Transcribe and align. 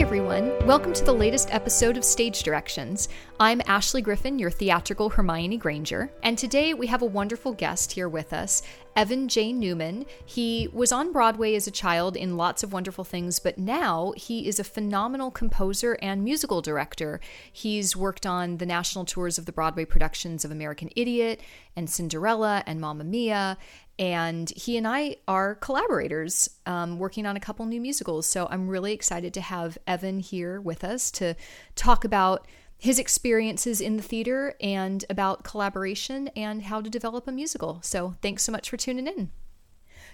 Everyone. 0.00 0.66
Welcome 0.66 0.94
to 0.94 1.04
the 1.04 1.12
latest 1.12 1.52
episode 1.52 1.98
of 1.98 2.04
Stage 2.04 2.42
Directions. 2.42 3.10
I'm 3.38 3.60
Ashley 3.66 4.00
Griffin, 4.00 4.38
your 4.38 4.50
theatrical 4.50 5.10
Hermione 5.10 5.58
Granger, 5.58 6.10
and 6.22 6.38
today 6.38 6.72
we 6.72 6.86
have 6.86 7.02
a 7.02 7.06
wonderful 7.06 7.52
guest 7.52 7.92
here 7.92 8.08
with 8.08 8.32
us, 8.32 8.62
Evan 8.96 9.28
J. 9.28 9.52
Newman. 9.52 10.06
He 10.24 10.68
was 10.72 10.90
on 10.90 11.12
Broadway 11.12 11.54
as 11.54 11.66
a 11.66 11.70
child 11.70 12.16
in 12.16 12.38
lots 12.38 12.62
of 12.62 12.72
wonderful 12.72 13.04
things, 13.04 13.38
but 13.38 13.58
now 13.58 14.14
he 14.16 14.48
is 14.48 14.58
a 14.58 14.64
phenomenal 14.64 15.30
composer 15.30 15.98
and 16.00 16.24
musical 16.24 16.62
director. 16.62 17.20
He's 17.52 17.94
worked 17.94 18.24
on 18.24 18.56
the 18.56 18.66
national 18.66 19.04
tours 19.04 19.36
of 19.38 19.44
the 19.44 19.52
Broadway 19.52 19.84
productions 19.84 20.46
of 20.46 20.50
American 20.50 20.88
Idiot 20.96 21.40
and 21.76 21.90
Cinderella 21.90 22.64
and 22.66 22.80
Mamma 22.80 23.04
Mia, 23.04 23.58
and 24.00 24.50
he 24.56 24.78
and 24.78 24.88
I 24.88 25.16
are 25.28 25.56
collaborators 25.56 26.48
um, 26.64 26.98
working 26.98 27.26
on 27.26 27.36
a 27.36 27.40
couple 27.40 27.66
new 27.66 27.82
musicals. 27.82 28.26
So 28.26 28.48
I'm 28.50 28.66
really 28.66 28.94
excited 28.94 29.34
to 29.34 29.42
have 29.42 29.76
Evan 29.86 30.20
here 30.20 30.58
with 30.58 30.82
us 30.82 31.10
to 31.12 31.36
talk 31.76 32.02
about 32.02 32.48
his 32.78 32.98
experiences 32.98 33.78
in 33.78 33.98
the 33.98 34.02
theater 34.02 34.54
and 34.58 35.04
about 35.10 35.44
collaboration 35.44 36.28
and 36.28 36.62
how 36.62 36.80
to 36.80 36.88
develop 36.88 37.28
a 37.28 37.32
musical. 37.32 37.78
So 37.82 38.14
thanks 38.22 38.42
so 38.42 38.50
much 38.50 38.70
for 38.70 38.78
tuning 38.78 39.06
in. 39.06 39.30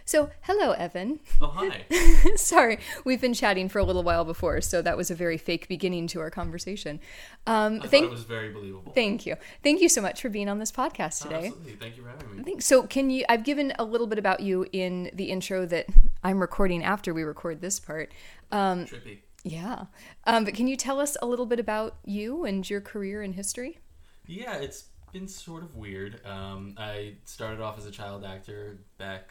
So, 0.09 0.31
hello, 0.43 0.71
Evan. 0.71 1.19
Oh, 1.41 1.49
hi. 1.49 1.85
Sorry, 2.37 2.79
we've 3.05 3.21
been 3.21 3.35
chatting 3.35 3.69
for 3.69 3.81
a 3.81 3.83
little 3.85 4.05
while 4.05 4.25
before, 4.25 4.61
so 4.61 4.81
that 4.81 4.97
was 4.97 5.11
a 5.11 5.17
very 5.17 5.37
fake 5.37 5.67
beginning 5.67 6.07
to 6.09 6.21
our 6.21 6.31
conversation. 6.31 7.01
Um, 7.45 7.81
I 7.83 7.89
thank, 7.89 8.05
thought 8.05 8.05
it 8.05 8.11
was 8.11 8.23
very 8.23 8.53
believable. 8.53 8.93
thank 8.93 9.27
you, 9.27 9.35
thank 9.65 9.81
you 9.81 9.89
so 9.89 10.01
much 10.01 10.23
for 10.23 10.29
being 10.29 10.49
on 10.49 10.61
this 10.61 10.71
podcast 10.71 11.27
Oh, 11.27 11.29
today. 11.29 11.47
absolutely. 11.49 11.73
Thank 11.73 11.97
you 11.97 12.05
for 12.05 12.11
having 12.11 12.37
me. 12.37 12.43
Thanks. 12.45 12.67
So, 12.67 12.85
can 12.85 13.11
you? 13.11 13.25
I've 13.29 13.43
given 13.43 13.73
a 13.81 13.85
little 13.85 14.07
bit 14.07 14.21
about 14.21 14.39
you 14.39 14.65
in 14.71 15.11
the 15.13 15.25
intro 15.25 15.67
that 15.67 15.87
I'm 16.23 16.39
recording 16.39 16.85
after 16.85 17.13
we 17.13 17.25
record 17.25 17.61
this 17.61 17.81
part. 17.81 18.13
Um, 18.53 18.85
Trippy. 18.85 19.19
yeah, 19.43 19.87
um, 20.23 20.45
but 20.45 20.55
can 20.55 20.69
you 20.69 20.77
tell 20.77 21.01
us 21.01 21.17
a 21.21 21.27
little 21.27 21.47
bit 21.47 21.59
about 21.59 21.97
you 22.05 22.45
and 22.45 22.69
your 22.71 22.81
career 22.81 23.23
and 23.23 23.35
history? 23.35 23.81
Yeah, 24.25 24.55
it's 24.59 24.85
been 25.13 25.27
sort 25.27 25.65
of 25.65 25.75
weird. 25.75 26.25
Um, 26.25 26.75
I 26.79 27.15
started 27.25 27.61
off 27.61 27.77
as 27.77 27.87
a 27.87 27.91
child 27.91 28.25
actor 28.25 28.79
back 28.99 29.31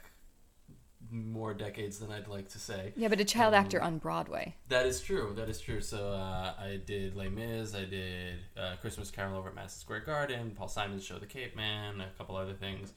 more 1.15 1.53
decades 1.53 1.99
than 1.99 2.11
I'd 2.11 2.27
like 2.27 2.49
to 2.49 2.59
say. 2.59 2.93
Yeah, 2.95 3.07
but 3.07 3.19
a 3.19 3.25
child 3.25 3.53
Um, 3.53 3.61
actor 3.61 3.81
on 3.81 3.97
Broadway. 3.99 4.55
That 4.67 4.85
is 4.85 5.01
true. 5.01 5.33
That 5.35 5.47
is 5.49 5.61
true. 5.61 5.81
So 5.81 6.09
uh, 6.09 6.53
I 6.59 6.79
did 6.85 7.15
Les 7.15 7.29
Mis. 7.29 7.73
I 7.73 7.85
did 7.85 8.39
uh, 8.57 8.75
Christmas 8.81 9.09
Carol 9.11 9.37
over 9.37 9.49
at 9.49 9.55
Madison 9.55 9.79
Square 9.79 10.01
Garden. 10.01 10.51
Paul 10.55 10.67
Simon's 10.67 11.03
show, 11.05 11.17
The 11.17 11.25
Capeman. 11.25 12.01
A 12.01 12.09
couple 12.17 12.35
other 12.35 12.53
things. 12.53 12.93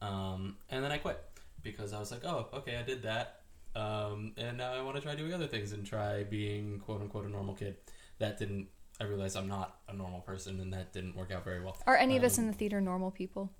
Um, 0.00 0.56
and 0.70 0.84
then 0.84 0.92
I 0.92 0.98
quit 0.98 1.18
because 1.62 1.92
I 1.92 1.98
was 1.98 2.10
like, 2.12 2.24
oh, 2.24 2.48
okay, 2.54 2.76
I 2.76 2.82
did 2.82 3.02
that. 3.02 3.40
Um, 3.74 4.32
and 4.36 4.56
now 4.58 4.72
I 4.72 4.80
want 4.82 4.96
to 4.96 5.02
try 5.02 5.14
doing 5.14 5.34
other 5.34 5.46
things 5.46 5.72
and 5.72 5.84
try 5.84 6.22
being 6.24 6.78
quote 6.80 7.00
unquote 7.02 7.26
a 7.26 7.28
normal 7.28 7.54
kid. 7.54 7.76
That 8.18 8.38
didn't. 8.38 8.68
I 9.00 9.04
realized 9.04 9.36
I'm 9.36 9.48
not 9.48 9.78
a 9.88 9.92
normal 9.94 10.20
person, 10.20 10.58
and 10.60 10.72
that 10.72 10.94
didn't 10.94 11.14
work 11.16 11.30
out 11.30 11.44
very 11.44 11.62
well. 11.62 11.76
Are 11.86 11.96
any 11.96 12.16
of 12.16 12.24
us 12.24 12.38
Um, 12.38 12.44
in 12.44 12.50
the 12.52 12.56
theater 12.56 12.80
normal 12.80 13.10
people? 13.10 13.50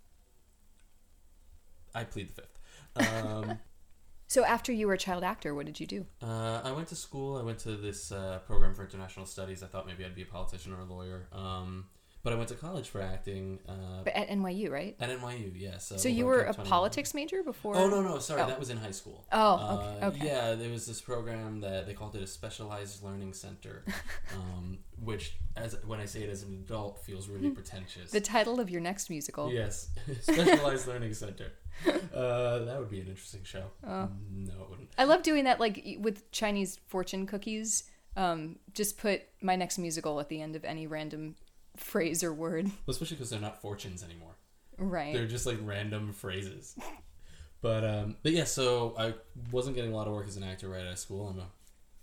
I 1.95 2.05
plead 2.05 2.29
the 2.31 2.43
fifth. 2.43 3.15
Um, 3.15 3.59
So, 4.29 4.45
after 4.45 4.73
you 4.73 4.87
were 4.89 4.95
a 4.95 4.99
child 4.99 5.23
actor, 5.23 5.55
what 5.55 5.67
did 5.67 5.79
you 5.79 5.87
do? 5.87 6.07
Uh, 6.23 6.61
I 6.65 6.73
went 6.73 6.89
to 6.89 6.97
school. 6.97 7.37
I 7.37 7.43
went 7.43 7.59
to 7.61 7.77
this 7.77 8.11
uh, 8.11 8.41
program 8.47 8.75
for 8.75 8.83
international 8.83 9.27
studies. 9.27 9.63
I 9.63 9.67
thought 9.67 9.87
maybe 9.87 10.05
I'd 10.05 10.15
be 10.15 10.23
a 10.23 10.27
politician 10.27 10.73
or 10.73 10.81
a 10.81 10.85
lawyer. 10.85 11.29
Um, 11.33 11.87
but 12.27 12.33
I 12.33 12.37
went 12.37 12.49
to 12.49 12.57
college 12.57 12.89
for 12.89 13.01
acting 13.01 13.61
uh, 13.69 14.03
But 14.03 14.15
at 14.17 14.29
NYU, 14.29 14.69
right? 14.69 14.97
at 14.99 15.09
NYU. 15.11 15.53
Yeah. 15.55 15.79
So, 15.79 15.97
So 15.97 16.09
you 16.09 16.27
were 16.27 16.43
a 16.43 16.55
politics 16.55 17.15
major 17.15 17.45
before? 17.45 17.77
Oh 17.77 17.89
no 17.89 18.03
no 18.03 18.19
sorry 18.19 18.43
Oh. 18.43 18.47
that 18.49 18.59
was 18.59 18.69
in 18.69 18.79
high 18.79 18.91
school. 19.01 19.25
Oh, 19.31 19.55
okay, 19.55 20.05
Uh, 20.05 20.09
okay. 20.09 20.27
Yeah, 20.27 20.55
there 20.57 20.71
was 20.71 20.85
this 20.87 21.01
program 21.01 21.61
that 21.61 21.87
they 21.87 21.95
called 21.95 22.17
it 22.17 22.23
a 22.23 22.27
specialized 22.27 23.05
learning 23.05 23.33
center, 23.33 23.85
um, 24.35 24.79
which 24.99 25.37
as 25.55 25.77
when 25.87 26.01
I 26.01 26.07
say 26.07 26.25
it 26.25 26.31
as 26.31 26.43
an 26.43 26.55
adult 26.67 27.05
feels 27.07 27.29
really 27.29 27.51
pretentious. 27.61 28.11
The 28.11 28.21
title 28.21 28.59
of 28.59 28.69
your 28.71 28.81
next 28.81 29.09
musical. 29.09 29.53
Yes, 29.53 29.89
specialized 30.23 30.89
learning 30.89 31.15
center. 31.15 31.53
Uh, 32.13 32.59
that 32.65 32.77
would 32.81 32.91
be 32.91 33.01
an 33.01 33.07
interesting 33.07 33.45
show. 33.45 33.65
Oh. 33.87 34.09
No, 34.33 34.55
it 34.65 34.69
wouldn't. 34.71 34.89
I 34.99 35.05
love 35.05 35.23
doing 35.23 35.45
that, 35.45 35.61
like 35.61 35.99
with 36.01 36.29
Chinese 36.33 36.81
fortune 36.89 37.25
cookies. 37.27 37.85
Um, 38.17 38.57
just 38.73 38.97
put 38.97 39.23
my 39.43 39.57
next 39.57 39.77
musical 39.79 40.19
at 40.21 40.29
the 40.31 40.41
end 40.41 40.57
of 40.57 40.65
any 40.65 40.87
random 40.87 41.37
phrase 41.81 42.23
or 42.23 42.33
word. 42.33 42.67
Well, 42.67 42.75
especially 42.89 43.17
because 43.17 43.31
they're 43.31 43.41
not 43.41 43.61
fortunes 43.61 44.03
anymore. 44.03 44.37
Right. 44.79 45.13
They're 45.15 45.27
just 45.27 45.47
like 45.47 45.59
random 45.63 46.13
phrases. 46.13 46.77
But 47.63 47.85
um, 47.85 48.17
but 48.23 48.33
yeah, 48.33 48.45
so 48.45 48.95
I 48.99 49.15
wasn't 49.51 49.77
getting 49.77 49.93
a 49.93 49.97
lot 49.97 50.07
of 50.07 50.13
work 50.13 50.29
as 50.29 50.37
an 50.37 50.45
actor 50.45 50.69
right 50.69 50.83
out 50.83 50.93
of 50.93 50.99
school. 50.99 51.29
I'm 51.29 51.41
a 51.41 51.47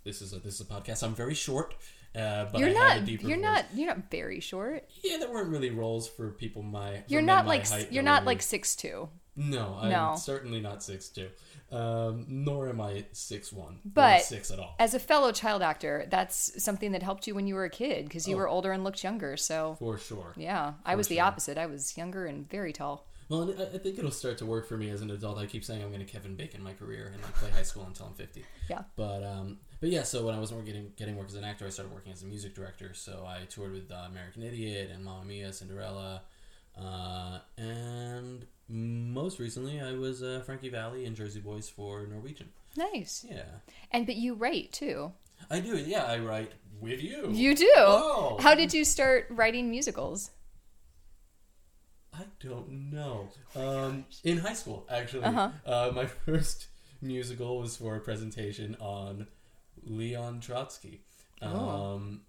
this 0.04 0.20
is 0.20 0.32
a 0.32 0.38
this 0.38 0.54
is 0.54 0.60
a 0.60 0.64
podcast. 0.64 1.02
I'm 1.02 1.14
very 1.14 1.34
short, 1.34 1.74
uh, 2.16 2.46
but 2.52 2.58
you're 2.60 2.70
I 2.70 2.72
not. 2.72 3.08
You're 3.08 3.18
voice. 3.36 3.38
not. 3.42 3.64
You're 3.74 3.86
not 3.88 4.10
very 4.10 4.40
short. 4.40 4.88
Yeah, 5.02 5.18
there 5.18 5.30
weren't 5.32 5.48
really 5.50 5.70
roles 5.70 6.08
for 6.08 6.30
people 6.30 6.62
my. 6.62 6.98
for 6.98 7.04
You're 7.08 7.22
not 7.22 7.46
like. 7.46 7.66
height 7.68 7.92
You're 7.92 8.02
not 8.02 8.24
like 8.24 8.42
six 8.42 8.76
two. 8.76 9.08
No, 9.36 9.78
I'm 9.80 9.90
No. 9.90 10.14
certainly 10.16 10.60
not 10.60 10.82
six 10.82 11.08
two. 11.08 11.28
Um, 11.72 12.26
nor 12.28 12.68
am 12.68 12.80
I 12.80 13.04
six 13.12 13.52
one. 13.52 13.80
But- 13.84 14.22
six 14.22 14.50
at 14.52 14.60
all. 14.60 14.76
As 14.78 14.94
a 14.94 15.00
fellow 15.00 15.32
child 15.32 15.60
actor, 15.60 16.06
that's 16.08 16.62
something 16.62 16.92
that 16.92 17.02
helped 17.02 17.26
you 17.26 17.34
when 17.34 17.48
you 17.48 17.56
were 17.56 17.64
a 17.64 17.70
kid 17.70 18.04
because 18.04 18.28
you 18.28 18.36
Oh. 18.36 18.38
were 18.38 18.48
older 18.48 18.70
and 18.70 18.84
looked 18.84 19.02
younger. 19.02 19.36
So 19.36 19.74
For 19.80 19.98
sure. 19.98 20.34
yeah, 20.36 20.74
I 20.84 20.92
For 20.92 20.98
was 20.98 21.08
the 21.08 21.18
opposite. 21.20 21.58
I 21.58 21.66
was 21.66 21.96
younger 21.96 22.26
and 22.26 22.48
very 22.48 22.72
tall. 22.72 23.08
Well, 23.28 23.42
and 23.42 23.60
I, 23.60 23.64
I 23.64 23.78
think 23.78 23.98
it'll 23.98 24.10
start 24.10 24.38
to 24.38 24.46
work 24.46 24.66
for 24.66 24.76
me 24.76 24.90
as 24.90 25.00
an 25.00 25.10
adult. 25.10 25.38
I 25.38 25.46
keep 25.46 25.64
saying 25.64 25.82
I'm 25.82 25.88
going 25.88 26.04
to 26.04 26.10
Kevin 26.10 26.34
Bacon 26.36 26.62
my 26.62 26.72
career 26.72 27.10
and 27.12 27.22
like 27.22 27.34
play 27.34 27.50
high 27.50 27.62
school 27.62 27.84
until 27.84 28.06
I'm 28.06 28.14
50. 28.14 28.44
Yeah. 28.68 28.82
But 28.96 29.22
um, 29.24 29.58
but 29.80 29.88
yeah. 29.88 30.02
So 30.02 30.26
when 30.26 30.34
I 30.34 30.38
wasn't 30.38 30.64
getting 30.64 30.92
getting 30.96 31.16
work 31.16 31.28
as 31.28 31.34
an 31.34 31.44
actor, 31.44 31.66
I 31.66 31.70
started 31.70 31.92
working 31.92 32.12
as 32.12 32.22
a 32.22 32.26
music 32.26 32.54
director. 32.54 32.92
So 32.94 33.26
I 33.26 33.44
toured 33.46 33.72
with 33.72 33.90
uh, 33.90 34.06
American 34.10 34.42
Idiot 34.42 34.90
and 34.92 35.04
Mamma 35.04 35.24
Mia, 35.24 35.52
Cinderella, 35.52 36.22
uh, 36.78 37.38
and 37.56 38.46
most 38.68 39.38
recently 39.38 39.80
I 39.80 39.92
was 39.92 40.22
uh, 40.22 40.42
Frankie 40.44 40.68
Valli 40.70 41.04
and 41.06 41.14
Jersey 41.14 41.40
Boys 41.40 41.68
for 41.68 42.06
Norwegian. 42.06 42.50
Nice. 42.76 43.24
Yeah, 43.28 43.42
And 43.92 44.06
but 44.06 44.16
you 44.16 44.34
write 44.34 44.72
too. 44.72 45.12
I 45.50 45.60
do. 45.60 45.76
Yeah, 45.76 46.04
I 46.04 46.18
write 46.18 46.52
with 46.80 47.02
you. 47.02 47.30
You 47.30 47.54
do. 47.54 47.72
Oh. 47.76 48.36
How 48.40 48.54
did 48.54 48.72
you 48.74 48.84
start 48.84 49.26
writing 49.30 49.70
musicals? 49.70 50.30
I 52.14 52.24
don't 52.40 52.90
know. 52.92 53.28
Um, 53.56 54.04
in 54.22 54.38
high 54.38 54.52
school, 54.54 54.86
actually, 54.90 55.24
Uh-huh. 55.24 55.50
uh, 55.66 55.92
my 55.94 56.06
first 56.26 56.68
musical 57.02 57.58
was 57.60 57.76
for 57.76 57.96
a 57.96 58.00
presentation 58.00 58.76
on 58.80 59.26
Leon 59.82 60.40
Trotsky. 60.40 61.02
Oh. 61.42 61.94
Um, 61.96 62.22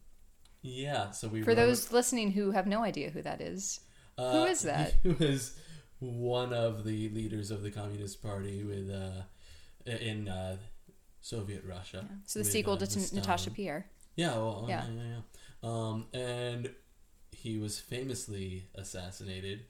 yeah, 0.61 1.11
so 1.11 1.27
we 1.27 1.41
For 1.43 1.49
wrote- 1.51 1.55
those 1.57 1.91
listening 1.91 2.31
who 2.31 2.51
have 2.51 2.65
no 2.67 2.83
idea 2.83 3.09
who 3.11 3.21
that 3.21 3.39
is, 3.41 3.79
uh, 4.17 4.31
who 4.31 4.45
is 4.45 4.61
that? 4.63 4.95
He 5.03 5.09
was 5.09 5.57
one 5.99 6.51
of 6.53 6.83
the 6.83 7.09
leaders 7.09 7.51
of 7.51 7.61
the 7.61 7.71
Communist 7.71 8.21
Party 8.21 8.63
with 8.63 8.89
uh, 8.89 9.21
in 9.85 10.27
uh, 10.27 10.57
Soviet 11.21 11.63
Russia. 11.63 12.07
so 12.25 12.39
the 12.39 12.43
with, 12.43 12.51
sequel 12.51 12.73
uh, 12.73 12.85
to 12.85 13.15
Natasha. 13.15 13.51
Pierre. 13.51 13.85
Yeah, 14.15 14.35
well, 14.37 14.65
Yeah. 14.67 14.85
yeah, 14.87 14.93
yeah, 14.95 15.03
yeah. 15.15 15.21
Um, 15.69 16.05
and 16.13 16.69
he 17.45 17.57
was 17.59 17.79
famously 17.79 18.65
assassinated 18.73 19.65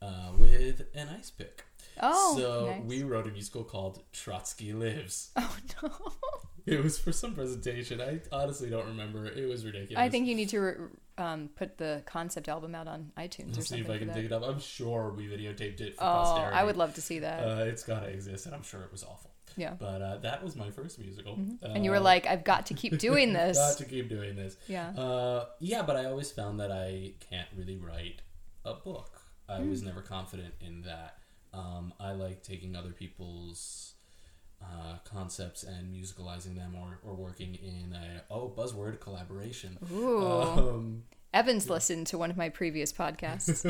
uh, 0.00 0.30
with 0.38 0.82
an 0.94 1.08
ice 1.18 1.30
pick. 1.30 1.64
Oh, 2.00 2.36
so 2.38 2.66
nice. 2.70 2.82
we 2.86 3.02
wrote 3.02 3.26
a 3.26 3.30
musical 3.30 3.64
called 3.64 4.00
Trotsky 4.12 4.72
Lives. 4.72 5.30
Oh 5.36 5.56
no! 5.82 5.90
It 6.66 6.82
was 6.82 6.98
for 6.98 7.12
some 7.12 7.34
presentation. 7.34 8.00
I 8.00 8.20
honestly 8.30 8.68
don't 8.70 8.86
remember. 8.86 9.24
It 9.26 9.48
was 9.48 9.64
ridiculous. 9.64 9.98
I 9.98 10.08
think 10.10 10.26
you 10.26 10.34
need 10.34 10.48
to 10.50 10.60
re- 10.60 10.74
um, 11.16 11.48
put 11.56 11.78
the 11.78 12.02
concept 12.06 12.48
album 12.48 12.74
out 12.74 12.86
on 12.86 13.10
iTunes 13.16 13.52
or 13.54 13.56
Let's 13.56 13.68
see 13.70 13.76
something. 13.76 13.84
if 13.84 13.90
I 13.90 13.98
can 13.98 14.14
dig 14.14 14.26
it 14.26 14.32
up. 14.32 14.42
I'm 14.44 14.60
sure 14.60 15.12
we 15.16 15.26
videotaped 15.28 15.80
it 15.80 15.94
for 15.96 16.04
Oh, 16.04 16.06
posterity. 16.24 16.56
I 16.56 16.64
would 16.64 16.76
love 16.76 16.94
to 16.94 17.00
see 17.02 17.20
that. 17.20 17.40
Uh, 17.42 17.64
it's 17.64 17.84
gotta 17.84 18.06
exist, 18.08 18.44
and 18.46 18.54
I'm 18.54 18.62
sure 18.62 18.82
it 18.82 18.92
was 18.92 19.02
awful. 19.02 19.30
Yeah. 19.58 19.74
But 19.78 20.00
uh, 20.00 20.16
that 20.18 20.42
was 20.42 20.56
my 20.56 20.70
first 20.70 20.98
musical. 20.98 21.38
and 21.62 21.84
you 21.84 21.90
were 21.90 21.96
Uh, 21.98 22.00
like, 22.12 22.26
I've 22.26 22.44
got 22.44 22.66
to 22.66 22.74
keep 22.74 22.96
doing 23.08 23.32
this. 23.34 23.58
got 23.58 23.76
to 23.78 23.84
keep 23.84 24.08
doing 24.08 24.36
this. 24.36 24.56
yeah. 24.68 24.90
Uh, 24.90 25.46
yeah, 25.60 25.82
but 25.82 25.96
I 25.96 26.06
always 26.06 26.30
found 26.30 26.60
that 26.60 26.72
I 26.72 27.12
can't 27.28 27.48
really 27.56 27.76
write 27.76 28.22
a 28.64 28.74
book. 28.74 29.20
I 29.48 29.56
Hmm. 29.58 29.70
was 29.70 29.82
never 29.82 30.00
confident 30.02 30.54
in 30.60 30.82
that. 30.82 31.18
Um, 31.52 31.92
I 31.98 32.12
like 32.12 32.42
taking 32.42 32.76
other 32.76 32.90
people's 32.92 33.94
uh, 34.62 34.96
concepts 35.04 35.62
and 35.62 35.94
musicalizing 35.94 36.56
them, 36.56 36.74
or, 36.76 36.98
or 37.02 37.14
working 37.14 37.54
in 37.54 37.92
a 37.94 38.22
oh 38.30 38.48
buzzword 38.56 39.00
collaboration. 39.00 39.78
Ooh. 39.92 40.26
Um, 40.26 41.02
Evans 41.32 41.68
listened 41.70 42.06
to 42.08 42.18
one 42.18 42.30
of 42.30 42.36
my 42.36 42.48
previous 42.48 42.92
podcasts. 42.92 43.60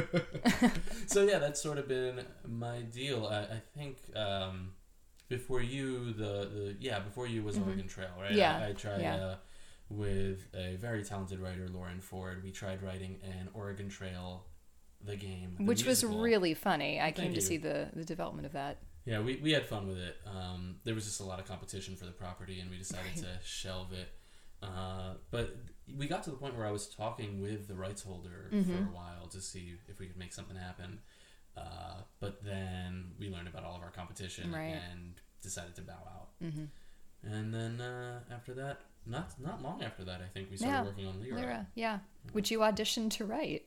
so 1.06 1.24
yeah, 1.24 1.38
that's 1.38 1.60
sort 1.60 1.76
of 1.78 1.88
been 1.88 2.24
my 2.46 2.80
deal. 2.82 3.26
I, 3.26 3.38
I 3.56 3.62
think 3.76 3.98
um, 4.16 4.72
before 5.28 5.60
you, 5.62 6.12
the, 6.12 6.48
the 6.52 6.76
yeah, 6.80 7.00
before 7.00 7.26
you 7.26 7.42
was 7.42 7.58
Oregon 7.58 7.86
Trail, 7.86 8.08
right? 8.18 8.30
Mm-hmm. 8.30 8.38
Yeah, 8.38 8.58
I, 8.64 8.68
I 8.68 8.72
tried 8.72 9.00
yeah. 9.02 9.16
uh, 9.16 9.34
with 9.90 10.46
a 10.54 10.76
very 10.76 11.04
talented 11.04 11.40
writer, 11.40 11.68
Lauren 11.68 12.00
Ford. 12.00 12.42
We 12.42 12.50
tried 12.50 12.82
writing 12.82 13.18
an 13.22 13.48
Oregon 13.54 13.88
Trail, 13.88 14.44
the 15.04 15.16
game, 15.16 15.54
the 15.58 15.64
which 15.64 15.84
was 15.84 16.04
really 16.04 16.54
funny. 16.54 16.98
I 16.98 17.04
Thank 17.04 17.16
came 17.16 17.34
to 17.34 17.40
see 17.40 17.56
the, 17.58 17.88
the 17.94 18.04
development 18.04 18.46
of 18.46 18.52
that. 18.52 18.78
Yeah, 19.04 19.20
we, 19.20 19.36
we 19.36 19.52
had 19.52 19.64
fun 19.66 19.86
with 19.88 19.98
it. 19.98 20.16
Um, 20.26 20.76
there 20.84 20.94
was 20.94 21.04
just 21.06 21.20
a 21.20 21.24
lot 21.24 21.38
of 21.40 21.46
competition 21.46 21.96
for 21.96 22.04
the 22.04 22.10
property, 22.10 22.60
and 22.60 22.70
we 22.70 22.76
decided 22.76 23.06
Right. 23.06 23.16
to 23.24 23.38
shelve 23.46 23.92
it. 23.92 24.08
Uh, 24.62 25.14
but 25.30 25.56
we 25.96 26.06
got 26.08 26.24
to 26.24 26.30
the 26.30 26.36
point 26.36 26.56
where 26.56 26.66
I 26.66 26.72
was 26.72 26.88
talking 26.88 27.40
with 27.40 27.68
the 27.68 27.74
rights 27.74 28.02
holder 28.02 28.50
Mm-hmm. 28.52 28.70
for 28.74 28.82
a 28.82 28.92
while 28.94 29.26
to 29.30 29.40
see 29.40 29.74
if 29.88 29.98
we 29.98 30.06
could 30.06 30.18
make 30.18 30.32
something 30.34 30.56
happen. 30.56 30.98
Uh, 31.58 32.02
but 32.20 32.44
then 32.44 33.12
we 33.18 33.28
learned 33.30 33.48
about 33.48 33.64
all 33.64 33.76
of 33.76 33.82
our 33.82 33.90
competition 33.90 34.52
Right. 34.52 34.76
and 34.90 35.14
decided 35.42 35.74
to 35.76 35.82
bow 35.82 35.92
out. 36.16 36.28
Mm-hmm. 36.42 36.64
And 37.34 37.52
then 37.54 37.80
uh, 37.80 38.20
after 38.32 38.54
that, 38.54 38.80
not 39.06 39.32
not 39.40 39.62
long 39.62 39.82
after 39.82 40.04
that, 40.04 40.20
I 40.20 40.28
think 40.32 40.50
we 40.50 40.56
started 40.56 40.74
Yeah. 40.76 40.84
working 40.84 41.06
on 41.06 41.20
Lyra. 41.20 41.34
Lyra, 41.40 41.66
yeah. 41.74 41.98
Which 42.32 42.50
you 42.50 42.58
auditioned 42.60 43.10
to 43.12 43.24
write. 43.24 43.62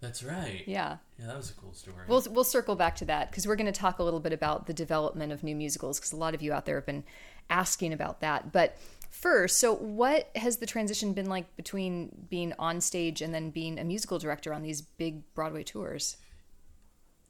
That's 0.00 0.22
right. 0.22 0.64
Yeah. 0.66 0.98
Yeah, 1.18 1.26
that 1.28 1.36
was 1.36 1.50
a 1.50 1.54
cool 1.54 1.72
story. 1.72 2.04
We'll, 2.08 2.22
we'll 2.30 2.44
circle 2.44 2.76
back 2.76 2.96
to 2.96 3.04
that 3.06 3.30
because 3.30 3.46
we're 3.46 3.56
going 3.56 3.72
to 3.72 3.80
talk 3.80 3.98
a 3.98 4.02
little 4.02 4.20
bit 4.20 4.32
about 4.34 4.66
the 4.66 4.74
development 4.74 5.32
of 5.32 5.42
new 5.42 5.56
musicals 5.56 5.98
because 5.98 6.12
a 6.12 6.16
lot 6.16 6.34
of 6.34 6.42
you 6.42 6.52
out 6.52 6.66
there 6.66 6.76
have 6.76 6.86
been 6.86 7.04
asking 7.48 7.92
about 7.94 8.20
that. 8.20 8.52
But 8.52 8.76
first, 9.10 9.58
so 9.58 9.74
what 9.74 10.30
has 10.36 10.58
the 10.58 10.66
transition 10.66 11.14
been 11.14 11.28
like 11.30 11.56
between 11.56 12.26
being 12.28 12.52
on 12.58 12.80
stage 12.82 13.22
and 13.22 13.32
then 13.32 13.48
being 13.50 13.78
a 13.78 13.84
musical 13.84 14.18
director 14.18 14.52
on 14.52 14.62
these 14.62 14.82
big 14.82 15.22
Broadway 15.34 15.62
tours? 15.64 16.16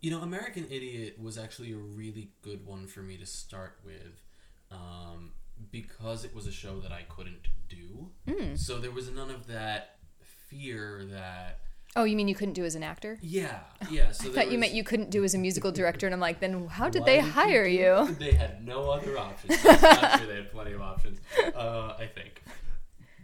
You 0.04 0.10
know, 0.10 0.20
American 0.20 0.66
Idiot 0.70 1.18
was 1.18 1.38
actually 1.38 1.72
a 1.72 1.76
really 1.78 2.28
good 2.42 2.66
one 2.66 2.86
for 2.86 3.00
me 3.00 3.16
to 3.16 3.24
start 3.24 3.78
with 3.82 4.22
um, 4.70 5.32
because 5.70 6.26
it 6.26 6.34
was 6.34 6.46
a 6.46 6.52
show 6.52 6.78
that 6.80 6.92
I 6.92 7.04
couldn't 7.08 7.48
do. 7.70 8.10
Hmm. 8.30 8.54
So 8.54 8.76
there 8.78 8.90
was 8.90 9.10
none 9.10 9.30
of 9.30 9.46
that 9.46 9.96
fear 10.20 11.06
that. 11.10 11.60
Oh, 11.96 12.04
you 12.04 12.16
mean 12.16 12.28
you 12.28 12.34
couldn't 12.34 12.52
do 12.52 12.66
as 12.66 12.74
an 12.74 12.82
actor? 12.82 13.18
Yeah, 13.22 13.60
yeah. 13.90 14.10
So 14.12 14.28
I 14.28 14.32
thought 14.34 14.52
you 14.52 14.58
meant 14.58 14.74
you 14.74 14.84
couldn't 14.84 15.08
do 15.08 15.24
as 15.24 15.32
a 15.34 15.38
musical 15.38 15.72
director, 15.72 16.06
and 16.06 16.12
I'm 16.12 16.20
like, 16.20 16.38
then 16.38 16.66
how 16.66 16.90
did 16.90 17.00
Why 17.00 17.06
they 17.06 17.20
hire 17.20 17.64
do 17.64 17.70
you? 17.70 18.14
They 18.18 18.32
had 18.32 18.62
no 18.62 18.90
other 18.90 19.16
options. 19.18 19.56
I'm 19.64 20.18
sure 20.18 20.26
they 20.26 20.36
had 20.36 20.52
plenty 20.52 20.72
of 20.72 20.82
options. 20.82 21.18
Uh, 21.54 21.94
I 21.98 22.10
think. 22.14 22.42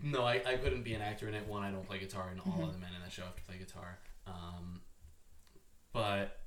No, 0.03 0.23
I, 0.25 0.41
I 0.47 0.56
couldn't 0.56 0.85
be 0.85 0.94
an 0.94 1.03
actor 1.03 1.29
in 1.29 1.35
it. 1.35 1.47
One, 1.47 1.62
I 1.62 1.71
don't 1.71 1.87
play 1.87 1.99
guitar, 1.99 2.29
and 2.31 2.41
all 2.41 2.47
Mm-hmm. 2.47 2.62
of 2.62 2.73
the 2.73 2.79
men 2.79 2.88
in 2.97 3.03
that 3.03 3.12
show 3.12 3.25
have 3.25 3.37
to 3.37 3.43
play 3.43 3.59
guitar. 3.59 3.99
Um, 4.26 4.81
but 5.93 6.39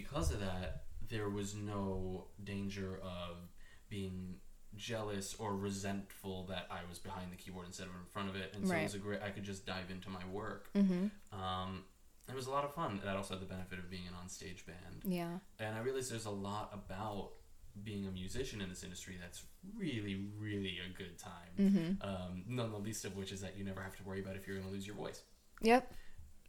because 0.00 0.30
of 0.34 0.40
that, 0.40 0.82
there 1.08 1.28
was 1.30 1.54
no 1.54 2.26
danger 2.42 2.90
of 3.02 3.36
being 3.88 4.36
jealous 4.76 5.34
or 5.38 5.56
resentful 5.56 6.44
that 6.46 6.66
I 6.70 6.80
was 6.90 6.98
behind 6.98 7.32
the 7.32 7.36
keyboard 7.36 7.66
instead 7.66 7.86
of 7.86 7.94
in 7.94 8.06
front 8.12 8.28
of 8.28 8.36
it, 8.36 8.52
and 8.54 8.66
so 8.66 8.72
Right. 8.74 8.80
it 8.80 8.84
was 8.84 8.94
a 8.94 8.98
great. 8.98 9.22
I 9.22 9.30
could 9.30 9.44
just 9.44 9.64
dive 9.64 9.90
into 9.90 10.10
my 10.10 10.24
work. 10.26 10.68
Mm-hmm. 10.74 11.06
Um, 11.40 11.84
it 12.28 12.34
was 12.34 12.46
a 12.46 12.50
lot 12.50 12.64
of 12.64 12.74
fun. 12.74 13.00
That 13.04 13.16
also 13.16 13.34
had 13.34 13.40
the 13.42 13.46
benefit 13.56 13.78
of 13.78 13.88
being 13.88 14.06
an 14.06 14.14
on-stage 14.20 14.66
band 14.66 14.94
Yeah. 15.04 15.38
and 15.60 15.76
I 15.76 15.80
realized 15.80 16.10
there's 16.10 16.26
a 16.26 16.30
lot 16.50 16.70
about 16.74 17.30
being 17.84 18.06
a 18.06 18.10
musician 18.10 18.60
in 18.60 18.68
this 18.68 18.82
industry 18.82 19.16
that's 19.20 19.42
really, 19.78 20.26
really 20.38 20.78
a 20.84 20.88
good 20.96 21.18
time. 21.18 21.52
Mm-hmm. 21.58 22.08
Um, 22.08 22.42
none 22.48 22.70
the 22.72 22.78
least 22.78 23.04
of 23.04 23.16
which 23.16 23.32
is 23.32 23.40
that 23.42 23.56
you 23.56 23.64
never 23.64 23.80
have 23.82 23.94
to 23.96 24.02
worry 24.02 24.20
about 24.20 24.34
if 24.36 24.46
you're 24.46 24.56
going 24.56 24.66
to 24.68 24.72
lose 24.74 24.86
your 24.86 24.96
voice. 24.96 25.22
Yep. 25.62 25.92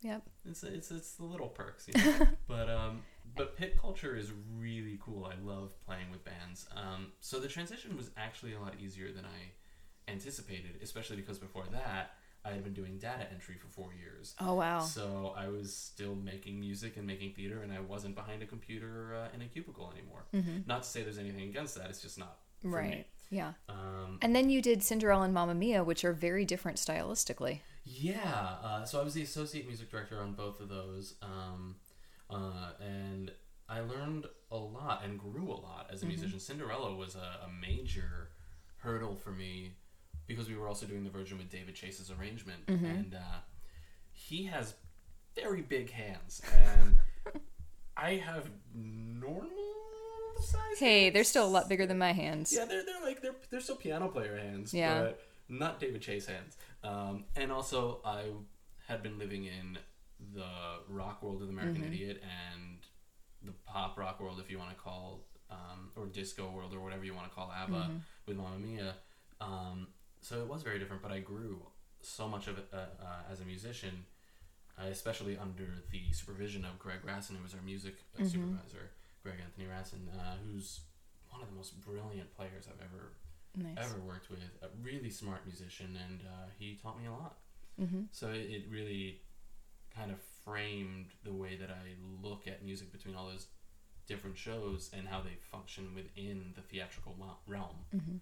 Yep. 0.02 0.22
It's 0.50 0.64
it's, 0.64 0.90
it's 0.92 1.12
the 1.14 1.26
little 1.26 1.50
perks, 1.50 1.88
you 1.88 1.94
know? 2.04 2.28
but 2.48 2.70
um, 2.70 3.02
but 3.38 3.56
pit 3.58 3.78
culture 3.80 4.16
is 4.16 4.32
really 4.58 4.98
cool. 5.02 5.26
I 5.26 5.36
love 5.46 5.72
playing 5.86 6.10
with 6.12 6.24
bands. 6.26 6.68
Um, 6.76 7.12
so 7.22 7.40
the 7.40 7.48
transition 7.48 7.96
was 7.96 8.10
actually 8.18 8.54
a 8.54 8.60
lot 8.60 8.74
easier 8.80 9.12
than 9.12 9.26
I 9.26 10.12
anticipated, 10.12 10.80
especially 10.82 11.18
because 11.18 11.38
before 11.38 11.66
that 11.72 12.12
I 12.46 12.52
had 12.52 12.64
been 12.64 12.74
doing 12.74 12.98
data 12.98 13.28
entry 13.32 13.56
for 13.56 13.68
four 13.68 13.90
years. 13.94 14.34
Oh 14.40 14.54
wow. 14.54 14.80
So 14.80 15.34
I 15.38 15.50
was 15.50 15.76
still 15.76 16.16
making 16.16 16.60
music 16.60 16.96
and 16.98 17.06
making 17.06 17.34
theater, 17.34 17.62
and 17.62 17.74
I 17.74 17.80
wasn't 17.82 18.16
behind 18.16 18.42
a 18.42 18.46
computer 18.46 19.16
uh, 19.16 19.36
in 19.36 19.42
a 19.42 19.46
cubicle 19.46 19.92
anymore. 19.94 20.26
Mhm. 20.34 20.66
Not 20.66 20.84
to 20.84 20.90
say 20.90 21.04
there's 21.04 21.18
anything 21.18 21.50
against 21.50 21.76
that; 21.76 21.90
it's 21.90 22.02
just 22.02 22.18
not 22.18 22.38
for 22.62 22.70
Right. 22.70 22.90
me. 22.90 23.06
Yeah. 23.30 23.54
Um, 23.68 24.20
And 24.22 24.34
then 24.34 24.50
you 24.50 24.62
did 24.62 24.82
Cinderella 24.82 25.24
and 25.26 25.34
Mamma 25.34 25.54
Mia, 25.56 25.84
which 25.84 26.06
are 26.06 26.14
very 26.14 26.46
different 26.46 26.78
stylistically. 26.78 27.60
yeah, 27.84 28.58
uh, 28.64 28.86
so 28.86 29.00
I 29.00 29.04
was 29.04 29.14
the 29.14 29.22
associate 29.24 29.66
music 29.68 29.90
director 29.90 30.20
on 30.22 30.34
both 30.34 30.60
of 30.62 30.68
those, 30.70 31.16
um, 31.22 31.76
uh, 32.30 32.72
and 32.82 33.32
I 33.70 33.80
learned 33.82 34.26
a 34.52 34.56
lot 34.58 35.02
and 35.04 35.20
grew 35.20 35.50
a 35.52 35.60
lot 35.60 35.90
as 35.92 36.04
a 36.04 36.06
musician. 36.06 36.40
Cinderella 36.40 36.96
was 36.96 37.16
a, 37.16 37.46
a 37.46 37.50
major 37.62 38.30
hurdle 38.78 39.16
for 39.16 39.32
me 39.32 39.74
because 40.28 40.48
we 40.50 40.56
were 40.56 40.68
also 40.68 40.86
doing 40.86 41.04
the 41.04 41.10
version 41.10 41.38
with 41.38 41.50
David 41.50 41.76
Chase's 41.76 42.12
arrangement, 42.12 42.62
and 42.68 43.14
uh, 43.16 43.40
he 44.12 44.44
has 44.46 44.74
very 45.36 45.62
big 45.62 45.90
hands, 45.92 46.42
and 46.54 46.96
I 47.98 48.16
have 48.16 48.50
normal 48.74 49.52
size. 50.42 50.80
Hey, 50.80 51.10
they're 51.10 51.24
still 51.24 51.46
a 51.46 51.50
lot 51.50 51.70
bigger 51.70 51.86
than 51.86 51.98
my 51.98 52.12
hands. 52.14 52.54
Yeah, 52.56 52.66
they're 52.66 52.84
they're 52.86 53.02
like 53.04 53.22
they're 53.22 53.36
they're 53.50 53.62
still 53.62 53.76
piano 53.76 54.08
player 54.10 54.38
hands, 54.38 54.74
Yeah. 54.74 55.02
but 55.02 55.22
not 55.50 55.80
David 55.80 56.02
Chase 56.02 56.26
hands. 56.26 56.58
Um, 56.84 57.24
and 57.36 57.52
also, 57.52 58.00
I 58.06 58.24
had 58.88 59.02
been 59.04 59.18
living 59.18 59.46
in 59.46 59.78
the 60.34 60.80
rock 60.90 61.22
world 61.24 61.42
of 61.42 61.50
American 61.50 61.82
Mm-hmm. 61.84 61.94
Idiot 61.94 62.22
and 62.24 62.78
the 63.44 63.52
pop 63.66 63.98
rock 63.98 64.20
world, 64.20 64.40
if 64.44 64.50
you 64.52 64.58
want 64.58 64.72
to 64.72 64.76
call, 64.76 65.26
um, 65.52 65.92
or 65.96 66.06
disco 66.08 66.50
world, 66.50 66.74
or 66.74 66.80
whatever 66.82 67.06
you 67.06 67.14
want 67.14 67.30
to 67.30 67.34
call 67.36 67.52
ABBA 67.52 67.74
Mm-hmm. 67.74 67.98
with 68.26 68.38
Mamma 68.38 68.60
Mia. 68.60 68.94
Um, 69.40 69.88
so 70.22 70.42
it 70.42 70.48
was 70.48 70.64
very 70.64 70.80
different, 70.80 71.02
but 71.02 71.12
I 71.12 71.20
grew 71.20 71.62
so 72.02 72.28
much 72.28 72.48
of 72.48 72.58
it 72.58 72.68
uh, 72.74 72.78
uh, 72.78 73.32
as 73.32 73.42
a 73.42 73.46
musician, 73.46 74.06
uh, 74.80 74.88
especially 74.88 75.38
under 75.38 75.68
the 75.92 76.12
supervision 76.12 76.66
of 76.66 76.78
Greg 76.80 77.00
Rassen, 77.06 77.38
who 77.38 77.44
was 77.44 77.54
our 77.54 77.62
music 77.62 77.96
uh, 78.16 78.22
Mm-hmm. 78.22 78.28
supervisor, 78.30 78.90
Greg 79.24 79.36
Anthony 79.44 79.68
Rassen, 79.68 80.08
uh, 80.18 80.36
who's 80.46 80.82
one 81.30 81.42
of 81.42 81.48
the 81.50 81.56
most 81.56 81.80
brilliant 81.86 82.36
players 82.36 82.68
I've 82.68 82.82
ever 82.82 83.14
Nice. 83.56 83.78
ever 83.86 84.00
worked 84.02 84.30
with. 84.30 84.40
A 84.62 84.68
really 84.84 85.10
smart 85.10 85.46
musician, 85.46 85.98
and 86.08 86.22
uh, 86.22 86.46
he 86.60 86.76
taught 86.82 87.00
me 87.00 87.08
a 87.08 87.12
lot. 87.12 87.38
Mm-hmm. 87.82 88.02
So 88.12 88.30
it, 88.30 88.46
it 88.50 88.64
really 88.70 89.22
kind 89.98 90.12
of 90.12 90.18
framed 90.46 91.08
the 91.24 91.34
way 91.34 91.56
that 91.56 91.70
I 91.70 91.96
look 92.22 92.48
at 92.48 92.64
music 92.64 92.92
between 92.92 93.16
all 93.16 93.28
those 93.28 93.48
different 94.08 94.38
shows 94.38 94.90
and 94.98 95.08
how 95.08 95.22
they 95.22 95.38
function 95.52 95.94
within 95.94 96.54
the 96.56 96.62
theatrical 96.62 97.16
realm. 97.46 97.86
Mm-hmm. 97.96 98.18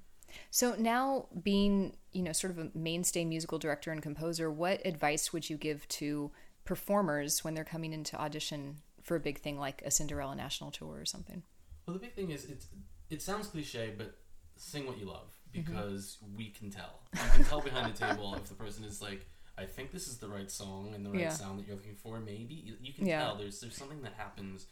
So 0.50 0.75
now, 0.77 1.27
being 1.43 1.97
you 2.11 2.23
know 2.23 2.31
sort 2.31 2.51
of 2.51 2.59
a 2.59 2.71
mainstay 2.73 3.25
musical 3.25 3.59
director 3.59 3.91
and 3.91 4.01
composer, 4.01 4.51
what 4.51 4.85
advice 4.85 5.31
would 5.31 5.50
you 5.50 5.57
give 5.57 5.88
to 5.89 6.31
performers 6.63 7.43
when 7.43 7.53
they're 7.53 7.63
coming 7.63 7.93
into 7.93 8.19
audition 8.19 8.77
for 9.03 9.15
a 9.15 9.19
big 9.19 9.39
thing 9.39 9.59
like 9.59 9.83
a 9.85 9.91
Cinderella 9.91 10.35
national 10.35 10.71
tour 10.71 11.00
or 11.00 11.05
something? 11.05 11.43
Well, 11.85 11.93
the 11.93 12.00
big 12.00 12.15
thing 12.15 12.31
is 12.31 12.45
it's 12.45 12.67
it 13.09 13.21
sounds 13.21 13.47
cliche, 13.47 13.93
but 13.95 14.17
sing 14.57 14.88
what 14.88 14.97
you 14.97 15.05
love 15.05 15.31
mm-hmm. 15.53 15.71
because 15.71 16.17
we 16.35 16.50
can 16.50 16.69
tell. 16.71 17.01
You 17.13 17.29
can 17.33 17.43
tell 17.43 17.61
behind 17.61 17.93
the 17.93 17.97
table 17.97 18.33
if 18.35 18.45
the 18.45 18.55
person 18.55 18.83
is 18.83 19.01
like, 19.01 19.27
I 19.57 19.65
think 19.65 19.91
this 19.91 20.07
is 20.07 20.17
the 20.17 20.27
right 20.27 20.51
song 20.51 20.93
and 20.93 21.05
the 21.05 21.09
right 21.12 21.21
Yeah. 21.21 21.29
sound 21.29 21.59
that 21.59 21.67
you're 21.67 21.75
looking 21.77 21.95
for. 21.95 22.19
Maybe 22.19 22.53
you, 22.55 22.75
you 22.81 22.93
can 22.93 23.05
Yeah. 23.07 23.21
tell. 23.24 23.38
There's 23.38 23.59
there's 23.62 23.75
something 23.77 24.01
that 24.01 24.13
happens 24.13 24.65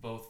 both 0.00 0.26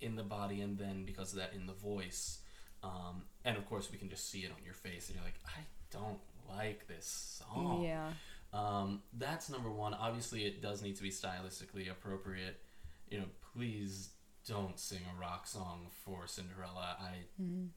in 0.00 0.16
the 0.16 0.22
body 0.22 0.60
and 0.60 0.78
then 0.78 1.04
because 1.04 1.32
of 1.32 1.38
that 1.38 1.52
in 1.52 1.66
the 1.66 1.72
voice. 1.72 2.40
Um, 2.82 3.24
and 3.44 3.56
of 3.56 3.66
course, 3.66 3.90
we 3.90 3.98
can 3.98 4.08
just 4.10 4.28
see 4.30 4.40
it 4.44 4.50
on 4.52 4.62
your 4.64 4.74
face, 4.74 5.08
and 5.08 5.16
you're 5.16 5.24
like, 5.24 5.40
I 5.46 5.60
don't 5.90 6.20
like 6.48 6.86
this 6.86 7.06
song. 7.06 7.82
Yeah. 7.82 8.12
Um, 8.52 9.02
that's 9.14 9.48
number 9.50 9.70
one. 9.70 9.94
Obviously, 9.94 10.44
it 10.44 10.60
does 10.60 10.82
need 10.82 10.94
to 10.96 11.02
be 11.02 11.10
stylistically 11.10 11.90
appropriate. 11.90 12.60
You 13.08 13.20
know, 13.20 13.26
please 13.54 14.10
don't 14.46 14.78
sing 14.78 15.00
a 15.16 15.18
rock 15.20 15.46
song 15.46 15.90
for 16.04 16.26
Cinderella. 16.26 16.96
I 17.00 17.24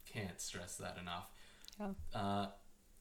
can't 0.06 0.40
stress 0.42 0.76
that 0.78 0.98
enough. 0.98 1.30
Yeah. 1.80 1.94
Uh, 2.14 2.48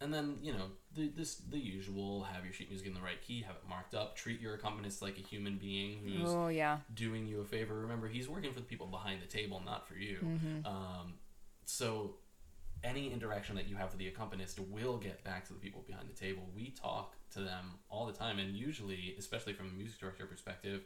and 0.01 0.13
then 0.13 0.39
you 0.43 0.53
know 0.53 0.67
the 0.95 1.09
this 1.09 1.37
the 1.37 1.59
usual: 1.59 2.25
have 2.25 2.45
your 2.45 2.53
sheet 2.53 2.69
music 2.69 2.87
in 2.87 2.95
the 2.95 3.01
right 3.01 3.21
key, 3.23 3.43
have 3.43 3.57
it 3.57 3.69
marked 3.69 3.95
up, 3.95 4.17
treat 4.17 4.41
your 4.41 4.55
accompanist 4.55 5.01
like 5.03 5.17
a 5.19 5.23
human 5.23 5.57
being 5.59 5.99
who's 6.05 6.29
Oh 6.31 6.49
yeah. 6.49 6.79
doing 6.95 7.27
you 7.27 7.41
a 7.41 7.45
favor. 7.45 7.75
Remember, 7.75 8.09
he's 8.09 8.29
working 8.29 8.53
for 8.53 8.61
the 8.61 8.67
people 8.67 8.87
behind 8.87 9.21
the 9.23 9.27
table, 9.27 9.63
not 9.65 9.89
for 9.89 9.95
you. 9.95 10.19
Um, 10.65 11.15
so 11.65 12.17
any 12.85 13.11
interaction 13.13 13.57
that 13.57 13.69
you 13.69 13.77
have 13.77 13.91
with 13.91 13.99
the 13.99 14.07
accompanist 14.09 14.61
will 14.61 14.99
get 14.99 15.25
back 15.25 15.47
to 15.47 15.53
the 15.55 15.59
people 15.59 15.83
behind 15.87 16.09
the 16.09 16.15
table. 16.15 16.43
We 16.55 16.71
talk 16.71 17.15
to 17.33 17.41
them 17.41 17.79
all 17.89 18.07
the 18.07 18.13
time, 18.13 18.39
and 18.39 18.55
usually, 18.55 19.17
especially 19.19 19.55
from 19.55 19.67
a 19.69 19.73
music 19.73 19.99
director 19.99 20.27
perspective, 20.27 20.83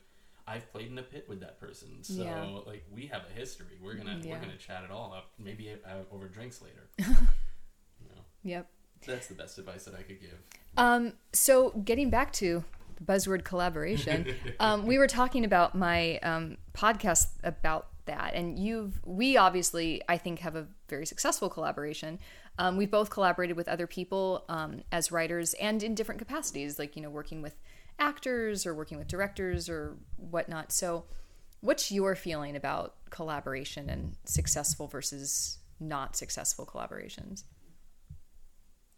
I've 0.47 0.71
played 0.73 0.91
in 0.91 0.99
a 0.99 1.03
pit 1.03 1.27
with 1.29 1.41
that 1.41 1.61
person, 1.61 2.03
so 2.03 2.23
Yeah. 2.25 2.45
like 2.67 2.85
we 2.91 3.07
have 3.09 3.23
a 3.31 3.33
history. 3.39 3.77
We're 3.83 3.95
gonna 3.95 4.19
Yeah. 4.23 4.33
we're 4.35 4.41
gonna 4.41 4.57
chat 4.57 4.85
it 4.85 4.91
all 4.91 5.13
up, 5.13 5.33
maybe 5.39 5.71
uh, 5.73 5.89
over 6.11 6.29
drinks 6.29 6.63
later. 6.63 6.89
you 6.99 8.09
know, 8.09 8.23
Yep. 8.45 8.71
That's 9.07 9.27
the 9.29 9.35
best 9.35 9.59
advice 9.59 9.85
that 9.85 9.95
I 9.95 10.03
could 10.03 10.21
give. 10.21 10.39
Um, 10.77 11.15
so 11.33 11.71
getting 11.71 12.11
back 12.11 12.33
to 12.35 12.65
buzzword 13.05 13.45
collaboration, 13.45 14.35
um, 14.61 14.87
we 14.87 14.99
were 14.99 15.07
talking 15.07 15.45
about 15.45 15.75
my 15.75 16.19
um, 16.19 16.57
podcast 16.75 17.29
about 17.43 17.89
that, 18.07 18.35
and 18.35 18.59
you've 18.59 19.01
we 19.05 19.37
obviously 19.37 20.03
I 20.09 20.19
think 20.19 20.41
have 20.41 20.57
a 20.57 20.67
very 20.89 21.07
successful 21.07 21.49
collaboration. 21.49 22.19
Um, 22.59 22.77
we've 22.77 22.91
both 22.91 23.11
collaborated 23.11 23.57
with 23.57 23.69
other 23.69 23.87
people 23.87 24.45
um, 24.49 24.83
as 24.93 25.11
writers 25.11 25.55
and 25.55 25.83
in 25.83 25.95
different 25.95 26.19
capacities, 26.19 26.79
like 26.79 26.97
you 26.97 27.03
know 27.03 27.11
working 27.11 27.43
with 27.43 27.57
actors 27.99 28.67
or 28.67 28.75
working 28.75 28.99
with 28.99 29.09
directors 29.09 29.69
or 29.69 29.97
whatnot. 30.17 30.73
So, 30.73 31.05
what's 31.61 31.93
your 31.93 32.15
feeling 32.15 32.57
about 32.57 32.95
collaboration 33.11 33.89
and 33.89 34.17
successful 34.25 34.87
versus 34.87 35.59
not 35.79 36.17
successful 36.17 36.67
collaborations? 36.67 37.45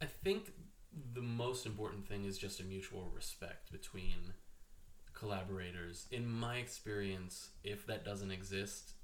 I 0.02 0.06
think 0.06 0.52
the 1.14 1.23
most 1.23 1.64
important 1.64 2.06
thing 2.09 2.25
is 2.25 2.37
just 2.37 2.61
a 2.61 2.64
mutual 2.64 3.11
respect 3.14 3.71
between 3.71 4.35
collaborators. 5.14 6.06
In 6.11 6.28
my 6.28 6.56
experience, 6.56 7.50
if 7.62 7.87
that 7.87 8.04
doesn't 8.04 8.32
exist, 8.32 8.94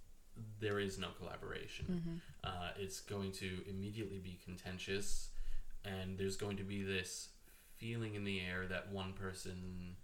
there 0.61 0.81
is 0.81 0.99
no 0.99 1.09
collaboration. 1.19 2.21
Uh, 2.45 2.71
it's 2.79 3.01
going 3.01 3.33
to 3.33 3.63
immediately 3.69 4.19
be 4.19 4.39
contentious, 4.45 5.31
and 5.85 6.19
there's 6.19 6.37
going 6.37 6.57
to 6.57 6.65
be 6.65 6.83
this 6.83 7.29
feeling 7.77 8.15
in 8.17 8.25
the 8.25 8.41
air 8.41 8.67
that 8.67 8.91
one 8.91 9.13
person 9.13 9.97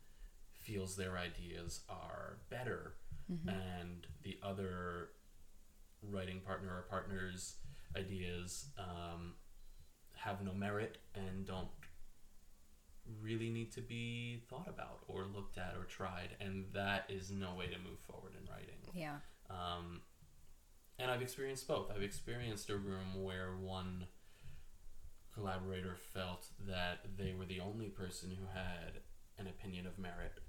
feels 0.52 0.96
their 0.96 1.18
ideas 1.18 1.80
are 1.88 2.38
better, 2.50 2.94
and 3.48 4.06
the 4.22 4.38
other 4.42 5.08
writing 6.02 6.40
partner 6.40 6.70
or 6.70 6.82
partner's 6.82 7.56
ideas 7.96 8.66
um, 8.78 9.34
have 10.24 10.42
no 10.42 10.54
merit 10.54 10.98
and 11.14 11.46
don't 11.46 11.68
really 13.20 13.50
need 13.50 13.70
to 13.72 13.82
be 13.82 14.42
thought 14.48 14.66
about 14.66 15.00
or 15.06 15.26
looked 15.26 15.58
at 15.58 15.74
or 15.78 15.84
tried, 15.84 16.30
and 16.40 16.64
that 16.72 17.04
is 17.08 17.30
no 17.30 17.54
way 17.54 17.66
to 17.66 17.78
move 17.78 17.98
forward 18.00 18.32
in 18.40 18.50
writing. 18.50 18.80
Yeah. 18.94 19.16
Um, 19.50 20.00
and 20.98 21.10
I've 21.10 21.20
experienced 21.20 21.68
both. 21.68 21.90
I've 21.94 22.02
experienced 22.02 22.70
a 22.70 22.76
room 22.76 23.22
where 23.22 23.56
one 23.56 24.06
collaborator 25.34 25.96
felt 26.14 26.46
that 26.66 27.00
they 27.18 27.34
were 27.34 27.44
the 27.44 27.60
only 27.60 27.88
person 27.88 28.30
who 28.30 28.46
had 28.54 29.02
an 29.38 29.46
opinion 29.46 29.86
of 29.86 29.98
merit, 29.98 30.40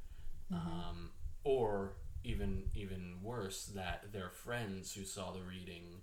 um, 0.51 1.09
or 1.43 1.97
even 2.23 2.63
even 2.75 3.17
worse, 3.21 3.65
that 3.75 4.13
their 4.13 4.29
friends 4.29 4.93
who 4.93 5.03
saw 5.03 5.31
the 5.31 5.41
reading 5.41 6.01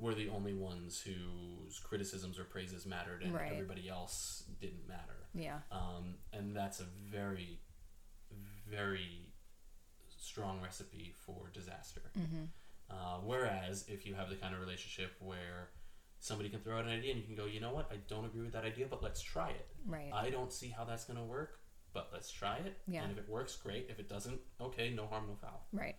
were 0.00 0.14
the 0.14 0.28
only 0.30 0.54
ones 0.54 1.00
whose 1.00 1.78
criticisms 1.78 2.38
or 2.38 2.44
praises 2.44 2.86
mattered, 2.86 3.22
and 3.22 3.34
Right. 3.34 3.52
everybody 3.52 3.88
else 3.88 4.44
didn't 4.60 4.88
matter. 4.88 5.28
Yeah. 5.34 5.60
Um, 5.70 6.16
and 6.32 6.56
that's 6.56 6.80
a 6.80 6.84
very, 6.84 7.60
very 8.68 9.32
strong 10.18 10.60
recipe 10.60 11.12
for 11.24 11.50
disaster. 11.52 12.10
Mm-hmm. 12.18 12.44
Uh, 12.90 13.18
whereas 13.24 13.84
if 13.88 14.06
you 14.06 14.14
have 14.14 14.30
the 14.30 14.36
kind 14.36 14.54
of 14.54 14.60
relationship 14.60 15.12
where 15.20 15.70
somebody 16.18 16.48
can 16.48 16.60
throw 16.60 16.78
out 16.78 16.84
an 16.84 16.90
idea 16.90 17.12
and 17.12 17.20
you 17.20 17.26
can 17.26 17.36
go, 17.36 17.46
you 17.46 17.60
know 17.60 17.72
what, 17.72 17.90
I 17.92 17.96
don't 18.08 18.24
agree 18.24 18.42
with 18.42 18.52
that 18.52 18.64
idea, 18.64 18.86
but 18.88 19.02
let's 19.02 19.22
try 19.22 19.50
it. 19.50 19.68
Right. 19.86 20.10
I 20.12 20.30
don't 20.30 20.52
see 20.52 20.68
how 20.68 20.84
that's 20.84 21.04
going 21.04 21.18
to 21.18 21.24
work, 21.24 21.60
but 21.92 22.10
let's 22.12 22.30
try 22.30 22.56
it. 22.56 22.78
Yeah. 22.86 23.02
And 23.02 23.12
if 23.12 23.18
it 23.18 23.28
works, 23.28 23.56
great. 23.56 23.86
If 23.88 23.98
it 24.00 24.08
doesn't, 24.08 24.40
okay, 24.60 24.90
no 24.90 25.06
harm, 25.06 25.26
no 25.28 25.34
foul. 25.36 25.66
Right. 25.72 25.96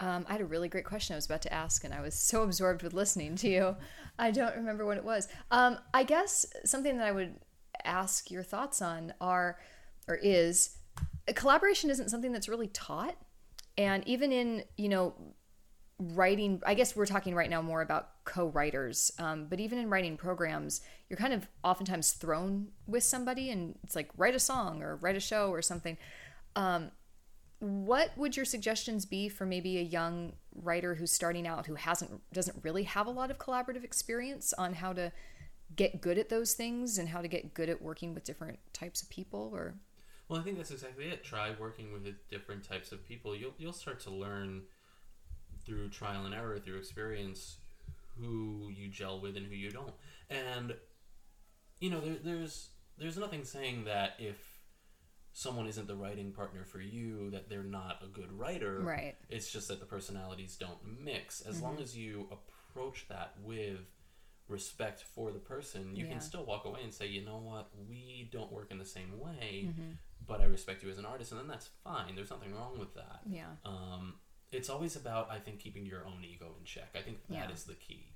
Um, 0.00 0.24
I 0.28 0.32
had 0.32 0.40
a 0.40 0.46
really 0.46 0.68
great 0.68 0.84
question 0.84 1.14
I 1.14 1.16
was 1.16 1.26
about 1.26 1.42
to 1.42 1.52
ask, 1.52 1.84
and 1.84 1.92
I 1.92 2.00
was 2.00 2.14
so 2.14 2.42
absorbed 2.42 2.82
with 2.82 2.94
listening 2.94 3.34
to 3.36 3.48
you. 3.48 3.76
I 4.18 4.30
don't 4.30 4.54
remember 4.54 4.86
what 4.86 4.96
it 4.96 5.04
was. 5.04 5.28
Um, 5.50 5.78
I 5.92 6.04
guess 6.04 6.46
something 6.64 6.96
that 6.98 7.06
I 7.06 7.12
would 7.12 7.36
ask 7.84 8.30
your 8.30 8.42
thoughts 8.42 8.80
on 8.80 9.12
are, 9.20 9.58
or 10.06 10.14
is, 10.16 10.76
collaboration 11.34 11.90
isn't 11.90 12.10
something 12.10 12.32
that's 12.32 12.48
really 12.48 12.68
taught. 12.68 13.16
And 13.76 14.06
even 14.06 14.32
in, 14.32 14.64
you 14.76 14.88
know, 14.88 15.14
writing, 15.98 16.62
I 16.64 16.74
guess 16.74 16.94
we're 16.94 17.06
talking 17.06 17.34
right 17.34 17.50
now 17.50 17.60
more 17.60 17.82
about 17.82 18.24
co 18.24 18.46
writers, 18.46 19.10
um, 19.18 19.46
but 19.48 19.58
even 19.58 19.78
in 19.78 19.90
writing 19.90 20.16
programs, 20.16 20.80
you're 21.08 21.16
kind 21.16 21.32
of 21.32 21.48
oftentimes 21.64 22.12
thrown 22.12 22.68
with 22.86 23.02
somebody, 23.02 23.50
and 23.50 23.76
it's 23.82 23.96
like, 23.96 24.10
write 24.16 24.34
a 24.34 24.40
song 24.40 24.82
or 24.82 24.96
write 24.96 25.16
a 25.16 25.20
show 25.20 25.50
or 25.50 25.62
something. 25.62 25.96
Um, 26.54 26.92
what 27.60 28.16
would 28.16 28.36
your 28.36 28.44
suggestions 28.44 29.04
be 29.04 29.28
for 29.28 29.44
maybe 29.44 29.78
a 29.78 29.82
young 29.82 30.32
writer 30.54 30.94
who's 30.94 31.10
starting 31.10 31.46
out 31.46 31.66
who 31.66 31.74
hasn't 31.74 32.20
doesn't 32.32 32.62
really 32.62 32.84
have 32.84 33.06
a 33.06 33.10
lot 33.10 33.30
of 33.30 33.38
collaborative 33.38 33.82
experience 33.82 34.52
on 34.52 34.74
how 34.74 34.92
to 34.92 35.12
get 35.74 36.00
good 36.00 36.18
at 36.18 36.28
those 36.28 36.54
things 36.54 36.98
and 36.98 37.08
how 37.08 37.20
to 37.20 37.28
get 37.28 37.54
good 37.54 37.68
at 37.68 37.82
working 37.82 38.14
with 38.14 38.24
different 38.24 38.58
types 38.72 39.02
of 39.02 39.10
people 39.10 39.50
or 39.52 39.74
Well, 40.28 40.40
I 40.40 40.44
think 40.44 40.56
that's 40.56 40.70
exactly 40.70 41.06
it. 41.06 41.24
Try 41.24 41.54
working 41.58 41.92
with 41.92 42.06
different 42.28 42.66
types 42.68 42.92
of 42.92 43.06
people. 43.06 43.34
You'll 43.34 43.54
you'll 43.58 43.72
start 43.72 44.00
to 44.00 44.10
learn 44.10 44.62
through 45.66 45.88
trial 45.90 46.24
and 46.24 46.34
error, 46.34 46.58
through 46.58 46.78
experience, 46.78 47.58
who 48.18 48.70
you 48.74 48.88
gel 48.88 49.20
with 49.20 49.36
and 49.36 49.46
who 49.46 49.54
you 49.54 49.70
don't. 49.70 49.94
And 50.30 50.74
you 51.80 51.90
know, 51.90 52.00
there, 52.00 52.16
there's 52.22 52.70
there's 52.98 53.16
nothing 53.16 53.44
saying 53.44 53.84
that 53.84 54.14
if 54.18 54.36
someone 55.32 55.66
isn't 55.66 55.86
the 55.86 55.94
writing 55.96 56.32
partner 56.32 56.64
for 56.64 56.80
you, 56.80 57.30
that 57.30 57.48
they're 57.48 57.62
not 57.62 58.02
a 58.02 58.06
good 58.08 58.32
writer. 58.32 58.80
Right. 58.80 59.14
It's 59.28 59.52
just 59.52 59.68
that 59.68 59.78
the 59.80 59.86
personalities 59.86 60.56
don't 60.56 60.78
mix. 61.02 61.40
As 61.42 61.62
long 61.62 61.78
as 61.80 61.96
you 61.96 62.28
approach 62.32 63.06
that 63.08 63.34
with 63.42 63.78
respect 64.48 65.02
for 65.02 65.30
the 65.30 65.38
person, 65.38 65.94
you 65.94 66.06
Yeah. 66.06 66.12
can 66.12 66.20
still 66.20 66.44
walk 66.44 66.64
away 66.64 66.82
and 66.82 66.92
say, 66.92 67.06
you 67.06 67.24
know 67.24 67.38
what, 67.38 67.70
we 67.88 68.28
don't 68.32 68.50
work 68.50 68.70
in 68.70 68.78
the 68.78 68.84
same 68.84 69.18
way, 69.18 69.66
Mm-hmm. 69.68 69.92
but 70.26 70.40
I 70.40 70.44
respect 70.44 70.82
you 70.82 70.90
as 70.90 70.98
an 70.98 71.04
artist, 71.04 71.32
and 71.32 71.40
then 71.40 71.48
that's 71.48 71.68
fine. 71.84 72.14
There's 72.16 72.30
nothing 72.30 72.54
wrong 72.54 72.78
with 72.78 72.94
that. 72.94 73.20
yeah 73.26 73.50
Um, 73.64 74.14
it's 74.50 74.70
always 74.70 74.96
about, 74.96 75.30
I 75.30 75.38
think, 75.38 75.60
keeping 75.60 75.84
your 75.84 76.06
own 76.06 76.24
ego 76.24 76.54
in 76.58 76.64
check. 76.64 76.96
I 76.96 77.02
think 77.02 77.18
that 77.28 77.50
is 77.50 77.66
Yeah. 77.68 77.74
the 77.74 77.78
key, 77.78 78.12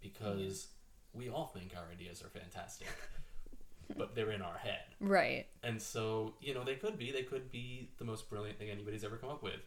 because 0.00 0.68
we 1.12 1.28
all 1.28 1.46
think 1.46 1.74
our 1.76 1.88
ideas 1.90 2.22
are 2.22 2.28
fantastic, 2.28 2.88
but 3.96 4.14
they're 4.14 4.32
in 4.32 4.42
our 4.42 4.58
head. 4.58 4.84
right 5.00 5.46
And 5.62 5.80
so, 5.80 6.34
you 6.40 6.54
know, 6.54 6.64
they 6.64 6.74
could 6.76 6.98
be. 6.98 7.10
They 7.12 7.22
could 7.22 7.50
be 7.50 7.90
the 7.98 8.04
most 8.04 8.28
brilliant 8.30 8.58
thing 8.58 8.70
anybody's 8.70 9.04
ever 9.04 9.16
come 9.16 9.30
up 9.30 9.42
with. 9.42 9.60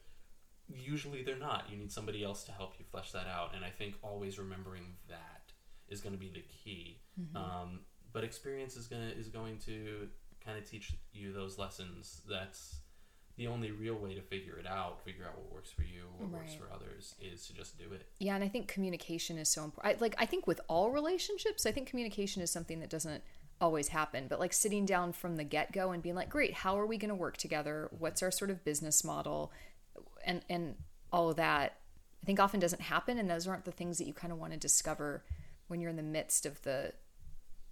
Usually 0.73 1.23
they're 1.23 1.37
not. 1.37 1.65
You 1.69 1.77
need 1.77 1.91
somebody 1.91 2.23
else 2.23 2.43
to 2.45 2.51
help 2.51 2.73
you 2.79 2.85
flesh 2.89 3.11
that 3.11 3.27
out. 3.27 3.53
And 3.55 3.63
I 3.65 3.69
think 3.69 3.95
always 4.01 4.39
remembering 4.39 4.95
that 5.09 5.51
is 5.89 6.01
going 6.01 6.13
to 6.13 6.19
be 6.19 6.29
the 6.29 6.41
key. 6.63 7.01
Um, 7.35 7.81
but 8.13 8.23
experience 8.23 8.75
is 8.77 8.87
going 8.87 9.01
to 9.09 9.17
is 9.17 9.27
going 9.27 9.57
to 9.65 10.07
kind 10.43 10.57
of 10.57 10.69
teach 10.69 10.93
you 11.11 11.31
those 11.33 11.57
lessons. 11.57 12.21
That's 12.29 12.77
the 13.35 13.47
only 13.47 13.71
real 13.71 13.95
way 13.95 14.13
to 14.13 14.21
figure 14.21 14.57
it 14.59 14.67
out, 14.67 15.03
figure 15.03 15.25
out 15.25 15.35
what 15.37 15.51
works 15.51 15.71
for 15.71 15.81
you, 15.81 16.03
what 16.17 16.29
works 16.29 16.53
for 16.53 16.71
others, 16.73 17.15
is 17.19 17.47
to 17.47 17.53
just 17.53 17.77
do 17.79 17.91
it. 17.91 18.05
yeah 18.19 18.35
and 18.35 18.43
i 18.43 18.47
think 18.47 18.67
communication 18.67 19.37
is 19.39 19.49
so 19.49 19.63
important 19.63 19.99
like 20.01 20.13
i 20.19 20.25
think 20.25 20.45
with 20.45 20.61
all 20.69 20.91
relationships 20.91 21.65
i 21.65 21.71
think 21.71 21.87
communication 21.87 22.43
is 22.43 22.51
something 22.51 22.79
that 22.79 22.91
doesn't 22.91 23.23
always 23.63 23.87
happen 23.87 24.25
but 24.27 24.41
like 24.41 24.51
sitting 24.51 24.85
down 24.85 25.13
from 25.13 25.37
the 25.37 25.43
get-go 25.45 25.91
and 25.91 26.03
being 26.03 26.15
like 26.15 26.29
great 26.29 26.53
how 26.53 26.77
are 26.77 26.85
we 26.85 26.97
going 26.97 27.07
to 27.07 27.15
work 27.15 27.37
together 27.37 27.89
what's 27.97 28.21
our 28.21 28.29
sort 28.29 28.51
of 28.51 28.61
business 28.65 29.05
model 29.05 29.53
and 30.25 30.41
and 30.49 30.75
all 31.13 31.29
of 31.29 31.37
that 31.37 31.77
i 32.21 32.25
think 32.25 32.41
often 32.41 32.59
doesn't 32.59 32.81
happen 32.81 33.17
and 33.17 33.29
those 33.29 33.47
aren't 33.47 33.63
the 33.63 33.71
things 33.71 33.97
that 33.97 34.05
you 34.05 34.13
kind 34.13 34.33
of 34.33 34.37
want 34.37 34.51
to 34.51 34.59
discover 34.59 35.23
when 35.69 35.79
you're 35.79 35.89
in 35.89 35.95
the 35.95 36.03
midst 36.03 36.45
of 36.45 36.61
the 36.63 36.91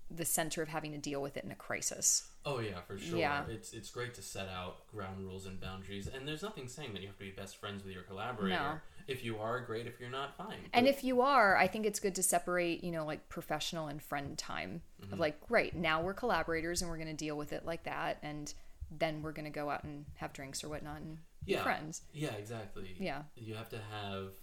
the 0.09 0.23
center 0.23 0.61
of 0.61 0.69
having 0.69 0.93
to 0.93 0.97
deal 0.97 1.21
with 1.21 1.35
it 1.35 1.43
in 1.43 1.51
a 1.51 1.55
crisis 1.55 2.31
Oh 2.43 2.59
yeah, 2.59 2.81
for 2.87 2.97
sure. 2.97 3.19
Yeah. 3.19 3.43
It's 3.49 3.71
it's 3.73 3.91
great 3.91 4.15
to 4.15 4.21
set 4.21 4.47
out 4.49 4.87
ground 4.87 5.19
rules 5.19 5.45
and 5.45 5.59
boundaries, 5.59 6.07
and 6.07 6.27
there's 6.27 6.41
nothing 6.41 6.67
saying 6.67 6.93
that 6.93 7.01
you 7.01 7.07
have 7.07 7.17
to 7.17 7.23
be 7.23 7.31
best 7.31 7.57
friends 7.57 7.83
with 7.83 7.93
your 7.93 8.01
collaborator. 8.01 8.55
No. 8.55 8.79
If 9.11 9.23
you 9.25 9.37
are, 9.39 9.59
great. 9.61 9.87
If 9.87 9.99
you're 9.99 10.09
not, 10.09 10.35
fine. 10.37 10.57
And 10.73 10.85
But- 10.85 10.93
if 10.95 11.03
you 11.03 11.21
are, 11.21 11.55
I 11.57 11.67
think 11.67 11.85
it's 11.85 11.99
good 11.99 12.15
to 12.15 12.23
separate, 12.23 12.83
you 12.83 12.91
know, 12.91 13.05
like 13.05 13.27
professional 13.29 13.87
and 13.87 14.01
friend 14.01 14.37
time. 14.37 14.81
Of 15.11 15.19
like, 15.19 15.37
right, 15.49 15.75
now 15.75 16.01
we're 16.01 16.13
collaborators 16.13 16.81
and 16.81 16.89
we're 16.89 16.97
going 16.97 17.07
to 17.09 17.13
deal 17.13 17.35
with 17.37 17.51
it 17.53 17.65
like 17.65 17.83
that. 17.83 18.19
And 18.23 18.53
then 18.97 19.21
we're 19.21 19.31
going 19.33 19.45
to 19.45 19.51
go 19.51 19.69
out 19.69 19.83
and 19.83 20.05
have 20.15 20.31
drinks 20.33 20.63
or 20.63 20.69
whatnot 20.69 21.01
and 21.01 21.17
be 21.45 21.55
friends. 21.55 22.03
Yeah, 22.13 22.33
exactly. 22.33 22.95
Yeah. 22.99 23.23
You 23.35 23.55
have 23.55 23.69
to 23.69 23.79
have 23.91 24.33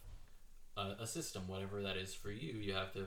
a, 0.77 1.03
a 1.03 1.07
system, 1.07 1.45
whatever 1.47 1.83
that 1.83 1.97
is 1.97 2.15
for 2.15 2.31
you. 2.31 2.55
You 2.55 2.75
have 2.75 2.93
to 2.95 3.07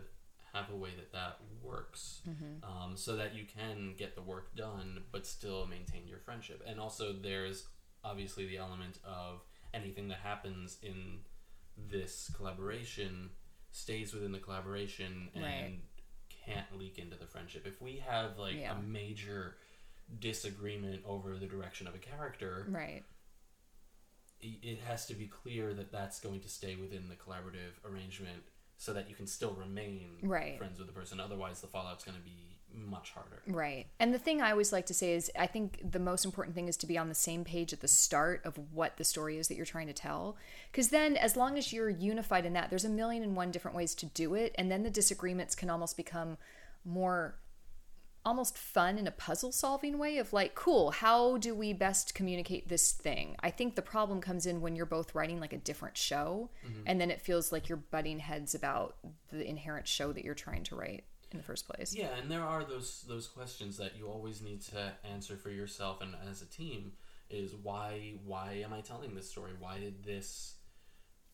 have 0.54 0.70
a 0.70 0.76
way 0.76 0.90
that 0.98 1.12
that 1.14 1.38
works, 1.64 2.22
Mm-hmm. 2.30 2.64
um, 2.84 2.96
so 2.98 3.16
that 3.16 3.34
you 3.36 3.46
can 3.46 3.94
get 3.98 4.16
the 4.16 4.22
work 4.22 4.56
done, 4.56 5.04
but 5.12 5.26
still 5.26 5.66
maintain 5.66 6.08
your 6.08 6.20
friendship. 6.20 6.62
And 6.68 6.80
also, 6.80 7.14
there's 7.14 7.68
obviously 8.04 8.48
the 8.48 8.58
element 8.58 8.98
of 9.06 9.42
anything 9.74 10.08
that 10.10 10.20
happens 10.20 10.78
in 10.82 11.20
this 11.90 12.30
collaboration 12.36 13.30
stays 13.72 14.14
within 14.14 14.32
the 14.32 14.40
collaboration 14.40 15.30
and 15.34 15.44
Right. 15.44 15.80
can't 16.30 16.78
leak 16.78 16.98
into 17.00 17.16
the 17.16 17.26
friendship. 17.26 17.66
If 17.66 17.82
we 17.82 17.98
have 17.98 18.38
like 18.38 18.56
Yeah. 18.56 18.78
a 18.78 18.82
major 18.82 19.58
disagreement 20.20 21.04
over 21.06 21.38
the 21.38 21.48
direction 21.48 21.88
of 21.88 21.96
a 21.96 22.00
character, 22.00 22.66
Right. 22.70 23.04
it 24.42 24.80
has 24.80 25.06
to 25.06 25.14
be 25.14 25.28
clear 25.28 25.74
that 25.74 25.92
that's 25.92 26.20
going 26.20 26.42
to 26.42 26.50
stay 26.50 26.76
within 26.76 27.08
the 27.10 27.16
collaborative 27.16 27.74
arrangement 27.86 28.44
so 28.78 28.92
that 28.94 29.08
you 29.08 29.16
can 29.16 29.28
still 29.28 29.54
remain 29.54 30.18
Right. 30.24 30.58
friends 30.58 30.80
with 30.80 30.88
the 30.88 30.94
person. 30.94 31.20
Otherwise, 31.20 31.62
the 31.62 31.68
fallout's 31.68 32.04
going 32.04 32.18
to 32.18 32.24
be 32.24 32.51
much 32.74 33.12
harder. 33.12 33.42
Right. 33.48 33.88
And 34.00 34.14
the 34.14 34.20
thing 34.20 34.42
I 34.42 34.52
always 34.52 34.72
like 34.72 34.86
to 34.88 34.94
say 34.94 35.14
is 35.14 35.32
I 35.38 35.48
think 35.48 35.80
the 35.92 36.00
most 36.00 36.26
important 36.26 36.56
thing 36.56 36.68
is 36.68 36.78
to 36.78 36.88
be 36.88 36.98
on 36.98 37.10
the 37.10 37.16
same 37.16 37.44
page 37.44 37.74
at 37.74 37.82
the 37.82 37.88
start 37.88 38.42
of 38.46 38.60
what 38.74 38.98
the 38.98 39.04
story 39.04 39.38
is 39.38 39.48
that 39.48 39.56
you're 39.56 39.66
trying 39.66 39.88
to 39.88 39.94
tell. 39.94 40.38
Because 40.72 40.90
then, 40.90 41.18
as 41.18 41.36
long 41.36 41.58
as 41.58 41.74
you're 41.74 41.90
unified 41.90 42.46
in 42.46 42.54
that, 42.54 42.70
there's 42.70 42.86
a 42.86 42.90
million 42.90 43.24
and 43.24 43.36
one 43.36 43.52
different 43.52 43.78
ways 43.78 43.96
to 43.96 44.06
do 44.08 44.36
it. 44.36 44.54
And 44.58 44.72
then 44.72 44.84
the 44.84 44.90
disagreements 44.90 45.56
can 45.56 45.70
almost 45.70 45.98
become 45.98 46.38
more 46.84 47.36
almost 48.24 48.58
fun 48.58 48.98
in 48.98 49.08
a 49.08 49.12
puzzle 49.12 49.52
solving 49.52 49.98
way 49.98 50.18
of 50.18 50.32
like, 50.32 50.54
cool, 50.54 50.92
how 50.92 51.38
do 51.38 51.56
we 51.56 51.74
best 51.74 52.14
communicate 52.14 52.70
this 52.70 52.92
thing? 52.92 53.36
I 53.40 53.50
think 53.50 53.76
the 53.76 53.82
problem 53.82 54.22
comes 54.22 54.46
in 54.46 54.62
when 54.62 54.76
you're 54.76 54.86
both 54.86 55.16
writing 55.16 55.40
like 55.40 55.54
a 55.54 55.58
different 55.58 55.98
show 55.98 56.50
mm-hmm. 56.66 56.82
and 56.86 57.02
then 57.02 57.10
it 57.10 57.22
feels 57.22 57.52
like 57.52 57.68
you're 57.68 57.78
butting 57.78 58.20
heads 58.20 58.54
about 58.54 58.96
the 59.32 59.48
inherent 59.48 59.88
show 59.88 60.14
that 60.14 60.24
you're 60.24 60.36
trying 60.36 60.64
to 60.66 60.76
write. 60.76 61.04
In 61.32 61.38
the 61.38 61.44
first 61.44 61.68
place. 61.68 61.94
Yeah, 61.96 62.10
and 62.22 62.30
there 62.30 62.44
are 62.44 62.64
those 62.64 63.04
those 63.08 63.28
questions 63.28 63.78
that 63.78 63.98
you 63.98 64.08
always 64.08 64.42
need 64.42 64.62
to 64.64 64.92
answer 65.04 65.36
for 65.38 65.50
yourself 65.50 66.02
and 66.02 66.16
as 66.30 66.42
a 66.42 66.46
team 66.46 66.94
is 67.30 67.56
why 67.56 68.14
why 68.26 68.62
am 68.64 68.74
I 68.74 68.82
telling 68.82 69.16
this 69.16 69.30
story? 69.30 69.52
Why 69.60 69.80
did 69.80 70.04
this 70.04 70.56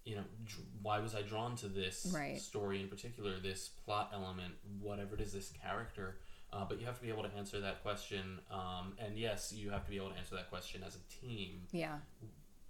you 0.05 0.15
know 0.15 0.23
dr- 0.45 0.65
why 0.81 0.99
was 0.99 1.15
I 1.15 1.21
drawn 1.23 1.55
to 1.57 1.67
this 1.67 2.11
Right. 2.15 2.39
story 2.39 2.81
in 2.81 2.87
particular, 2.87 3.39
this 3.39 3.69
plot 3.69 4.11
element, 4.13 4.53
whatever 4.79 5.15
it 5.15 5.21
is, 5.21 5.33
this 5.33 5.51
character? 5.51 6.19
Uh, 6.53 6.63
but 6.63 6.79
you 6.79 6.85
have 6.85 6.95
to 6.95 7.01
be 7.03 7.09
able 7.09 7.23
to 7.23 7.35
answer 7.35 7.59
that 7.59 7.81
question, 7.83 8.39
um, 8.49 8.93
and 8.99 9.17
yes, 9.17 9.51
you 9.51 9.69
have 9.69 9.83
to 9.83 9.89
be 9.89 9.97
able 9.97 10.09
to 10.11 10.17
answer 10.17 10.33
that 10.35 10.49
question 10.49 10.81
as 10.81 10.95
a 10.95 11.25
team 11.25 11.67
Yeah. 11.71 11.97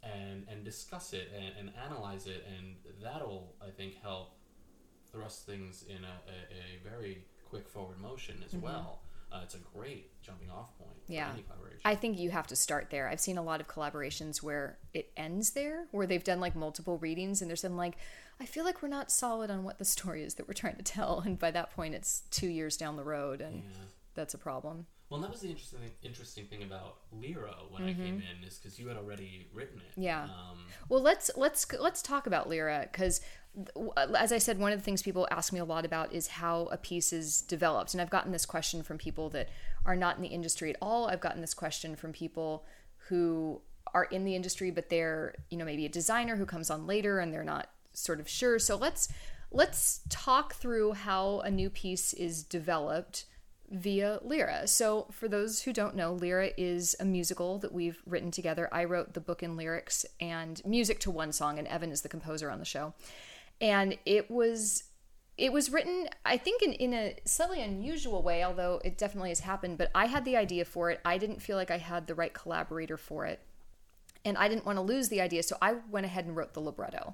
and 0.01 0.47
and 0.49 0.63
discuss 0.63 1.13
it 1.13 1.31
and, 1.35 1.53
and 1.59 1.71
analyze 1.85 2.25
it, 2.27 2.43
and 2.57 2.75
that'll 3.03 3.55
I 3.61 3.69
think 3.69 4.01
help 4.01 4.33
thrust 5.11 5.45
things 5.45 5.83
in 5.87 6.03
a, 6.03 6.07
a, 6.07 6.87
a 6.87 6.89
very 6.89 7.25
quick 7.49 7.67
forward 7.67 7.99
motion 7.99 8.43
as 8.45 8.53
well. 8.55 8.99
Uh, 9.31 9.41
it's 9.43 9.55
a 9.55 9.59
great 9.75 10.09
jumping 10.21 10.49
off 10.49 10.77
point 10.77 10.91
for 10.91 11.11
Mm-hmm. 11.11 11.13
Yeah. 11.13 11.31
any 11.33 11.41
collaboration. 11.43 11.79
I 11.85 11.95
think 11.95 12.17
you 12.17 12.29
have 12.31 12.47
to 12.47 12.55
start 12.55 12.89
there. 12.89 13.07
I've 13.09 13.19
seen 13.19 13.37
a 13.37 13.43
lot 13.43 13.59
of 13.61 13.67
collaborations 13.67 14.41
where 14.41 14.77
it 14.93 15.11
ends 15.17 15.51
there, 15.51 15.87
where 15.91 16.07
they've 16.07 16.23
done 16.23 16.39
like 16.39 16.55
multiple 16.55 16.97
readings 16.97 17.41
and 17.41 17.49
there's 17.49 17.61
some 17.61 17.75
like, 17.77 17.97
I 18.39 18.45
feel 18.45 18.63
like 18.63 18.81
we're 18.81 18.87
not 18.89 19.11
solid 19.11 19.49
on 19.51 19.63
what 19.63 19.79
the 19.79 19.85
story 19.85 20.23
is 20.23 20.35
that 20.35 20.47
we're 20.47 20.53
trying 20.53 20.75
to 20.77 20.83
tell. 20.83 21.19
And 21.25 21.37
by 21.39 21.51
that 21.51 21.71
point, 21.71 21.93
it's 21.95 22.21
two 22.31 22.47
years 22.47 22.77
down 22.77 22.95
the 22.95 23.03
road, 23.03 23.41
and 23.41 23.55
yeah. 23.63 23.69
that's 24.15 24.33
a 24.33 24.37
problem. 24.37 24.85
Well, 25.09 25.21
that 25.21 25.31
was 25.31 25.39
the 25.39 25.49
interesting 25.49 25.79
interesting 26.03 26.45
thing 26.45 26.63
about 26.63 26.97
Lyra 27.11 27.55
when 27.69 27.83
I 27.83 27.93
came 27.93 28.21
in 28.21 28.45
is 28.45 28.57
because 28.57 28.77
you 28.77 28.87
had 28.89 28.97
already 28.97 29.47
written 29.53 29.79
it. 29.79 29.91
Mm-hmm. 29.91 30.01
Yeah. 30.01 30.23
Um, 30.23 30.65
Well, 30.89 31.01
let's 31.01 31.31
let's 31.37 31.65
let's 31.79 32.01
talk 32.01 32.27
about 32.27 32.49
Lyra 32.49 32.89
because, 32.91 33.21
as 34.13 34.33
I 34.33 34.37
said, 34.37 34.59
one 34.59 34.73
of 34.73 34.79
the 34.79 34.83
things 34.83 35.01
people 35.01 35.25
ask 35.31 35.53
me 35.53 35.59
a 35.59 35.65
lot 35.65 35.85
about 35.85 36.11
is 36.11 36.27
how 36.27 36.65
a 36.71 36.77
piece 36.77 37.13
is 37.13 37.41
developed, 37.41 37.93
and 37.93 38.01
I've 38.01 38.09
gotten 38.09 38.33
this 38.33 38.45
question 38.45 38.83
from 38.83 38.97
people 38.97 39.29
that 39.29 39.47
are 39.85 39.95
not 39.95 40.17
in 40.17 40.21
the 40.21 40.27
industry 40.29 40.71
at 40.71 40.77
all. 40.81 41.07
I've 41.07 41.21
gotten 41.21 41.39
this 41.39 41.53
question 41.53 41.95
from 41.95 42.11
people 42.11 42.65
who 43.07 43.61
are 43.93 44.05
in 44.05 44.25
the 44.25 44.35
industry, 44.35 44.71
but 44.71 44.89
they're 44.89 45.35
you 45.49 45.57
know 45.57 45.65
maybe 45.65 45.85
a 45.85 45.89
designer 45.89 46.35
who 46.35 46.45
comes 46.45 46.69
on 46.69 46.85
later 46.85 47.19
and 47.19 47.33
they're 47.33 47.45
not 47.45 47.69
sort 47.93 48.19
of 48.19 48.27
sure. 48.27 48.59
So 48.59 48.75
let's 48.75 49.07
let's 49.51 50.01
talk 50.09 50.55
through 50.55 50.93
how 50.93 51.39
a 51.39 51.49
new 51.49 51.69
piece 51.69 52.11
is 52.13 52.43
developed 52.43 53.23
via 53.69 54.19
Lyra. 54.23 54.67
So, 54.67 55.07
for 55.11 55.27
those 55.27 55.63
who 55.63 55.73
don't 55.73 55.95
know, 55.95 56.13
Lyra 56.13 56.51
is 56.57 56.95
a 56.99 57.05
musical 57.05 57.59
that 57.59 57.73
we've 57.73 58.01
written 58.05 58.31
together. 58.31 58.69
I 58.71 58.85
wrote 58.85 59.13
the 59.13 59.19
book 59.19 59.43
and 59.43 59.57
lyrics 59.57 60.05
and 60.19 60.61
music 60.65 60.99
to 61.01 61.11
one 61.11 61.31
song, 61.31 61.59
and 61.59 61.67
Evan 61.67 61.91
is 61.91 62.01
the 62.01 62.09
composer 62.09 62.49
on 62.49 62.59
the 62.59 62.65
show. 62.65 62.93
And 63.59 63.97
it 64.05 64.31
was 64.31 64.83
it 65.37 65.53
was 65.53 65.71
written, 65.71 66.09
I 66.25 66.37
think, 66.37 66.63
in, 66.63 66.73
in 66.73 66.93
a 66.93 67.15
slightly 67.25 67.61
unusual 67.61 68.23
way, 68.23 68.43
although 68.43 68.81
it 68.83 68.97
definitely 68.97 69.29
has 69.29 69.41
happened. 69.41 69.77
But 69.77 69.91
I 69.93 70.07
had 70.07 70.25
the 70.25 70.35
idea 70.35 70.65
for 70.65 70.89
it. 70.89 70.99
I 71.05 71.19
didn't 71.19 71.43
feel 71.43 71.57
like 71.57 71.69
I 71.69 71.77
had 71.77 72.07
the 72.07 72.15
right 72.15 72.33
collaborator 72.33 72.97
for 72.97 73.25
it. 73.25 73.39
And 74.25 74.35
I 74.37 74.47
didn't 74.47 74.65
want 74.65 74.77
to 74.77 74.81
lose 74.81 75.09
the 75.09 75.21
idea, 75.21 75.43
so 75.43 75.55
I 75.61 75.75
went 75.91 76.05
ahead 76.05 76.25
and 76.25 76.35
wrote 76.35 76.53
the 76.53 76.59
libretto 76.59 77.13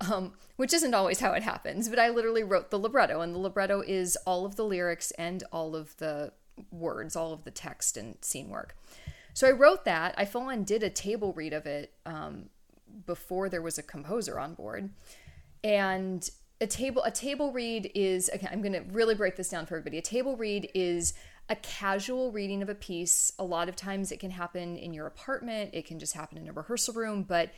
um, 0.00 0.32
which 0.56 0.72
isn't 0.72 0.94
always 0.94 1.20
how 1.20 1.32
it 1.32 1.42
happens, 1.42 1.88
but 1.88 1.98
I 1.98 2.08
literally 2.08 2.42
wrote 2.42 2.70
the 2.70 2.78
libretto, 2.78 3.20
and 3.20 3.34
the 3.34 3.38
libretto 3.38 3.82
is 3.82 4.16
all 4.26 4.44
of 4.46 4.56
the 4.56 4.64
lyrics 4.64 5.10
and 5.12 5.42
all 5.52 5.76
of 5.76 5.96
the 5.98 6.32
words, 6.70 7.16
all 7.16 7.32
of 7.32 7.44
the 7.44 7.50
text 7.50 7.96
and 7.96 8.16
scene 8.22 8.48
work. 8.48 8.76
So 9.34 9.46
I 9.46 9.52
wrote 9.52 9.84
that. 9.84 10.14
I 10.16 10.24
full 10.24 10.42
on 10.42 10.64
did 10.64 10.82
a 10.82 10.90
table 10.90 11.32
read 11.32 11.52
of 11.52 11.66
it 11.66 11.92
um, 12.04 12.50
before 13.06 13.48
there 13.48 13.62
was 13.62 13.78
a 13.78 13.82
composer 13.82 14.38
on 14.38 14.54
board, 14.54 14.90
and 15.62 16.28
a 16.60 16.66
table 16.66 17.02
a 17.04 17.10
table 17.10 17.52
read 17.52 17.90
is 17.94 18.30
okay. 18.34 18.48
I'm 18.50 18.60
going 18.60 18.74
to 18.74 18.84
really 18.92 19.14
break 19.14 19.36
this 19.36 19.48
down 19.48 19.66
for 19.66 19.76
everybody. 19.76 19.98
A 19.98 20.02
table 20.02 20.36
read 20.36 20.70
is 20.74 21.14
a 21.48 21.56
casual 21.56 22.30
reading 22.32 22.62
of 22.62 22.68
a 22.68 22.74
piece. 22.74 23.32
A 23.38 23.44
lot 23.44 23.68
of 23.68 23.76
times 23.76 24.12
it 24.12 24.20
can 24.20 24.30
happen 24.30 24.76
in 24.76 24.92
your 24.92 25.06
apartment. 25.06 25.70
It 25.72 25.86
can 25.86 25.98
just 25.98 26.12
happen 26.12 26.38
in 26.38 26.48
a 26.48 26.52
rehearsal 26.52 26.94
room, 26.94 27.22
but 27.22 27.50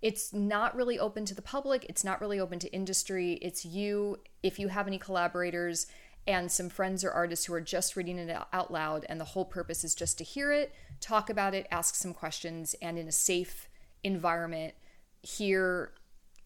it's 0.00 0.32
not 0.32 0.76
really 0.76 0.98
open 0.98 1.24
to 1.24 1.34
the 1.34 1.42
public. 1.42 1.84
It's 1.88 2.04
not 2.04 2.20
really 2.20 2.38
open 2.38 2.58
to 2.60 2.72
industry. 2.72 3.34
It's 3.42 3.64
you, 3.64 4.20
if 4.42 4.58
you 4.58 4.68
have 4.68 4.86
any 4.86 4.98
collaborators 4.98 5.86
and 6.26 6.52
some 6.52 6.68
friends 6.68 7.02
or 7.02 7.10
artists 7.10 7.46
who 7.46 7.54
are 7.54 7.60
just 7.60 7.96
reading 7.96 8.18
it 8.18 8.36
out 8.52 8.70
loud, 8.70 9.06
and 9.08 9.18
the 9.18 9.24
whole 9.24 9.44
purpose 9.44 9.82
is 9.82 9.94
just 9.94 10.18
to 10.18 10.24
hear 10.24 10.52
it, 10.52 10.74
talk 11.00 11.30
about 11.30 11.54
it, 11.54 11.66
ask 11.70 11.94
some 11.94 12.12
questions, 12.12 12.74
and 12.82 12.98
in 12.98 13.08
a 13.08 13.12
safe 13.12 13.68
environment, 14.04 14.74
hear 15.22 15.92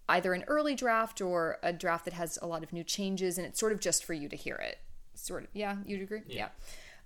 either 0.09 0.35
an 0.35 0.45
early 0.47 0.75
draft 0.75 1.21
or 1.21 1.59
a 1.63 1.73
draft 1.73 2.05
that 2.05 2.15
has 2.15 2.39
a 2.41 2.47
lot 2.47 2.63
of 2.63 2.73
new 2.73 2.85
changes, 2.85 3.39
and 3.39 3.47
it's 3.47 3.59
sort 3.59 3.73
of 3.73 3.81
just 3.81 4.05
for 4.05 4.15
you 4.15 4.29
to 4.29 4.37
hear 4.37 4.57
it. 4.57 4.79
Sort 5.15 5.45
of, 5.45 5.51
yeah, 5.53 5.77
you'd 5.85 6.03
agree? 6.03 6.23
Yeah. 6.27 6.49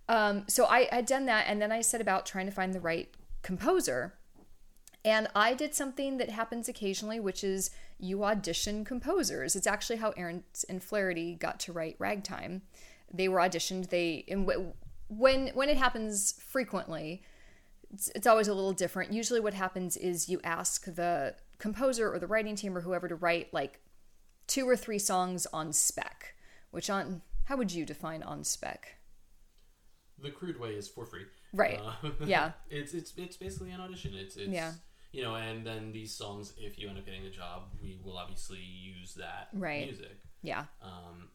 Um, 0.09 0.45
so 0.47 0.67
I 0.67 0.89
had 0.93 1.07
done 1.07 1.27
that, 1.27 1.47
and 1.49 1.61
then 1.61 1.73
I 1.73 1.81
set 1.81 2.01
about 2.01 2.27
trying 2.27 2.47
to 2.47 2.53
find 2.53 2.75
the 2.75 2.81
right 2.81 3.09
composer. 3.43 4.15
And 5.07 5.29
I 5.37 5.55
did 5.55 5.73
something 5.73 6.19
that 6.19 6.31
happens 6.31 6.69
occasionally, 6.69 7.21
which 7.21 7.45
is 7.45 7.71
you 7.99 8.25
audition 8.25 8.85
composers. 8.85 9.55
It's 9.55 9.67
actually 9.67 9.97
how 9.97 10.13
Ahrens 10.17 10.65
and 10.69 10.83
Flaherty 10.83 11.37
got 11.37 11.61
to 11.61 11.73
write 11.73 11.95
Ragtime. 12.01 12.63
They 13.15 13.29
were 13.29 13.39
auditioned. 13.39 13.91
They 13.91 14.25
and 14.29 14.51
when 15.09 15.49
when 15.55 15.69
it 15.69 15.77
happens 15.77 16.35
frequently, 16.45 17.23
it's, 17.95 18.11
it's 18.17 18.27
always 18.27 18.49
a 18.49 18.55
little 18.55 18.73
different. 18.73 19.13
Usually, 19.13 19.39
what 19.39 19.55
happens 19.55 19.97
is 19.97 20.29
you 20.29 20.41
ask 20.43 20.85
the 20.93 21.37
composer 21.59 22.13
or 22.13 22.19
the 22.19 22.27
writing 22.27 22.57
team 22.57 22.77
or 22.77 22.81
whoever 22.81 23.07
to 23.07 23.15
write 23.15 23.55
like 23.55 23.79
two 24.49 24.69
or 24.69 24.77
three 24.77 24.99
songs 24.99 25.47
on 25.53 25.73
spec. 25.73 26.35
Which 26.73 26.91
on 26.91 27.23
how 27.45 27.57
would 27.57 27.71
you 27.71 27.87
define 27.87 28.25
on 28.25 28.43
spec? 28.43 28.97
the 30.19 30.31
crude 30.31 30.59
way 30.59 30.71
is 30.71 30.89
for 30.89 31.05
free. 31.05 31.27
Right. 31.53 31.79
Uh, 31.79 32.11
Yeah. 32.27 32.53
It's 32.71 32.95
it's 32.95 33.13
it's 33.17 33.37
basically 33.37 33.71
an 33.71 33.81
audition. 33.81 34.15
It's 34.15 34.37
it's 34.37 34.49
Yeah. 34.49 34.73
You 35.17 35.23
know, 35.23 35.35
and 35.37 35.67
then 35.67 35.93
these 35.93 36.13
songs, 36.13 36.53
if 36.59 36.79
you 36.79 36.89
end 36.91 36.99
up 36.99 37.07
getting 37.07 37.25
the 37.25 37.31
job, 37.31 37.63
we 37.83 37.99
will 38.05 38.19
obviously 38.19 38.59
use 38.61 39.15
that 39.15 39.49
Right. 39.55 39.87
music. 39.87 40.19
Yeah. 40.43 40.67
Um, 40.83 41.31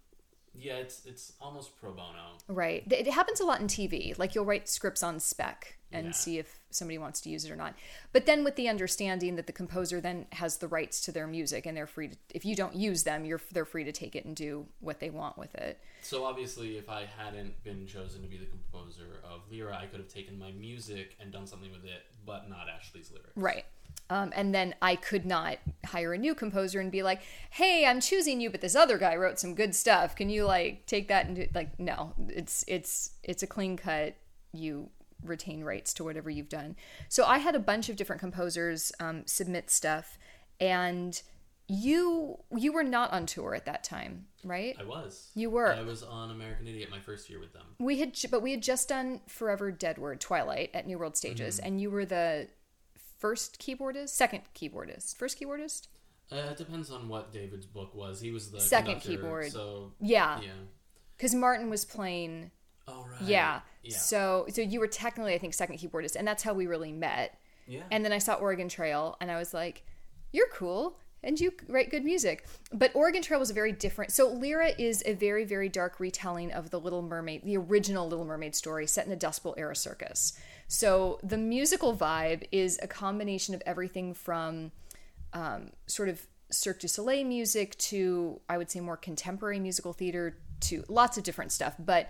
yeah, 0.54 0.76
it's 0.76 1.06
it's 1.06 1.34
almost 1.42 1.80
pro 1.80 1.92
bono. 1.92 2.38
Right. 2.48 2.84
It 2.92 3.08
happens 3.08 3.40
a 3.40 3.46
lot 3.46 3.62
in 3.62 3.68
TV. 3.68 4.18
Like 4.18 4.36
you'll 4.36 4.46
write 4.46 4.68
scripts 4.68 5.04
on 5.04 5.20
spec 5.20 5.78
and 5.94 6.08
Yeah. 6.08 6.12
see 6.12 6.38
if 6.40 6.60
somebody 6.70 6.98
wants 6.98 7.20
to 7.22 7.30
use 7.30 7.44
it 7.44 7.52
or 7.52 7.56
not. 7.56 7.76
But 8.14 8.26
then 8.26 8.44
with 8.46 8.56
the 8.56 8.70
understanding 8.70 9.36
that 9.36 9.46
the 9.48 9.54
composer 9.54 10.00
then 10.00 10.26
has 10.34 10.58
the 10.58 10.68
rights 10.68 11.02
to 11.02 11.12
their 11.12 11.28
music 11.28 11.66
and 11.66 11.76
they're 11.76 11.88
free 11.88 12.10
to 12.10 12.18
if 12.34 12.46
you 12.46 12.56
don't 12.56 12.76
use 12.76 13.04
them, 13.04 13.26
you're 13.26 13.42
they're 13.52 13.66
free 13.66 13.84
to 13.84 13.92
take 13.92 14.16
it 14.16 14.26
and 14.26 14.36
do 14.36 14.66
what 14.80 15.00
they 15.00 15.10
want 15.10 15.38
with 15.38 15.54
it. 15.56 15.80
So 16.02 16.26
obviously, 16.26 16.78
if 16.78 16.90
I 16.90 17.06
hadn't 17.06 17.64
been 17.64 17.86
chosen 17.86 18.22
to 18.22 18.28
be 18.28 18.38
the 18.38 18.46
composer 18.48 19.22
of 19.24 19.42
Lyra, 19.52 19.78
I 19.78 19.86
could 19.86 20.00
have 20.00 20.10
taken 20.10 20.38
my 20.40 20.52
music 20.52 21.16
and 21.20 21.32
done 21.32 21.46
something 21.46 21.72
with 21.72 21.86
it, 21.86 22.04
but 22.26 22.50
not 22.50 22.68
Ashley's 22.70 23.12
lyrics. 23.12 23.32
Right. 23.36 23.66
Um, 24.12 24.34
and 24.36 24.54
then 24.54 24.76
I 24.82 24.98
could 24.98 25.26
not 25.26 25.58
hire 25.86 26.14
a 26.14 26.18
new 26.18 26.36
composer 26.36 26.82
and 26.82 26.92
be 26.92 27.02
like, 27.02 27.22
"Hey, 27.52 27.86
I'm 27.86 28.02
choosing 28.02 28.42
you, 28.42 28.50
but 28.50 28.60
this 28.60 28.76
other 28.76 28.98
guy 28.98 29.16
wrote 29.16 29.40
some 29.40 29.56
good 29.56 29.74
stuff. 29.74 30.16
Can 30.18 30.30
you 30.30 30.44
like 30.46 30.86
take 30.86 31.08
that 31.08 31.28
and 31.28 31.36
do 31.38 31.48
like?" 31.56 31.80
No, 31.80 32.14
it's 32.28 32.66
it's 32.68 33.12
it's 33.24 33.42
a 33.42 33.48
clean 33.48 33.78
cut. 33.78 34.16
You 34.52 34.90
retain 35.24 35.64
rights 35.64 35.94
to 35.94 36.04
whatever 36.04 36.30
you've 36.30 36.50
done. 36.50 36.76
So 37.08 37.24
I 37.26 37.38
had 37.38 37.56
a 37.56 37.60
bunch 37.60 37.88
of 37.90 37.96
different 37.96 38.20
composers 38.20 38.92
um, 39.00 39.24
submit 39.28 39.70
stuff, 39.70 40.18
and 40.60 41.22
you 41.70 42.40
you 42.58 42.74
were 42.74 42.84
not 42.84 43.14
on 43.14 43.26
tour 43.26 43.56
at 43.56 43.66
that 43.66 43.84
time, 43.84 44.26
right? 44.44 44.76
I 44.78 44.84
was. 44.84 45.30
You 45.36 45.50
were. 45.50 45.72
I 45.74 45.84
was 45.84 46.04
on 46.04 46.32
American 46.32 46.68
Idiot 46.68 46.90
my 46.92 47.00
first 47.00 47.30
year 47.30 47.40
with 47.40 47.54
them. 47.54 47.64
We 47.80 48.00
had, 48.00 48.18
but 48.30 48.42
we 48.42 48.52
had 48.52 48.62
just 48.62 48.90
done 48.90 49.22
Forever 49.28 49.72
Deadward 49.72 50.20
Twilight 50.20 50.72
at 50.74 50.86
New 50.86 51.00
World 51.00 51.16
Stages, 51.16 51.58
Mm-hmm. 51.58 51.66
and 51.66 51.80
you 51.82 51.90
were 51.92 52.04
the 52.06 52.50
first 53.22 53.62
keyboardist, 53.62 54.10
second 54.10 54.42
keyboardist, 54.56 55.16
first 55.16 55.40
keyboardist. 55.40 55.88
Uh, 56.32 56.50
it 56.52 56.58
depends 56.58 56.90
on 56.90 57.08
what 57.08 57.32
David's 57.32 57.66
book 57.66 57.94
was. 57.94 58.20
He 58.22 58.32
was 58.32 58.52
the 58.52 58.60
Second 58.60 59.02
keyboard. 59.02 59.52
So 59.52 59.92
Yeah, 60.00 60.40
yeah. 60.42 60.50
because 61.18 61.36
Martin 61.36 61.70
was 61.70 61.86
playing. 61.86 62.52
Oh 62.88 63.06
right. 63.12 63.22
Yeah. 63.22 63.62
Yeah. 63.84 63.98
So, 63.98 64.46
so 64.50 64.62
you 64.62 64.80
were 64.80 64.88
technically, 64.88 65.34
I 65.34 65.38
think, 65.38 65.54
second 65.54 65.78
keyboardist, 65.78 66.16
and 66.16 66.28
that's 66.28 66.42
how 66.44 66.54
we 66.54 66.68
really 66.68 66.92
met. 66.92 67.38
yeah. 67.68 67.84
And 67.92 68.04
then 68.04 68.12
I 68.12 68.18
saw 68.18 68.36
Oregon 68.36 68.70
Trail, 68.70 69.18
and 69.22 69.30
I 69.32 69.38
was 69.38 69.54
like, 69.54 69.84
"You're 70.32 70.50
cool." 70.54 70.98
And 71.24 71.40
you 71.40 71.52
write 71.68 71.92
good 71.92 72.04
music. 72.04 72.48
But 72.74 72.96
Oregon 72.96 73.22
Trail 73.22 73.40
was 73.40 73.52
very 73.52 73.72
different. 73.72 74.12
So, 74.12 74.28
Lyra 74.28 74.70
is 74.80 75.04
a 75.06 75.14
very, 75.14 75.44
very 75.46 75.70
dark 75.70 76.00
retelling 76.00 76.52
of 76.52 76.72
the 76.72 76.80
Little 76.80 77.04
Mermaid, 77.04 77.44
the 77.46 77.58
original 77.58 78.08
Little 78.08 78.26
Mermaid 78.26 78.56
story 78.56 78.88
set 78.88 79.06
in 79.06 79.12
a 79.12 79.16
Dust 79.16 79.44
Bowl 79.44 79.54
era 79.58 79.76
circus. 79.76 80.34
So, 80.76 81.20
the 81.22 81.38
musical 81.38 81.94
vibe 81.98 82.46
is 82.54 82.80
a 82.82 82.88
combination 82.88 83.54
of 83.54 83.62
everything 83.66 84.14
from 84.14 84.72
um, 85.34 85.72
sort 85.86 86.08
of 86.08 86.26
Cirque 86.50 86.80
du 86.80 86.88
Soleil 86.88 87.26
music 87.26 87.78
to, 87.80 88.40
I 88.48 88.58
would 88.58 88.72
say, 88.72 88.80
more 88.80 88.96
contemporary 88.96 89.60
musical 89.60 89.92
theater 89.92 90.38
to 90.62 90.86
lots 90.88 91.18
of 91.18 91.26
different 91.26 91.52
stuff. 91.52 91.76
But 91.78 92.10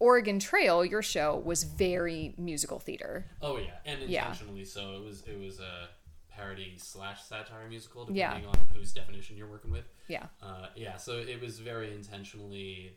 Oregon 0.00 0.40
Trail, 0.40 0.84
your 0.84 1.00
show, 1.00 1.40
was 1.44 1.62
very 1.62 2.34
musical 2.36 2.80
theater. 2.80 3.26
oh 3.40 3.58
yeah, 3.58 3.70
and 3.84 4.02
Yeah. 4.02 4.22
intentionally 4.22 4.64
so. 4.64 4.96
It 4.96 5.04
was 5.04 5.22
it 5.22 5.38
was 5.38 5.60
a 5.60 5.88
parody 6.28 6.74
slash 6.78 7.22
satire 7.22 7.68
musical, 7.68 8.08
Yeah. 8.10 8.34
depending 8.34 8.48
on 8.50 8.66
whose 8.74 8.92
definition 8.92 9.36
you're 9.36 9.48
working 9.48 9.70
with. 9.70 9.84
Yeah. 10.08 10.26
Uh, 10.42 10.66
yeah, 10.74 10.96
so 10.96 11.18
it 11.18 11.40
was 11.40 11.60
very 11.60 11.94
intentionally 11.94 12.96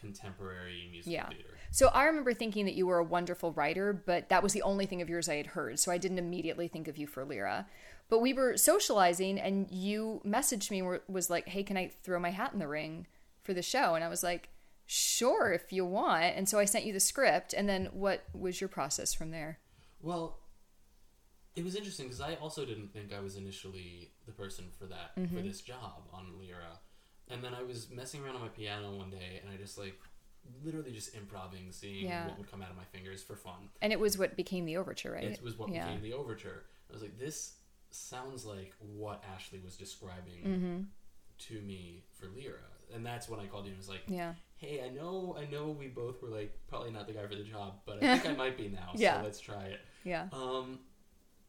contemporary 0.00 0.88
musical 0.90 1.12
Yeah. 1.12 1.28
theater. 1.28 1.56
So 1.70 1.88
I 1.88 2.04
remember 2.04 2.34
thinking 2.34 2.64
that 2.64 2.74
you 2.74 2.86
were 2.86 2.98
a 2.98 3.04
wonderful 3.04 3.52
writer, 3.52 3.92
but 3.92 4.28
that 4.28 4.42
was 4.42 4.52
the 4.52 4.62
only 4.62 4.86
thing 4.86 5.00
of 5.02 5.08
yours 5.08 5.28
I 5.28 5.36
had 5.36 5.48
heard. 5.48 5.78
So 5.78 5.92
I 5.92 5.98
didn't 5.98 6.18
immediately 6.18 6.66
think 6.68 6.88
of 6.88 6.96
you 6.96 7.06
for 7.06 7.24
Lyra. 7.24 7.66
But 8.08 8.18
we 8.18 8.32
were 8.32 8.56
socializing, 8.56 9.38
and 9.38 9.70
you 9.70 10.20
messaged 10.24 10.70
me 10.70 10.82
was 11.06 11.30
like, 11.30 11.46
"Hey, 11.48 11.62
can 11.62 11.76
I 11.76 11.88
throw 12.02 12.18
my 12.18 12.30
hat 12.30 12.52
in 12.52 12.58
the 12.58 12.66
ring 12.66 13.06
for 13.44 13.54
the 13.54 13.62
show?" 13.62 13.94
And 13.94 14.02
I 14.02 14.08
was 14.08 14.24
like, 14.24 14.48
"Sure, 14.86 15.52
if 15.52 15.72
you 15.72 15.84
want." 15.86 16.34
And 16.36 16.48
so 16.48 16.58
I 16.58 16.64
sent 16.64 16.84
you 16.86 16.92
the 16.92 16.98
script. 16.98 17.54
And 17.54 17.68
then 17.68 17.86
what 17.92 18.24
was 18.34 18.60
your 18.60 18.66
process 18.68 19.14
from 19.14 19.30
there? 19.30 19.60
Well, 20.02 20.40
it 21.54 21.62
was 21.62 21.76
interesting 21.76 22.06
because 22.06 22.20
I 22.20 22.34
also 22.34 22.64
didn't 22.64 22.88
think 22.92 23.12
I 23.12 23.20
was 23.20 23.36
initially 23.36 24.12
the 24.26 24.32
person 24.32 24.70
for 24.76 24.86
that 24.86 25.14
Mm-hmm. 25.16 25.36
for 25.36 25.42
this 25.42 25.60
job 25.60 26.08
on 26.12 26.36
Lyra, 26.38 26.80
and 27.30 27.42
then 27.42 27.54
I 27.54 27.62
was 27.62 27.88
messing 27.90 28.22
around 28.24 28.36
on 28.36 28.42
my 28.42 28.48
piano 28.48 28.94
one 28.96 29.10
day, 29.10 29.40
and 29.42 29.52
I 29.52 29.56
just 29.56 29.78
like 29.78 29.98
literally 30.64 30.92
just 30.92 31.14
improvising, 31.14 31.70
seeing 31.70 32.06
Yeah. 32.06 32.26
what 32.28 32.38
would 32.38 32.50
come 32.50 32.62
out 32.62 32.70
of 32.70 32.76
my 32.76 32.84
fingers 32.84 33.22
for 33.22 33.36
fun. 33.36 33.68
And 33.82 33.92
it 33.92 34.00
was 34.00 34.18
what 34.18 34.36
became 34.36 34.64
the 34.64 34.76
overture, 34.78 35.12
right? 35.12 35.24
It 35.24 35.42
was 35.42 35.58
what 35.58 35.70
yeah. 35.70 35.86
became 35.86 36.02
the 36.02 36.14
overture. 36.14 36.64
I 36.88 36.92
was 36.92 37.02
like, 37.02 37.18
this 37.18 37.54
sounds 37.90 38.44
like 38.46 38.72
what 38.78 39.22
Ashley 39.34 39.60
was 39.60 39.76
describing 39.76 40.42
Mm-hmm. 40.44 40.80
to 41.48 41.60
me 41.62 42.04
for 42.12 42.26
Lyra, 42.26 42.58
and 42.94 43.04
that's 43.04 43.28
when 43.28 43.38
I 43.40 43.46
called 43.46 43.64
you 43.66 43.70
and 43.70 43.78
was 43.78 43.88
like, 43.88 44.02
Yeah. 44.08 44.34
hey, 44.56 44.82
I 44.84 44.88
know, 44.88 45.36
I 45.38 45.44
know, 45.50 45.68
we 45.68 45.86
both 45.88 46.20
were 46.22 46.28
like 46.28 46.52
probably 46.68 46.90
not 46.90 47.06
the 47.06 47.12
guy 47.12 47.26
for 47.26 47.34
the 47.34 47.44
job, 47.44 47.80
but 47.86 48.02
I 48.02 48.18
think 48.18 48.34
I 48.34 48.36
might 48.36 48.56
be 48.56 48.68
now. 48.68 48.90
Yeah. 48.94 49.18
So 49.18 49.24
let's 49.24 49.40
try 49.40 49.64
it. 49.64 49.80
Yeah. 50.04 50.26
Um, 50.32 50.80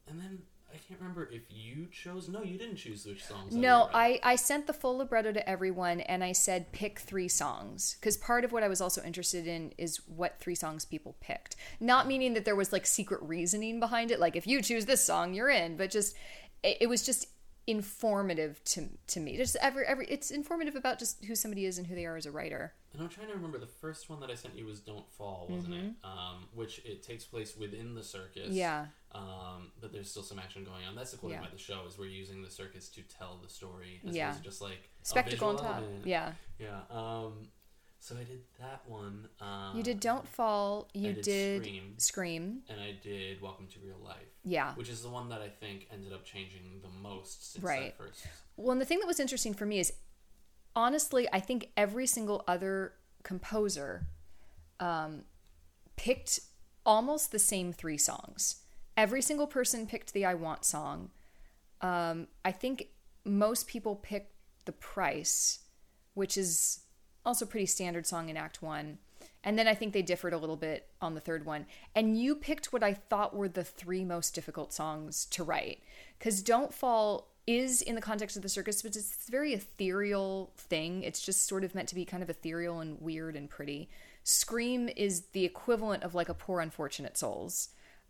and 0.07 0.19
then 0.19 0.41
I 0.73 0.77
can't 0.87 0.99
remember 0.99 1.29
if 1.31 1.43
you 1.49 1.87
chose. 1.91 2.29
No, 2.29 2.43
you 2.43 2.57
didn't 2.57 2.77
choose 2.77 3.05
which 3.05 3.23
songs. 3.23 3.53
No. 3.53 3.89
I, 3.93 4.19
I 4.23 4.35
sent 4.35 4.67
the 4.67 4.73
full 4.73 4.97
libretto 4.97 5.31
to 5.33 5.49
everyone 5.49 6.01
and 6.01 6.23
I 6.23 6.31
said 6.31 6.71
pick 6.71 6.99
three 6.99 7.27
songs. 7.27 7.97
Because 7.99 8.17
part 8.17 8.45
of 8.45 8.51
what 8.51 8.63
I 8.63 8.67
was 8.67 8.81
also 8.81 9.01
interested 9.03 9.47
in 9.47 9.73
is 9.77 9.97
what 10.07 10.39
three 10.39 10.55
songs 10.55 10.85
people 10.85 11.15
picked. 11.19 11.55
Not 11.79 12.07
meaning 12.07 12.33
that 12.33 12.45
there 12.45 12.55
was 12.55 12.71
like 12.71 12.85
secret 12.85 13.21
reasoning 13.23 13.79
behind 13.79 14.11
it, 14.11 14.19
like 14.19 14.35
if 14.35 14.47
you 14.47 14.61
choose 14.61 14.85
this 14.85 15.03
song, 15.03 15.33
you're 15.33 15.49
in, 15.49 15.77
but 15.77 15.91
just 15.91 16.15
it, 16.63 16.77
it 16.81 16.87
was 16.87 17.05
just 17.05 17.27
informative 17.67 18.63
to 18.65 18.89
to 19.07 19.19
me. 19.19 19.37
Just 19.37 19.55
every 19.61 19.85
every 19.85 20.05
it's 20.07 20.31
informative 20.31 20.75
about 20.75 20.99
just 20.99 21.23
who 21.25 21.35
somebody 21.35 21.65
is 21.65 21.77
and 21.77 21.87
who 21.87 21.95
they 21.95 22.05
are 22.05 22.17
as 22.17 22.25
a 22.25 22.31
writer. 22.31 22.73
And 22.93 23.01
I'm 23.01 23.07
trying 23.09 23.27
to 23.27 23.33
remember 23.33 23.57
the 23.57 23.67
first 23.67 24.09
one 24.09 24.19
that 24.19 24.29
I 24.29 24.35
sent 24.35 24.57
you 24.57 24.65
was 24.65 24.79
"Don't 24.81 25.09
Fall," 25.11 25.47
wasn't 25.49 25.75
it? 25.75 25.93
Um, 26.03 26.47
which 26.53 26.79
it 26.85 27.03
takes 27.03 27.23
place 27.23 27.55
within 27.55 27.93
the 27.95 28.03
circus. 28.03 28.47
Mm-hmm. 28.47 28.53
Yeah. 28.53 28.85
Um, 29.13 29.71
but 29.79 29.91
there's 29.93 30.09
still 30.09 30.23
some 30.23 30.39
action 30.39 30.63
going 30.63 30.85
on. 30.87 30.95
That's 30.95 31.11
the 31.11 31.17
cool 31.17 31.29
thing 31.29 31.35
Yeah. 31.39 31.45
about 31.45 31.51
the 31.53 31.57
show 31.57 31.81
is 31.87 31.97
we're 31.97 32.05
using 32.07 32.41
the 32.41 32.49
circus 32.49 32.89
to 32.89 33.01
tell 33.03 33.39
the 33.41 33.49
story 33.49 34.01
as 34.07 34.15
Yeah. 34.15 34.35
just 34.43 34.61
like 34.61 34.89
Spectacle 35.03 35.49
on 35.49 35.57
top. 35.57 35.77
element. 35.77 36.05
Yeah. 36.05 36.33
Yeah. 36.59 36.81
Um, 36.89 37.47
so 38.03 38.15
I 38.15 38.23
did 38.23 38.41
that 38.59 38.81
one. 38.87 39.27
Um, 39.39 39.77
You 39.77 39.83
did 39.83 39.99
Don't 39.99 40.27
Fall, 40.27 40.89
you 40.93 41.13
did 41.13 41.23
did 41.23 41.61
Scream. 41.63 41.93
Scream. 41.97 42.61
and 42.67 42.81
I 42.81 42.93
did 43.01 43.39
Welcome 43.41 43.67
to 43.67 43.79
Real 43.79 43.99
Life. 44.03 44.17
Yeah. 44.43 44.73
which 44.73 44.89
is 44.89 45.01
the 45.03 45.09
one 45.09 45.29
that 45.29 45.39
I 45.41 45.49
think 45.49 45.87
ended 45.93 46.11
up 46.11 46.25
changing 46.25 46.81
the 46.81 46.89
most 46.89 47.53
since 47.53 47.63
Right. 47.63 47.95
that 47.97 48.03
first. 48.03 48.25
Well, 48.57 48.71
and 48.71 48.81
the 48.81 48.85
thing 48.85 48.99
that 48.99 49.07
was 49.07 49.19
interesting 49.19 49.53
for 49.53 49.65
me 49.67 49.79
is 49.79 49.93
honestly, 50.75 51.27
I 51.31 51.39
think 51.39 51.69
every 51.77 52.07
single 52.07 52.43
other 52.47 52.93
composer 53.23 54.07
um, 54.79 55.25
picked 55.95 56.39
almost 56.85 57.31
the 57.31 57.37
same 57.39 57.71
three 57.71 57.97
songs. 57.99 58.63
Every 58.97 59.21
single 59.21 59.45
person 59.47 59.85
picked 59.85 60.13
the 60.13 60.25
I 60.25 60.33
Want 60.33 60.65
song. 60.65 61.11
Um, 61.81 62.27
I 62.43 62.51
think 62.51 62.87
most 63.23 63.67
people 63.67 63.95
picked 63.95 64.33
The 64.65 64.71
Price, 64.71 65.59
which 66.15 66.35
is 66.35 66.79
also 67.25 67.45
pretty 67.45 67.65
standard 67.65 68.05
song 68.05 68.29
in 68.29 68.37
Act 68.37 68.61
One. 68.61 68.97
And 69.43 69.57
then 69.57 69.67
I 69.67 69.73
think 69.73 69.93
they 69.93 70.03
differed 70.03 70.33
a 70.33 70.37
little 70.37 70.55
bit 70.55 70.87
on 71.01 71.15
the 71.15 71.19
third 71.19 71.45
one. 71.45 71.65
And 71.95 72.19
you 72.19 72.35
picked 72.35 72.71
what 72.71 72.83
I 72.83 72.93
thought 72.93 73.35
were 73.35 73.47
the 73.47 73.63
three 73.63 74.05
most 74.05 74.35
difficult 74.35 74.71
songs 74.71 75.25
to 75.31 75.43
write. 75.43 75.79
Because 76.19 76.43
Don't 76.43 76.73
Fall 76.73 77.31
is 77.47 77.81
in 77.81 77.95
the 77.95 78.01
context 78.01 78.35
of 78.37 78.43
the 78.43 78.49
circus, 78.49 78.81
but 78.81 78.95
it's 78.95 79.27
a 79.27 79.31
very 79.31 79.53
ethereal 79.53 80.51
thing. 80.57 81.01
It's 81.03 81.21
just 81.21 81.47
sort 81.47 81.63
of 81.63 81.73
meant 81.73 81.89
to 81.89 81.95
be 81.95 82.05
kind 82.05 82.21
of 82.21 82.29
ethereal 82.29 82.79
and 82.79 83.01
weird 83.01 83.35
and 83.35 83.49
pretty. 83.49 83.89
Scream 84.23 84.89
is 84.95 85.21
the 85.33 85.43
equivalent 85.43 86.03
of 86.03 86.13
like 86.13 86.29
a 86.29 86.35
poor 86.35 86.59
unfortunate 86.59 87.17
souls, 87.17 87.69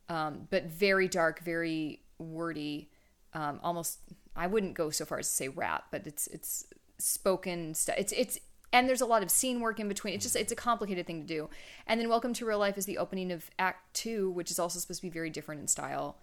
um, 0.10 0.47
but 0.50 0.65
very 0.65 1.08
dark, 1.08 1.39
very 1.39 2.02
wordy, 2.17 2.89
um, 3.34 3.60
almost. 3.63 4.00
I 4.36 4.47
wouldn't 4.47 4.74
go 4.74 4.89
so 4.89 5.06
far 5.06 5.19
as 5.19 5.28
to 5.30 5.34
say 5.34 5.47
rap, 5.47 5.86
but 5.91 6.06
it's 6.06 6.28
it's 6.28 6.65
spoken 6.97 7.74
stuff. 7.74 7.95
It's 7.97 8.12
it's 8.12 8.39
and 8.73 8.88
there's 8.88 9.01
a 9.01 9.05
lot 9.05 9.23
of 9.23 9.31
scene 9.31 9.60
work 9.60 9.79
in 9.79 9.88
between. 9.88 10.13
It's 10.13 10.23
just 10.23 10.36
it's 10.36 10.51
a 10.51 10.55
complicated 10.55 11.05
thing 11.05 11.21
to 11.21 11.27
do. 11.27 11.49
And 11.88 11.99
then 11.99 12.10
Welcome 12.10 12.34
to 12.34 12.45
Real 12.45 12.60
Life 12.60 12.77
is 12.77 12.86
the 12.86 12.97
opening 12.97 13.31
of 13.31 13.49
Act 13.60 13.93
Two, 13.93 14.31
which 14.31 14.51
is 14.51 14.60
also 14.60 14.79
supposed 14.79 15.01
to 15.01 15.07
be 15.07 15.12
very 15.12 15.29
different 15.29 15.62
in 15.62 15.67
style 15.67 16.17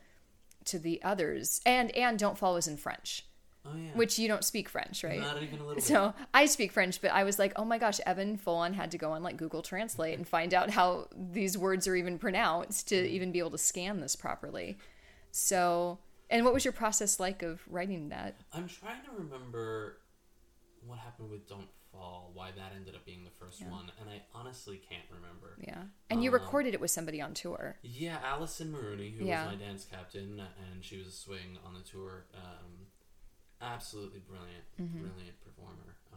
to 0.66 0.78
the 0.78 1.02
others. 1.02 1.61
And 1.66 1.90
and 1.96 2.18
Don't 2.18 2.38
Fall 2.38 2.56
is 2.56 2.66
in 2.66 2.76
French, 2.76 3.26
Oh 3.66 3.70
yeah, 3.76 3.90
which 3.94 4.18
you 4.18 4.28
don't 4.28 4.44
speak 4.44 4.68
French, 4.68 5.04
right? 5.04 5.20
not 5.20 5.42
even 5.42 5.58
a 5.58 5.62
little 5.62 5.74
bit. 5.74 5.84
So 5.84 6.14
I 6.32 6.46
speak 6.46 6.72
French, 6.72 7.00
but 7.00 7.11
I 7.12 7.24
was 7.24 7.38
like, 7.38 7.52
oh 7.56 7.64
my 7.64 7.78
gosh, 7.78 8.00
Evan 8.06 8.37
full 8.37 8.56
on 8.56 8.74
had 8.74 8.90
to 8.92 8.98
go 8.98 9.12
on 9.12 9.22
like 9.22 9.37
Google 9.37 9.62
Translate 9.62 10.16
and 10.16 10.26
find 10.26 10.54
out 10.54 10.70
how 10.70 11.08
these 11.14 11.58
words 11.58 11.87
are 11.87 11.96
even 11.96 12.18
pronounced 12.18 12.88
to 12.88 12.96
mm-hmm. 12.96 13.14
even 13.14 13.32
be 13.32 13.38
able 13.38 13.50
to 13.50 13.58
scan 13.58 14.00
this 14.00 14.16
properly. 14.16 14.78
So, 15.30 15.98
and 16.30 16.44
what 16.44 16.54
was 16.54 16.64
your 16.64 16.72
process 16.72 17.20
like 17.20 17.42
of 17.42 17.61
writing 17.68 18.08
that? 18.08 18.40
I'm 18.54 18.68
trying 18.68 19.02
to 19.04 19.11
remember 19.22 19.98
what 20.87 20.98
happened 20.98 21.30
with 21.30 21.46
Don't 21.46 21.68
Fall, 21.92 22.31
why 22.35 22.51
that 22.53 22.72
ended 22.77 22.94
up 22.94 23.05
being 23.05 23.24
the 23.24 23.31
first 23.31 23.64
one, 23.66 23.90
and 24.01 24.11
I 24.11 24.22
honestly 24.35 24.77
can't 24.88 25.05
remember. 25.11 25.57
Yeah. 25.61 25.85
And 26.11 26.22
you 26.22 26.31
Um, 26.31 26.35
recorded 26.35 26.74
it 26.74 26.81
with 26.81 26.90
somebody 26.90 27.20
on 27.20 27.35
tour. 27.35 27.79
Yeah, 27.83 28.20
Allison 28.22 28.70
Maroney, 28.70 29.11
who 29.11 29.24
Yeah. 29.24 29.46
was 29.46 29.59
my 29.59 29.64
dance 29.64 29.85
captain, 29.85 30.38
and 30.40 30.85
she 30.85 30.98
was 30.98 31.07
a 31.09 31.12
swing 31.12 31.59
on 31.64 31.74
the 31.74 31.81
tour. 31.83 32.27
Um, 32.35 32.87
absolutely 33.61 34.20
brilliant, 34.20 34.64
Mm-hmm. 34.81 35.01
brilliant 35.01 35.40
performer. 35.40 35.96
Uh, 36.12 36.16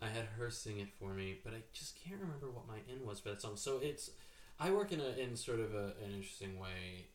I 0.00 0.08
had 0.08 0.26
her 0.38 0.50
sing 0.50 0.78
it 0.80 0.92
for 0.98 1.14
me, 1.14 1.40
but 1.44 1.54
I 1.54 1.62
just 1.72 1.96
can't 1.96 2.20
remember 2.20 2.50
what 2.50 2.66
my 2.66 2.78
in 2.92 3.06
was 3.06 3.20
for 3.20 3.28
that 3.30 3.40
song. 3.40 3.56
So 3.56 3.78
it's, 3.78 4.10
I 4.58 4.70
work 4.70 4.92
in 4.92 5.00
a 5.00 5.08
in 5.16 5.36
sort 5.36 5.60
of 5.60 5.74
a, 5.74 5.94
an 6.04 6.12
interesting 6.12 6.58
way, 6.58 7.06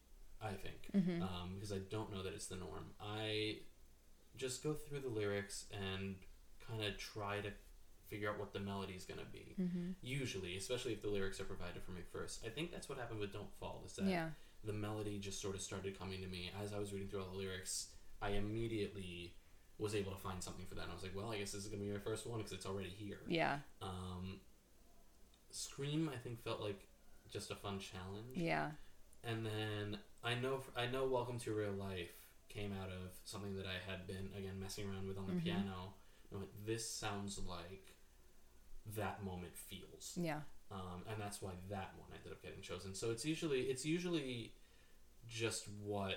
I 0.42 0.54
think, 0.54 0.90
Mm-hmm. 0.96 1.22
um, 1.22 1.56
because 1.56 1.72
I 1.72 1.80
don't 1.80 2.12
know 2.12 2.24
that 2.24 2.34
it's 2.34 2.48
the 2.48 2.56
norm. 2.56 2.94
I 3.02 3.60
just 4.38 4.64
go 4.64 4.74
through 4.74 5.02
the 5.02 5.10
lyrics 5.10 5.66
and 5.72 6.16
kind 6.70 6.84
of 6.84 6.98
try 6.98 7.40
to 7.42 7.50
figure 8.08 8.30
out 8.30 8.40
what 8.40 8.54
the 8.54 8.60
melody 8.60 8.94
is 8.94 9.06
going 9.06 9.20
to 9.20 9.26
be. 9.26 9.56
Mm-hmm. 9.60 9.92
Usually, 10.02 10.58
especially 10.58 10.94
if 10.94 11.02
the 11.02 11.10
lyrics 11.10 11.40
are 11.40 11.46
provided 11.46 11.84
for 11.84 11.92
me 11.92 12.02
first. 12.12 12.44
I 12.46 12.50
think 12.50 12.72
that's 12.72 12.90
what 12.90 12.98
happened 12.98 13.20
with 13.20 13.34
Don't 13.34 13.52
Fall. 13.60 13.84
Is 13.86 13.94
that 13.98 14.06
Yeah. 14.06 14.30
the 14.64 14.74
melody 14.74 15.20
just 15.20 15.42
sort 15.42 15.56
of 15.56 15.62
started 15.62 15.98
coming 15.98 16.22
to 16.22 16.28
me 16.28 16.52
as 16.62 16.74
I 16.74 16.80
was 16.80 16.92
reading 16.94 17.08
through 17.10 17.22
all 17.24 17.30
the 17.32 17.38
lyrics. 17.38 17.90
I 18.22 18.32
immediately 18.32 19.36
was 19.78 19.96
able 19.96 20.12
to 20.12 20.18
find 20.18 20.44
something 20.44 20.66
for 20.66 20.76
that. 20.76 20.84
And 20.84 20.92
I 20.92 20.94
was 20.96 21.04
like, 21.04 21.16
well, 21.16 21.32
I 21.32 21.38
guess 21.38 21.52
this 21.54 21.64
is 21.64 21.70
going 21.70 21.80
to 21.82 21.86
be 21.88 21.94
my 21.94 22.00
first 22.00 22.26
one 22.28 22.38
because 22.40 22.52
it's 22.52 22.66
already 22.66 22.90
here. 22.90 23.20
Yeah. 23.28 23.60
Um, 23.82 24.40
Scream, 25.52 26.10
I 26.14 26.18
think, 26.18 26.44
felt 26.44 26.62
like 26.62 26.88
just 27.32 27.52
a 27.52 27.56
fun 27.56 27.80
challenge. 27.80 28.36
Yeah. 28.36 28.72
And 29.24 29.46
then 29.46 29.98
I 30.24 30.36
know 30.36 30.62
I 30.78 30.86
know 30.88 31.06
Welcome 31.08 31.40
to 31.40 31.54
Real 31.54 31.72
Life 31.74 32.12
came 32.50 32.72
out 32.82 32.90
of 32.90 33.12
something 33.26 33.56
that 33.56 33.66
I 33.66 33.90
had 33.90 34.06
been 34.08 34.30
again 34.38 34.60
messing 34.60 34.88
around 34.90 35.08
with 35.08 35.18
on 35.18 35.28
the 35.28 35.34
Mhm. 35.34 35.44
piano. 35.44 35.94
I'm 36.34 36.40
like, 36.42 36.66
this 36.66 36.88
sounds 36.90 37.40
like 37.48 37.96
that 38.96 39.24
moment 39.24 39.56
feels, 39.58 40.18
Yeah. 40.20 40.42
um, 40.72 41.04
and 41.10 41.20
that's 41.22 41.42
why 41.42 41.52
that 41.70 41.94
one 41.98 42.10
ended 42.16 42.32
up 42.32 42.42
getting 42.42 42.62
chosen. 42.62 42.94
So 42.94 43.12
it's 43.12 43.26
usually 43.26 43.62
it's 43.62 43.86
usually 43.86 44.54
just 45.28 45.68
what 45.84 46.16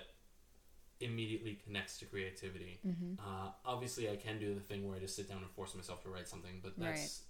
immediately 1.00 1.58
connects 1.64 1.98
to 1.98 2.04
creativity. 2.06 2.78
Mm-hmm. 2.86 3.14
Uh, 3.18 3.50
obviously, 3.64 4.08
I 4.10 4.16
can 4.16 4.38
do 4.38 4.54
the 4.54 4.60
thing 4.60 4.86
where 4.86 4.96
I 4.96 5.00
just 5.00 5.16
sit 5.16 5.28
down 5.28 5.38
and 5.38 5.50
force 5.50 5.74
myself 5.74 6.02
to 6.04 6.08
write 6.08 6.28
something, 6.28 6.60
but 6.62 6.78
that's 6.78 7.22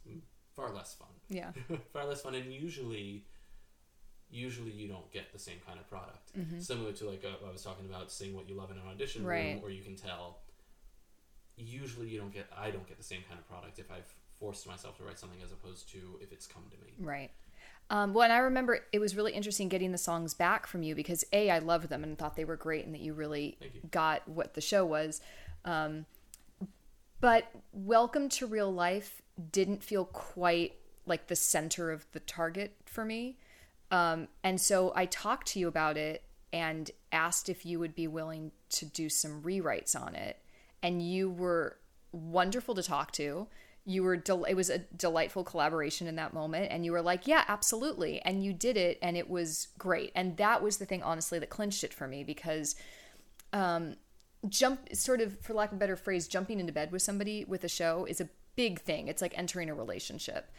far 0.54 0.70
less 0.72 0.94
fun. 0.94 1.08
Yeah. 1.28 1.50
far 1.92 2.04
less 2.06 2.20
fun, 2.22 2.34
and 2.34 2.52
usually, 2.52 3.24
usually 4.30 4.70
you 4.70 4.88
don't 4.88 5.10
get 5.12 5.32
the 5.32 5.38
same 5.38 5.58
kind 5.66 5.78
of 5.78 5.88
product. 5.88 6.36
Mm-hmm. 6.38 6.60
Similar 6.60 6.92
to 6.92 7.04
like 7.08 7.24
uh, 7.24 7.46
I 7.48 7.50
was 7.50 7.62
talking 7.62 7.86
about, 7.86 8.10
seeing 8.12 8.34
what 8.36 8.48
you 8.48 8.54
love 8.54 8.70
in 8.70 8.76
an 8.76 8.82
audition 8.90 9.24
Right. 9.24 9.54
room, 9.54 9.60
or 9.64 9.70
you 9.70 9.82
can 9.82 9.96
tell. 9.96 10.41
Usually, 11.56 12.08
you 12.08 12.18
don't 12.18 12.32
get. 12.32 12.46
I 12.56 12.70
don't 12.70 12.86
get 12.86 12.98
the 12.98 13.04
same 13.04 13.22
kind 13.28 13.38
of 13.38 13.48
product 13.48 13.78
if 13.78 13.90
I've 13.90 14.12
forced 14.38 14.66
myself 14.66 14.96
to 14.98 15.04
write 15.04 15.18
something 15.18 15.40
as 15.44 15.52
opposed 15.52 15.88
to 15.92 16.18
if 16.20 16.32
it's 16.32 16.46
come 16.46 16.64
to 16.70 16.76
me. 16.84 16.92
Right. 16.98 17.30
Um, 17.90 18.14
well, 18.14 18.24
and 18.24 18.32
I 18.32 18.38
remember 18.38 18.80
it 18.92 18.98
was 18.98 19.14
really 19.16 19.32
interesting 19.32 19.68
getting 19.68 19.92
the 19.92 19.98
songs 19.98 20.34
back 20.34 20.66
from 20.66 20.82
you 20.82 20.94
because 20.94 21.24
a 21.32 21.50
I 21.50 21.58
loved 21.58 21.88
them 21.88 22.02
and 22.02 22.18
thought 22.18 22.36
they 22.36 22.44
were 22.44 22.56
great 22.56 22.86
and 22.86 22.94
that 22.94 23.00
you 23.00 23.12
really 23.12 23.58
you. 23.60 23.68
got 23.90 24.26
what 24.26 24.54
the 24.54 24.60
show 24.60 24.84
was. 24.84 25.20
Um, 25.64 26.06
but 27.20 27.50
Welcome 27.72 28.28
to 28.30 28.46
Real 28.46 28.72
Life 28.72 29.22
didn't 29.50 29.84
feel 29.84 30.06
quite 30.06 30.74
like 31.06 31.26
the 31.26 31.36
center 31.36 31.90
of 31.90 32.06
the 32.12 32.20
target 32.20 32.74
for 32.86 33.04
me. 33.04 33.36
Um, 33.90 34.28
and 34.42 34.60
so 34.60 34.92
I 34.96 35.06
talked 35.06 35.48
to 35.48 35.60
you 35.60 35.68
about 35.68 35.96
it 35.96 36.24
and 36.52 36.90
asked 37.12 37.48
if 37.48 37.66
you 37.66 37.78
would 37.78 37.94
be 37.94 38.08
willing 38.08 38.52
to 38.70 38.86
do 38.86 39.08
some 39.08 39.42
rewrites 39.42 39.94
on 39.94 40.14
it. 40.14 40.38
And 40.82 41.00
you 41.02 41.30
were 41.30 41.76
wonderful 42.12 42.74
to 42.74 42.82
talk 42.82 43.12
to. 43.12 43.46
you 43.84 44.02
were 44.02 44.16
del- 44.16 44.44
it 44.44 44.54
was 44.54 44.70
a 44.70 44.78
delightful 44.78 45.42
collaboration 45.42 46.06
in 46.06 46.14
that 46.16 46.32
moment 46.32 46.70
and 46.70 46.84
you 46.84 46.92
were 46.92 47.02
like 47.02 47.26
yeah 47.26 47.44
absolutely 47.48 48.20
and 48.20 48.44
you 48.44 48.52
did 48.52 48.76
it 48.76 48.98
and 49.02 49.16
it 49.16 49.28
was 49.28 49.68
great. 49.78 50.12
And 50.14 50.36
that 50.36 50.62
was 50.62 50.76
the 50.76 50.86
thing 50.86 51.02
honestly 51.02 51.38
that 51.40 51.50
clinched 51.50 51.82
it 51.84 51.92
for 51.92 52.06
me 52.06 52.22
because 52.24 52.76
um 53.52 53.96
jump 54.48 54.88
sort 54.94 55.20
of 55.20 55.38
for 55.40 55.54
lack 55.54 55.70
of 55.70 55.76
a 55.76 55.78
better 55.78 55.96
phrase 55.96 56.28
jumping 56.28 56.60
into 56.60 56.72
bed 56.72 56.92
with 56.92 57.02
somebody 57.02 57.44
with 57.44 57.64
a 57.64 57.68
show 57.68 58.04
is 58.06 58.20
a 58.20 58.28
big 58.56 58.80
thing. 58.80 59.08
It's 59.08 59.22
like 59.22 59.36
entering 59.36 59.68
a 59.70 59.74
relationship. 59.74 60.50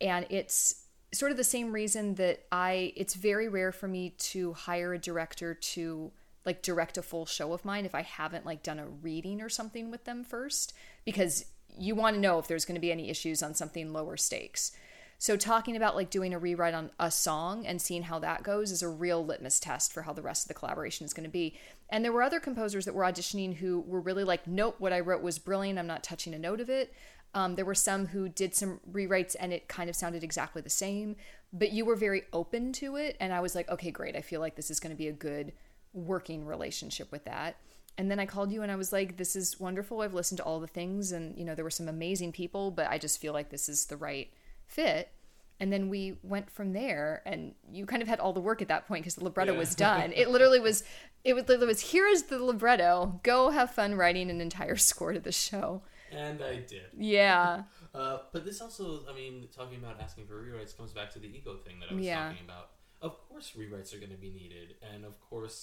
And 0.00 0.26
it's 0.30 0.84
sort 1.12 1.30
of 1.30 1.38
the 1.38 1.44
same 1.44 1.72
reason 1.72 2.16
that 2.16 2.44
I 2.52 2.92
it's 2.96 3.14
very 3.14 3.48
rare 3.48 3.72
for 3.72 3.88
me 3.88 4.10
to 4.18 4.52
hire 4.52 4.92
a 4.92 4.98
director 4.98 5.54
to 5.54 6.12
like 6.46 6.62
direct 6.62 6.96
a 6.96 7.02
full 7.02 7.26
show 7.26 7.52
of 7.52 7.64
mine 7.64 7.84
if 7.84 7.94
I 7.94 8.02
haven't 8.02 8.46
like 8.46 8.62
done 8.62 8.78
a 8.78 8.86
reading 8.86 9.42
or 9.42 9.48
something 9.48 9.90
with 9.90 10.04
them 10.04 10.24
first 10.24 10.72
because 11.04 11.44
you 11.76 11.94
want 11.94 12.14
to 12.14 12.20
know 12.20 12.38
if 12.38 12.46
there's 12.46 12.64
going 12.64 12.76
to 12.76 12.80
be 12.80 12.92
any 12.92 13.10
issues 13.10 13.42
on 13.42 13.54
something 13.54 13.92
lower 13.92 14.16
stakes. 14.16 14.72
So 15.18 15.36
talking 15.36 15.76
about 15.76 15.96
like 15.96 16.10
doing 16.10 16.34
a 16.34 16.38
rewrite 16.38 16.74
on 16.74 16.90
a 17.00 17.10
song 17.10 17.66
and 17.66 17.80
seeing 17.80 18.02
how 18.02 18.18
that 18.18 18.42
goes 18.42 18.70
is 18.70 18.82
a 18.82 18.88
real 18.88 19.24
litmus 19.24 19.58
test 19.60 19.92
for 19.92 20.02
how 20.02 20.12
the 20.12 20.22
rest 20.22 20.44
of 20.44 20.48
the 20.48 20.54
collaboration 20.54 21.06
is 21.06 21.14
going 21.14 21.24
to 21.24 21.30
be. 21.30 21.56
And 21.88 22.04
there 22.04 22.12
were 22.12 22.22
other 22.22 22.40
composers 22.40 22.84
that 22.84 22.94
were 22.94 23.04
auditioning 23.04 23.56
who 23.56 23.80
were 23.80 24.00
really 24.00 24.24
like, 24.24 24.46
nope, 24.46 24.76
what 24.78 24.92
I 24.92 25.00
wrote 25.00 25.22
was 25.22 25.38
brilliant. 25.38 25.78
I'm 25.78 25.86
not 25.86 26.04
touching 26.04 26.34
a 26.34 26.38
note 26.38 26.60
of 26.60 26.68
it. 26.68 26.92
Um, 27.34 27.54
there 27.54 27.64
were 27.64 27.74
some 27.74 28.06
who 28.06 28.28
did 28.28 28.54
some 28.54 28.80
rewrites 28.90 29.36
and 29.38 29.52
it 29.52 29.68
kind 29.68 29.88
of 29.88 29.96
sounded 29.96 30.22
exactly 30.22 30.62
the 30.62 30.70
same, 30.70 31.16
but 31.52 31.72
you 31.72 31.84
were 31.84 31.96
very 31.96 32.22
open 32.32 32.72
to 32.74 32.96
it. 32.96 33.16
And 33.18 33.32
I 33.32 33.40
was 33.40 33.54
like, 33.54 33.70
okay, 33.70 33.90
great. 33.90 34.16
I 34.16 34.20
feel 34.20 34.40
like 34.40 34.56
this 34.56 34.70
is 34.70 34.80
going 34.80 34.94
to 34.94 34.98
be 34.98 35.08
a 35.08 35.12
good 35.12 35.52
working 35.92 36.44
relationship 36.46 37.10
with 37.12 37.24
that. 37.24 37.56
And 37.98 38.10
then 38.10 38.18
I 38.20 38.26
called 38.26 38.52
you 38.52 38.62
and 38.62 38.70
I 38.70 38.76
was 38.76 38.92
like, 38.92 39.16
this 39.16 39.34
is 39.34 39.58
wonderful. 39.58 40.02
I've 40.02 40.12
listened 40.12 40.36
to 40.38 40.44
all 40.44 40.60
the 40.60 40.66
things 40.66 41.12
and, 41.12 41.36
you 41.38 41.44
know, 41.44 41.54
there 41.54 41.64
were 41.64 41.70
some 41.70 41.88
amazing 41.88 42.32
people, 42.32 42.70
but 42.70 42.88
I 42.90 42.98
just 42.98 43.20
feel 43.20 43.32
like 43.32 43.48
this 43.48 43.68
is 43.70 43.86
the 43.86 43.96
right 43.96 44.30
fit. 44.66 45.10
And 45.58 45.72
then 45.72 45.88
we 45.88 46.18
went 46.22 46.50
from 46.50 46.74
there 46.74 47.22
and 47.24 47.54
you 47.72 47.86
kind 47.86 48.02
of 48.02 48.08
had 48.08 48.20
all 48.20 48.34
the 48.34 48.40
work 48.40 48.60
at 48.60 48.68
that 48.68 48.86
point 48.86 49.02
because 49.04 49.14
the 49.14 49.24
libretto 49.24 49.52
Yeah. 49.54 49.58
was 49.58 49.74
done. 49.74 50.12
it 50.14 50.28
literally 50.28 50.60
was, 50.60 50.84
it 51.24 51.32
was 51.32 51.48
literally 51.48 51.68
was, 51.68 51.80
here 51.80 52.06
is 52.06 52.24
the 52.24 52.38
libretto. 52.44 53.18
Go 53.22 53.48
have 53.48 53.70
fun 53.70 53.94
writing 53.94 54.28
an 54.30 54.42
entire 54.42 54.76
score 54.90 55.14
to 55.14 55.20
the 55.20 55.32
show. 55.32 55.80
And 56.12 56.42
I 56.42 56.56
did. 56.56 56.82
Yeah. 56.96 57.62
Uh, 57.96 58.18
but 58.30 58.44
this 58.44 58.60
also, 58.60 59.00
I 59.08 59.14
mean, 59.14 59.48
talking 59.56 59.78
about 59.78 59.98
asking 59.98 60.26
for 60.26 60.34
rewrites 60.34 60.76
comes 60.76 60.92
back 60.92 61.10
to 61.14 61.18
the 61.18 61.28
ego 61.28 61.56
thing 61.66 61.80
that 61.80 61.90
I 61.90 61.94
was 61.94 62.04
Yeah. 62.04 62.28
talking 62.28 62.44
about. 62.44 62.72
Of 63.06 63.28
course, 63.28 63.52
rewrites 63.56 63.94
are 63.94 63.98
going 63.98 64.10
to 64.10 64.16
be 64.28 64.30
needed, 64.30 64.68
and 64.92 65.04
of 65.04 65.20
course, 65.30 65.58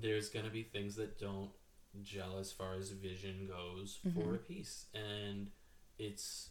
there's 0.00 0.28
going 0.30 0.44
to 0.46 0.50
be 0.50 0.62
things 0.62 0.96
that 0.96 1.18
don't 1.18 1.50
gel 2.02 2.38
as 2.38 2.50
far 2.52 2.74
as 2.76 2.90
vision 2.90 3.46
goes 3.46 3.98
Mm-hmm. 4.06 4.20
for 4.20 4.34
a 4.34 4.38
piece, 4.38 4.86
and 4.94 5.48
it's 5.98 6.50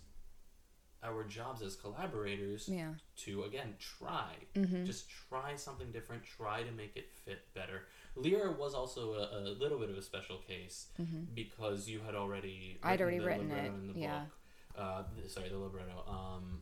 our 1.04 1.24
jobs 1.24 1.62
as 1.62 1.76
collaborators 1.76 2.68
Yeah. 2.68 2.94
to 3.26 3.44
again 3.44 3.76
try, 3.80 4.34
Mm-hmm. 4.56 4.86
just 4.86 5.10
try 5.30 5.56
something 5.56 5.92
different, 5.92 6.24
try 6.24 6.64
to 6.64 6.72
make 6.72 6.96
it 6.96 7.10
fit 7.26 7.42
better. 7.54 7.84
Lyra 8.16 8.52
was 8.52 8.74
also 8.74 9.02
a, 9.14 9.40
a 9.40 9.42
little 9.62 9.78
bit 9.80 9.90
of 9.90 9.98
a 9.98 10.02
special 10.02 10.38
case 10.38 10.88
because 11.34 11.90
you 11.90 12.00
had 12.06 12.16
already 12.16 12.78
Mm-hmm. 12.80 12.88
I'd 12.88 13.02
already 13.02 13.20
the 13.20 13.26
written 13.26 13.50
libretto 13.50 13.66
it, 13.66 13.74
in 13.80 13.88
the 13.94 14.00
yeah. 14.00 14.20
book. 14.20 14.30
Uh, 14.78 15.04
sorry, 15.28 15.50
the 15.50 15.58
libretto. 15.58 15.98
Um, 16.08 16.60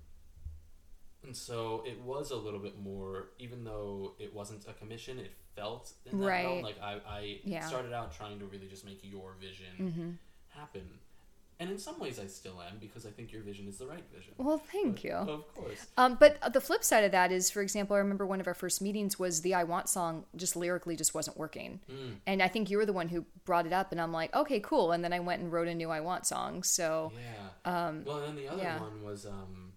and 1.23 1.35
so 1.35 1.83
it 1.85 1.99
was 2.01 2.31
a 2.31 2.35
little 2.35 2.59
bit 2.59 2.77
more, 2.79 3.29
even 3.39 3.63
though 3.63 4.13
it 4.19 4.33
wasn't 4.33 4.65
a 4.67 4.73
commission, 4.73 5.19
it 5.19 5.31
felt 5.55 5.91
in 6.05 6.19
that 6.19 6.25
realm. 6.25 6.55
Right. 6.55 6.63
Like 6.63 6.81
I, 6.81 6.99
I 7.07 7.39
Yeah. 7.43 7.59
Mm-hmm. 7.59 7.69
started 7.69 7.93
out 7.93 8.13
trying 8.15 8.39
to 8.39 8.45
really 8.45 8.67
just 8.67 8.85
make 8.85 8.99
your 9.03 9.33
vision 9.39 10.19
happen. 10.49 10.83
And 11.59 11.69
in 11.69 11.77
some 11.77 11.97
ways, 11.99 12.19
I 12.19 12.25
still 12.25 12.59
am 12.61 12.77
because 12.79 13.05
I 13.05 13.11
think 13.11 13.31
your 13.31 13.41
vision 13.43 13.67
is 13.67 13.77
the 13.77 13.85
right 13.85 14.03
vision. 14.13 14.33
Well, 14.37 14.57
thank 14.57 14.95
But- 14.95 15.03
you. 15.03 15.13
Of 15.13 15.53
course. 15.53 15.85
Um, 15.95 16.15
but 16.19 16.51
the 16.51 16.59
flip 16.59 16.83
side 16.83 17.03
of 17.05 17.11
that 17.11 17.31
is, 17.31 17.51
for 17.51 17.61
example, 17.61 17.95
I 17.95 17.99
remember 17.99 18.25
one 18.25 18.41
of 18.41 18.47
our 18.47 18.55
first 18.55 18.81
meetings 18.81 19.17
was 19.19 19.41
the 19.43 19.53
"I 19.53 19.63
Want" 19.63 19.87
song 19.87 20.25
just 20.35 20.55
lyrically 20.55 20.95
just 20.97 21.13
wasn't 21.13 21.37
working, 21.37 21.79
Mm. 21.89 22.15
and 22.25 22.41
I 22.41 22.47
think 22.49 22.69
you 22.71 22.77
were 22.77 22.87
the 22.87 22.91
one 22.91 23.07
who 23.07 23.23
brought 23.45 23.65
it 23.67 23.71
up, 23.71 23.91
and 23.91 24.01
I'm 24.01 24.11
like, 24.11 24.35
okay, 24.35 24.59
cool, 24.59 24.91
and 24.91 25.03
then 25.03 25.13
I 25.13 25.19
went 25.19 25.41
and 25.43 25.51
wrote 25.53 25.67
a 25.67 25.75
new 25.75 25.89
"I 25.91 26.01
Want" 26.01 26.25
song. 26.25 26.63
So 26.63 27.13
Yeah. 27.15 27.87
um, 27.87 28.03
well, 28.03 28.17
and 28.17 28.29
then 28.29 28.35
the 28.43 28.51
other 28.51 28.61
yeah. 28.63 28.81
one 28.81 29.03
was 29.03 29.25
um, 29.27 29.72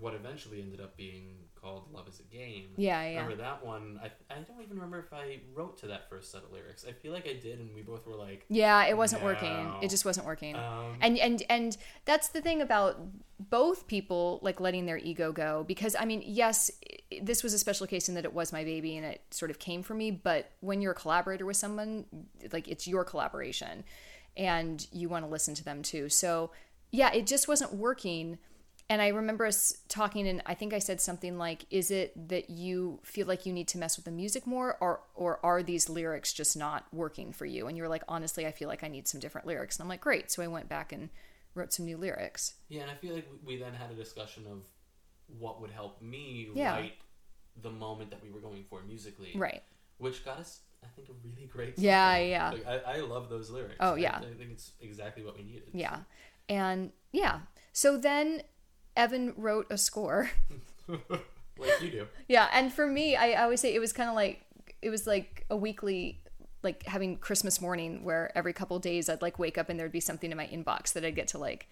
what 0.00 0.14
eventually 0.14 0.60
ended 0.60 0.80
up 0.80 0.96
being 0.96 1.36
called 1.54 1.84
"Love 1.92 2.06
Is 2.08 2.20
a 2.20 2.22
Game." 2.34 2.70
yeah, 2.76 3.02
yeah, 3.08 3.20
Remember 3.22 3.42
that 3.42 3.64
one? 3.64 3.98
I, 4.02 4.06
I 4.32 4.38
don't 4.40 4.60
even 4.62 4.76
remember 4.76 4.98
if 5.00 5.12
I 5.12 5.40
wrote 5.54 5.78
to 5.78 5.86
that 5.88 6.08
first 6.08 6.30
set 6.32 6.42
of 6.44 6.52
lyrics. 6.52 6.84
I 6.88 6.92
feel 6.92 7.12
like 7.12 7.26
I 7.28 7.34
did, 7.34 7.58
and 7.58 7.74
we 7.74 7.82
both 7.82 8.06
were 8.06 8.14
like, 8.14 8.44
yeah, 8.48 8.84
it 8.86 8.96
wasn't 8.96 9.22
No. 9.22 9.26
working. 9.28 9.72
It 9.82 9.90
just 9.90 10.04
wasn't 10.04 10.26
working. 10.26 10.54
um, 10.56 10.96
and 11.00 11.18
and 11.18 11.42
and 11.50 11.76
that's 12.04 12.28
the 12.28 12.40
thing 12.40 12.62
about 12.62 13.00
both 13.50 13.86
people 13.86 14.40
like 14.42 14.60
letting 14.60 14.86
their 14.86 14.98
ego 14.98 15.30
go 15.30 15.62
because 15.68 15.94
i 16.00 16.04
mean 16.04 16.20
yes 16.26 16.72
this 17.22 17.44
was 17.44 17.54
a 17.54 17.58
special 17.58 17.86
case 17.86 18.08
in 18.08 18.16
that 18.16 18.24
it 18.24 18.32
was 18.34 18.52
my 18.52 18.64
baby 18.64 18.96
and 18.96 19.06
it 19.06 19.20
sort 19.30 19.48
of 19.48 19.60
came 19.60 19.80
from 19.80 19.98
me 19.98 20.10
but 20.10 20.50
when 20.58 20.82
you're 20.82 20.90
a 20.90 20.94
collaborator 20.96 21.46
with 21.46 21.56
someone 21.56 22.04
like 22.52 22.66
it's 22.66 22.88
your 22.88 23.04
collaboration 23.04 23.84
and 24.36 24.88
you 24.90 25.08
want 25.08 25.24
to 25.24 25.30
listen 25.30 25.54
to 25.54 25.62
them 25.64 25.82
too 25.82 26.08
so 26.08 26.50
yeah 26.90 27.12
it 27.12 27.28
just 27.28 27.46
wasn't 27.46 27.72
working 27.74 28.38
and 28.90 29.00
i 29.02 29.08
remember 29.08 29.44
us 29.46 29.76
talking 29.88 30.26
and 30.28 30.42
i 30.46 30.54
think 30.54 30.72
i 30.72 30.78
said 30.78 31.00
something 31.00 31.36
like 31.38 31.64
is 31.70 31.90
it 31.90 32.12
that 32.28 32.50
you 32.50 32.98
feel 33.04 33.26
like 33.26 33.44
you 33.46 33.52
need 33.52 33.68
to 33.68 33.78
mess 33.78 33.96
with 33.96 34.04
the 34.04 34.10
music 34.10 34.46
more 34.46 34.76
or 34.80 35.00
or 35.14 35.38
are 35.44 35.62
these 35.62 35.88
lyrics 35.88 36.32
just 36.32 36.56
not 36.56 36.86
working 36.92 37.32
for 37.32 37.46
you 37.46 37.66
and 37.66 37.76
you 37.76 37.82
were 37.82 37.88
like 37.88 38.02
honestly 38.08 38.46
i 38.46 38.50
feel 38.50 38.68
like 38.68 38.82
i 38.84 38.88
need 38.88 39.06
some 39.06 39.20
different 39.20 39.46
lyrics 39.46 39.76
and 39.76 39.84
i'm 39.84 39.88
like 39.88 40.00
great 40.00 40.30
so 40.30 40.42
i 40.42 40.46
went 40.46 40.68
back 40.68 40.92
and 40.92 41.08
wrote 41.54 41.72
some 41.72 41.84
new 41.86 41.96
lyrics 41.96 42.54
yeah, 42.68 42.82
and 42.82 42.90
I 42.90 42.94
feel 42.94 43.14
like 43.14 43.26
we 43.44 43.56
then 43.56 43.72
had 43.74 43.90
a 43.90 43.94
discussion 43.94 44.44
of 44.50 44.62
what 45.38 45.60
would 45.60 45.70
help 45.70 46.00
me 46.00 46.48
Yeah. 46.54 46.74
write 46.76 46.94
the 47.60 47.70
moment 47.70 48.10
that 48.10 48.22
we 48.22 48.30
were 48.30 48.38
going 48.40 48.64
for 48.70 48.80
musically, 48.82 49.32
right 49.34 49.62
which 49.96 50.24
got 50.24 50.38
us, 50.38 50.60
I 50.84 50.86
think, 50.94 51.08
a 51.08 51.12
really 51.26 51.46
great. 51.48 51.76
Yeah, 51.76 52.14
song. 52.14 52.28
yeah. 52.28 52.50
Like, 52.50 52.66
I, 52.86 52.92
I 52.92 53.00
love 53.00 53.28
those 53.28 53.50
lyrics. 53.50 53.74
Oh, 53.80 53.94
I- 53.94 53.98
yeah. 53.98 54.18
I, 54.18 54.20
think 54.38 54.52
it's 54.52 54.70
exactly 54.80 55.24
what 55.24 55.36
we 55.36 55.42
needed. 55.42 55.70
yeah 55.72 55.98
and 56.48 56.92
yeah 57.10 57.40
so 57.72 57.96
then 57.98 58.42
evan 58.98 59.32
wrote 59.36 59.66
a 59.70 59.78
score 59.78 60.30
like 60.88 61.80
you 61.80 61.90
do. 61.90 62.08
Yeah, 62.28 62.48
and 62.52 62.72
for 62.72 62.86
me, 62.86 63.16
I, 63.16 63.30
I 63.30 63.42
always 63.44 63.60
say 63.60 63.74
it 63.74 63.78
was 63.78 63.92
kind 63.92 64.08
of 64.08 64.14
like 64.14 64.44
it 64.82 64.90
was 64.90 65.06
like 65.06 65.46
a 65.50 65.56
weekly 65.56 66.20
like 66.62 66.84
having 66.84 67.16
Christmas 67.16 67.60
morning 67.60 68.04
where 68.04 68.36
every 68.36 68.52
couple 68.52 68.78
days 68.78 69.08
I'd 69.08 69.22
like 69.22 69.38
wake 69.38 69.58
up 69.58 69.68
and 69.68 69.78
there'd 69.78 69.92
be 69.92 70.00
something 70.00 70.30
in 70.30 70.36
my 70.36 70.46
inbox 70.46 70.92
that 70.92 71.04
I'd 71.04 71.14
get 71.14 71.28
to 71.28 71.38
like 71.38 71.68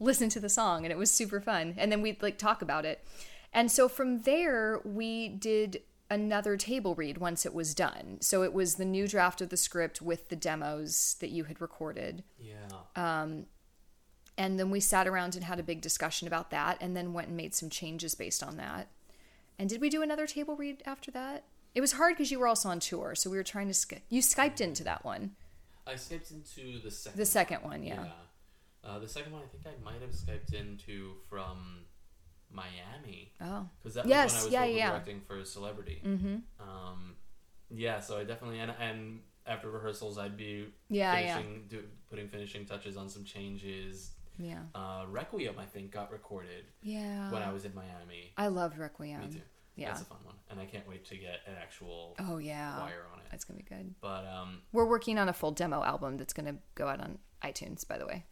listen 0.00 0.28
to 0.30 0.40
the 0.40 0.48
song 0.48 0.84
and 0.84 0.92
it 0.92 0.98
was 0.98 1.10
super 1.10 1.40
fun. 1.40 1.74
And 1.76 1.90
then 1.90 2.02
we'd 2.02 2.22
like 2.22 2.38
talk 2.38 2.62
about 2.62 2.84
it. 2.84 3.04
And 3.52 3.70
so 3.70 3.88
from 3.88 4.22
there 4.22 4.80
we 4.84 5.28
did 5.28 5.82
another 6.10 6.56
table 6.56 6.94
read 6.94 7.18
once 7.18 7.44
it 7.44 7.52
was 7.52 7.74
done. 7.74 8.18
So 8.20 8.42
it 8.42 8.52
was 8.52 8.76
the 8.76 8.84
new 8.84 9.08
draft 9.08 9.40
of 9.40 9.48
the 9.48 9.56
script 9.56 10.00
with 10.00 10.28
the 10.28 10.36
demos 10.36 11.16
that 11.20 11.30
you 11.30 11.44
had 11.44 11.60
recorded. 11.60 12.22
Yeah. 12.38 12.68
Um, 12.94 13.46
And 14.38 14.58
then 14.58 14.70
we 14.70 14.78
sat 14.80 15.06
around 15.08 15.34
and 15.34 15.44
had 15.44 15.58
a 15.58 15.62
big 15.64 15.80
discussion 15.82 16.26
about 16.28 16.50
that 16.50 16.78
and 16.80 16.96
then 16.96 17.12
went 17.12 17.26
and 17.28 17.36
made 17.36 17.54
some 17.56 17.68
changes 17.68 18.14
based 18.14 18.42
on 18.42 18.56
that. 18.56 18.86
And 19.58 19.68
did 19.68 19.80
we 19.80 19.90
do 19.90 20.00
another 20.00 20.26
table 20.28 20.54
read 20.56 20.80
after 20.86 21.10
that? 21.10 21.42
It 21.74 21.80
was 21.80 21.92
hard 21.92 22.14
because 22.14 22.30
you 22.30 22.38
were 22.38 22.46
also 22.46 22.68
on 22.68 22.78
tour, 22.80 23.14
so 23.16 23.28
we 23.28 23.36
were 23.36 23.42
trying 23.42 23.66
to 23.68 23.74
sk- 23.74 24.00
you 24.08 24.22
Skyped 24.22 24.60
into 24.60 24.84
that 24.84 25.04
one. 25.04 25.32
I 25.86 25.94
skyped 25.94 26.30
into 26.30 26.80
the 26.80 26.90
second. 26.90 27.18
The 27.18 27.26
second 27.26 27.62
one, 27.64 27.82
yeah. 27.82 28.04
Uh, 28.84 28.98
the 29.00 29.08
second 29.08 29.32
one, 29.32 29.42
I 29.42 29.46
think 29.46 29.64
I 29.66 29.84
might 29.84 30.00
have 30.00 30.10
skyped 30.12 30.54
into 30.54 31.14
from 31.28 31.84
Miami 32.50 33.32
Oh. 33.40 33.68
because 33.78 33.94
that 33.94 34.04
was 34.04 34.10
Yes, 34.10 34.32
when 34.32 34.40
I 34.40 34.44
was 34.44 34.52
yeah, 34.52 34.64
yeah. 34.76 34.90
directing 34.90 35.20
for 35.20 35.38
a 35.38 35.44
Celebrity. 35.44 36.00
Mm-hmm. 36.04 36.36
Um, 36.60 37.16
yeah, 37.70 38.00
so 38.00 38.18
I 38.18 38.24
definitely 38.24 38.60
and 38.60 38.72
and 38.80 39.20
after 39.46 39.70
rehearsals, 39.70 40.16
I'd 40.18 40.36
be 40.36 40.66
Yeah, 40.88 41.18
yeah. 41.18 41.42
do, 41.68 41.82
putting 42.08 42.28
finishing 42.28 42.64
touches 42.66 42.96
on 42.96 43.08
some 43.08 43.24
changes. 43.24 44.12
Yeah. 44.38 44.62
Uh, 44.74 45.04
Requiem, 45.08 45.56
I 45.58 45.64
think, 45.66 45.90
got 45.90 46.10
recorded 46.12 46.64
Yeah. 46.82 47.30
when 47.32 47.42
I 47.42 47.52
was 47.52 47.64
in 47.64 47.74
Miami. 47.74 48.32
I 48.36 48.46
love 48.48 48.78
Requiem. 48.78 49.20
Me 49.20 49.28
too. 49.28 49.40
Yeah. 49.76 49.88
That's 49.88 50.02
a 50.02 50.04
fun 50.06 50.18
one, 50.24 50.34
and 50.50 50.58
I 50.60 50.64
can't 50.66 50.88
wait 50.88 51.04
to 51.06 51.16
get 51.16 51.40
an 51.46 51.54
actual 51.60 52.16
Oh 52.18 52.38
yeah. 52.38 52.76
choir 52.78 53.06
on 53.12 53.20
it. 53.20 53.26
That's 53.30 53.44
gonna 53.44 53.58
be 53.58 53.64
good. 53.64 53.94
But 54.00 54.26
um, 54.26 54.62
We're 54.72 54.86
working 54.88 55.18
on 55.18 55.28
a 55.28 55.32
full 55.32 55.52
demo 55.52 55.82
album 55.84 56.16
that's 56.16 56.32
gonna 56.32 56.56
go 56.74 56.88
out 56.88 57.00
on 57.00 57.18
iTunes, 57.44 57.86
by 57.86 57.98
the 57.98 58.06
way. 58.06 58.26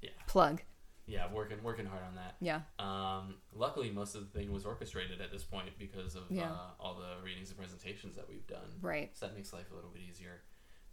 yeah, 0.00 0.10
Plug. 0.28 0.62
yeah, 1.06 1.32
working 1.32 1.60
working 1.64 1.86
hard 1.86 2.02
on 2.04 2.14
that. 2.14 2.36
Yeah. 2.40 2.60
Um, 2.78 3.36
luckily, 3.52 3.90
most 3.90 4.14
of 4.14 4.20
the 4.32 4.38
thing 4.38 4.52
was 4.52 4.64
orchestrated 4.64 5.20
at 5.20 5.32
this 5.32 5.42
point 5.42 5.68
because 5.78 6.14
of 6.14 6.22
Yeah. 6.30 6.52
uh, 6.52 6.70
all 6.78 6.94
the 6.94 7.20
readings 7.24 7.48
and 7.50 7.58
presentations 7.58 8.14
that 8.16 8.28
we've 8.28 8.46
done. 8.46 8.78
Right. 8.80 9.10
So 9.16 9.26
that 9.26 9.34
makes 9.34 9.52
life 9.52 9.70
a 9.72 9.74
little 9.74 9.90
bit 9.90 10.02
easier. 10.08 10.42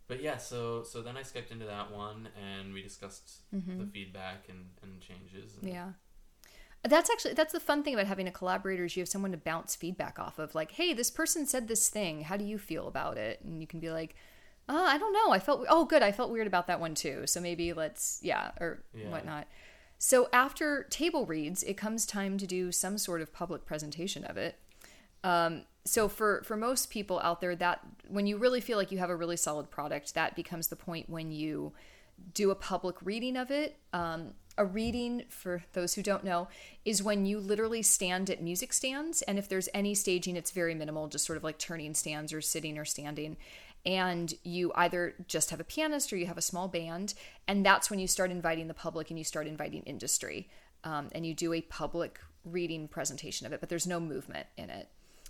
But 0.10 0.22
yeah, 0.22 0.36
so 0.38 0.84
so 0.84 1.02
then 1.02 1.16
I 1.16 1.22
skyped 1.22 1.52
into 1.52 1.66
that 1.66 1.92
one 1.92 2.28
and 2.36 2.74
we 2.74 2.82
discussed 2.82 3.44
the 3.52 3.86
feedback 3.86 4.50
and, 4.50 4.66
and 4.84 5.00
changes. 5.00 5.54
And 5.56 5.64
Mm-hmm. 5.64 5.76
Yeah. 5.76 5.92
That's 6.84 7.10
actually 7.10 7.34
that's 7.36 7.54
the 7.54 7.60
fun 7.60 7.84
thing 7.84 7.94
about 7.94 8.08
having 8.08 8.28
a 8.28 8.32
collaborator 8.32 8.86
is 8.86 8.98
you 8.98 9.02
have 9.02 9.10
someone 9.10 9.32
to 9.32 9.38
bounce 9.38 9.76
feedback 9.76 10.18
off 10.18 10.40
of 10.40 10.56
like, 10.56 10.72
hey, 10.72 10.94
this 10.94 11.12
person 11.12 11.46
said 11.46 11.68
this 11.68 11.90
thing. 11.90 12.22
How 12.24 12.38
do 12.38 12.44
you 12.44 12.58
feel 12.58 12.88
about 12.88 13.18
it? 13.18 13.40
And 13.44 13.62
you 13.62 13.68
can 13.68 13.80
be 13.80 13.92
like, 13.92 14.16
uh, 14.68 14.86
I 14.88 14.98
don't 14.98 15.14
know. 15.14 15.32
I 15.32 15.40
felt 15.40 15.66
oh 15.70 15.86
good. 15.86 16.02
I 16.02 16.12
felt 16.12 16.32
weird 16.32 16.48
about 16.48 16.68
that 16.68 16.80
one 16.80 16.96
too. 16.96 17.28
So 17.28 17.40
maybe 17.42 17.74
let's 17.74 18.20
yeah 18.24 18.52
or 18.60 18.84
Yeah. 18.94 19.10
whatnot. 19.10 19.48
So 20.00 20.30
after 20.34 20.84
table 20.90 21.26
reads, 21.26 21.62
it 21.64 21.76
comes 21.76 22.06
time 22.06 22.38
to 22.38 22.48
do 22.48 22.72
some 22.72 22.98
sort 22.98 23.22
of 23.22 23.34
public 23.34 23.66
presentation 23.66 24.24
of 24.24 24.38
it. 24.38 24.58
Um, 25.24 25.66
so 25.90 26.08
for 26.08 26.44
for 26.44 26.56
most 26.56 26.92
people 26.92 27.20
out 27.22 27.42
there, 27.42 27.56
that 27.56 27.80
when 28.08 28.28
you 28.28 28.38
really 28.38 28.62
feel 28.62 28.78
like 28.78 28.92
you 28.92 29.00
have 29.00 29.10
a 29.10 29.16
really 29.16 29.38
solid 29.38 29.72
product, 29.72 30.14
that 30.14 30.36
becomes 30.36 30.68
the 30.68 30.76
point 30.76 31.10
when 31.10 31.32
you 31.32 31.74
do 32.34 32.52
a 32.52 32.56
public 32.56 32.96
reading 33.04 33.36
of 33.36 33.50
it. 33.50 33.80
Um, 33.92 34.34
a 34.58 34.66
reading, 34.66 35.24
for 35.30 35.64
those 35.72 35.94
who 35.94 36.04
don't 36.04 36.24
know, 36.24 36.50
is 36.84 37.02
when 37.02 37.26
you 37.26 37.40
literally 37.40 37.82
stand 37.82 38.30
at 38.30 38.44
music 38.44 38.74
stands, 38.74 39.22
and 39.22 39.40
if 39.40 39.48
there's 39.48 39.70
any 39.74 39.96
staging, 39.96 40.36
it's 40.36 40.52
very 40.52 40.76
minimal, 40.76 41.08
just 41.08 41.26
sort 41.26 41.38
of 41.38 41.44
like 41.46 41.58
turning 41.58 41.94
stands 41.94 42.34
or 42.34 42.42
sitting 42.42 42.78
or 42.78 42.84
standing. 42.84 43.38
And 43.86 44.34
you 44.44 44.74
either 44.76 45.16
just 45.28 45.50
have 45.52 45.62
a 45.62 45.64
pianist 45.64 46.12
or 46.12 46.18
you 46.18 46.26
have 46.26 46.38
a 46.38 46.42
small 46.42 46.68
band, 46.68 47.14
and 47.48 47.66
that's 47.66 47.90
when 47.90 48.00
you 48.00 48.08
start 48.08 48.32
inviting 48.32 48.68
the 48.68 48.74
public 48.74 49.10
and 49.10 49.18
you 49.18 49.24
start 49.24 49.48
inviting 49.48 49.84
industry, 49.84 50.50
um, 50.84 51.08
and 51.14 51.26
you 51.26 51.34
do 51.34 51.54
a 51.54 51.62
public 51.62 52.20
reading 52.44 52.90
presentation 52.90 53.48
of 53.48 53.54
it, 53.54 53.62
but 53.62 53.70
there's 53.70 53.88
no 53.88 54.00
movement 54.00 54.48
in 54.58 54.70
it 54.70 54.90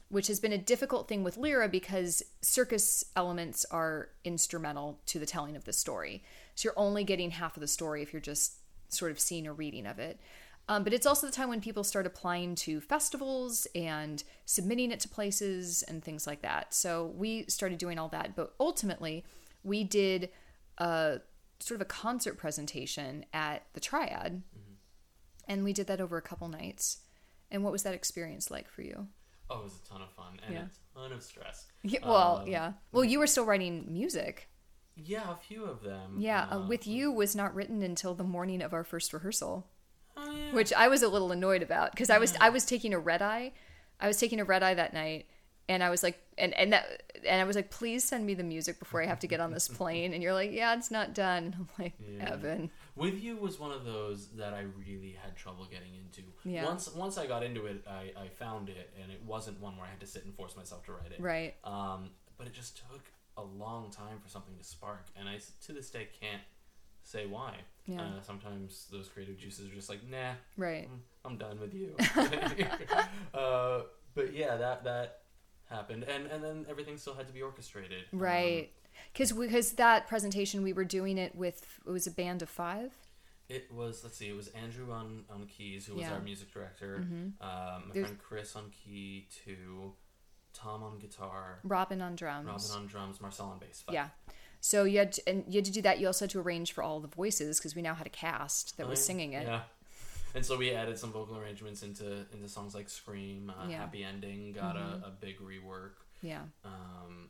which 0.10 0.28
has 0.28 0.39
been 0.39 0.52
a 0.52 0.58
difficult 0.58 1.08
thing 1.08 1.24
with 1.24 1.38
Lyra 1.38 1.69
because 1.69 2.24
circus 2.41 3.04
elements 3.15 3.65
are 3.72 4.10
instrumental 4.24 5.00
to 5.06 5.19
the 5.19 5.26
telling 5.26 5.56
of 5.56 5.65
the 5.65 5.74
story. 5.74 6.24
So 6.56 6.67
you're 6.67 6.80
only 6.80 7.04
getting 7.04 7.32
half 7.32 7.56
of 7.56 7.62
the 7.62 7.67
story 7.67 8.02
if 8.02 8.12
you're 8.12 8.22
just 8.22 8.56
sort 8.89 9.12
of 9.12 9.19
seeing 9.19 9.45
a 9.45 9.54
reading 9.54 9.86
of 9.86 10.00
it. 10.00 10.19
Um, 10.67 10.84
but 10.84 10.93
it's 10.93 11.06
also 11.06 11.26
the 11.26 11.34
time 11.34 11.50
when 11.50 11.62
people 11.62 11.84
start 11.84 12.06
applying 12.06 12.54
to 12.56 12.80
festivals 12.80 13.67
and 13.74 14.24
submitting 14.45 14.91
it 14.91 15.00
to 15.02 15.10
places 15.10 15.84
and 15.84 16.04
things 16.04 16.28
like 16.28 16.41
that. 16.43 16.74
So 16.74 17.13
we 17.15 17.45
started 17.48 17.80
doing 17.80 17.98
all 17.98 18.10
that. 18.10 18.36
But 18.36 18.54
ultimately, 18.60 19.26
we 19.63 19.84
did 19.84 20.30
a 20.78 21.22
sort 21.60 21.78
of 21.78 21.82
a 21.82 21.86
concert 21.86 22.38
presentation 22.38 23.26
at 23.34 23.63
the 23.74 23.80
Triad. 23.80 24.43
Mm-hmm. 24.43 24.74
And 25.48 25.63
we 25.63 25.74
did 25.74 25.88
that 25.88 26.02
over 26.02 26.17
a 26.17 26.22
couple 26.22 26.48
nights. 26.48 27.00
And 27.50 27.63
what 27.63 27.72
was 27.72 27.82
that 27.84 27.95
experience 27.95 28.52
like 28.52 28.69
for 28.69 28.84
you? 28.84 29.08
Oh, 29.50 29.60
it 29.60 29.64
was 29.64 29.80
a 29.84 29.90
ton 29.90 30.02
of 30.02 30.12
fun 30.12 30.40
and 30.46 30.54
yeah. 30.54 30.62
a 30.96 31.00
ton 31.00 31.12
of 31.12 31.24
stress. 31.24 31.68
Yeah, 31.84 32.00
well, 32.06 32.38
um, 32.44 32.48
yeah. 32.48 32.74
Well, 32.92 33.04
you 33.04 33.20
were 33.20 33.28
still 33.28 33.46
writing 33.46 33.86
music. 33.90 34.50
Yeah, 34.96 35.32
a 35.32 35.36
few 35.36 35.64
of 35.64 35.82
them. 35.82 36.18
Yeah, 36.18 36.46
uh, 36.52 36.66
with 36.68 36.86
you 36.86 37.12
was 37.12 37.36
not 37.36 37.56
written 37.56 37.82
until 37.82 38.14
the 38.14 38.24
morning 38.24 38.62
of 38.62 38.74
our 38.74 38.84
first 38.84 39.14
rehearsal, 39.14 39.68
oh, 40.18 40.32
yeah. 40.36 40.54
which 40.54 40.74
I 40.74 40.88
was 40.88 41.02
a 41.02 41.08
little 41.08 41.32
annoyed 41.32 41.64
about 41.64 41.92
because 41.92 42.10
I 42.10 42.18
was 42.18 42.36
I 42.42 42.50
was 42.50 42.66
taking 42.66 42.94
a 42.94 43.00
red 43.00 43.22
eye. 43.22 43.54
I 44.00 44.08
was 44.08 44.18
taking 44.18 44.40
a 44.40 44.46
red 44.46 44.62
eye 44.62 44.74
that 44.74 44.94
night, 44.94 45.28
and 45.69 45.84
I 45.84 45.91
was 45.91 46.01
like, 46.01 46.19
and 46.38 46.53
and 46.55 46.73
that, 46.73 47.03
and 47.25 47.39
I 47.39 47.45
was 47.45 47.55
like, 47.55 47.69
please 47.69 48.03
send 48.03 48.25
me 48.25 48.34
the 48.34 48.43
music 48.43 48.79
before 48.79 49.03
I 49.03 49.05
have 49.05 49.19
to 49.19 49.27
get 49.27 49.39
on 49.39 49.51
this 49.51 49.67
plane. 49.77 50.13
And 50.13 50.23
you're 50.23 50.34
like, 50.34 50.51
yeah, 50.51 50.75
it's 50.75 50.89
not 50.89 51.13
done. 51.13 51.55
I'm 51.60 51.69
like, 51.77 51.93
yeah. 51.99 52.34
Evan. 52.34 52.71
With 52.95 53.21
you 53.21 53.38
was 53.38 53.60
one 53.60 53.71
of 53.71 53.86
those 53.86 54.29
that 54.29 54.53
I 54.53 54.65
really 54.77 55.15
had 55.21 55.38
trouble 55.38 55.65
getting 55.71 55.93
into. 55.95 56.23
Yeah. 56.43 56.65
Once 56.65 56.91
once 56.93 57.17
I 57.17 57.27
got 57.27 57.43
into 57.43 57.67
it, 57.67 57.86
I, 57.88 58.12
I 58.19 58.27
found 58.27 58.67
it, 58.67 58.91
and 59.01 59.12
it 59.12 59.21
wasn't 59.25 59.62
one 59.62 59.77
where 59.77 59.86
I 59.86 59.89
had 59.89 59.99
to 59.99 60.08
sit 60.08 60.25
and 60.25 60.34
force 60.34 60.58
myself 60.58 60.84
to 60.88 60.93
write 60.93 61.12
it. 61.12 61.21
Right. 61.21 61.53
Um, 61.63 62.10
but 62.38 62.47
it 62.47 62.53
just 62.53 62.77
took 62.77 63.03
a 63.38 63.43
long 63.43 63.91
time 63.91 64.19
for 64.21 64.27
something 64.27 64.58
to 64.58 64.63
spark, 64.63 65.05
and 65.15 65.29
I 65.29 65.38
to 65.67 65.71
this 65.71 65.91
day 65.91 66.10
can't 66.19 66.41
say 67.03 67.27
why. 67.27 67.58
Yeah. 67.86 68.01
Uh, 68.01 68.21
sometimes 68.25 68.88
those 68.91 69.08
creative 69.08 69.38
juices 69.38 69.71
are 69.71 69.75
just 69.75 69.89
like, 69.89 70.08
nah. 70.10 70.34
Right. 70.58 70.89
I'm, 70.91 71.32
I'm 71.32 71.38
done 71.38 71.60
with 71.60 71.73
you. 71.73 71.95
uh, 73.34 73.82
but 74.15 74.34
yeah, 74.34 74.58
that 74.58 74.84
that 74.84 75.19
happened, 75.69 76.03
and 76.03 76.27
and 76.27 76.43
then 76.43 76.65
everything 76.69 76.97
still 76.97 77.13
had 77.15 77.27
to 77.27 77.34
be 77.34 77.41
orchestrated. 77.41 78.05
Right. 78.12 78.63
Um, 78.63 78.79
because 79.13 79.32
because 79.32 79.71
that 79.73 80.08
presentation 80.08 80.63
we 80.63 80.73
were 80.73 80.84
doing 80.84 81.17
it 81.17 81.36
with 81.36 81.79
it 81.86 81.89
was 81.89 82.08
a 82.08 82.12
band 82.12 82.41
of 82.41 82.49
five. 82.49 82.93
It 83.47 83.71
was 83.73 84.03
let's 84.03 84.17
see, 84.17 84.29
it 84.29 84.36
was 84.36 84.49
Andrew 84.49 84.91
on 84.91 85.23
on 85.29 85.47
keys 85.47 85.86
who 85.86 85.95
was 85.95 86.03
yeah. 86.03 86.13
our 86.13 86.19
music 86.19 86.53
director. 86.53 86.99
Mm-hmm. 87.01 87.41
Um, 87.41 87.84
my 87.88 87.93
There's... 87.93 88.05
friend 88.08 88.19
Chris 88.19 88.55
on 88.55 88.71
key 88.71 89.27
two, 89.43 89.93
Tom 90.53 90.84
on 90.84 90.99
guitar, 90.99 91.60
Robin 91.63 92.01
on 92.01 92.15
drums, 92.15 92.47
Robin 92.47 92.84
on 92.84 92.88
drums, 92.88 93.21
Marcel 93.21 93.47
on 93.47 93.60
bass. 93.60 93.84
Five. 93.86 93.93
Yeah. 93.93 94.10
So 94.62 94.84
you 94.84 94.99
had 94.99 95.13
to, 95.13 95.29
and 95.29 95.45
you 95.47 95.60
had 95.60 95.65
to 95.65 95.71
do 95.71 95.82
that. 95.84 95.99
You 95.99 96.08
also 96.08 96.25
had 96.25 96.32
to 96.32 96.39
arrange 96.41 96.73
for 96.73 96.84
all 96.84 96.99
the 96.99 97.08
voices 97.08 97.60
because 97.60 97.75
we 97.75 97.82
now 97.82 97.95
had 97.95 98.05
a 98.05 98.10
cast 98.12 98.77
that 98.77 98.89
was 98.89 99.03
singing 99.03 99.32
it. 99.32 99.47
Yeah. 99.47 99.62
And 100.36 100.46
so 100.46 100.58
we 100.58 100.72
added 100.72 100.98
some 101.00 101.12
vocal 101.12 101.38
arrangements 101.38 101.82
into 101.84 102.26
into 102.34 102.48
songs 102.48 102.76
like 102.76 102.89
"Scream," 102.89 103.52
uh, 103.52 103.68
yeah. 103.68 103.78
"Happy 103.78 104.04
Ending," 104.04 104.54
got 104.54 104.76
mm-hmm. 104.76 105.04
a, 105.04 105.08
a 105.08 105.12
big 105.20 105.39
rework. 105.39 105.94
Yeah. 106.22 106.42
Um, 106.63 107.30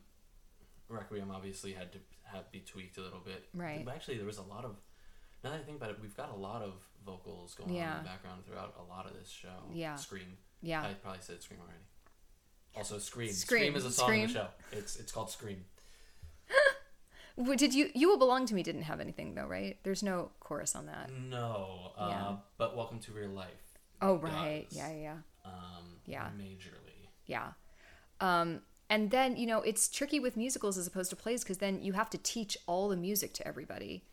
Requiem 0.88 1.30
obviously 1.30 1.72
had 1.72 1.92
to 1.92 1.98
have 2.24 2.50
be 2.52 2.60
tweaked 2.60 2.98
a 2.98 3.00
little 3.00 3.20
bit. 3.24 3.46
Right. 3.54 3.84
But 3.84 3.94
actually, 3.94 4.16
there 4.16 4.26
was 4.26 4.38
a 4.38 4.42
lot 4.42 4.64
of. 4.64 4.76
Now 5.42 5.50
that 5.50 5.60
I 5.60 5.62
think 5.62 5.78
about 5.78 5.90
it, 5.90 5.98
we've 6.02 6.16
got 6.16 6.30
a 6.30 6.36
lot 6.36 6.62
of 6.62 6.74
vocals 7.06 7.54
going 7.54 7.74
yeah. 7.74 7.92
on 7.92 7.98
in 7.98 8.02
the 8.04 8.08
background 8.08 8.44
throughout 8.44 8.74
a 8.78 8.82
lot 8.90 9.06
of 9.06 9.14
this 9.14 9.30
show. 9.30 9.48
Yeah. 9.72 9.96
Scream. 9.96 10.36
Yeah. 10.60 10.82
I 10.82 10.92
probably 10.94 11.20
said 11.22 11.42
Scream 11.42 11.60
already. 11.60 11.80
Also, 12.76 12.98
Scream. 12.98 13.32
Scream, 13.32 13.60
Scream 13.60 13.76
is 13.76 13.84
a 13.84 13.90
song 13.90 14.08
Scream. 14.08 14.20
in 14.20 14.26
the 14.28 14.32
show. 14.34 14.46
It's 14.72 14.96
it's 14.96 15.12
called 15.12 15.30
Scream. 15.30 15.64
Did 17.56 17.74
you 17.74 17.90
you 17.94 18.08
will 18.08 18.18
belong 18.18 18.46
to 18.46 18.54
me? 18.54 18.62
Didn't 18.62 18.82
have 18.82 19.00
anything 19.00 19.34
though, 19.34 19.46
right? 19.46 19.78
There's 19.82 20.02
no 20.02 20.30
chorus 20.40 20.74
on 20.74 20.86
that. 20.86 21.10
No. 21.12 21.92
Uh, 21.96 22.08
yeah. 22.08 22.36
But 22.58 22.76
Welcome 22.76 22.98
to 23.00 23.12
Real 23.12 23.30
Life. 23.30 23.48
Oh 24.02 24.16
right. 24.16 24.66
Does. 24.68 24.78
Yeah. 24.78 24.92
Yeah. 24.92 25.16
Um, 25.44 25.84
yeah. 26.06 26.28
Majorly. 26.36 27.08
Yeah. 27.26 27.52
Um, 28.20 28.60
and 28.88 29.10
then 29.10 29.36
you 29.36 29.46
know 29.46 29.60
it's 29.60 29.88
tricky 29.88 30.20
with 30.20 30.36
musicals 30.36 30.76
as 30.76 30.86
opposed 30.86 31.10
to 31.10 31.16
plays 31.16 31.42
because 31.42 31.58
then 31.58 31.82
you 31.82 31.92
have 31.94 32.10
to 32.10 32.18
teach 32.18 32.58
all 32.66 32.88
the 32.88 32.96
music 32.96 33.32
to 33.34 33.46
everybody, 33.46 34.04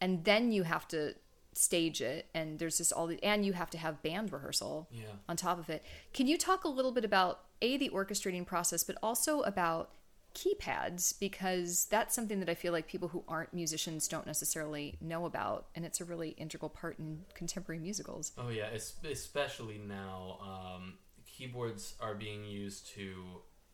and 0.00 0.24
then 0.24 0.50
you 0.50 0.64
have 0.64 0.88
to 0.88 1.14
stage 1.56 2.00
it 2.00 2.26
and 2.34 2.58
there's 2.58 2.78
just 2.78 2.92
all 2.92 3.06
the 3.06 3.22
and 3.22 3.46
you 3.46 3.52
have 3.52 3.70
to 3.70 3.78
have 3.78 4.02
band 4.02 4.32
rehearsal 4.32 4.88
yeah. 4.90 5.04
on 5.28 5.36
top 5.36 5.58
of 5.58 5.70
it 5.70 5.84
can 6.12 6.26
you 6.26 6.36
talk 6.36 6.64
a 6.64 6.68
little 6.68 6.90
bit 6.90 7.04
about 7.04 7.42
a 7.62 7.76
the 7.76 7.88
orchestrating 7.90 8.44
process 8.44 8.82
but 8.82 8.96
also 9.02 9.40
about 9.42 9.92
keypads 10.34 11.18
because 11.18 11.86
that's 11.86 12.14
something 12.14 12.40
that 12.40 12.48
I 12.48 12.54
feel 12.54 12.72
like 12.72 12.86
people 12.86 13.08
who 13.08 13.24
aren't 13.28 13.54
musicians 13.54 14.08
don't 14.08 14.26
necessarily 14.26 14.96
know 15.00 15.24
about, 15.26 15.66
and 15.74 15.84
it's 15.84 16.00
a 16.00 16.04
really 16.04 16.30
integral 16.30 16.68
part 16.68 16.98
in 16.98 17.20
contemporary 17.34 17.80
musicals. 17.80 18.32
Oh 18.36 18.48
yeah, 18.48 18.68
especially 19.04 19.78
now, 19.78 20.38
um, 20.42 20.94
keyboards 21.26 21.94
are 22.00 22.14
being 22.14 22.44
used 22.44 22.86
to 22.94 23.24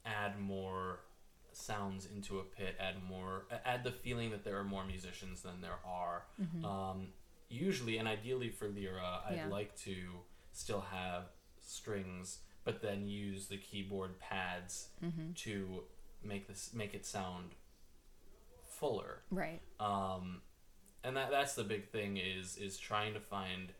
add 0.04 0.38
more 0.38 1.00
sounds 1.52 2.06
into 2.14 2.38
a 2.38 2.42
pit, 2.42 2.76
add 2.78 3.02
more, 3.08 3.46
add 3.64 3.84
the 3.84 3.90
feeling 3.90 4.30
that 4.30 4.44
there 4.44 4.58
are 4.58 4.64
more 4.64 4.84
musicians 4.84 5.42
than 5.42 5.60
there 5.60 5.78
are. 5.84 6.24
Mm-hmm. 6.40 6.64
Um, 6.64 7.08
usually, 7.48 7.98
and 7.98 8.08
ideally 8.08 8.50
for 8.50 8.68
Lyra, 8.68 9.20
I'd 9.28 9.36
yeah. 9.36 9.46
like 9.48 9.76
to 9.80 9.94
still 10.52 10.84
have 10.92 11.24
strings, 11.60 12.38
but 12.64 12.82
then 12.82 13.08
use 13.08 13.46
the 13.46 13.56
keyboard 13.56 14.18
pads 14.20 14.88
mm-hmm. 15.04 15.32
to 15.34 15.82
make 16.24 16.48
this 16.48 16.70
make 16.74 16.94
it 16.94 17.06
sound 17.06 17.50
fuller. 18.68 19.22
Right. 19.30 19.60
Um, 19.78 20.42
and 21.04 21.16
that 21.16 21.30
that's 21.30 21.54
the 21.54 21.64
big 21.64 21.88
thing 21.88 22.16
is 22.16 22.56
is 22.56 22.78
trying 22.78 23.14
to 23.14 23.20
find 23.20 23.72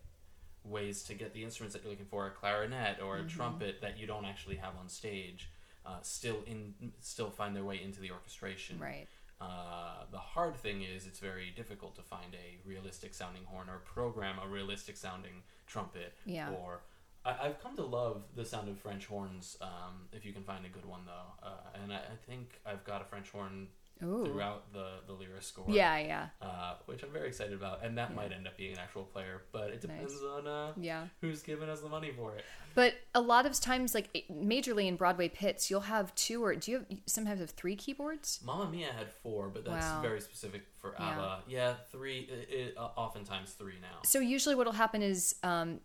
ways 0.64 1.02
to 1.04 1.14
get 1.14 1.32
the 1.32 1.42
instruments 1.42 1.74
that 1.74 1.82
you're 1.82 1.90
looking 1.90 2.06
for, 2.06 2.26
a 2.26 2.30
clarinet 2.30 3.00
or 3.02 3.16
a 3.16 3.20
mm-hmm. 3.20 3.28
trumpet 3.28 3.80
that 3.80 3.98
you 3.98 4.06
don't 4.06 4.26
actually 4.26 4.56
have 4.56 4.74
on 4.78 4.88
stage, 4.88 5.50
uh, 5.86 5.98
still 6.02 6.42
in 6.46 6.74
still 7.00 7.30
find 7.30 7.56
their 7.56 7.64
way 7.64 7.80
into 7.82 8.00
the 8.00 8.10
orchestration. 8.10 8.78
Right. 8.78 9.06
Uh, 9.40 10.04
the 10.10 10.18
hard 10.18 10.54
thing 10.54 10.82
is 10.82 11.06
it's 11.06 11.18
very 11.18 11.50
difficult 11.56 11.96
to 11.96 12.02
find 12.02 12.34
a 12.34 12.68
realistic 12.68 13.14
sounding 13.14 13.44
horn 13.44 13.70
or 13.70 13.78
program 13.78 14.36
a 14.44 14.46
realistic 14.46 14.98
sounding 14.98 15.42
trumpet 15.66 16.12
yeah. 16.26 16.50
or 16.50 16.82
I, 17.24 17.32
have 17.32 17.62
come 17.62 17.76
to 17.76 17.84
love 17.84 18.22
the 18.34 18.44
sound 18.44 18.68
of 18.68 18.78
French 18.78 19.06
horns. 19.06 19.58
Um, 19.60 20.08
if 20.12 20.24
you 20.24 20.32
can 20.32 20.42
find 20.42 20.64
a 20.64 20.68
good 20.68 20.86
one, 20.86 21.00
though, 21.04 21.46
uh, 21.46 21.78
and 21.82 21.92
I, 21.92 21.96
I, 21.96 22.16
think 22.26 22.60
I've 22.64 22.82
got 22.84 23.02
a 23.02 23.04
French 23.04 23.30
horn 23.30 23.68
Ooh. 24.02 24.24
throughout 24.24 24.72
the 24.72 24.86
the 25.06 25.12
Lyra 25.12 25.42
score. 25.42 25.66
Yeah, 25.68 25.98
yeah. 25.98 26.26
Uh, 26.40 26.74
which 26.86 27.02
I'm 27.02 27.10
very 27.10 27.28
excited 27.28 27.52
about, 27.52 27.84
and 27.84 27.96
that 27.98 28.10
yeah. 28.10 28.16
might 28.16 28.32
end 28.32 28.46
up 28.46 28.56
being 28.56 28.72
an 28.72 28.78
actual 28.78 29.04
player, 29.04 29.42
but 29.52 29.70
it 29.70 29.80
depends 29.80 30.14
nice. 30.14 30.22
on 30.22 30.46
uh, 30.46 30.72
yeah 30.80 31.06
who's 31.20 31.42
giving 31.42 31.68
us 31.68 31.80
the 31.80 31.88
money 31.88 32.12
for 32.16 32.34
it. 32.34 32.44
But 32.74 32.94
a 33.14 33.20
lot 33.20 33.46
of 33.46 33.58
times, 33.60 33.94
like 33.94 34.24
majorly 34.32 34.86
in 34.86 34.96
Broadway 34.96 35.28
pits, 35.28 35.70
you'll 35.70 35.80
have 35.80 36.14
two 36.14 36.44
or 36.44 36.54
do 36.54 36.70
you 36.70 36.78
have, 36.78 36.86
sometimes 37.06 37.40
have 37.40 37.50
three 37.50 37.76
keyboards? 37.76 38.40
Mamma 38.44 38.70
Mia 38.70 38.92
had 38.92 39.10
four, 39.10 39.48
but 39.48 39.64
that's 39.64 39.84
wow. 39.84 40.00
very 40.00 40.20
specific 40.20 40.62
for 40.76 40.94
ABBA. 41.00 41.42
Yeah, 41.48 41.58
yeah 41.58 41.74
three. 41.90 42.28
It, 42.30 42.48
it, 42.50 42.74
uh, 42.78 42.88
oftentimes 42.96 43.52
three 43.52 43.74
now. 43.82 43.98
So 44.04 44.20
usually, 44.20 44.54
what'll 44.54 44.72
happen 44.72 45.02
is 45.02 45.34
um, 45.42 45.80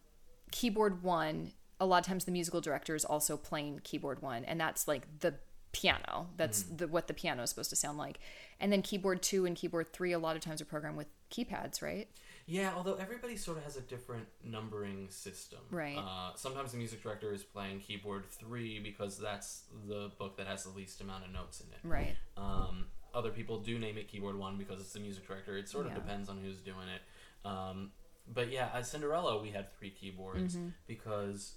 keyboard 0.55 1.03
one 1.03 1.51
a 1.81 1.85
lot 1.85 1.99
of 1.99 2.05
times 2.05 2.23
the 2.23 2.31
musical 2.31 2.61
director 2.61 2.95
is 2.95 3.03
also 3.03 3.35
playing 3.35 3.81
keyboard 3.83 4.21
one 4.21 4.45
and 4.45 4.59
that's 4.59 4.87
like 4.87 5.05
the 5.19 5.33
piano. 5.73 6.27
That's 6.37 6.63
mm. 6.63 6.77
the 6.77 6.87
what 6.87 7.07
the 7.07 7.13
piano 7.13 7.43
is 7.43 7.49
supposed 7.49 7.69
to 7.71 7.75
sound 7.75 7.97
like. 7.97 8.19
And 8.61 8.71
then 8.71 8.81
keyboard 8.81 9.21
two 9.21 9.45
and 9.45 9.57
keyboard 9.57 9.91
three 9.91 10.13
a 10.13 10.19
lot 10.19 10.37
of 10.37 10.41
times 10.41 10.61
are 10.61 10.65
programmed 10.65 10.95
with 10.95 11.07
keypads 11.29 11.81
right? 11.81 12.07
Yeah 12.47 12.71
although 12.73 12.93
everybody 12.93 13.35
sort 13.35 13.57
of 13.57 13.65
has 13.65 13.75
a 13.75 13.81
different 13.81 14.27
numbering 14.45 15.07
system. 15.09 15.59
Right. 15.69 15.97
Uh, 15.97 16.31
sometimes 16.35 16.71
the 16.71 16.77
music 16.77 17.03
director 17.03 17.33
is 17.33 17.43
playing 17.43 17.81
keyboard 17.81 18.25
three 18.29 18.79
because 18.79 19.17
that's 19.17 19.63
the 19.89 20.09
book 20.17 20.37
that 20.37 20.47
has 20.47 20.63
the 20.63 20.69
least 20.69 21.01
amount 21.01 21.25
of 21.25 21.33
notes 21.33 21.59
in 21.59 21.67
it. 21.73 21.79
Right. 21.83 22.15
Um, 22.37 22.85
other 23.13 23.31
people 23.31 23.59
do 23.59 23.77
name 23.77 23.97
it 23.97 24.07
keyboard 24.07 24.39
one 24.39 24.57
because 24.57 24.79
it's 24.79 24.93
the 24.93 25.01
music 25.01 25.27
director. 25.27 25.57
It 25.57 25.67
sort 25.67 25.87
of 25.87 25.91
yeah. 25.91 25.97
depends 25.97 26.29
on 26.29 26.37
who's 26.37 26.59
doing 26.59 26.87
it. 26.87 27.01
Um, 27.45 27.91
but 28.33 28.51
yeah, 28.51 28.69
at 28.73 28.85
Cinderella 28.87 29.41
we 29.41 29.51
had 29.51 29.71
three 29.77 29.89
keyboards 29.91 30.55
Mm-hmm. 30.55 30.69
because 30.87 31.55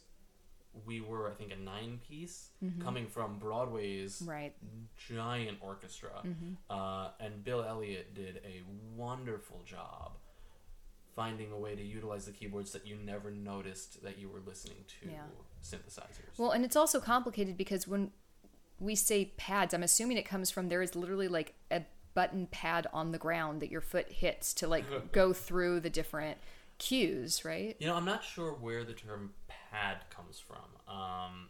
we 0.86 1.00
were, 1.00 1.28
I 1.28 1.34
think, 1.34 1.50
a 1.52 1.56
nine 1.56 1.98
piece 2.08 2.50
coming 2.82 3.06
from 3.06 3.38
Broadway's 3.38 4.20
Mm-hmm. 4.20 4.30
Right. 4.30 4.54
giant 5.08 5.58
orchestra, 5.60 6.10
Mm-hmm. 6.24 6.52
uh, 6.70 7.08
and 7.20 7.42
Bill 7.42 7.64
Elliott 7.64 8.14
did 8.14 8.40
a 8.44 8.62
wonderful 8.96 9.62
job 9.64 10.12
finding 11.16 11.50
a 11.50 11.58
way 11.58 11.74
to 11.74 11.82
utilize 11.82 12.26
the 12.26 12.32
keyboards 12.32 12.70
that 12.72 12.86
you 12.86 12.94
never 12.96 13.30
noticed 13.30 14.02
that 14.04 14.18
you 14.18 14.28
were 14.28 14.40
listening 14.46 14.84
to 15.00 15.08
Yeah. 15.10 15.22
synthesizers. 15.62 16.38
Well, 16.38 16.52
and 16.52 16.64
it's 16.64 16.76
also 16.76 17.00
complicated 17.00 17.56
because 17.56 17.88
when 17.88 18.12
we 18.78 18.94
say 18.94 19.32
pads, 19.36 19.74
I'm 19.74 19.82
assuming 19.82 20.16
it 20.16 20.26
comes 20.26 20.50
from 20.50 20.68
there 20.68 20.80
is 20.82 20.94
literally 20.94 21.26
like 21.26 21.54
a 21.72 21.82
button 22.14 22.46
pad 22.46 22.86
on 22.92 23.10
the 23.10 23.18
ground 23.18 23.60
that 23.62 23.70
your 23.70 23.80
foot 23.80 24.12
hits 24.12 24.54
to 24.54 24.68
like 24.68 24.84
go 25.12 25.32
through 25.32 25.80
the 25.80 25.90
different 25.90 26.38
cues, 26.78 27.44
right? 27.44 27.76
You 27.78 27.86
know, 27.88 27.94
I'm 27.94 28.04
not 28.04 28.24
sure 28.24 28.52
where 28.52 28.84
the 28.84 28.92
term 28.94 29.30
pad 29.48 29.98
comes 30.10 30.38
from. 30.38 30.92
Um, 30.94 31.48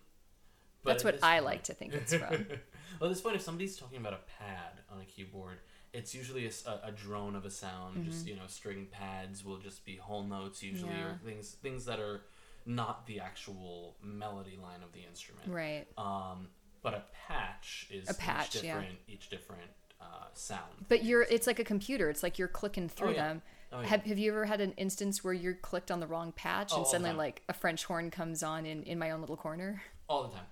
but 0.83 0.93
That's 0.93 1.05
what 1.05 1.19
I 1.23 1.35
point- 1.37 1.45
like 1.45 1.63
to 1.65 1.75
think 1.75 1.95
it's 1.95 2.15
from. 2.15 2.31
well, 3.01 3.09
at 3.11 3.15
this 3.15 3.21
point, 3.21 3.37
if 3.37 3.43
somebody's 3.43 3.77
talking 3.77 3.99
about 3.99 4.13
a 4.15 4.21
pad 4.39 4.81
on 4.91 5.01
a 5.01 5.05
keyboard, 5.05 5.59
it's 5.93 6.15
usually 6.15 6.47
a 6.67 6.93
drone 6.93 7.35
of 7.35 7.45
a 7.45 7.51
sound. 7.51 8.05
Just 8.05 8.27
you 8.27 8.37
know, 8.37 8.43
string 8.47 8.87
pads 8.91 9.45
will 9.45 9.57
just 9.59 9.85
be 9.85 9.97
whole 9.97 10.23
notes 10.23 10.63
usually, 10.63 10.91
Mm-hmm. 10.93 11.01
Yeah. 11.01 11.07
or 11.15 11.21
things 11.25 11.57
things 11.63 11.85
that 11.87 11.99
are 11.99 12.23
not 12.67 13.07
the 13.07 13.21
actual 13.21 13.97
melody 14.03 14.59
line 14.63 14.83
of 14.83 14.93
the 14.93 15.01
instrument. 15.09 15.49
right. 15.49 15.87
Um, 15.97 16.49
but 16.83 16.95
a 16.95 17.03
patch 17.27 17.89
is 17.91 18.09
A 18.09 18.15
patch, 18.15 18.57
each 18.57 18.63
yeah. 18.65 18.75
different 18.75 18.99
each 19.09 19.29
different 19.31 19.71
uh, 20.01 20.27
sound. 20.35 20.87
But 20.89 21.05
you're 21.05 21.23
it's 21.23 21.47
like 21.47 21.59
a 21.59 21.65
computer. 21.65 22.09
It's 22.11 22.23
like 22.23 22.39
you're 22.39 22.47
clicking 22.49 22.89
through 22.89 23.09
Oh, 23.09 23.13
yeah. 23.13 23.29
them. 23.29 23.43
Oh, 23.73 23.81
yeah. 23.81 23.87
Have 23.89 24.05
have 24.05 24.19
you 24.19 24.31
ever 24.33 24.45
had 24.47 24.61
an 24.61 24.73
instance 24.73 25.23
where 25.23 25.35
you're 25.35 25.55
clicked 25.55 25.91
on 25.91 26.01
the 26.01 26.07
wrong 26.07 26.33
patch 26.33 26.71
Oh, 26.73 26.79
and 26.79 26.87
suddenly 26.87 27.13
like 27.13 27.43
a 27.49 27.53
French 27.53 27.85
horn 27.85 28.11
comes 28.11 28.43
on 28.43 28.65
in, 28.67 28.83
in 28.85 28.99
my 28.99 29.11
own 29.11 29.21
little 29.21 29.37
corner? 29.37 29.83
all 30.09 30.23
the 30.23 30.31
time. 30.35 30.47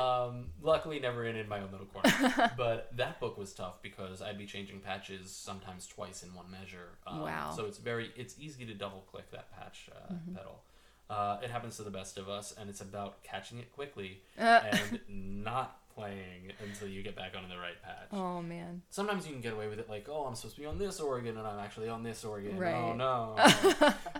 Um, 0.00 0.46
luckily, 0.62 0.98
never 0.98 1.24
in 1.26 1.36
in 1.36 1.48
my 1.48 1.60
own 1.60 1.70
little 1.70 1.86
corner. 1.86 2.50
but 2.56 2.90
that 2.96 3.20
book 3.20 3.36
was 3.38 3.52
tough 3.52 3.82
because 3.82 4.20
I'd 4.22 4.38
be 4.38 4.46
changing 4.46 4.80
patches 4.80 5.30
sometimes 5.30 5.86
twice 5.86 6.22
in 6.22 6.34
one 6.34 6.50
measure. 6.50 6.96
Um, 7.06 7.20
Wow. 7.20 7.52
So 7.54 7.66
it's 7.66 7.78
very 7.78 8.10
it's 8.16 8.34
easy 8.40 8.64
to 8.66 8.74
double 8.74 9.04
click 9.10 9.30
that 9.32 9.52
patch 9.56 9.88
uh, 9.94 10.14
pedal. 10.34 10.62
Uh, 11.08 11.38
it 11.42 11.50
happens 11.50 11.76
to 11.76 11.82
the 11.84 11.90
best 11.90 12.18
of 12.18 12.28
us, 12.28 12.52
and 12.58 12.68
it's 12.68 12.80
about 12.80 13.22
catching 13.22 13.58
it 13.58 13.70
quickly 13.72 14.22
Uh. 14.38 14.60
and 14.72 15.00
not 15.44 15.78
playing 15.96 16.52
until 16.62 16.88
you 16.88 17.02
get 17.02 17.16
back 17.16 17.32
onto 17.36 17.48
the 17.48 17.58
right 17.58 17.80
patch. 17.82 18.08
Oh 18.12 18.42
man. 18.42 18.82
Sometimes 18.90 19.26
you 19.26 19.32
can 19.32 19.40
get 19.40 19.52
away 19.52 19.68
with 19.68 19.78
it, 19.78 19.88
like, 19.88 20.06
oh, 20.10 20.24
I'm 20.26 20.34
supposed 20.34 20.56
to 20.56 20.60
be 20.60 20.66
on 20.66 20.78
this 20.78 21.00
organ, 21.00 21.36
and 21.38 21.46
I'm 21.46 21.58
actually 21.58 21.88
on 21.88 22.02
this 22.02 22.24
organ. 22.24 22.58
Right. 22.58 22.74
Oh 22.74 22.92
no. 22.94 23.36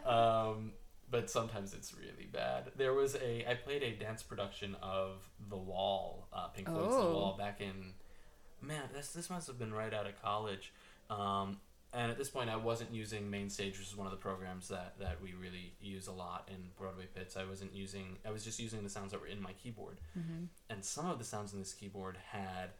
um, 0.10 0.72
but 1.10 1.30
sometimes 1.30 1.74
it's 1.74 1.94
really 1.94 2.28
bad. 2.32 2.72
There 2.76 2.94
was 2.94 3.14
a 3.16 3.48
I 3.48 3.54
played 3.54 3.82
a 3.82 3.92
dance 3.92 4.22
production 4.22 4.76
of 4.82 5.28
The 5.48 5.56
Wall, 5.56 6.28
uh, 6.32 6.48
Pink 6.48 6.68
Floyd's 6.68 6.94
The 6.94 7.00
Oh. 7.00 7.12
Wall, 7.12 7.36
back 7.38 7.60
in 7.60 7.92
man, 8.60 8.82
this 8.94 9.08
this 9.12 9.30
must 9.30 9.46
have 9.46 9.58
been 9.58 9.72
right 9.72 9.92
out 9.92 10.06
of 10.06 10.20
college. 10.22 10.72
Um, 11.10 11.58
and 11.96 12.10
at 12.10 12.18
this 12.18 12.28
point, 12.28 12.50
I 12.50 12.56
wasn't 12.56 12.92
using 12.94 13.30
Mainstage, 13.30 13.78
which 13.78 13.88
is 13.88 13.96
one 13.96 14.06
of 14.06 14.10
the 14.10 14.18
programs 14.18 14.68
that, 14.68 14.94
that 15.00 15.22
we 15.22 15.32
really 15.32 15.72
use 15.80 16.06
a 16.08 16.12
lot 16.12 16.48
in 16.52 16.68
Broadway 16.78 17.06
pits. 17.14 17.36
I 17.36 17.44
wasn't 17.44 17.74
using. 17.74 18.18
I 18.26 18.30
was 18.30 18.44
just 18.44 18.60
using 18.60 18.82
the 18.84 18.90
sounds 18.90 19.12
that 19.12 19.20
were 19.20 19.26
in 19.26 19.40
my 19.40 19.52
keyboard, 19.52 19.96
and 20.70 20.84
some 20.84 21.08
of 21.08 21.18
the 21.18 21.24
sounds 21.24 21.54
in 21.54 21.58
this 21.58 21.72
keyboard 21.72 22.18
had 22.30 22.70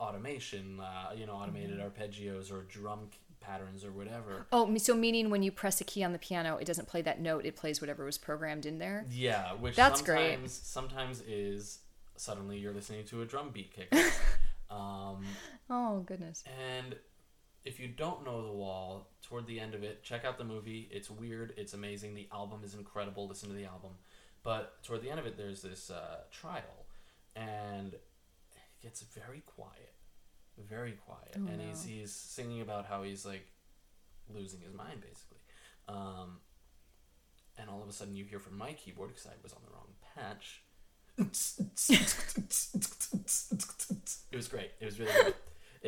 automation, 0.00 0.80
uh, 0.80 1.10
you 1.16 1.26
know, 1.26 1.32
automated 1.32 1.78
arpeggios 1.78 2.52
or 2.52 2.62
drum 2.62 3.08
patterns 3.40 3.84
or 3.84 3.92
whatever. 3.92 4.46
Oh, 4.52 4.76
so 4.78 4.94
meaning 4.94 5.30
when 5.30 5.42
you 5.42 5.52
press 5.52 5.80
a 5.80 5.84
key 5.84 6.02
on 6.02 6.12
the 6.12 6.18
piano, 6.18 6.56
it 6.56 6.66
doesn't 6.66 6.88
play 6.88 7.02
that 7.02 7.20
note; 7.20 7.46
it 7.46 7.56
plays 7.56 7.80
whatever 7.80 8.04
was 8.04 8.18
programmed 8.18 8.66
in 8.66 8.78
there. 8.78 9.06
Yeah, 9.10 9.52
which 9.54 9.76
That's 9.76 10.02
great. 10.02 10.32
sometimes 10.32 10.52
sometimes 10.52 11.20
is 11.22 11.78
suddenly 12.16 12.58
you're 12.58 12.72
listening 12.72 13.04
to 13.06 13.22
a 13.22 13.24
drum 13.24 13.50
beat 13.50 13.72
kick. 13.72 13.92
um, 14.70 15.24
Oh 15.70 16.00
goodness. 16.06 16.42
and 16.60 16.96
if 17.68 17.78
you 17.78 17.88
don't 17.88 18.24
know 18.24 18.44
the 18.46 18.52
wall, 18.52 19.10
toward 19.22 19.46
the 19.46 19.60
end 19.60 19.74
of 19.74 19.82
it, 19.82 20.02
check 20.02 20.24
out 20.24 20.38
the 20.38 20.44
movie. 20.44 20.88
It's 20.90 21.10
weird. 21.10 21.52
It's 21.56 21.74
amazing. 21.74 22.14
The 22.14 22.28
album 22.32 22.60
is 22.64 22.74
incredible. 22.74 23.28
Listen 23.28 23.48
to 23.50 23.54
the 23.54 23.64
album. 23.66 23.92
But 24.42 24.82
toward 24.82 25.02
the 25.02 25.10
end 25.10 25.20
of 25.20 25.26
it, 25.26 25.36
there's 25.36 25.62
this 25.62 25.90
uh, 25.90 26.18
trial, 26.30 26.86
and 27.36 27.92
it 27.94 28.00
gets 28.82 29.02
very 29.02 29.42
quiet, 29.44 29.92
very 30.56 30.92
quiet, 30.92 31.34
Oh, 31.36 31.46
and 31.48 31.58
no. 31.58 31.64
he's 31.68 31.84
he's 31.84 32.12
singing 32.12 32.60
about 32.62 32.86
how 32.86 33.02
he's 33.02 33.26
like 33.26 33.46
losing 34.32 34.60
his 34.60 34.72
mind 34.74 35.00
basically. 35.00 35.38
Um, 35.88 36.38
and 37.58 37.68
all 37.68 37.82
of 37.82 37.88
a 37.88 37.92
sudden, 37.92 38.14
you 38.16 38.24
hear 38.24 38.38
from 38.38 38.56
my 38.56 38.72
keyboard 38.74 39.08
because 39.10 39.26
I 39.26 39.34
was 39.42 39.52
on 39.52 39.60
the 39.64 39.72
wrong 39.72 39.88
patch. 40.14 40.62
It 44.30 44.36
was 44.36 44.48
great. 44.48 44.70
It 44.80 44.84
was 44.84 45.00
really 45.00 45.12
good. 45.12 45.34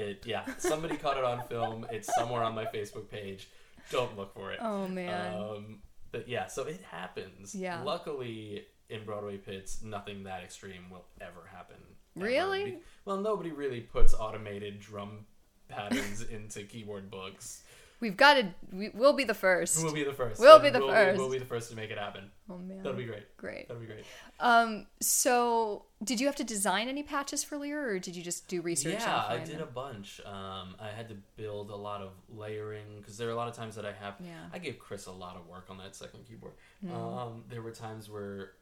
It 0.00 0.26
yeah. 0.26 0.44
Somebody 0.58 0.96
caught 0.96 1.16
it 1.16 1.24
on 1.24 1.46
film. 1.48 1.86
It's 1.90 2.12
somewhere 2.14 2.42
on 2.42 2.54
my 2.54 2.64
Facebook 2.66 3.08
page. 3.08 3.48
Don't 3.90 4.16
look 4.16 4.34
for 4.34 4.52
it. 4.52 4.58
Oh 4.60 4.88
man. 4.88 5.34
Um, 5.34 5.78
but 6.12 6.28
yeah, 6.28 6.46
so 6.46 6.64
it 6.64 6.80
happens. 6.90 7.54
Yeah. 7.54 7.82
Luckily, 7.82 8.64
in 8.88 9.04
Broadway 9.04 9.36
pits, 9.36 9.82
nothing 9.82 10.24
that 10.24 10.42
extreme 10.42 10.90
will 10.90 11.04
ever 11.20 11.46
happen. 11.50 11.76
ever. 12.16 12.26
Really? 12.26 12.64
Be- 12.64 12.78
well, 13.04 13.18
nobody 13.18 13.50
really 13.52 13.80
puts 13.80 14.14
automated 14.14 14.80
drum 14.80 15.26
patterns 15.68 16.22
into 16.30 16.64
keyboard 16.64 17.10
books. 17.10 17.62
We've 18.00 18.16
got 18.16 18.34
to. 18.34 18.48
We, 18.72 18.88
we'll 18.94 19.12
be 19.12 19.24
the 19.24 19.34
first. 19.34 19.82
We'll 19.84 19.92
be 19.92 20.04
the 20.04 20.12
first. 20.14 20.40
We'll 20.40 20.54
And 20.54 20.62
be 20.62 20.70
the 20.70 20.78
we'll 20.78 20.88
first. 20.88 21.18
we'll 21.18 21.30
be 21.30 21.38
the 21.38 21.44
first 21.44 21.68
to 21.70 21.76
make 21.76 21.90
it 21.90 21.98
happen. 21.98 22.30
oh 22.48 22.56
man. 22.56 22.78
That'll 22.78 22.96
be 22.96 23.04
great. 23.04 23.36
great. 23.36 23.68
That'll 23.68 23.80
be 23.80 23.86
great. 23.86 24.04
Um. 24.40 24.86
So, 25.00 25.84
did 26.02 26.18
you 26.18 26.26
have 26.26 26.36
to 26.36 26.44
design 26.44 26.88
any 26.88 27.02
patches 27.02 27.44
for 27.44 27.58
Lyra, 27.58 27.94
or 27.94 27.98
did 27.98 28.16
you 28.16 28.22
just 28.22 28.48
do 28.48 28.62
research? 28.62 28.94
Yeah, 29.00 29.24
I 29.28 29.38
did 29.38 29.56
them? 29.58 29.62
a 29.62 29.66
bunch. 29.66 30.20
Um, 30.24 30.76
I 30.80 30.88
had 30.96 31.08
to 31.10 31.16
build 31.36 31.70
a 31.70 31.76
lot 31.76 32.00
of 32.00 32.12
layering 32.34 32.86
because 32.98 33.18
there 33.18 33.28
are 33.28 33.32
a 33.32 33.36
lot 33.36 33.48
of 33.48 33.54
times 33.54 33.74
that 33.76 33.84
I 33.84 33.92
have. 33.92 34.14
Yeah. 34.24 34.30
I 34.52 34.58
gave 34.58 34.78
Chris 34.78 35.04
a 35.06 35.12
lot 35.12 35.36
of 35.36 35.46
work 35.46 35.66
on 35.68 35.76
that 35.78 35.94
second 35.94 36.20
keyboard. 36.26 36.52
Hmm. 36.80 36.92
Um, 36.94 37.44
there 37.50 37.60
were 37.60 37.72
times 37.72 38.08
where 38.08 38.52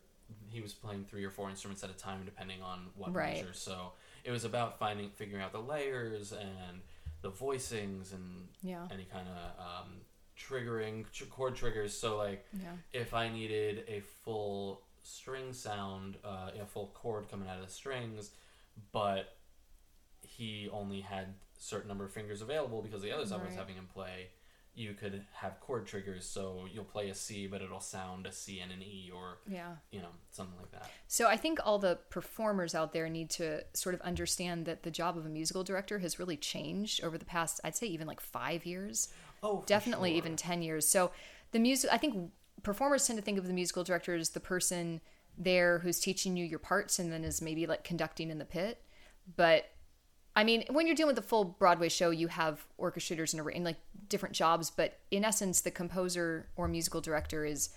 he 0.50 0.60
was 0.60 0.74
playing 0.74 1.04
three 1.08 1.24
or 1.24 1.30
four 1.30 1.48
instruments 1.48 1.82
at 1.84 1.90
a 1.90 1.94
time, 1.94 2.22
depending 2.24 2.60
on 2.60 2.86
what 2.96 3.14
Right. 3.14 3.36
measure. 3.36 3.52
So 3.52 3.92
it 4.24 4.30
was 4.30 4.44
about 4.44 4.78
finding, 4.78 5.10
figuring 5.10 5.42
out 5.42 5.52
the 5.52 5.60
layers 5.62 6.32
and 6.32 6.80
the 7.22 7.30
voicings 7.30 8.12
and 8.12 8.48
Yeah. 8.62 8.86
any 8.90 9.04
kind 9.04 9.26
of 9.28 9.60
um, 9.84 10.00
triggering 10.36 11.10
tr- 11.12 11.24
chord 11.24 11.56
triggers. 11.56 11.96
So 11.96 12.16
like 12.16 12.46
Yeah. 12.52 12.72
if 12.92 13.12
I 13.14 13.28
needed 13.28 13.84
a 13.88 14.00
full 14.00 14.82
string 15.02 15.52
sound, 15.52 16.16
uh, 16.24 16.50
a 16.60 16.66
full 16.66 16.88
chord 16.88 17.28
coming 17.30 17.48
out 17.48 17.58
of 17.58 17.66
the 17.66 17.72
strings, 17.72 18.30
but 18.92 19.36
he 20.22 20.68
only 20.70 21.00
had 21.00 21.24
a 21.28 21.34
certain 21.60 21.88
number 21.88 22.04
of 22.04 22.12
fingers 22.12 22.40
available 22.42 22.82
because 22.82 23.02
the 23.02 23.10
others 23.12 23.32
I 23.32 23.36
was 23.42 23.54
having 23.54 23.74
him 23.74 23.86
play, 23.92 24.28
you 24.78 24.94
could 24.94 25.24
have 25.32 25.58
chord 25.60 25.86
triggers. 25.86 26.24
So 26.24 26.66
you'll 26.72 26.84
play 26.84 27.10
a 27.10 27.14
C, 27.14 27.46
but 27.46 27.60
it'll 27.62 27.80
sound 27.80 28.26
a 28.26 28.32
C 28.32 28.60
and 28.60 28.70
an 28.70 28.80
E, 28.82 29.10
or 29.14 29.38
Yeah. 29.46 29.74
you 29.90 30.00
know 30.00 30.10
something 30.30 30.56
like 30.58 30.70
that. 30.72 30.88
So 31.08 31.26
I 31.26 31.36
think 31.36 31.58
all 31.64 31.78
the 31.78 31.98
performers 32.10 32.74
out 32.74 32.92
there 32.92 33.08
need 33.08 33.28
to 33.30 33.64
sort 33.74 33.94
of 33.94 34.00
understand 34.02 34.64
that 34.66 34.84
the 34.84 34.90
job 34.90 35.18
of 35.18 35.26
a 35.26 35.28
musical 35.28 35.64
director 35.64 35.98
has 35.98 36.18
really 36.18 36.36
changed 36.36 37.02
over 37.02 37.18
the 37.18 37.24
past, 37.24 37.60
I'd 37.64 37.76
say, 37.76 37.86
even 37.88 38.06
like 38.06 38.20
five 38.20 38.64
years. 38.64 39.08
Oh, 39.42 39.62
definitely 39.66 40.10
sure. 40.10 40.18
even 40.18 40.34
10 40.34 40.62
years 40.62 40.88
so 40.88 41.12
the 41.52 41.60
music 41.60 41.88
i 41.92 41.96
think 41.96 42.32
performers 42.64 43.06
tend 43.06 43.18
to 43.20 43.24
think 43.24 43.38
of 43.38 43.46
the 43.46 43.52
musical 43.52 43.84
director 43.84 44.16
as 44.16 44.30
the 44.30 44.40
person 44.40 45.00
there 45.38 45.78
who's 45.78 46.00
teaching 46.00 46.36
you 46.36 46.44
your 46.44 46.58
parts 46.58 46.98
and 46.98 47.12
then 47.12 47.22
is 47.22 47.40
maybe 47.40 47.64
like 47.64 47.84
conducting 47.84 48.30
in 48.32 48.38
the 48.38 48.44
pit 48.44 48.82
but 49.36 49.66
i 50.38 50.44
mean 50.44 50.64
when 50.70 50.86
you're 50.86 50.96
dealing 50.96 51.14
with 51.14 51.24
a 51.24 51.28
full 51.28 51.44
broadway 51.44 51.88
show 51.88 52.10
you 52.10 52.28
have 52.28 52.64
orchestrators 52.80 53.34
and, 53.34 53.46
and 53.56 53.64
like 53.64 53.76
different 54.08 54.34
jobs 54.34 54.70
but 54.70 54.98
in 55.10 55.24
essence 55.24 55.60
the 55.62 55.70
composer 55.70 56.48
or 56.56 56.68
musical 56.68 57.00
director 57.00 57.44
is 57.44 57.70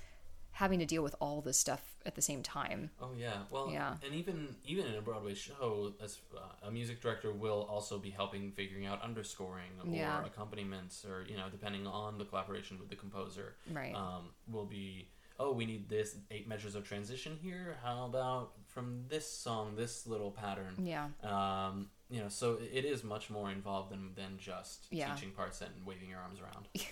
having 0.53 0.79
to 0.79 0.85
deal 0.85 1.01
with 1.01 1.15
all 1.21 1.41
this 1.41 1.57
stuff 1.57 1.95
at 2.05 2.13
the 2.15 2.21
same 2.21 2.41
time 2.43 2.89
Oh 3.01 3.11
yeah, 3.17 3.37
well, 3.51 3.69
Yeah. 3.71 3.95
and 4.05 4.13
even 4.13 4.37
even 4.65 4.85
in 4.85 4.95
a 4.95 5.01
Broadway 5.01 5.33
show, 5.33 5.93
as 6.03 6.17
uh, 6.35 6.67
a 6.67 6.71
music 6.71 7.01
director 7.01 7.31
will 7.31 7.61
also 7.69 7.97
be 7.97 8.09
helping 8.09 8.51
figuring 8.51 8.85
out 8.85 9.01
underscoring 9.01 9.71
or 9.83 9.87
Yeah. 9.95 10.25
accompaniments, 10.25 11.05
or 11.05 11.17
you 11.29 11.37
know, 11.37 11.47
depending 11.49 11.87
on 11.87 12.17
the 12.17 12.25
collaboration 12.25 12.79
with 12.79 12.89
the 12.89 12.95
composer. 12.97 13.55
Right. 13.71 13.95
Um, 13.95 14.23
will 14.53 14.65
be 14.65 15.07
oh, 15.39 15.51
we 15.53 15.65
need 15.65 15.87
this 15.89 16.17
eight 16.31 16.47
measures 16.47 16.75
of 16.75 16.83
transition 16.87 17.37
here. 17.41 17.77
How 17.83 18.05
about 18.05 18.51
from 18.67 19.05
this 19.07 19.27
song, 19.31 19.75
this 19.77 20.05
little 20.05 20.31
pattern? 20.31 20.73
yeah 20.93 21.07
Um, 21.23 21.89
you 22.11 22.21
know, 22.21 22.29
so 22.29 22.57
it 22.73 22.85
is 22.85 23.03
much 23.03 23.29
more 23.29 23.49
involved 23.49 23.91
than 23.91 24.13
than 24.15 24.37
just 24.37 24.87
Yeah. 24.91 25.13
teaching 25.15 25.31
parts 25.31 25.61
and 25.61 25.71
waving 25.85 26.09
your 26.09 26.19
arms 26.19 26.39
around. 26.39 26.67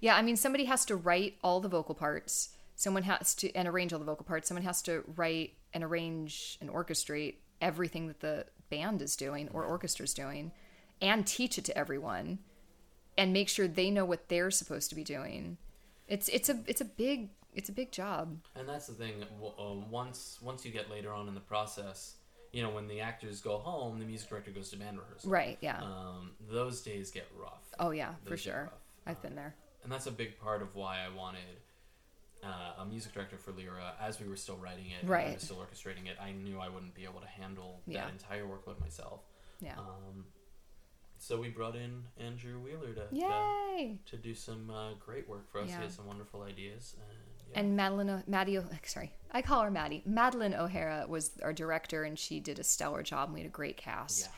Yeah, 0.00 0.16
I 0.16 0.22
mean, 0.22 0.36
somebody 0.36 0.66
has 0.66 0.84
to 0.84 0.96
write 0.96 1.38
all 1.42 1.58
the 1.58 1.68
vocal 1.68 1.94
parts. 1.94 2.50
Someone 2.76 3.04
has 3.04 3.34
to 3.36 3.50
and 3.54 3.66
arrange 3.66 3.92
all 3.92 3.98
the 3.98 4.04
vocal 4.04 4.24
parts. 4.24 4.46
Someone 4.46 4.64
has 4.64 4.82
to 4.82 5.02
write 5.16 5.54
and 5.72 5.82
arrange 5.82 6.58
and 6.60 6.68
orchestrate 6.70 7.36
everything 7.60 8.06
that 8.08 8.20
the 8.20 8.46
band 8.68 9.00
is 9.00 9.16
doing 9.16 9.48
or 9.52 9.64
orchestra 9.64 10.04
is 10.04 10.12
doing, 10.14 10.52
and 11.00 11.26
teach 11.26 11.56
it 11.58 11.64
to 11.64 11.76
everyone, 11.76 12.38
and 13.16 13.32
make 13.32 13.48
sure 13.48 13.66
they 13.66 13.90
know 13.90 14.04
what 14.04 14.28
they're 14.28 14.50
supposed 14.50 14.90
to 14.90 14.94
be 14.94 15.04
doing. 15.04 15.56
It's 16.06 16.28
it's 16.28 16.48
a 16.50 16.60
it's 16.66 16.82
a 16.82 16.84
big 16.86 17.30
it's 17.54 17.70
a 17.70 17.72
big 17.72 17.92
job. 17.92 18.38
And 18.54 18.68
that's 18.68 18.86
the 18.88 18.94
thing. 18.94 19.22
Uh, 19.42 19.72
once 19.90 20.38
once 20.42 20.64
you 20.66 20.70
get 20.70 20.90
later 20.90 21.12
on 21.12 21.28
in 21.28 21.34
the 21.34 21.40
process, 21.40 22.16
you 22.52 22.62
know, 22.62 22.70
when 22.70 22.86
the 22.86 23.00
actors 23.00 23.40
go 23.40 23.58
home, 23.58 23.98
the 23.98 24.04
music 24.04 24.28
director 24.28 24.50
goes 24.50 24.70
to 24.70 24.76
band 24.76 24.98
rehearsal. 24.98 25.30
Right, 25.30 25.58
yeah. 25.60 25.80
Um, 25.82 26.32
those 26.50 26.82
days 26.82 27.10
get 27.10 27.26
rough. 27.38 27.64
oh 27.78 27.90
yeah, 27.90 28.14
for 28.24 28.30
those 28.30 28.44
get 28.44 28.52
sure. 28.52 28.62
rough. 28.64 28.80
I've 29.06 29.16
Um, 29.16 29.22
been 29.22 29.34
there. 29.36 29.54
and 29.82 29.90
that's 29.90 30.06
a 30.06 30.10
big 30.12 30.38
part 30.38 30.62
of 30.62 30.74
why 30.74 30.98
I 31.00 31.08
wanted 31.14 31.40
uh, 32.44 32.74
a 32.82 32.84
music 32.84 33.12
director 33.12 33.36
for 33.38 33.52
Lyra 33.52 33.94
as 34.00 34.20
we 34.20 34.28
were 34.28 34.36
still 34.36 34.56
writing 34.56 34.86
it, 34.90 35.02
and 35.02 35.08
I 35.10 35.12
Right. 35.12 35.34
was 35.34 35.42
still 35.44 35.56
orchestrating 35.56 36.06
it. 36.08 36.16
I 36.20 36.32
knew 36.32 36.58
I 36.58 36.68
wouldn't 36.68 36.94
be 36.94 37.04
able 37.04 37.20
to 37.20 37.26
handle 37.26 37.80
Yeah. 37.86 38.04
that 38.04 38.12
entire 38.12 38.44
workload 38.46 38.80
myself. 38.80 39.20
Yeah. 39.60 39.78
Um, 39.78 40.26
so 41.18 41.40
we 41.40 41.50
brought 41.50 41.76
in 41.76 42.02
Andrew 42.18 42.58
Wheeler 42.58 42.92
to 42.94 43.06
to, 43.08 43.14
Yay! 43.16 43.98
to 44.06 44.16
do 44.16 44.34
some 44.34 44.70
uh, 44.70 44.94
great 44.94 45.28
work 45.28 45.48
for 45.52 45.60
us. 45.60 45.68
Yeah. 45.68 45.76
He 45.78 45.82
has 45.84 45.94
some 45.94 46.06
wonderful 46.06 46.42
ideas. 46.42 46.96
And, 46.98 47.18
yeah. 47.52 47.60
And 47.60 47.76
Madeline, 47.76 48.10
o- 48.10 48.22
Maddie, 48.26 48.58
o- 48.58 48.64
sorry, 48.84 49.12
I 49.32 49.42
call 49.42 49.62
her 49.62 49.70
Maddie. 49.70 50.02
Madeline 50.06 50.54
O'Hara 50.54 51.06
was 51.08 51.30
our 51.42 51.52
director, 51.52 52.04
and 52.04 52.18
she 52.18 52.40
did 52.40 52.58
a 52.58 52.64
stellar 52.64 53.02
job. 53.02 53.28
and 53.28 53.34
We 53.34 53.40
had 53.40 53.48
a 53.48 53.52
great 53.52 53.76
cast. 53.76 54.22
yeah. 54.22 54.30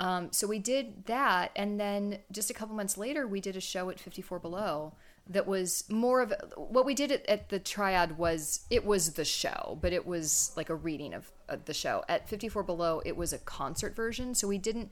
Um, 0.00 0.28
so 0.32 0.46
we 0.46 0.58
did 0.60 1.06
that, 1.06 1.50
and 1.56 1.80
then 1.80 2.18
just 2.30 2.50
a 2.50 2.54
couple 2.54 2.76
months 2.76 2.96
later, 2.96 3.26
we 3.26 3.40
did 3.40 3.56
a 3.56 3.60
show 3.60 3.90
at 3.90 3.98
54 3.98 4.38
Below 4.38 4.92
that 5.30 5.46
was 5.46 5.84
more 5.90 6.22
of 6.22 6.32
what 6.56 6.86
we 6.86 6.94
did 6.94 7.10
at, 7.12 7.26
at 7.26 7.48
the 7.50 7.58
Triad 7.58 8.16
was 8.16 8.60
it 8.70 8.84
was 8.84 9.12
the 9.14 9.24
show, 9.24 9.76
but 9.82 9.92
it 9.92 10.06
was 10.06 10.52
like 10.56 10.70
a 10.70 10.74
reading 10.74 11.14
of, 11.14 11.30
of 11.48 11.64
the 11.64 11.74
show. 11.74 12.04
At 12.08 12.28
54 12.28 12.62
Below, 12.62 13.02
it 13.04 13.16
was 13.16 13.32
a 13.32 13.38
concert 13.38 13.94
version, 13.96 14.34
so 14.34 14.46
we 14.48 14.56
didn't 14.56 14.90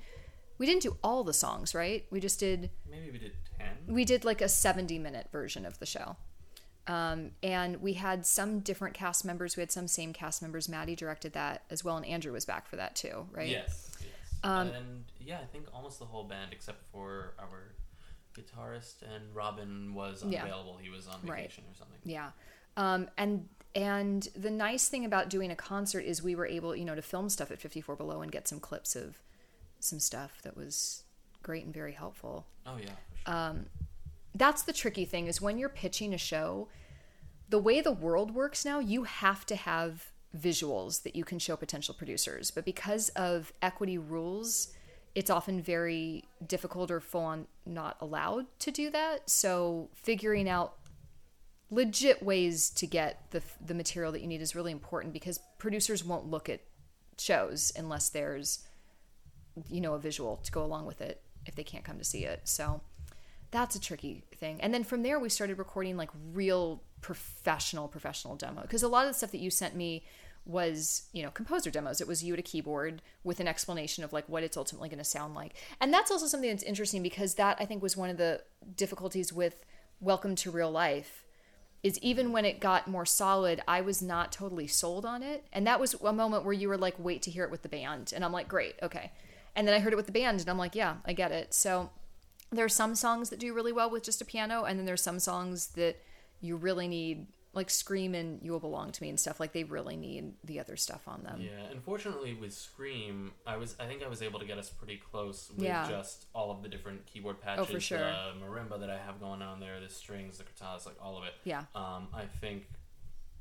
we 0.59 0.67
didn't 0.67 0.83
do 0.83 0.97
all 1.05 1.23
the 1.25 1.33
songs, 1.33 1.75
right? 1.75 2.05
We 2.11 2.19
just 2.21 2.41
did 2.41 2.71
Maybe 2.91 3.11
we 3.13 3.19
did 3.19 3.33
10. 3.59 3.95
we 3.95 4.05
did 4.05 4.25
like 4.25 4.41
a 4.43 4.49
70 4.49 4.99
minute 4.99 5.29
version 5.31 5.65
of 5.65 5.79
the 5.79 5.87
show. 5.87 6.17
Um, 6.89 7.33
and 7.43 7.83
we 7.83 7.95
had 7.95 8.25
some 8.25 8.61
different 8.61 8.95
cast 8.95 9.25
members. 9.25 9.57
We 9.57 9.61
had 9.63 9.73
some 9.73 9.89
same 9.89 10.13
cast 10.13 10.41
members. 10.43 10.69
Maddie 10.69 10.95
directed 10.97 11.33
that 11.33 11.65
as 11.71 11.83
well, 11.85 11.97
and 11.97 12.07
Andrew 12.07 12.33
was 12.33 12.45
back 12.45 12.69
for 12.69 12.77
that 12.77 12.95
too, 12.95 13.27
right? 13.33 13.49
Yes. 13.49 13.91
yes. 14.01 14.09
Um, 14.45 14.69
and 14.69 15.05
yeah, 15.21 15.39
I 15.41 15.47
think 15.47 15.67
almost 15.75 15.99
the 15.99 16.05
whole 16.05 16.25
band 16.25 16.53
except 16.53 16.83
for 16.93 17.35
our 17.39 17.73
guitarist 18.35 19.03
and 19.03 19.35
Robin 19.35 19.95
was 19.95 20.23
Yeah. 20.25 20.43
unavailable. 20.43 20.77
He 20.77 20.91
was 20.91 21.09
on 21.09 21.21
Right. 21.23 21.43
vacation 21.43 21.65
or 21.71 21.75
something. 21.75 21.99
Yeah. 22.05 22.31
Um, 22.77 23.09
and 23.17 23.49
and 23.75 24.23
the 24.35 24.51
nice 24.51 24.89
thing 24.89 25.05
about 25.05 25.29
doing 25.29 25.51
a 25.51 25.57
concert 25.57 26.01
is 26.01 26.23
we 26.23 26.35
were 26.35 26.47
able, 26.47 26.75
you 26.75 26.85
know, 26.87 26.95
to 26.95 27.03
film 27.03 27.29
stuff 27.29 27.51
at 27.51 27.59
54 27.61 27.95
Below 27.97 28.23
and 28.23 28.33
get 28.33 28.49
some 28.49 28.59
clips 28.59 28.97
of 28.97 29.19
some 29.81 30.01
stuff 30.01 30.41
that 30.43 30.57
was 30.57 31.03
great 31.43 31.65
and 31.67 31.75
very 31.75 31.93
helpful. 31.93 32.47
Oh 32.65 32.79
yeah, 32.79 32.87
for 32.87 33.17
sure. 33.19 33.65
That's 34.37 34.63
the 34.63 34.73
tricky 34.73 35.07
thing 35.07 35.29
is 35.29 35.41
when 35.41 35.57
you're 35.57 35.71
pitching 35.71 36.13
a 36.13 36.19
show, 36.19 36.69
the 37.49 37.59
way 37.59 37.81
the 37.81 37.93
world 37.93 38.35
works 38.35 38.65
now, 38.65 38.81
you 38.81 39.05
have 39.05 39.47
to 39.47 39.57
have 39.57 40.13
visuals 40.37 41.03
that 41.05 41.17
you 41.17 41.25
can 41.25 41.39
show 41.39 41.57
potential 41.57 41.95
producers. 41.95 42.51
But 42.51 42.67
because 42.67 43.09
of 43.11 43.53
equity 43.63 43.97
rules, 43.97 44.75
it's 45.15 45.31
often 45.31 45.63
very 45.63 46.25
difficult 46.47 46.91
or 46.91 47.01
full 47.01 47.23
on 47.23 47.47
not 47.65 47.97
allowed 48.01 48.47
to 48.61 48.71
do 48.71 48.91
that. 48.91 49.31
So 49.31 49.89
figuring 49.95 50.49
out 50.51 50.75
legit 51.71 52.23
ways 52.23 52.69
to 52.71 52.87
get 52.87 53.31
the 53.31 53.43
the 53.65 53.75
material 53.75 54.13
that 54.13 54.21
you 54.21 54.27
need 54.27 54.43
is 54.43 54.55
really 54.55 54.71
important 54.71 55.13
because 55.13 55.41
producers 55.59 56.05
won't 56.05 56.27
look 56.27 56.49
at 56.49 56.61
shows 57.19 57.73
unless 57.75 58.11
there's 58.11 58.63
you 59.69 59.81
know 59.81 59.95
a 59.95 59.99
visual 59.99 60.37
to 60.37 60.53
go 60.53 60.63
along 60.63 60.85
with 60.85 61.01
it 61.01 61.23
if 61.47 61.55
they 61.55 61.65
can't 61.65 61.85
come 61.85 61.97
to 61.97 62.05
see 62.05 62.25
it. 62.25 62.43
So 62.45 62.83
that's 63.57 63.75
a 63.75 63.81
tricky 63.81 64.23
thing. 64.37 64.61
And 64.61 64.75
then 64.75 64.85
from 64.85 65.03
there 65.03 65.19
we 65.19 65.29
started 65.29 65.59
recording 65.59 65.97
like 65.97 66.11
real 66.33 66.83
professional 67.01 67.89
professional 67.89 68.37
demo 68.37 68.63
because 68.63 68.83
a 68.83 68.89
lot 68.89 69.07
of 69.07 69.11
the 69.11 69.15
stuff 69.15 69.33
that 69.33 69.39
you 69.39 69.51
sent 69.51 69.75
me 69.75 70.05
was 70.45 71.09
you 71.13 71.23
know 71.23 71.31
composer 71.31 71.71
demos 71.71 72.01
it 72.01 72.07
was 72.07 72.23
you 72.23 72.33
at 72.33 72.39
a 72.39 72.43
keyboard 72.43 73.03
with 73.25 73.41
an 73.41 73.49
explanation 73.49 74.05
of 74.05 74.13
like 74.13 74.29
what 74.29 74.43
it's 74.43 74.57
ultimately 74.57 74.89
going 74.89 74.99
to 74.99 75.05
sound 75.05 75.35
like 75.35 75.55
and 75.81 75.93
that's 75.93 76.11
also 76.11 76.27
something 76.27 76.49
that's 76.49 76.63
interesting 76.63 77.03
because 77.03 77.35
that 77.35 77.57
i 77.59 77.65
think 77.65 77.83
was 77.83 77.97
one 77.97 78.09
of 78.09 78.17
the 78.17 78.41
difficulties 78.77 79.33
with 79.33 79.65
welcome 80.01 80.35
to 80.37 80.51
real 80.51 80.71
life 80.71 81.25
is 81.83 81.99
even 82.01 82.33
when 82.33 82.45
it 82.45 82.59
got 82.59 82.89
more 82.89 83.07
solid, 83.07 83.61
I 83.69 83.81
was 83.81 84.03
not 84.03 84.33
totally 84.33 84.67
sold 84.67 85.05
on 85.05 85.23
it. 85.23 85.47
And 85.53 85.67
that 85.69 85.79
was 85.79 85.95
a 85.95 86.13
moment 86.13 86.45
where 86.45 86.53
you 86.53 86.69
were 86.69 86.79
like, 86.79 86.95
wait 86.99 87.23
to 87.23 87.31
hear 87.31 87.45
it 87.45 87.51
with 87.51 87.63
the 87.63 87.69
band. 87.69 88.13
And 88.13 88.25
I'm 88.25 88.33
like, 88.33 88.49
great, 88.49 88.75
okay. 88.83 89.13
And 89.55 89.69
then 89.69 89.75
I 89.75 89.79
heard 89.79 89.93
it 89.93 89.97
with 89.97 90.07
the 90.07 90.13
band 90.13 90.41
and 90.41 90.49
I'm 90.49 90.59
like, 90.59 90.75
yeah, 90.75 90.97
I 91.05 91.13
get 91.13 91.31
it. 91.31 91.55
So 91.55 91.91
there 92.57 92.65
are 92.65 92.69
some 92.71 92.95
songs 92.95 93.31
that 93.31 93.39
do 93.39 93.53
really 93.55 93.73
well 93.73 93.91
with 93.91 94.03
just 94.03 94.21
a 94.21 94.25
piano. 94.25 94.65
And 94.65 94.79
then 94.79 94.87
there's 94.87 95.03
some 95.03 95.19
songs 95.19 95.69
that 95.69 95.97
you 96.41 96.57
really 96.57 96.89
need, 96.89 97.27
like 97.55 97.71
Scream 97.71 98.15
and 98.15 98.41
You 98.43 98.53
Will 98.53 98.61
Belong 98.61 98.93
to 98.93 99.03
Me 99.03 99.09
and 99.09 99.19
stuff, 99.19 99.41
like 99.41 99.53
they 99.53 99.65
really 99.65 99.97
need 99.97 100.35
the 100.45 100.61
other 100.61 100.77
stuff 100.77 101.03
on 101.09 101.23
them. 101.23 101.41
Yeah, 101.41 101.71
unfortunately 101.71 102.35
with 102.35 102.53
Scream, 102.53 103.33
I 103.47 103.57
was 103.57 103.75
I 103.81 103.87
think 103.87 104.03
I 104.03 104.09
was 104.09 104.21
able 104.23 104.39
to 104.41 104.45
get 104.47 104.59
us 104.59 104.69
pretty 104.69 104.99
close 104.99 105.51
with 105.55 105.65
Yeah. 105.65 105.89
just 105.89 106.27
all 106.35 106.51
of 106.51 106.63
the 106.63 106.69
different 106.69 107.07
keyboard 107.07 107.41
patches. 107.41 107.67
Oh, 107.69 107.73
for 107.73 107.81
sure. 107.81 107.99
The 107.99 108.35
marimba 108.45 108.79
that 108.81 108.91
I 108.91 108.99
have 108.99 109.19
going 109.21 109.41
on 109.43 109.61
there, 109.61 109.81
the 109.81 109.89
strings, 109.89 110.39
the 110.39 110.45
guitars, 110.45 110.85
like 110.87 110.97
all 111.03 111.17
of 111.17 111.25
it. 111.25 111.33
Yeah. 111.45 111.65
Um, 111.75 112.09
I 112.13 112.27
think 112.27 112.69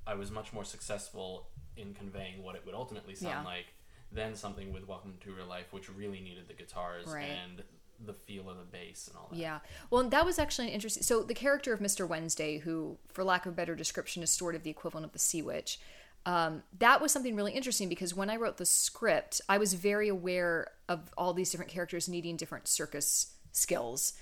I 0.08 0.14
was 0.14 0.32
much 0.32 0.54
more 0.54 0.64
successful 0.64 1.50
in 1.76 1.94
conveying 1.94 2.42
what 2.42 2.56
it 2.56 2.66
would 2.66 2.76
ultimately 2.76 3.16
sound 3.16 3.44
Yeah. 3.44 3.44
like 3.44 3.66
than 4.12 4.36
something 4.36 4.72
with 4.72 4.88
Welcome 4.88 5.18
to 5.26 5.34
Real 5.34 5.48
Life, 5.48 5.74
which 5.74 5.90
really 5.90 6.22
needed 6.22 6.48
the 6.48 6.54
guitars 6.54 7.08
Right. 7.08 7.24
and 7.24 7.64
the 8.04 8.14
feel 8.14 8.50
of 8.50 8.58
the 8.58 8.64
bass 8.64 9.08
and 9.08 9.18
all 9.18 9.28
that. 9.32 9.38
Yeah. 9.38 9.60
Well, 9.90 10.04
that 10.10 10.26
was 10.26 10.40
actually 10.40 10.68
an 10.68 10.74
interesting. 10.74 11.04
So 11.04 11.24
the 11.24 11.34
character 11.34 11.74
of 11.74 11.80
Mr. 11.80 12.08
Wednesday, 12.08 12.60
who, 12.60 12.98
for 13.10 13.24
lack 13.24 13.46
of 13.46 13.54
a 13.54 13.56
better 13.56 13.76
description, 13.76 14.24
is 14.24 14.30
sort 14.30 14.56
of 14.56 14.64
the 14.64 14.70
equivalent 14.70 15.06
of 15.06 15.14
the 15.14 15.20
Sea 15.20 15.42
Witch. 15.42 15.80
Um, 16.26 16.64
that 16.80 17.02
was 17.02 17.12
something 17.12 17.36
really 17.36 17.52
interesting 17.52 17.88
because 17.88 18.16
when 18.16 18.30
I 18.30 18.38
wrote 18.38 18.58
the 18.58 18.66
script, 18.66 19.42
I 19.48 19.58
was 19.60 19.76
very 19.76 20.10
aware 20.10 20.72
of 20.90 21.12
all 21.18 21.34
these 21.34 21.52
different 21.52 21.72
characters 21.72 22.10
needing 22.10 22.36
different 22.36 22.68
circus 22.68 23.34
skills. 23.52 24.14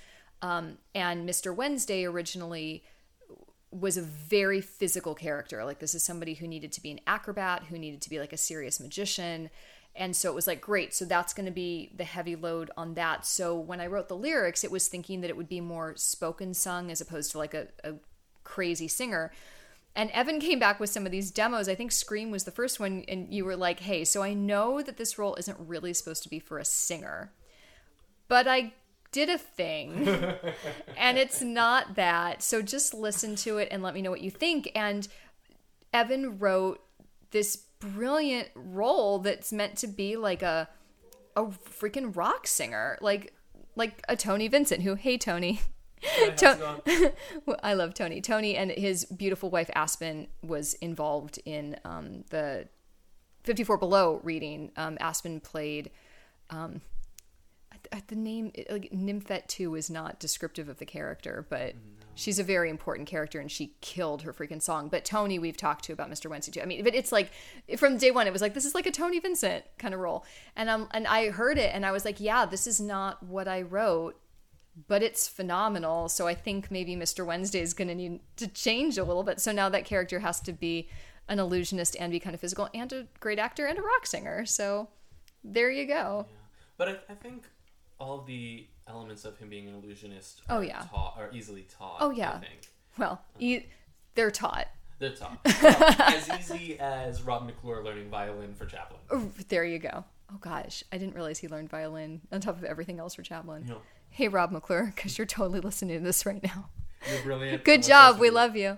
Um, 0.42 0.78
and 0.94 1.28
Mr. 1.28 1.56
Wednesday 1.56 2.04
originally 2.04 2.84
was 3.72 3.98
a 3.98 4.02
very 4.02 4.60
physical 4.62 5.16
character. 5.16 5.64
Like 5.64 5.80
this 5.80 5.96
is 5.96 6.04
somebody 6.04 6.34
who 6.36 6.48
needed 6.48 6.74
to 6.74 6.82
be 6.82 6.92
an 6.92 7.00
acrobat, 7.08 7.64
who 7.64 7.80
needed 7.80 8.02
to 8.02 8.10
be 8.10 8.20
like 8.20 8.34
a 8.34 8.38
serious 8.38 8.80
magician. 8.80 9.50
And 9.96 10.16
so 10.16 10.30
it 10.32 10.36
was 10.36 10.48
like, 10.48 10.60
great, 10.60 10.94
so 10.94 11.06
that's 11.06 11.34
going 11.34 11.46
to 11.46 11.52
be 11.52 11.92
the 11.96 12.04
heavy 12.04 12.36
load 12.36 12.72
on 12.76 12.96
that. 12.96 13.26
So 13.26 13.58
when 13.58 13.80
I 13.80 13.88
wrote 13.88 14.08
the 14.08 14.16
lyrics, 14.16 14.64
it 14.64 14.72
was 14.72 14.88
thinking 14.88 15.22
that 15.22 15.30
it 15.30 15.38
would 15.38 15.50
be 15.50 15.62
more 15.62 15.96
spoken 15.96 16.54
sung 16.54 16.90
as 16.90 17.00
opposed 17.00 17.32
to 17.32 17.38
like 17.38 17.54
a, 17.54 17.68
a 17.84 17.94
crazy 18.44 18.88
singer. 18.88 19.32
And 19.96 20.10
Evan 20.12 20.40
came 20.40 20.58
back 20.58 20.80
with 20.80 20.90
some 20.90 21.06
of 21.06 21.12
these 21.12 21.30
demos. 21.30 21.70
I 21.70 21.76
think 21.76 21.92
Scream 21.92 22.32
was 22.32 22.44
the 22.44 22.52
first 22.52 22.80
one. 22.80 23.06
And 23.08 23.32
you 23.32 23.46
were 23.46 23.56
like, 23.56 23.82
hey, 23.82 24.04
so 24.04 24.24
I 24.24 24.34
know 24.34 24.82
that 24.82 24.98
this 24.98 25.20
role 25.20 25.36
isn't 25.36 25.58
really 25.60 25.94
supposed 25.94 26.24
to 26.24 26.30
be 26.30 26.40
for 26.40 26.58
a 26.58 26.66
singer, 26.66 27.32
but 28.28 28.48
I 28.48 28.74
did 29.12 29.30
a 29.30 29.38
thing 29.38 30.08
and 30.98 31.18
it's 31.20 31.42
not 31.42 31.96
that. 31.96 32.42
So 32.42 32.64
just 32.64 32.96
listen 32.96 33.36
to 33.38 33.60
it 33.60 33.68
and 33.70 33.84
let 33.84 33.94
me 33.94 34.02
know 34.02 34.10
what 34.10 34.22
you 34.22 34.32
think. 34.32 34.72
And 34.74 35.08
Evan 35.94 36.40
wrote 36.40 36.82
this 37.30 37.64
brilliant 37.84 38.50
role 38.56 39.20
that's 39.20 39.52
meant 39.52 39.78
to 39.78 39.88
be 39.88 40.16
like 40.16 40.42
a 40.42 40.70
a 41.36 41.46
freaking 41.46 42.16
rock 42.16 42.48
singer, 42.48 42.98
like 43.02 43.34
like 43.76 44.02
a 44.08 44.16
Tony 44.16 44.48
Vincent. 44.48 44.84
Who, 44.84 44.96
hey 44.96 45.18
Tony, 45.18 45.62
how's 46.02 46.40
To- 46.42 46.52
it 46.52 46.86
going? 46.86 47.12
Well, 47.46 47.58
I 47.64 47.74
love 47.74 47.94
Tony. 47.94 48.22
Tony 48.22 48.56
and 48.56 48.72
his 48.72 49.06
beautiful 49.06 49.50
wife 49.50 49.70
Aspen 49.76 50.28
was 50.42 50.74
involved 50.76 51.40
in 51.46 51.78
um, 51.84 52.24
the 52.30 52.68
54 53.44 53.78
Below 53.78 54.20
reading. 54.24 54.72
Um, 54.78 54.98
Aspen 55.00 55.40
played. 55.40 55.90
Um, 56.50 56.82
I- 57.92 58.02
the 58.08 58.16
name 58.16 58.52
like 58.70 58.92
Nymphette 58.94 59.48
2 59.50 59.76
is 59.76 59.90
not 59.90 60.20
descriptive 60.20 60.70
of 60.70 60.78
the 60.78 60.86
character, 60.86 61.46
but 61.50 61.74
she's 62.16 62.40
a 62.40 62.44
very 62.44 62.70
important 62.70 63.08
character 63.08 63.40
and 63.40 63.52
she 63.52 63.76
killed 63.82 64.22
her 64.24 64.34
freaking 64.34 64.62
song. 64.62 64.90
But 64.90 65.06
Tony, 65.06 65.40
we've 65.40 65.58
talked 65.58 65.86
to 65.86 65.94
about 65.94 66.10
Mr. 66.10 66.30
Wednesday 66.30 66.52
too. 66.52 66.62
I 66.62 66.66
mean, 66.66 66.84
but 66.84 66.96
it's 66.96 67.12
like 67.12 67.32
from 67.78 67.98
day 67.98 68.12
one, 68.12 68.28
it 68.28 68.34
was 68.34 68.42
like 68.42 68.54
this 68.54 68.66
is 68.66 68.76
like 68.76 68.86
a 68.86 68.92
Tony 68.92 69.20
Vincent 69.20 69.66
kind 69.78 69.94
of 69.94 70.00
role, 70.00 70.26
and 70.56 70.70
um, 70.70 70.88
and 70.92 71.08
I 71.08 71.30
heard 71.30 71.58
it 71.58 71.74
and 71.74 71.86
I 71.86 71.92
was 71.92 72.06
like, 72.06 72.20
yeah, 72.20 72.46
this 72.46 72.68
is 72.68 72.80
not 72.80 73.24
what 73.24 73.48
I 73.48 73.62
wrote 73.62 74.20
but 74.88 75.04
it's 75.04 75.28
phenomenal. 75.28 76.10
So 76.10 76.28
I 76.28 76.34
think 76.34 76.72
maybe 76.72 76.96
Mr. 76.96 77.26
Wednesday 77.26 77.62
is 77.62 77.74
going 77.74 77.90
to 77.90 77.96
need 77.96 78.20
to 78.38 78.48
change 78.48 78.98
a 78.98 79.04
little 79.04 79.24
bit. 79.24 79.40
So 79.40 79.52
now 79.52 79.70
that 79.70 79.86
character 79.86 80.20
has 80.20 80.40
to 80.42 80.52
be 80.52 80.90
an 81.28 81.40
illusionist 81.40 81.96
and 82.00 82.12
be 82.12 82.20
kind 82.20 82.34
of 82.34 82.42
physical 82.42 82.70
and 82.74 82.92
a 82.92 83.08
great 83.20 83.40
actor 83.40 83.66
and 83.66 83.78
a 83.78 83.82
rock 83.82 84.06
singer. 84.06 84.46
So 84.46 84.90
there 85.44 85.70
you 85.70 85.86
go. 85.86 86.26
But 86.78 86.90
I, 86.90 86.92
I 87.10 87.16
think 87.16 87.44
all 88.00 88.24
the 88.24 88.68
elements 88.88 89.26
of 89.26 89.38
him 89.38 89.50
being 89.50 89.68
an 89.68 89.76
illusionist 89.76 90.42
Oh, 90.50 90.62
yeah. 90.62 90.84
taught 90.92 91.16
are 91.18 91.30
easily 91.34 91.66
taught. 91.78 91.98
Oh, 92.00 92.12
yeah. 92.12 92.32
I 92.34 92.40
think. 92.40 92.68
Well, 92.98 93.22
e- 93.40 93.64
they're 94.16 94.32
taught. 94.32 94.68
They're 95.00 95.16
taught. 95.16 95.40
Well, 95.64 95.96
as 96.00 96.30
easy 96.40 96.80
as 96.80 97.22
Rob 97.24 97.46
McClure 97.46 97.84
learning 97.84 98.10
violin 98.10 98.54
for 98.54 98.66
Chaplin. 98.66 99.00
Oh, 99.10 99.30
there 99.50 99.66
you 99.66 99.80
go. 99.80 100.04
Oh 100.32 100.38
gosh, 100.40 100.84
I 100.92 100.98
didn't 100.98 101.14
realize 101.16 101.38
he 101.40 101.48
learned 101.48 101.70
violin 101.70 102.22
on 102.32 102.42
top 102.42 102.58
of 102.58 102.64
everything 102.64 103.00
else 103.00 103.16
for 103.16 103.22
Chaplin. 103.24 103.66
Yeah. 103.68 103.76
Hey, 104.10 104.28
Rob 104.28 104.52
McClure, 104.52 104.92
because 104.96 105.18
you're 105.18 105.28
totally 105.28 105.60
listening 105.60 105.98
to 105.98 106.04
this 106.04 106.26
right 106.26 106.42
now. 106.44 106.70
You're 107.12 107.22
brilliant. 107.24 107.64
Good 107.64 107.80
I'm 107.80 107.88
job. 107.88 108.20
We 108.20 108.30
love 108.30 108.56
you. 108.56 108.78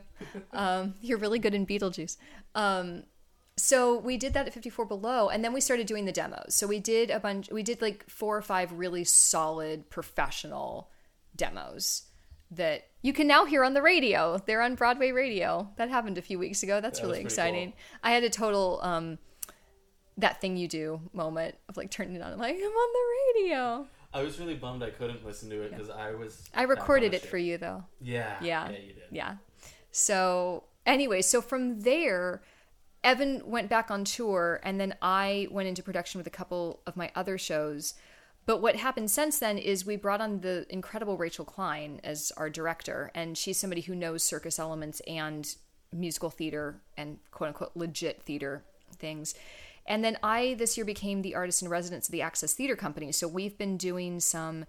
Um, 0.54 0.96
you're 1.02 1.18
really 1.18 1.40
good 1.40 1.54
in 1.54 1.66
Beetlejuice. 1.68 2.18
Um, 2.56 3.04
so 3.58 3.98
we 3.98 4.18
did 4.18 4.34
that 4.34 4.48
at 4.48 4.54
54 4.54 4.86
Below, 4.86 5.30
and 5.30 5.44
then 5.44 5.54
we 5.54 5.62
started 5.62 5.88
doing 5.88 6.06
the 6.06 6.12
demos. 6.12 6.54
So 6.56 6.68
we 6.68 6.80
did 6.80 7.10
a 7.10 7.20
bunch. 7.20 7.50
We 7.52 7.64
did 7.64 7.82
like 7.82 8.10
four 8.10 8.36
or 8.36 8.42
five 8.42 8.72
really 8.74 9.04
solid 9.04 9.90
professional 9.90 10.90
demos 11.36 12.04
that 12.52 12.88
you 13.02 13.14
can 13.14 13.28
now 13.28 13.46
hear 13.46 13.64
on 13.64 13.74
the 13.74 13.82
radio. 13.82 14.42
They're 14.46 14.62
on 14.62 14.76
Broadway 14.76 15.12
radio. 15.12 15.70
That 15.78 15.90
happened 15.90 16.18
a 16.18 16.22
few 16.22 16.38
weeks 16.38 16.64
ago. 16.64 16.82
That's 16.82 17.00
That 17.00 17.08
was 17.08 17.14
really 17.14 17.24
pretty 17.24 17.34
exciting. 17.34 17.74
I 18.04 18.12
had 18.12 18.24
a 18.24 18.30
total 18.30 18.80
um, 18.84 19.20
that 20.18 20.42
thing 20.42 20.58
you 20.58 20.68
do 20.68 21.02
moment 21.14 21.56
of 21.70 21.78
like 21.78 21.92
turning 21.92 22.16
it 22.16 22.22
on. 22.22 22.34
I'm 22.34 22.40
like, 22.40 22.56
I'm 22.56 22.64
on 22.64 22.94
the 22.94 23.42
radio. 23.42 23.88
I 24.14 24.22
was 24.22 24.40
really 24.40 24.56
bummed 24.56 24.82
I 24.84 24.92
couldn't 24.92 25.26
listen 25.26 25.50
to 25.50 25.62
it 25.62 25.72
because 25.72 25.90
I 25.90 26.12
was. 26.12 26.50
I 26.54 26.64
recorded 26.64 27.14
it 27.14 27.26
for 27.26 27.38
you 27.38 27.58
though. 27.58 27.84
Yeah. 28.02 28.36
Yeah. 28.42 28.70
Yeah, 28.70 28.78
you 28.78 28.94
did. 28.94 29.04
Yeah. 29.12 29.36
So 29.92 30.64
anyway, 30.86 31.22
so 31.22 31.42
from 31.42 31.82
there, 31.82 32.42
Evan 33.06 33.44
went 33.46 33.70
back 33.70 33.92
on 33.92 34.04
tour, 34.04 34.60
and 34.64 34.82
then 34.82 34.96
I 35.00 35.48
went 35.52 35.70
into 35.70 35.84
production 35.84 36.18
with 36.18 36.26
a 36.26 36.32
couple 36.32 36.82
of 36.88 36.98
my 36.98 37.12
other 37.16 37.38
shows. 37.38 37.94
But 38.48 38.62
what 38.62 38.76
happened 38.76 39.12
since 39.12 39.40
then 39.40 39.60
is 39.60 39.86
we 39.86 39.96
brought 39.96 40.22
on 40.22 40.42
the 40.42 40.66
incredible 40.70 41.16
Rachel 41.16 41.46
Klein 41.46 42.02
as 42.04 42.32
our 42.36 42.50
director, 42.50 43.12
and 43.14 43.38
she's 43.38 43.60
somebody 43.60 43.82
who 43.82 43.96
knows 43.96 44.24
circus 44.24 44.58
elements 44.58 45.02
and 45.08 45.56
musical 45.94 46.32
theater 46.32 46.82
and 46.98 47.20
quote 47.32 47.50
unquote 47.50 47.72
legit 47.76 48.24
theater 48.24 48.64
things. 48.98 49.36
And 49.86 50.04
then 50.04 50.18
I 50.24 50.56
this 50.58 50.76
year 50.76 50.86
became 50.86 51.22
the 51.22 51.36
artist 51.36 51.62
in 51.62 51.70
residence 51.70 52.08
of 52.08 52.12
the 52.12 52.24
Access 52.24 52.54
Theater 52.54 52.76
Company. 52.76 53.12
So 53.12 53.28
we've 53.28 53.58
been 53.58 53.78
doing 53.78 54.20
some 54.20 54.66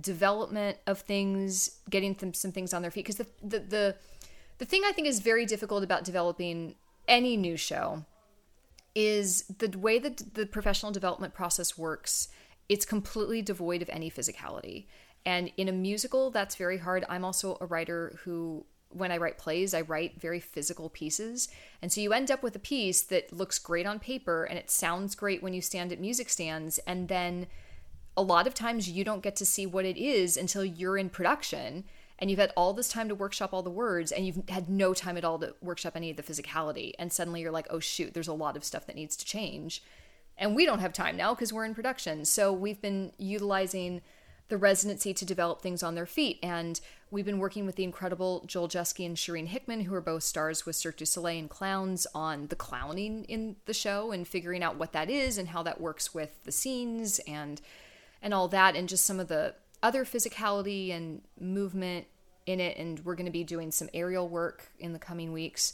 development 0.00 0.78
of 0.86 1.00
things, 1.00 1.80
getting 1.90 2.16
some 2.34 2.52
things 2.52 2.72
on 2.72 2.82
their 2.82 2.92
feet. 2.92 3.04
Because 3.04 3.16
the, 3.16 3.26
the 3.42 3.58
the 3.58 3.96
the 4.58 4.64
thing 4.64 4.82
I 4.86 4.92
think 4.92 5.08
is 5.08 5.18
very 5.20 5.44
difficult 5.44 5.82
about 5.82 6.04
developing 6.04 6.76
any 7.10 7.36
new 7.36 7.58
show 7.58 8.06
is 8.94 9.44
the 9.58 9.76
way 9.78 9.98
that 9.98 10.34
the 10.34 10.46
professional 10.46 10.92
development 10.92 11.34
process 11.34 11.76
works. 11.76 12.28
It's 12.68 12.86
completely 12.86 13.42
devoid 13.42 13.82
of 13.82 13.90
any 13.90 14.10
physicality. 14.10 14.86
And 15.26 15.50
in 15.56 15.68
a 15.68 15.72
musical, 15.72 16.30
that's 16.30 16.54
very 16.54 16.78
hard. 16.78 17.04
I'm 17.08 17.24
also 17.24 17.58
a 17.60 17.66
writer 17.66 18.18
who, 18.24 18.64
when 18.88 19.12
I 19.12 19.18
write 19.18 19.38
plays, 19.38 19.74
I 19.74 19.82
write 19.82 20.20
very 20.20 20.40
physical 20.40 20.88
pieces. 20.88 21.48
And 21.82 21.92
so 21.92 22.00
you 22.00 22.12
end 22.12 22.30
up 22.30 22.42
with 22.42 22.56
a 22.56 22.60
piece 22.60 23.02
that 23.02 23.32
looks 23.32 23.58
great 23.58 23.86
on 23.86 23.98
paper 23.98 24.44
and 24.44 24.58
it 24.58 24.70
sounds 24.70 25.14
great 25.14 25.42
when 25.42 25.52
you 25.52 25.60
stand 25.60 25.92
at 25.92 26.00
music 26.00 26.28
stands. 26.28 26.78
And 26.86 27.08
then 27.08 27.48
a 28.16 28.22
lot 28.22 28.46
of 28.46 28.54
times 28.54 28.88
you 28.88 29.04
don't 29.04 29.22
get 29.22 29.36
to 29.36 29.46
see 29.46 29.66
what 29.66 29.84
it 29.84 29.96
is 29.96 30.36
until 30.36 30.64
you're 30.64 30.96
in 30.96 31.10
production 31.10 31.84
and 32.20 32.30
you've 32.30 32.40
had 32.40 32.52
all 32.56 32.72
this 32.72 32.88
time 32.88 33.08
to 33.08 33.14
workshop 33.14 33.52
all 33.52 33.62
the 33.62 33.70
words 33.70 34.12
and 34.12 34.26
you've 34.26 34.42
had 34.48 34.68
no 34.68 34.92
time 34.92 35.16
at 35.16 35.24
all 35.24 35.38
to 35.38 35.54
workshop 35.62 35.94
any 35.96 36.10
of 36.10 36.16
the 36.16 36.22
physicality. 36.22 36.92
And 36.98 37.12
suddenly 37.12 37.40
you're 37.40 37.52
like 37.52 37.66
oh 37.70 37.80
shoot 37.80 38.14
there's 38.14 38.28
a 38.28 38.32
lot 38.32 38.56
of 38.56 38.64
stuff 38.64 38.86
that 38.86 38.96
needs 38.96 39.16
to 39.16 39.24
change. 39.24 39.82
And 40.36 40.56
we 40.56 40.64
don't 40.64 40.78
have 40.80 40.92
time 40.92 41.16
now 41.16 41.34
because 41.34 41.52
we're 41.52 41.66
in 41.66 41.74
production. 41.74 42.24
So 42.24 42.52
we've 42.52 42.80
been 42.80 43.12
utilizing 43.18 44.00
the 44.50 44.58
residency 44.58 45.14
to 45.14 45.24
develop 45.24 45.62
things 45.62 45.82
on 45.82 45.94
their 45.94 46.06
feet. 46.06 46.38
And 46.42 46.80
we've 47.10 47.24
been 47.24 47.38
working 47.38 47.64
with 47.64 47.76
the 47.76 47.84
incredible 47.84 48.44
joel 48.46 48.68
jeske 48.68 49.04
and 49.04 49.16
shereen 49.16 49.46
hickman 49.46 49.82
who 49.82 49.94
are 49.94 50.00
both 50.00 50.22
stars 50.22 50.66
with 50.66 50.76
cirque 50.76 50.96
du 50.96 51.06
soleil 51.06 51.38
and 51.38 51.48
clowns 51.48 52.06
on 52.14 52.48
the 52.48 52.56
clowning 52.56 53.24
in 53.24 53.56
the 53.66 53.72
show 53.72 54.12
and 54.12 54.28
figuring 54.28 54.62
out 54.62 54.76
what 54.76 54.92
that 54.92 55.08
is 55.08 55.38
and 55.38 55.48
how 55.48 55.62
that 55.62 55.80
works 55.80 56.12
with 56.12 56.42
the 56.44 56.52
scenes 56.52 57.20
and 57.26 57.60
and 58.22 58.34
all 58.34 58.48
that 58.48 58.76
and 58.76 58.88
just 58.88 59.06
some 59.06 59.18
of 59.18 59.28
the 59.28 59.54
other 59.82 60.04
physicality 60.04 60.94
and 60.94 61.22
movement 61.38 62.06
in 62.46 62.60
it 62.60 62.76
and 62.76 63.00
we're 63.04 63.14
going 63.14 63.26
to 63.26 63.32
be 63.32 63.44
doing 63.44 63.70
some 63.70 63.88
aerial 63.94 64.28
work 64.28 64.70
in 64.78 64.92
the 64.92 64.98
coming 64.98 65.32
weeks. 65.32 65.72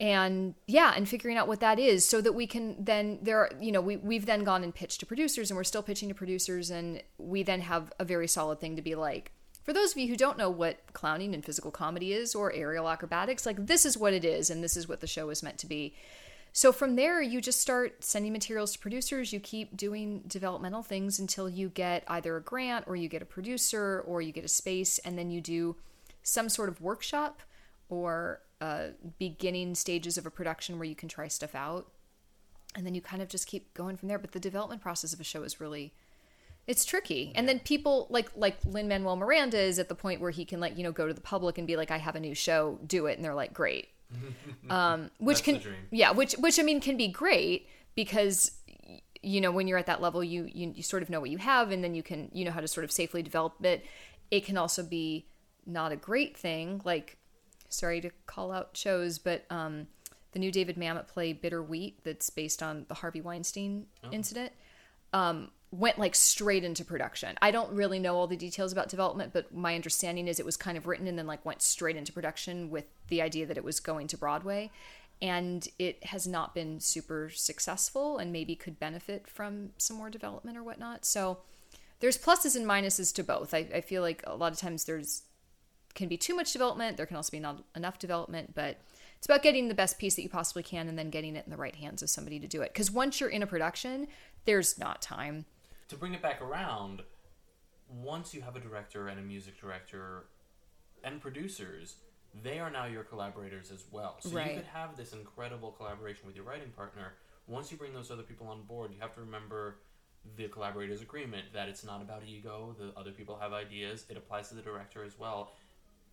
And 0.00 0.54
yeah 0.66 0.92
and 0.96 1.08
figuring 1.08 1.36
out 1.36 1.46
what 1.46 1.60
that 1.60 1.78
is 1.78 2.06
so 2.06 2.20
that 2.20 2.32
we 2.32 2.48
can 2.48 2.84
then 2.84 3.20
there 3.22 3.38
are 3.38 3.50
you 3.60 3.70
know 3.70 3.80
we, 3.80 3.96
we've 3.96 4.26
then 4.26 4.42
gone 4.42 4.64
and 4.64 4.74
pitched 4.74 4.98
to 5.00 5.06
producers 5.06 5.50
and 5.50 5.56
we're 5.56 5.64
still 5.64 5.84
pitching 5.84 6.08
to 6.08 6.14
producers 6.14 6.68
and 6.70 7.00
we 7.16 7.44
then 7.44 7.60
have 7.60 7.92
a 8.00 8.04
very 8.04 8.26
solid 8.26 8.60
thing 8.60 8.74
to 8.74 8.82
be 8.82 8.96
like 8.96 9.30
for 9.62 9.72
those 9.72 9.92
of 9.92 9.98
you 9.98 10.08
who 10.08 10.16
don't 10.16 10.36
know 10.36 10.50
what 10.50 10.80
clowning 10.94 11.32
and 11.32 11.44
physical 11.44 11.70
comedy 11.70 12.12
is 12.12 12.34
or 12.34 12.52
aerial 12.52 12.88
acrobatics 12.88 13.46
like 13.46 13.66
this 13.66 13.86
is 13.86 13.96
what 13.96 14.12
it 14.12 14.24
is 14.24 14.50
and 14.50 14.64
this 14.64 14.76
is 14.76 14.88
what 14.88 15.00
the 15.00 15.06
show 15.06 15.30
is 15.30 15.44
meant 15.44 15.58
to 15.58 15.66
be 15.66 15.94
so 16.56 16.70
from 16.70 16.94
there, 16.94 17.20
you 17.20 17.40
just 17.40 17.60
start 17.60 18.04
sending 18.04 18.32
materials 18.32 18.72
to 18.74 18.78
producers. 18.78 19.32
You 19.32 19.40
keep 19.40 19.76
doing 19.76 20.22
developmental 20.28 20.84
things 20.84 21.18
until 21.18 21.48
you 21.48 21.68
get 21.68 22.04
either 22.06 22.36
a 22.36 22.40
grant 22.40 22.84
or 22.86 22.94
you 22.94 23.08
get 23.08 23.20
a 23.20 23.24
producer 23.24 24.04
or 24.06 24.22
you 24.22 24.30
get 24.30 24.44
a 24.44 24.48
space, 24.48 25.00
and 25.00 25.18
then 25.18 25.32
you 25.32 25.40
do 25.40 25.74
some 26.22 26.48
sort 26.48 26.68
of 26.68 26.80
workshop 26.80 27.42
or 27.88 28.40
uh, 28.60 28.90
beginning 29.18 29.74
stages 29.74 30.16
of 30.16 30.26
a 30.26 30.30
production 30.30 30.78
where 30.78 30.86
you 30.86 30.94
can 30.94 31.08
try 31.08 31.26
stuff 31.26 31.56
out. 31.56 31.88
And 32.76 32.86
then 32.86 32.94
you 32.94 33.00
kind 33.00 33.20
of 33.20 33.28
just 33.28 33.48
keep 33.48 33.74
going 33.74 33.96
from 33.96 34.06
there. 34.06 34.20
But 34.20 34.30
the 34.30 34.38
development 34.38 34.80
process 34.80 35.12
of 35.12 35.18
a 35.18 35.24
show 35.24 35.42
is 35.42 35.60
really 35.60 35.92
it's 36.68 36.84
tricky. 36.84 37.32
And 37.34 37.48
then 37.48 37.58
people 37.58 38.06
like 38.10 38.30
like 38.36 38.58
Lin 38.64 38.86
Manuel 38.86 39.16
Miranda 39.16 39.58
is 39.58 39.80
at 39.80 39.88
the 39.88 39.96
point 39.96 40.20
where 40.20 40.30
he 40.30 40.44
can 40.44 40.60
like, 40.60 40.78
you 40.78 40.84
know, 40.84 40.92
go 40.92 41.08
to 41.08 41.14
the 41.14 41.20
public 41.20 41.58
and 41.58 41.66
be 41.66 41.74
like, 41.74 41.90
I 41.90 41.98
have 41.98 42.14
a 42.14 42.20
new 42.20 42.34
show, 42.34 42.78
do 42.86 43.06
it, 43.06 43.16
and 43.16 43.24
they're 43.24 43.34
like, 43.34 43.52
Great 43.52 43.88
um, 44.70 45.10
which 45.18 45.42
That's 45.42 45.62
can 45.64 45.74
yeah 45.90 46.12
which 46.12 46.32
which 46.34 46.58
i 46.58 46.62
mean 46.62 46.80
can 46.80 46.96
be 46.96 47.08
great 47.08 47.68
because 47.94 48.52
you 49.24 49.40
know 49.40 49.50
when 49.50 49.66
you're 49.66 49.78
at 49.78 49.86
that 49.86 50.02
level 50.02 50.22
you, 50.22 50.48
you 50.52 50.72
you 50.74 50.82
sort 50.82 51.02
of 51.02 51.10
know 51.10 51.20
what 51.20 51.30
you 51.30 51.38
have 51.38 51.70
and 51.70 51.82
then 51.82 51.94
you 51.94 52.02
can 52.02 52.30
you 52.32 52.44
know 52.44 52.50
how 52.50 52.60
to 52.60 52.68
sort 52.68 52.84
of 52.84 52.92
safely 52.92 53.22
develop 53.22 53.64
it. 53.64 53.84
It 54.30 54.44
can 54.44 54.56
also 54.56 54.82
be 54.82 55.26
not 55.66 55.92
a 55.92 55.96
great 55.96 56.36
thing 56.36 56.82
like 56.84 57.16
sorry 57.68 58.00
to 58.00 58.10
call 58.26 58.52
out 58.52 58.76
shows 58.76 59.18
but 59.18 59.44
um 59.50 59.86
the 60.32 60.38
new 60.38 60.52
david 60.52 60.76
mamet 60.76 61.08
play 61.08 61.32
bitter 61.32 61.62
wheat 61.62 61.98
that's 62.04 62.28
based 62.28 62.62
on 62.62 62.84
the 62.88 62.94
harvey 62.94 63.20
weinstein 63.20 63.86
incident. 64.12 64.52
Um, 65.12 65.50
went 65.74 65.98
like 65.98 66.14
straight 66.14 66.62
into 66.62 66.84
production. 66.84 67.36
I 67.42 67.50
don't 67.50 67.72
really 67.72 67.98
know 67.98 68.16
all 68.16 68.26
the 68.26 68.36
details 68.36 68.72
about 68.72 68.88
development, 68.88 69.32
but 69.32 69.52
my 69.52 69.74
understanding 69.74 70.28
is 70.28 70.38
it 70.38 70.46
was 70.46 70.56
kind 70.56 70.78
of 70.78 70.86
written 70.86 71.08
and 71.08 71.18
then 71.18 71.26
like 71.26 71.44
went 71.44 71.62
straight 71.62 71.96
into 71.96 72.12
production 72.12 72.70
with 72.70 72.84
the 73.08 73.20
idea 73.20 73.44
that 73.46 73.56
it 73.56 73.64
was 73.64 73.80
going 73.80 74.06
to 74.08 74.16
Broadway. 74.16 74.70
And 75.20 75.66
it 75.78 76.04
has 76.04 76.26
not 76.26 76.54
been 76.54 76.80
super 76.80 77.30
successful 77.30 78.18
and 78.18 78.32
maybe 78.32 78.54
could 78.54 78.78
benefit 78.78 79.26
from 79.28 79.70
some 79.78 79.96
more 79.96 80.10
development 80.10 80.56
or 80.56 80.62
whatnot. 80.62 81.04
So 81.04 81.38
there's 82.00 82.18
pluses 82.18 82.54
and 82.54 82.66
minuses 82.66 83.12
to 83.14 83.24
both. 83.24 83.52
I, 83.52 83.66
I 83.74 83.80
feel 83.80 84.02
like 84.02 84.22
a 84.26 84.36
lot 84.36 84.52
of 84.52 84.58
times 84.58 84.84
there's 84.84 85.22
can 85.94 86.08
be 86.08 86.16
too 86.16 86.34
much 86.34 86.52
development. 86.52 86.96
There 86.96 87.06
can 87.06 87.16
also 87.16 87.30
be 87.30 87.38
not 87.38 87.62
enough 87.76 88.00
development, 88.00 88.52
but 88.54 88.80
it's 89.16 89.26
about 89.26 89.42
getting 89.42 89.68
the 89.68 89.74
best 89.74 89.98
piece 89.98 90.16
that 90.16 90.22
you 90.22 90.28
possibly 90.28 90.64
can 90.64 90.88
and 90.88 90.98
then 90.98 91.08
getting 91.08 91.36
it 91.36 91.44
in 91.46 91.50
the 91.50 91.56
right 91.56 91.76
hands 91.76 92.02
of 92.02 92.10
somebody 92.10 92.40
to 92.40 92.48
do 92.48 92.62
it. 92.62 92.72
Because 92.72 92.90
once 92.90 93.20
you're 93.20 93.30
in 93.30 93.44
a 93.44 93.46
production, 93.46 94.08
there's 94.44 94.76
not 94.76 95.00
time. 95.00 95.46
To 95.88 95.96
bring 95.96 96.14
it 96.14 96.22
back 96.22 96.40
around, 96.40 97.02
once 97.88 98.32
you 98.32 98.40
have 98.42 98.56
a 98.56 98.60
director 98.60 99.08
and 99.08 99.20
a 99.20 99.22
music 99.22 99.60
director 99.60 100.26
and 101.02 101.20
producers, 101.20 101.96
they 102.42 102.58
are 102.58 102.70
now 102.70 102.86
your 102.86 103.04
collaborators 103.04 103.70
as 103.70 103.84
well. 103.90 104.16
So 104.20 104.30
Right. 104.30 104.50
you 104.50 104.56
could 104.56 104.66
have 104.66 104.96
this 104.96 105.12
incredible 105.12 105.72
collaboration 105.72 106.26
with 106.26 106.36
your 106.36 106.44
writing 106.44 106.72
partner. 106.72 107.14
Once 107.46 107.70
you 107.70 107.76
bring 107.76 107.92
those 107.92 108.10
other 108.10 108.22
people 108.22 108.48
on 108.48 108.62
board, 108.62 108.92
you 108.92 109.00
have 109.00 109.14
to 109.14 109.20
remember 109.20 109.80
the 110.36 110.48
collaborators 110.48 111.02
agreement 111.02 111.52
that 111.52 111.68
it's 111.68 111.84
not 111.84 112.00
about 112.00 112.24
ego, 112.24 112.74
the 112.78 112.98
other 112.98 113.12
people 113.12 113.36
have 113.38 113.52
ideas, 113.52 114.06
it 114.08 114.16
applies 114.16 114.48
to 114.48 114.54
the 114.54 114.62
director 114.62 115.04
as 115.04 115.18
well. 115.18 115.52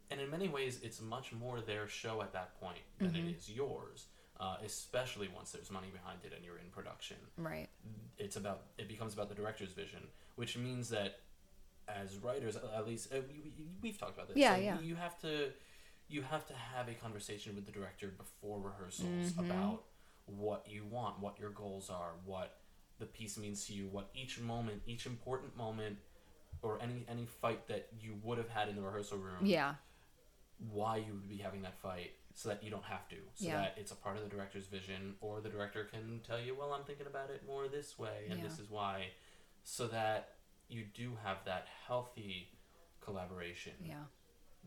And 0.09 0.19
in 0.19 0.29
many 0.29 0.49
ways, 0.49 0.81
it's 0.83 0.99
much 0.99 1.31
more 1.31 1.61
their 1.61 1.87
show 1.87 2.21
at 2.21 2.33
that 2.33 2.59
point 2.59 2.81
than 2.97 3.15
it 3.15 3.19
mm-hmm. 3.19 3.29
is 3.29 3.49
yours, 3.49 4.07
uh, 4.41 4.57
especially 4.65 5.29
once 5.39 5.51
there's 5.51 5.69
money 5.71 5.87
behind 5.93 6.19
it 6.25 6.33
and 6.35 6.43
you're 6.43 6.57
in 6.57 6.69
production 6.71 7.17
Right. 7.37 7.69
it's 8.17 8.35
about 8.35 8.59
it 8.77 8.87
becomes 8.87 9.13
about 9.13 9.29
the 9.29 9.35
director's 9.35 9.71
vision, 9.71 10.01
which 10.35 10.57
means 10.57 10.89
that 10.89 11.11
as 11.87 12.17
writers, 12.17 12.55
at 12.55 12.85
least 12.87 13.13
uh, 13.13 13.17
we, 13.29 13.53
we've 13.81 13.97
talked 13.99 14.15
about 14.15 14.27
this. 14.29 14.37
Yeah, 14.37 14.55
yeah. 14.57 14.79
You 14.79 14.95
have 14.95 15.19
to 15.21 15.51
you 16.09 16.21
have 16.23 16.45
to 16.47 16.53
have 16.53 16.87
a 16.89 16.93
conversation 16.93 17.55
with 17.55 17.65
the 17.65 17.71
director 17.71 18.07
before 18.23 18.59
rehearsals 18.59 19.31
Mm-hmm. 19.31 19.51
about 19.51 19.83
what 20.25 20.65
you 20.69 20.85
want, 20.89 21.19
what 21.19 21.39
your 21.39 21.49
goals 21.51 21.89
are, 21.89 22.11
what 22.25 22.57
the 22.99 23.05
piece 23.05 23.37
means 23.37 23.65
to 23.67 23.73
you, 23.73 23.87
what 23.87 24.09
each 24.13 24.39
moment, 24.39 24.81
each 24.85 25.05
important 25.05 25.55
moment, 25.57 25.97
or 26.61 26.79
any 26.81 27.05
any 27.09 27.25
fight 27.25 27.67
that 27.67 27.87
you 27.99 28.15
would 28.23 28.37
have 28.37 28.49
had 28.49 28.69
in 28.69 28.75
the 28.75 28.81
rehearsal 28.81 29.17
room 29.17 29.43
Yeah. 29.45 29.75
Why 30.69 30.97
you 30.97 31.13
would 31.13 31.27
be 31.29 31.37
having 31.37 31.61
that 31.63 31.77
fight 31.81 32.11
so 32.33 32.49
that 32.49 32.63
you 32.63 32.69
don't 32.69 32.83
have 32.83 33.07
to 33.09 33.15
so 33.35 33.47
Yeah. 33.47 33.57
that 33.61 33.73
it's 33.77 33.91
a 33.91 33.95
part 33.95 34.15
of 34.17 34.23
the 34.23 34.29
director's 34.29 34.67
vision 34.67 35.15
or 35.21 35.41
the 35.41 35.49
director 35.49 35.83
can 35.85 36.21
tell 36.25 36.39
you 36.39 36.55
well 36.55 36.71
i'm 36.73 36.83
thinking 36.83 37.07
about 37.07 37.29
it 37.29 37.43
more 37.47 37.67
this 37.67 37.97
way 37.97 38.27
and 38.29 38.39
Yeah. 38.39 38.47
this 38.47 38.59
is 38.59 38.69
why 38.69 39.07
so 39.63 39.87
that 39.87 40.29
you 40.69 40.85
do 40.93 41.17
have 41.23 41.43
that 41.45 41.67
healthy 41.87 42.49
collaboration 43.01 43.73
Yeah. 43.81 44.03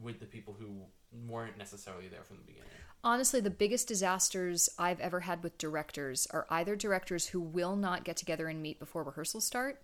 with 0.01 0.20
the 0.20 0.26
people 0.26 0.55
who 0.55 0.82
weren't 1.28 1.57
necessarily 1.57 2.09
there 2.09 2.24
from 2.24 2.38
the 2.38 2.42
beginning 2.45 2.68
Honestly, 3.07 3.38
the 3.38 3.51
biggest 3.51 3.86
disasters 3.86 4.70
I've 4.78 4.99
ever 4.99 5.20
had 5.20 5.42
with 5.42 5.59
directors 5.59 6.26
are 6.30 6.47
either 6.49 6.74
directors 6.74 7.26
who 7.28 7.40
will 7.40 7.76
not 7.76 8.03
get 8.03 8.16
together 8.16 8.49
and 8.49 8.62
meet 8.62 8.78
before 8.78 9.03
rehearsals 9.05 9.45
start 9.45 9.82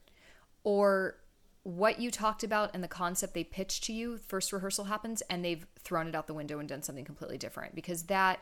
or 0.65 1.17
what 1.63 2.01
you 2.01 2.11
talked 2.11 2.43
about 2.43 2.71
and 2.73 2.83
the 2.83 2.89
concept 2.89 3.35
they 3.35 3.45
pitched 3.45 3.85
to 3.85 3.93
you 3.93 4.19
first 4.27 4.53
rehearsal 4.53 4.85
happens 4.85 5.23
and 5.29 5.45
they've 5.45 5.67
thrown 5.79 6.09
it 6.09 6.15
out 6.15 6.27
the 6.27 6.35
window 6.35 6.59
and 6.59 6.69
done 6.69 6.83
something 6.83 7.05
completely 7.05 7.37
different 7.37 7.75
because 7.75 8.05
that 8.05 8.41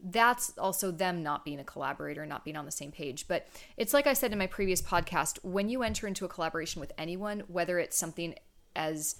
that's 0.00 0.56
also 0.58 0.90
them 0.90 1.22
not 1.22 1.44
being 1.44 1.58
a 1.60 1.64
collaborator 1.64 2.24
not 2.26 2.44
being 2.44 2.56
on 2.56 2.64
the 2.64 2.70
same 2.70 2.92
page. 2.92 3.26
But 3.28 3.48
it's 3.76 3.94
like 3.94 4.06
i 4.06 4.12
said 4.12 4.32
in 4.32 4.38
my 4.38 4.46
previous 4.46 4.82
podcast 4.82 5.38
when 5.42 5.68
you 5.68 5.82
enter 5.82 6.06
into 6.06 6.24
a 6.24 6.28
collaboration 6.28 6.80
with 6.80 6.92
anyone 6.98 7.44
whether 7.48 7.78
it's 7.78 7.96
something 7.96 8.34
as 8.74 9.16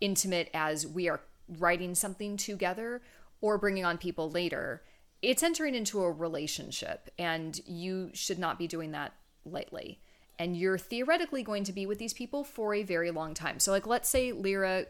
intimate 0.00 0.50
as 0.52 0.86
we 0.86 1.08
are 1.08 1.20
writing 1.58 1.94
something 1.94 2.36
together 2.36 3.02
or 3.40 3.58
bringing 3.58 3.84
on 3.84 3.98
people 3.98 4.30
later 4.30 4.82
it's 5.22 5.42
entering 5.42 5.74
into 5.74 6.02
a 6.02 6.10
relationship 6.10 7.10
and 7.18 7.60
you 7.66 8.10
should 8.12 8.38
not 8.38 8.58
be 8.58 8.66
doing 8.66 8.92
that 8.92 9.14
lightly 9.44 10.00
and 10.38 10.56
you're 10.56 10.78
theoretically 10.78 11.42
going 11.42 11.64
to 11.64 11.72
be 11.72 11.86
with 11.86 11.98
these 11.98 12.12
people 12.12 12.44
for 12.44 12.74
a 12.74 12.82
very 12.82 13.10
long 13.10 13.34
time. 13.34 13.58
So, 13.58 13.70
like, 13.70 13.86
let's 13.86 14.08
say 14.08 14.32
Lyra 14.32 14.86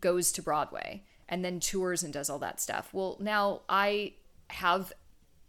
goes 0.00 0.32
to 0.32 0.42
Broadway 0.42 1.02
and 1.28 1.44
then 1.44 1.60
tours 1.60 2.02
and 2.02 2.12
does 2.12 2.28
all 2.28 2.38
that 2.40 2.60
stuff. 2.60 2.90
Well, 2.92 3.16
now 3.20 3.60
I 3.68 4.14
have 4.48 4.92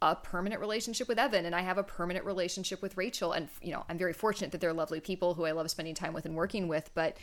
a 0.02 0.16
permanent 0.16 0.62
relationship 0.62 1.08
with 1.08 1.20
Evan 1.20 1.46
and 1.46 1.56
I 1.56 1.62
have 1.62 1.78
a 1.78 1.84
permanent 1.84 2.26
relationship 2.26 2.82
with 2.82 2.98
Rachel. 2.98 3.34
And, 3.34 3.50
you 3.62 3.72
know, 3.72 3.86
I'm 3.90 3.98
very 3.98 4.14
fortunate 4.14 4.52
that 4.52 4.62
they're 4.62 4.74
lovely 4.74 5.00
people 5.00 5.34
who 5.36 5.46
I 5.46 5.52
love 5.52 5.70
spending 5.70 5.96
time 5.96 6.14
with 6.14 6.26
and 6.26 6.36
working 6.36 6.68
with. 6.68 6.90
But, 6.94 7.18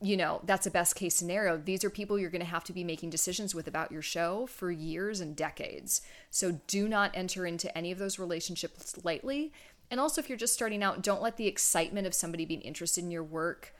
you 0.00 0.16
know, 0.16 0.40
that's 0.44 0.66
a 0.66 0.70
best 0.70 0.96
case 0.96 1.14
scenario. 1.14 1.56
These 1.58 1.84
are 1.84 1.90
people 1.90 2.18
you're 2.18 2.30
going 2.30 2.40
to 2.40 2.46
have 2.46 2.64
to 2.64 2.72
be 2.72 2.84
making 2.84 3.10
decisions 3.10 3.54
with 3.54 3.68
about 3.68 3.92
your 3.92 4.02
show 4.02 4.46
for 4.46 4.70
years 4.70 5.20
and 5.20 5.34
decades. 5.36 6.02
So 6.30 6.60
do 6.66 6.88
not 6.88 7.10
enter 7.14 7.46
into 7.46 7.76
any 7.76 7.90
of 7.90 7.98
those 7.98 8.18
relationships 8.18 9.02
lightly 9.04 9.52
and 9.90 10.00
also, 10.00 10.20
if 10.20 10.28
you're 10.28 10.38
just 10.38 10.54
starting 10.54 10.82
out, 10.82 11.02
don't 11.02 11.22
let 11.22 11.36
the 11.36 11.46
excitement 11.46 12.06
of 12.06 12.14
somebody 12.14 12.44
being 12.44 12.60
interested 12.60 13.04
in 13.04 13.10
your 13.10 13.24
work 13.24 13.74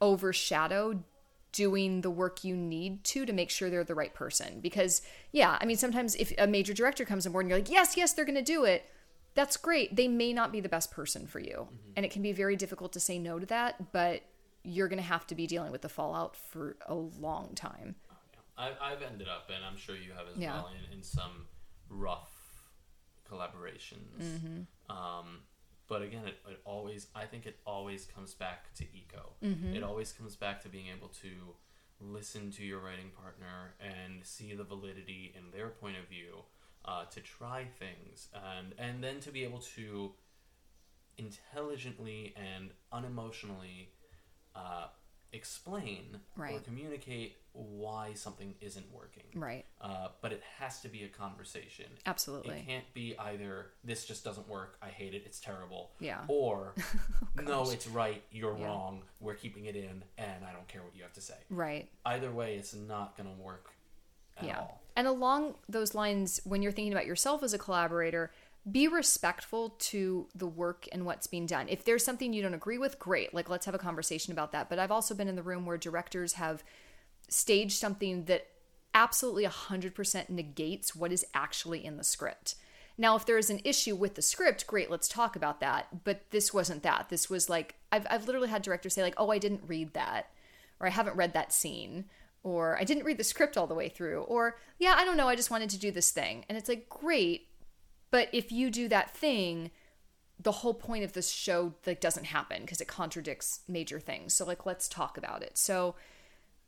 overshadow 0.00 1.02
doing 1.52 2.00
the 2.00 2.10
work 2.10 2.44
you 2.44 2.56
need 2.56 3.02
to 3.04 3.26
to 3.26 3.32
make 3.32 3.50
sure 3.50 3.68
they're 3.68 3.84
the 3.84 3.94
right 3.94 4.14
person. 4.14 4.60
Because, 4.60 5.02
yeah, 5.32 5.58
I 5.60 5.66
mean, 5.66 5.76
sometimes 5.76 6.14
if 6.14 6.32
a 6.38 6.46
major 6.46 6.72
director 6.72 7.04
comes 7.04 7.26
on 7.26 7.32
board 7.32 7.44
and 7.44 7.50
you're 7.50 7.58
like, 7.58 7.70
yes, 7.70 7.96
yes, 7.96 8.12
they're 8.12 8.24
going 8.24 8.36
to 8.36 8.42
do 8.42 8.64
it, 8.64 8.84
that's 9.34 9.56
great. 9.56 9.96
They 9.96 10.08
may 10.08 10.32
not 10.32 10.52
be 10.52 10.60
the 10.60 10.68
best 10.68 10.90
person 10.90 11.26
for 11.26 11.40
you. 11.40 11.68
Mm-hmm. 11.68 11.92
And 11.96 12.06
it 12.06 12.12
can 12.12 12.22
be 12.22 12.32
very 12.32 12.56
difficult 12.56 12.92
to 12.94 13.00
say 13.00 13.18
no 13.18 13.38
to 13.38 13.46
that, 13.46 13.92
but 13.92 14.22
you're 14.62 14.88
going 14.88 14.98
to 15.00 15.06
have 15.06 15.26
to 15.28 15.34
be 15.34 15.46
dealing 15.46 15.72
with 15.72 15.82
the 15.82 15.88
fallout 15.88 16.36
for 16.36 16.76
a 16.86 16.94
long 16.94 17.54
time. 17.54 17.96
Oh, 18.10 18.16
yeah. 18.32 18.70
I, 18.80 18.90
have 18.90 19.02
ended 19.02 19.28
up, 19.28 19.50
and 19.54 19.64
I'm 19.64 19.76
sure 19.76 19.96
you 19.96 20.12
have 20.12 20.26
as 20.32 20.36
yeah. 20.36 20.54
well, 20.54 20.68
in, 20.68 20.98
in 20.98 21.02
some 21.02 21.46
rough 21.88 22.32
collaborations. 23.30 24.22
Mm-hmm. 24.22 24.96
Um, 24.96 25.40
but 25.90 26.02
again, 26.02 26.22
it, 26.24 26.38
it 26.48 26.60
always, 26.64 27.08
I 27.16 27.24
think 27.26 27.44
it 27.44 27.58
always 27.66 28.06
comes 28.06 28.32
back 28.32 28.72
to 28.76 28.84
ego. 28.84 29.32
Mm-hmm. 29.44 29.74
It 29.74 29.82
always 29.82 30.12
comes 30.12 30.36
back 30.36 30.62
to 30.62 30.68
being 30.68 30.86
able 30.96 31.08
to 31.08 31.30
listen 32.00 32.52
to 32.52 32.64
your 32.64 32.78
writing 32.78 33.10
partner 33.20 33.74
and 33.80 34.24
see 34.24 34.54
the 34.54 34.62
validity 34.64 35.34
in 35.36 35.50
their 35.50 35.68
point 35.68 35.96
of 35.98 36.08
view, 36.08 36.44
uh, 36.84 37.04
to 37.06 37.20
try 37.20 37.66
things, 37.78 38.28
and, 38.32 38.72
and 38.78 39.02
then 39.02 39.18
to 39.20 39.30
be 39.30 39.42
able 39.44 39.58
to 39.58 40.12
intelligently 41.18 42.34
and 42.36 42.70
unemotionally 42.94 43.88
uh, 44.54 44.86
explain 45.32 46.18
right. 46.36 46.54
or 46.54 46.60
communicate 46.60 47.36
why 47.52 48.12
something 48.14 48.54
isn't 48.60 48.86
working. 48.92 49.24
Right. 49.34 49.64
Uh, 49.80 50.08
but 50.20 50.32
it 50.32 50.42
has 50.58 50.80
to 50.80 50.88
be 50.88 51.04
a 51.04 51.08
conversation. 51.08 51.86
Absolutely. 52.06 52.58
It 52.58 52.66
can't 52.66 52.94
be 52.94 53.16
either 53.18 53.66
this 53.84 54.04
just 54.04 54.24
doesn't 54.24 54.48
work, 54.48 54.78
I 54.82 54.88
hate 54.88 55.14
it, 55.14 55.22
it's 55.26 55.40
terrible. 55.40 55.90
Yeah. 56.00 56.20
Or 56.28 56.74
oh, 57.38 57.42
no, 57.42 57.70
it's 57.70 57.86
right, 57.86 58.22
you're 58.30 58.56
yeah. 58.56 58.66
wrong, 58.66 59.02
we're 59.20 59.34
keeping 59.34 59.66
it 59.66 59.76
in, 59.76 60.02
and 60.18 60.44
I 60.48 60.52
don't 60.52 60.68
care 60.68 60.82
what 60.82 60.94
you 60.94 61.02
have 61.02 61.12
to 61.14 61.20
say. 61.20 61.34
Right. 61.48 61.88
Either 62.06 62.30
way, 62.30 62.54
it's 62.54 62.74
not 62.74 63.16
going 63.16 63.28
to 63.28 63.42
work 63.42 63.70
yeah. 64.42 64.58
All. 64.58 64.80
And 64.96 65.06
along 65.06 65.54
those 65.68 65.94
lines, 65.94 66.40
when 66.44 66.62
you're 66.62 66.72
thinking 66.72 66.92
about 66.92 67.06
yourself 67.06 67.42
as 67.42 67.54
a 67.54 67.58
collaborator, 67.58 68.30
be 68.70 68.88
respectful 68.88 69.70
to 69.78 70.26
the 70.34 70.46
work 70.46 70.86
and 70.92 71.06
what's 71.06 71.26
being 71.26 71.46
done. 71.46 71.68
If 71.68 71.84
there's 71.84 72.04
something 72.04 72.32
you 72.32 72.42
don't 72.42 72.54
agree 72.54 72.78
with, 72.78 72.98
great. 72.98 73.32
Like, 73.32 73.48
let's 73.48 73.66
have 73.66 73.74
a 73.74 73.78
conversation 73.78 74.32
about 74.32 74.52
that. 74.52 74.68
But 74.68 74.78
I've 74.78 74.90
also 74.90 75.14
been 75.14 75.28
in 75.28 75.36
the 75.36 75.42
room 75.42 75.64
where 75.64 75.78
directors 75.78 76.34
have 76.34 76.62
staged 77.28 77.78
something 77.78 78.24
that 78.24 78.48
absolutely 78.92 79.44
100% 79.44 80.28
negates 80.28 80.94
what 80.94 81.12
is 81.12 81.24
actually 81.32 81.84
in 81.84 81.96
the 81.96 82.04
script. 82.04 82.56
Now, 82.98 83.16
if 83.16 83.24
there 83.24 83.38
is 83.38 83.48
an 83.48 83.60
issue 83.64 83.96
with 83.96 84.14
the 84.14 84.22
script, 84.22 84.66
great, 84.66 84.90
let's 84.90 85.08
talk 85.08 85.36
about 85.36 85.60
that. 85.60 86.04
But 86.04 86.30
this 86.30 86.52
wasn't 86.52 86.82
that. 86.82 87.08
This 87.08 87.30
was 87.30 87.48
like, 87.48 87.76
I've, 87.90 88.06
I've 88.10 88.26
literally 88.26 88.50
had 88.50 88.62
directors 88.62 88.94
say, 88.94 89.02
like, 89.02 89.14
oh, 89.16 89.30
I 89.30 89.38
didn't 89.38 89.62
read 89.66 89.94
that, 89.94 90.26
or 90.78 90.86
I 90.86 90.90
haven't 90.90 91.16
read 91.16 91.32
that 91.32 91.52
scene, 91.52 92.06
or 92.42 92.76
I 92.78 92.84
didn't 92.84 93.04
read 93.04 93.16
the 93.16 93.24
script 93.24 93.56
all 93.56 93.66
the 93.66 93.74
way 93.74 93.88
through, 93.88 94.22
or 94.22 94.58
yeah, 94.78 94.94
I 94.98 95.04
don't 95.04 95.16
know, 95.16 95.28
I 95.28 95.36
just 95.36 95.50
wanted 95.50 95.70
to 95.70 95.78
do 95.78 95.90
this 95.90 96.10
thing. 96.10 96.44
And 96.48 96.58
it's 96.58 96.68
like, 96.68 96.88
great, 96.88 97.48
but 98.10 98.28
if 98.32 98.50
you 98.50 98.70
do 98.70 98.88
that 98.88 99.14
thing, 99.16 99.70
the 100.38 100.52
whole 100.52 100.74
point 100.74 101.04
of 101.04 101.12
this 101.12 101.30
show 101.30 101.74
like 101.86 102.00
doesn't 102.00 102.24
happen 102.24 102.62
because 102.62 102.80
it 102.80 102.88
contradicts 102.88 103.60
major 103.68 104.00
things. 104.00 104.34
So 104.34 104.44
like 104.44 104.66
let's 104.66 104.88
talk 104.88 105.18
about 105.18 105.42
it. 105.42 105.58
So 105.58 105.94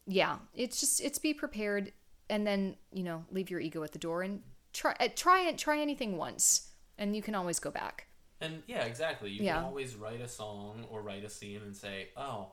yeah, 0.07 0.38
it's 0.55 0.80
just 0.80 1.01
it's 1.01 1.18
be 1.18 1.34
prepared 1.34 1.93
and 2.28 2.47
then, 2.47 2.76
you 2.93 3.03
know, 3.03 3.24
leave 3.30 3.51
your 3.51 3.61
ego 3.61 3.82
at 3.82 3.93
the 3.93 3.99
door 3.99 4.22
and 4.22 4.43
try 4.72 4.95
uh, 5.01 5.09
try 5.14 5.43
it 5.49 5.59
try 5.59 5.80
anything 5.80 6.16
once 6.16 6.68
and 6.99 7.16
you 7.16 7.22
can 7.22 7.34
always 7.34 7.59
go 7.59 7.70
back. 7.70 8.07
And 8.40 8.62
yeah, 8.66 8.84
exactly. 8.84 9.30
You 9.30 9.45
yeah. 9.45 9.55
can 9.57 9.64
always 9.64 9.95
write 9.95 10.20
a 10.20 10.28
song 10.28 10.84
or 10.90 11.01
write 11.01 11.24
a 11.24 11.30
scene 11.30 11.61
and 11.64 11.76
say, 11.76 12.09
"Oh, 12.16 12.53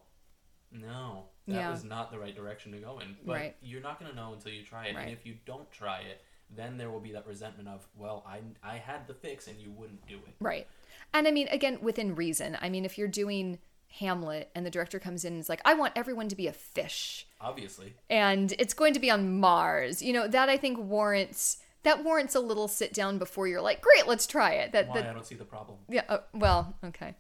no, 0.71 1.25
that 1.47 1.55
yeah. 1.55 1.71
was 1.71 1.83
not 1.83 2.11
the 2.11 2.19
right 2.19 2.35
direction 2.35 2.71
to 2.73 2.77
go 2.77 2.99
in." 2.99 3.15
But 3.25 3.33
right. 3.33 3.55
you're 3.61 3.81
not 3.81 3.99
going 3.99 4.11
to 4.11 4.15
know 4.15 4.33
until 4.33 4.51
you 4.51 4.63
try 4.63 4.85
it. 4.85 4.95
Right. 4.95 5.07
And 5.07 5.11
if 5.11 5.25
you 5.25 5.35
don't 5.45 5.69
try 5.71 6.01
it, 6.01 6.21
then 6.55 6.77
there 6.77 6.89
will 6.89 6.99
be 6.99 7.11
that 7.13 7.27
resentment 7.27 7.69
of, 7.69 7.87
well, 7.95 8.25
I, 8.27 8.39
I 8.63 8.77
had 8.77 9.07
the 9.07 9.13
fix 9.13 9.47
and 9.47 9.59
you 9.59 9.71
wouldn't 9.71 10.05
do 10.07 10.15
it. 10.15 10.35
Right. 10.39 10.67
And 11.13 11.27
I 11.27 11.31
mean, 11.31 11.47
again, 11.49 11.79
within 11.81 12.15
reason. 12.15 12.57
I 12.61 12.69
mean, 12.69 12.85
if 12.85 12.97
you're 12.97 13.07
doing 13.07 13.59
Hamlet 13.99 14.49
and 14.55 14.65
the 14.65 14.69
director 14.69 14.99
comes 14.99 15.25
in 15.25 15.33
and 15.33 15.39
is 15.39 15.49
like, 15.49 15.61
I 15.65 15.73
want 15.73 15.93
everyone 15.95 16.29
to 16.29 16.35
be 16.35 16.47
a 16.47 16.53
fish. 16.53 17.27
Obviously. 17.41 17.93
And 18.09 18.53
it's 18.59 18.73
going 18.73 18.93
to 18.93 18.99
be 18.99 19.09
on 19.09 19.39
Mars. 19.39 20.01
You 20.01 20.13
know, 20.13 20.27
that 20.27 20.49
I 20.49 20.57
think 20.57 20.77
warrants 20.79 21.57
that 21.83 22.03
warrants 22.03 22.35
a 22.35 22.39
little 22.39 22.67
sit 22.67 22.93
down 22.93 23.17
before 23.17 23.47
you're 23.47 23.61
like, 23.61 23.81
great, 23.81 24.05
let's 24.05 24.27
try 24.27 24.53
it. 24.53 24.73
That, 24.73 24.89
Why? 24.89 25.01
that 25.01 25.09
I 25.09 25.13
don't 25.13 25.25
see 25.25 25.35
the 25.35 25.45
problem. 25.45 25.77
Yeah. 25.87 26.03
Uh, 26.09 26.17
well, 26.33 26.75
okay. 26.83 27.15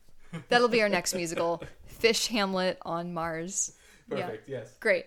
That'll 0.49 0.67
be 0.67 0.81
our 0.81 0.89
next 0.89 1.15
musical, 1.15 1.63
Fish 1.85 2.27
Hamlet 2.27 2.77
on 2.83 3.13
Mars. 3.13 3.73
Perfect. 4.09 4.49
Yeah. 4.49 4.57
Yes. 4.59 4.75
Great. 4.79 5.05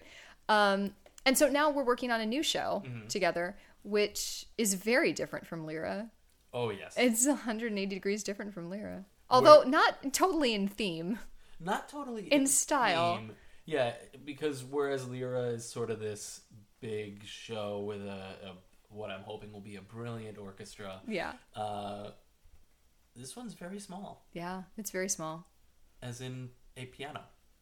Um, 0.48 0.94
and 1.24 1.36
so 1.36 1.48
now 1.48 1.70
we're 1.70 1.84
working 1.84 2.10
on 2.10 2.20
a 2.20 2.26
new 2.26 2.42
show 2.42 2.82
mm-hmm. 2.84 3.06
together 3.08 3.56
which 3.82 4.46
is 4.58 4.74
very 4.74 5.12
different 5.12 5.46
from 5.46 5.66
Lyra. 5.66 6.10
Oh 6.52 6.70
yes, 6.70 6.94
it's 6.96 7.26
180 7.26 7.86
degrees 7.86 8.22
different 8.22 8.52
from 8.54 8.70
Lyra, 8.70 9.04
although 9.30 9.60
Where, 9.60 9.68
not 9.68 10.12
totally 10.12 10.54
in 10.54 10.68
theme. 10.68 11.18
Not 11.60 11.88
totally 11.88 12.26
in, 12.26 12.42
in 12.42 12.46
style. 12.46 13.16
Theme. 13.16 13.32
Yeah, 13.64 13.92
because 14.24 14.64
whereas 14.64 15.06
Lyra 15.06 15.50
is 15.50 15.68
sort 15.68 15.90
of 15.90 16.00
this 16.00 16.40
big 16.80 17.24
show 17.24 17.80
with 17.80 18.02
a, 18.02 18.34
a 18.44 18.54
what 18.90 19.10
I'm 19.10 19.22
hoping 19.22 19.52
will 19.52 19.60
be 19.60 19.76
a 19.76 19.82
brilliant 19.82 20.38
orchestra. 20.38 21.00
Yeah. 21.06 21.32
Uh, 21.54 22.10
this 23.16 23.36
one's 23.36 23.54
very 23.54 23.78
small. 23.78 24.26
Yeah, 24.32 24.62
it's 24.76 24.90
very 24.90 25.08
small. 25.08 25.46
As 26.02 26.20
in 26.20 26.50
a 26.76 26.86
piano. 26.86 27.20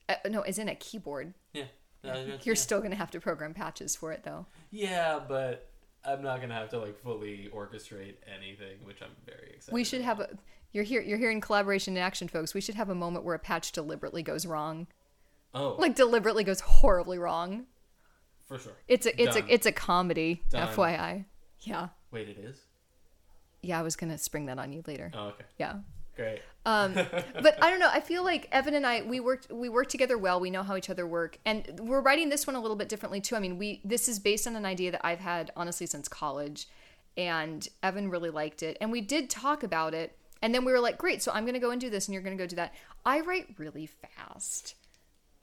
Uh, 0.09 0.15
no, 0.29 0.41
as 0.43 0.59
in 0.59 0.69
a 0.69 0.75
keyboard. 0.75 1.35
Yeah. 1.53 1.65
Uh, 2.05 2.17
You're 2.43 2.55
yeah. 2.55 2.55
still 2.55 2.79
going 2.79 2.93
to 2.93 2.97
have 2.97 3.11
to 3.11 3.21
program 3.21 3.53
patches 3.53 3.95
for 3.95 4.13
it, 4.13 4.23
though. 4.25 4.47
Yeah, 4.71 5.21
but 5.27 5.70
I'm 6.05 6.23
not 6.23 6.41
gonna 6.41 6.55
have 6.55 6.71
to 6.71 6.79
like 6.79 6.99
fully 7.03 7.51
orchestrate 7.55 8.15
anything, 8.35 8.79
which 8.85 9.03
I'm 9.03 9.11
very 9.27 9.53
excited. 9.55 9.75
We 9.75 9.85
should 9.85 10.01
about. 10.01 10.19
have 10.19 10.21
a. 10.21 10.39
You're 10.73 10.85
here. 10.85 11.03
You're 11.03 11.19
hearing 11.19 11.41
collaboration 11.41 11.97
in 11.97 12.03
action, 12.03 12.29
folks. 12.29 12.55
We 12.55 12.61
should 12.61 12.77
have 12.77 12.89
a 12.89 12.95
moment 12.95 13.25
where 13.25 13.35
a 13.35 13.39
patch 13.39 13.73
deliberately 13.73 14.23
goes 14.23 14.47
wrong. 14.47 14.87
Oh, 15.53 15.77
like 15.79 15.95
deliberately 15.95 16.45
goes 16.45 16.61
horribly 16.61 17.19
wrong. 17.19 17.67
For 18.47 18.59
sure. 18.59 18.73
It's 18.89 19.07
a 19.07 19.21
it's 19.21 19.37
Done. 19.37 19.49
a 19.49 19.53
it's 19.53 19.67
a 19.67 19.73
comedy. 19.73 20.43
Done. 20.51 20.69
FYI. 20.69 21.25
Yeah. 21.61 21.89
Wait, 22.11 22.29
it 22.29 22.39
is. 22.39 22.57
Yeah, 23.63 23.79
I 23.79 23.83
was 23.83 23.97
gonna 23.97 24.17
spring 24.17 24.47
that 24.47 24.59
on 24.59 24.73
you 24.73 24.83
later. 24.87 25.11
Oh, 25.15 25.29
okay. 25.29 25.45
Yeah. 25.59 25.81
Great. 26.17 26.41
Um, 26.67 26.93
but 27.43 27.63
I 27.63 27.71
don't 27.71 27.81
know. 27.81 27.91
I 27.91 28.01
feel 28.01 28.25
like 28.25 28.49
Evan 28.53 28.75
and 28.75 28.87
I 28.87 29.03
we 29.03 29.21
worked 29.21 29.51
we 29.51 29.69
work 29.69 29.89
together 29.89 30.19
well. 30.19 30.41
We 30.41 30.51
know 30.51 30.63
how 30.63 30.77
each 30.77 30.91
other 30.91 31.07
work, 31.07 31.39
and 31.45 31.81
we're 31.81 32.01
writing 32.01 32.29
this 32.29 32.47
one 32.47 32.57
a 32.57 32.61
little 32.61 32.77
bit 32.77 32.89
differently 32.89 33.21
too. 33.21 33.37
I 33.37 33.41
mean, 33.41 33.59
we 33.59 33.81
this 33.85 34.09
is 34.09 34.19
based 34.19 34.47
on 34.47 34.57
an 34.57 34.67
idea 34.67 34.91
that 34.93 35.01
I've 35.05 35.21
had 35.21 35.53
honestly 35.57 35.87
since 35.87 36.09
college, 36.09 36.69
and 37.17 37.67
Evan 37.83 38.11
really 38.11 38.31
liked 38.31 38.63
it, 38.63 38.77
and 38.81 38.93
we 38.93 39.01
did 39.01 39.31
talk 39.31 39.63
about 39.63 39.95
it. 39.95 40.17
And 40.43 40.55
then 40.55 40.65
we 40.65 40.73
were 40.73 40.81
like, 40.81 40.97
great. 40.97 41.23
So 41.23 41.33
I'm 41.33 41.45
going 41.45 41.53
to 41.53 41.61
go 41.61 41.71
and 41.71 41.79
do 41.79 41.91
this, 41.91 42.09
and 42.09 42.15
you're 42.15 42.23
going 42.23 42.35
to 42.35 42.43
go 42.43 42.47
do 42.47 42.57
that. 42.57 42.73
I 43.05 43.21
write 43.21 43.59
really 43.59 43.85
fast. 43.85 44.75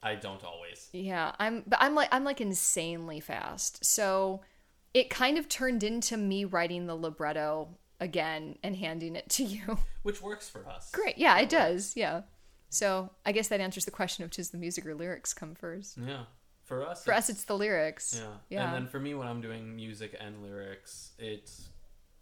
I 0.02 0.16
don't 0.16 0.42
always. 0.42 0.88
Yeah, 0.92 1.32
I'm. 1.38 1.62
But 1.66 1.78
I'm 1.80 1.94
like 1.94 2.08
I'm 2.12 2.24
like 2.24 2.40
insanely 2.40 3.20
fast. 3.20 3.84
So 3.84 4.40
it 4.94 5.10
kind 5.10 5.38
of 5.38 5.48
turned 5.48 5.82
into 5.82 6.16
me 6.16 6.44
writing 6.44 6.86
the 6.86 6.94
libretto 6.94 7.68
again 8.00 8.56
and 8.62 8.76
handing 8.76 9.16
it 9.16 9.28
to 9.30 9.44
you. 9.44 9.78
Which 10.02 10.22
works 10.22 10.48
for 10.48 10.66
us. 10.68 10.90
Great. 10.92 11.18
Yeah, 11.18 11.38
it 11.38 11.48
does. 11.48 11.94
Yeah. 11.96 12.22
So 12.70 13.10
I 13.24 13.32
guess 13.32 13.48
that 13.48 13.60
answers 13.60 13.84
the 13.84 13.90
question 13.90 14.24
of 14.24 14.30
does 14.30 14.50
the 14.50 14.58
music 14.58 14.84
or 14.86 14.94
lyrics 14.94 15.32
come 15.34 15.54
first? 15.54 15.96
Yeah. 15.98 16.24
For 16.64 16.86
us, 16.86 17.02
For 17.04 17.14
us, 17.14 17.30
it's 17.30 17.44
the 17.44 17.56
lyrics. 17.56 18.20
yeah. 18.20 18.28
Yeah. 18.50 18.64
And 18.66 18.74
then 18.74 18.86
for 18.88 19.00
me, 19.00 19.14
when 19.14 19.26
I'm 19.26 19.40
doing 19.40 19.74
music 19.74 20.14
and 20.20 20.42
lyrics, 20.42 21.12
it 21.18 21.50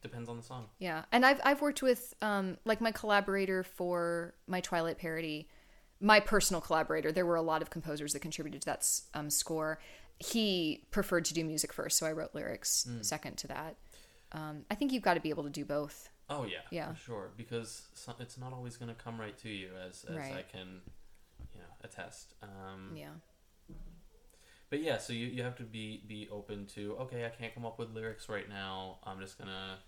depends 0.03 0.29
on 0.29 0.37
the 0.37 0.43
song. 0.45 0.67
Yeah, 0.79 1.03
and 1.11 1.27
I've 1.27 1.41
I've 1.43 1.61
worked 1.61 1.83
with 1.83 2.15
um 2.23 2.57
like 2.65 2.81
my 2.81 2.93
collaborator 2.93 3.65
for 3.65 4.35
my 4.47 4.61
Twilight 4.61 4.99
parody, 4.99 5.49
my 6.01 6.21
personal 6.21 6.61
collaborator. 6.61 7.11
There 7.11 7.27
were 7.27 7.35
a 7.35 7.43
lot 7.43 7.61
of 7.61 7.71
composers 7.71 8.13
that 8.13 8.21
contributed 8.21 8.63
to 8.63 8.67
that 8.67 8.89
um, 9.15 9.31
score. 9.31 9.81
He 10.21 10.85
preferred 10.93 11.25
to 11.25 11.35
do 11.35 11.45
music 11.45 11.73
first, 11.73 11.99
so 11.99 12.07
I 12.07 12.13
wrote 12.13 12.33
lyrics 12.33 12.85
Hmm. 12.89 13.03
second 13.03 13.39
to 13.39 13.49
that. 13.49 13.75
Um, 14.33 14.65
I 14.71 14.75
think 14.75 14.93
you've 14.93 15.03
got 15.03 15.15
to 15.15 15.21
be 15.21 15.31
able 15.31 15.45
to 15.45 15.51
do 15.51 15.65
both. 15.65 16.11
Oh 16.29 16.45
yeah, 16.45 16.59
Yeah. 16.71 16.93
for 16.93 16.99
sure. 16.99 17.31
Because 17.37 17.83
it's 18.21 18.37
not 18.39 18.53
always 18.53 18.77
going 18.77 18.89
to 18.89 18.95
come 19.01 19.21
right 19.21 19.37
to 19.39 19.49
you, 19.49 19.71
as 19.87 20.05
as 20.05 20.17
I 20.33 20.43
can, 20.43 20.81
you 21.55 21.61
know, 21.61 21.67
attest. 21.85 22.35
Um, 22.43 22.93
Yeah, 22.97 23.11
But 24.69 24.81
yeah, 24.83 24.99
so 24.99 25.13
you, 25.13 25.27
you 25.27 25.43
have 25.45 25.57
to 25.57 25.63
be 25.63 26.03
be 26.09 26.29
open 26.33 26.67
to 26.75 26.97
okay, 27.03 27.25
I 27.25 27.29
can't 27.29 27.55
come 27.55 27.65
up 27.65 27.79
with 27.79 27.91
lyrics 27.95 28.29
right 28.29 28.49
now. 28.49 28.99
I'm 29.05 29.21
just 29.21 29.39
gonna. 29.39 29.79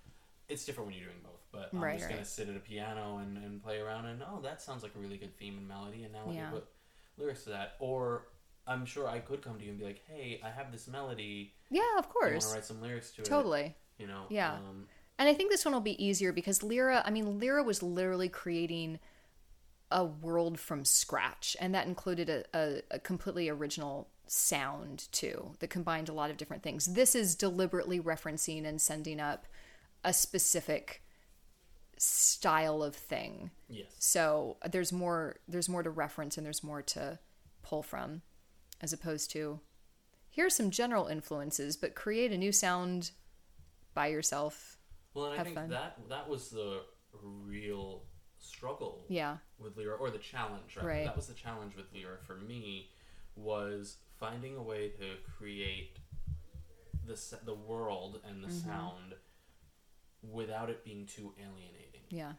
It's 0.49 0.64
different 0.64 0.89
when 0.89 0.97
you're 0.99 1.09
doing 1.09 1.20
both, 1.22 1.45
but 1.53 1.70
I'm 1.74 1.80
Right, 1.82 1.99
just 1.99 2.09
gonna 2.09 2.24
sit 2.24 2.49
at 2.49 2.57
a 2.57 2.61
piano 2.61 3.18
and, 3.18 3.36
and 3.36 3.62
play 3.62 3.80
around 3.80 4.07
and 4.07 4.22
oh, 4.22 4.41
that 4.43 4.62
sounds 4.62 4.82
like 4.82 4.95
a 4.95 4.99
really 4.99 5.18
good 5.18 5.36
theme 5.36 5.59
and 5.59 5.66
melody, 5.68 6.05
and 6.05 6.12
now 6.12 6.26
let 6.26 6.36
Yeah. 6.36 6.51
me 6.51 6.59
put 6.59 6.68
lyrics 7.18 7.43
to 7.45 7.51
that. 7.51 7.74
Or 7.80 8.28
I'm 8.66 8.86
sure 8.86 9.09
I 9.09 9.18
could 9.18 9.43
come 9.43 9.59
to 9.59 9.64
you 9.64 9.70
and 9.70 9.78
be 9.78 9.84
like, 9.84 10.03
hey, 10.07 10.41
I 10.45 10.51
have 10.51 10.70
this 10.70 10.86
melody. 10.86 11.55
yeah, 11.70 11.99
of 11.99 12.09
course. 12.09 12.30
I 12.30 12.36
want 12.36 12.45
to 12.45 12.55
write 12.55 12.64
some 12.64 12.80
lyrics 12.80 13.11
to 13.12 13.22
it. 13.22 13.24
totally. 13.28 13.74
You 13.99 14.07
know. 14.07 14.24
Yeah. 14.28 14.55
Um, 14.55 14.86
And 15.18 15.28
I 15.28 15.34
think 15.34 15.51
this 15.51 15.64
one 15.64 15.74
will 15.74 15.80
be 15.80 16.03
easier 16.05 16.32
because 16.32 16.62
Lyra, 16.62 17.03
I 17.05 17.11
mean, 17.11 17.40
Lyra 17.40 17.62
was 17.62 17.82
literally 17.82 18.28
creating 18.28 19.01
a 19.90 20.05
world 20.05 20.61
from 20.61 20.84
scratch, 20.84 21.57
and 21.61 21.74
that 21.74 21.86
included 21.86 22.28
a, 22.28 22.44
a, 22.55 22.82
a 22.92 22.99
completely 22.99 23.49
original 23.49 24.09
sound 24.26 25.09
too 25.11 25.53
that 25.59 25.70
combined 25.70 26.09
a 26.09 26.12
lot 26.12 26.30
of 26.30 26.36
different 26.36 26.62
things. 26.62 26.86
This 26.86 27.14
is 27.14 27.34
deliberately 27.34 27.99
referencing 27.99 28.66
and 28.66 28.80
sending 28.80 29.18
up 29.20 29.46
a 30.05 30.12
specific 30.12 31.03
style 31.96 32.82
of 32.82 32.94
thing. 32.94 33.51
yes. 33.68 33.86
So 33.99 34.59
there's 34.70 34.92
more 34.92 35.36
there's 35.49 35.68
more 35.68 35.82
to 35.82 35.90
reference 35.90 36.36
and 36.36 36.46
there's 36.46 36.62
more 36.62 36.82
to 36.82 37.18
pull 37.62 37.82
from 37.82 38.22
as 38.80 38.92
opposed 38.92 39.30
to 39.32 39.61
here's 40.30 40.55
some 40.55 40.70
general 40.70 41.07
influences, 41.09 41.76
but 41.76 41.96
create 41.96 42.30
a 42.30 42.38
new 42.38 42.53
sound 42.53 43.11
by 43.99 44.07
yourself. 44.07 44.76
Well, 45.14 45.32
and 45.32 45.40
I 45.40 45.42
think 45.44 45.57
fun. 45.57 45.70
that 45.70 45.99
that 46.09 46.28
was 46.28 46.51
the 46.51 46.82
real 47.20 48.05
struggle 48.38 49.05
Yeah. 49.09 49.38
with 49.59 49.76
Lyra, 49.76 49.96
or 49.96 50.11
the 50.11 50.18
challenge, 50.32 50.76
right? 50.76 50.86
Right. 50.86 51.05
That 51.05 51.16
was 51.16 51.26
the 51.26 51.34
challenge 51.34 51.74
with 51.74 51.86
Lyra 51.92 52.18
for 52.22 52.36
me, 52.36 52.90
was 53.34 53.96
finding 54.20 54.55
a 54.57 54.62
way 54.62 54.90
to 55.01 55.07
create 55.36 55.99
the 57.05 57.16
the 57.44 57.55
world 57.55 58.20
and 58.28 58.36
the 58.44 58.49
Mm-hmm. 58.49 58.68
sound 58.70 59.14
without 60.22 60.68
it 60.70 60.84
being 60.84 61.05
too 61.07 61.34
alienating. 61.38 62.03
Yeah. 62.11 62.32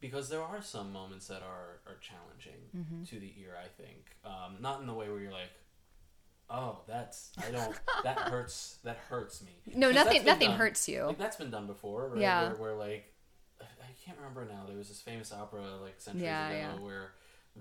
Because 0.00 0.30
there 0.30 0.42
are 0.42 0.62
some 0.62 0.92
moments 0.92 1.26
that 1.28 1.42
are 1.42 1.80
are 1.86 1.98
challenging 2.00 2.60
Mm-hmm. 2.74 3.02
to 3.10 3.20
the 3.20 3.32
ear. 3.42 3.54
I 3.66 3.68
think, 3.82 4.16
um, 4.24 4.56
not 4.66 4.80
in 4.80 4.86
the 4.86 4.94
way 4.94 5.08
where 5.10 5.20
you're 5.20 5.32
like. 5.42 5.52
Oh, 6.50 6.80
that's 6.88 7.30
I 7.46 7.50
don't. 7.52 7.74
that 8.04 8.18
hurts. 8.30 8.78
That 8.84 8.96
hurts 9.08 9.42
me. 9.42 9.50
No, 9.74 9.90
nothing 9.90 10.24
nothing 10.24 10.48
done. 10.48 10.58
hurts 10.58 10.88
you. 10.88 11.04
Like 11.04 11.18
that's 11.18 11.36
been 11.36 11.50
done 11.50 11.66
before, 11.66 12.08
right? 12.08 12.20
Yeah. 12.20 12.48
Where, 12.48 12.56
where 12.56 12.74
like 12.74 13.12
I 13.60 13.92
can't 14.04 14.18
remember 14.18 14.44
now. 14.44 14.64
There 14.66 14.76
was 14.76 14.88
this 14.88 15.00
famous 15.00 15.32
opera 15.32 15.62
like 15.82 15.94
centuries 15.98 16.24
Yeah, 16.24 16.48
ago 16.48 16.58
yeah. 16.58 16.80
where 16.84 17.12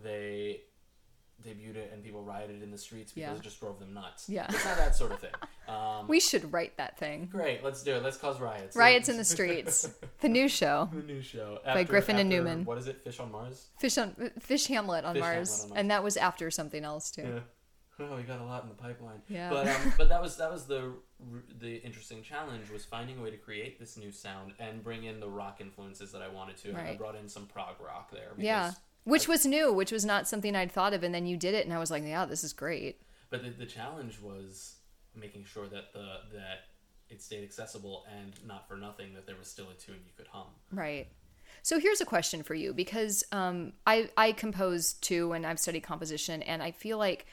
they 0.03 0.61
debuted 1.45 1.77
it 1.77 1.91
and 1.93 2.03
people 2.03 2.21
rioted 2.21 2.61
in 2.61 2.69
the 2.71 2.77
streets 2.77 3.13
because 3.13 3.29
Yeah. 3.31 3.35
it 3.35 3.41
just 3.41 3.59
drove 3.61 3.79
them 3.79 3.93
nuts. 3.93 4.27
Yeah. 4.27 4.45
It's 4.49 4.65
not 4.65 4.77
that 4.77 4.95
sort 4.95 5.11
of 5.11 5.19
thing. 5.19 5.31
Um, 5.69 6.07
We 6.07 6.19
should 6.19 6.51
write 6.51 6.77
that 6.77 6.97
thing. 6.97 7.29
great, 7.31 7.63
let's 7.63 7.83
do 7.83 7.93
it. 7.93 8.01
Let's 8.01 8.17
cause 8.17 8.39
riots. 8.41 8.75
Riots 8.75 9.07
in 9.07 9.17
the 9.17 9.23
Streets. 9.35 9.87
The 10.19 10.27
new 10.27 10.47
show. 10.49 10.89
the 10.91 11.03
new 11.03 11.21
show 11.21 11.59
By 11.63 11.83
Griffin 11.83 12.17
and 12.17 12.27
Newman. 12.27 12.65
What 12.65 12.79
is 12.79 12.87
it? 12.87 13.03
Fish 13.03 13.19
on 13.19 13.31
Mars. 13.31 13.67
Fish 13.77 13.99
on 13.99 14.15
Fish 14.39 14.65
Hamlet 14.65 15.05
on 15.05 15.13
Fish 15.13 15.21
Mars. 15.21 15.49
Hamlet 15.49 15.63
on 15.63 15.69
Mars. 15.69 15.79
And 15.79 15.91
that 15.91 16.03
was 16.03 16.17
after 16.17 16.49
something 16.49 16.83
else 16.83 17.11
too. 17.11 17.21
Yeah. 17.21 17.39
Oh, 17.99 18.15
we 18.15 18.23
got 18.23 18.39
a 18.39 18.43
lot 18.43 18.63
in 18.63 18.69
the 18.69 18.75
pipeline. 18.75 19.21
Yeah. 19.27 19.49
But 19.49 19.67
um, 19.67 19.93
but 19.97 20.09
that 20.09 20.21
was 20.21 20.37
that 20.37 20.51
was 20.51 20.65
the 20.65 20.93
the 21.59 21.77
interesting 21.77 22.23
challenge 22.23 22.69
was 22.69 22.85
finding 22.85 23.17
a 23.17 23.21
way 23.21 23.31
to 23.31 23.37
create 23.37 23.79
this 23.79 23.97
new 23.97 24.11
sound 24.11 24.53
and 24.59 24.83
bring 24.83 25.03
in 25.03 25.19
the 25.19 25.27
rock 25.27 25.59
influences 25.59 26.11
that 26.11 26.21
I 26.21 26.29
wanted 26.29 26.57
to. 26.57 26.69
And 26.69 26.77
I 26.77 26.95
brought 26.95 27.15
in 27.15 27.27
some 27.27 27.45
prog 27.45 27.75
rock 27.79 28.11
there. 28.11 28.31
Yeah. 28.37 28.73
Which 29.03 29.27
was 29.27 29.45
new, 29.45 29.73
which 29.73 29.91
was 29.91 30.05
not 30.05 30.27
something 30.27 30.55
I'd 30.55 30.71
thought 30.71 30.93
of 30.93 31.03
and 31.03 31.13
then 31.13 31.25
you 31.25 31.37
did 31.37 31.55
it 31.55 31.65
and 31.65 31.73
I 31.73 31.79
was 31.79 31.89
like, 31.89 32.03
yeah, 32.03 32.25
this 32.25 32.43
is 32.43 32.53
great. 32.53 33.01
But 33.29 33.43
the, 33.43 33.49
the 33.49 33.65
challenge 33.65 34.19
was 34.21 34.75
making 35.15 35.45
sure 35.45 35.67
that 35.67 35.93
the 35.93 36.19
that 36.33 36.65
it 37.09 37.21
stayed 37.21 37.43
accessible 37.43 38.05
and 38.19 38.33
not 38.45 38.67
for 38.67 38.77
nothing 38.77 39.13
that 39.15 39.25
there 39.25 39.35
was 39.37 39.47
still 39.47 39.67
a 39.69 39.73
tune 39.73 39.99
you 40.05 40.13
could 40.15 40.27
hum. 40.27 40.47
Right. 40.71 41.07
So 41.63 41.79
here's 41.79 42.01
a 42.01 42.05
question 42.05 42.43
for 42.43 42.53
you 42.53 42.73
because 42.73 43.23
um, 43.31 43.73
I 43.85 44.09
I 44.15 44.31
compose 44.31 44.93
too 44.93 45.33
and 45.33 45.45
I've 45.45 45.59
studied 45.59 45.81
composition 45.81 46.41
and 46.43 46.63
I 46.63 46.71
feel 46.71 46.97
like 46.97 47.25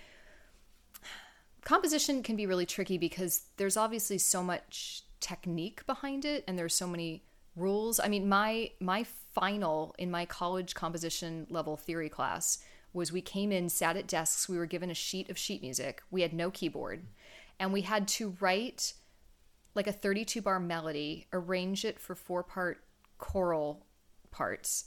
composition 1.66 2.22
can 2.22 2.36
be 2.36 2.46
really 2.46 2.64
tricky 2.64 2.96
because 2.96 3.42
there's 3.56 3.76
obviously 3.76 4.18
so 4.18 4.40
much 4.40 5.02
technique 5.18 5.84
behind 5.84 6.24
it 6.24 6.44
and 6.46 6.56
there's 6.56 6.72
so 6.72 6.86
many 6.86 7.24
rules. 7.56 7.98
I 7.98 8.06
mean 8.06 8.28
my 8.28 8.70
my 8.78 9.04
final 9.34 9.92
in 9.98 10.08
my 10.08 10.26
college 10.26 10.76
composition 10.76 11.44
level 11.50 11.76
theory 11.76 12.08
class 12.08 12.58
was 12.92 13.10
we 13.10 13.20
came 13.20 13.50
in 13.50 13.68
sat 13.68 13.96
at 13.96 14.06
desks 14.06 14.48
we 14.48 14.56
were 14.56 14.66
given 14.66 14.92
a 14.92 14.94
sheet 14.94 15.28
of 15.28 15.36
sheet 15.36 15.60
music. 15.60 16.04
We 16.08 16.22
had 16.22 16.32
no 16.32 16.52
keyboard. 16.52 17.04
And 17.58 17.72
we 17.72 17.82
had 17.82 18.06
to 18.08 18.36
write 18.38 18.92
like 19.74 19.88
a 19.88 19.92
32 19.92 20.40
bar 20.42 20.60
melody, 20.60 21.26
arrange 21.32 21.84
it 21.84 21.98
for 21.98 22.14
four 22.14 22.44
part 22.44 22.84
choral 23.18 23.84
parts, 24.30 24.84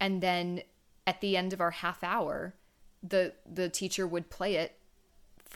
and 0.00 0.20
then 0.20 0.62
at 1.06 1.20
the 1.20 1.36
end 1.36 1.52
of 1.52 1.60
our 1.60 1.70
half 1.70 2.02
hour, 2.02 2.56
the 3.00 3.32
the 3.48 3.68
teacher 3.68 4.08
would 4.08 4.28
play 4.28 4.56
it 4.56 4.76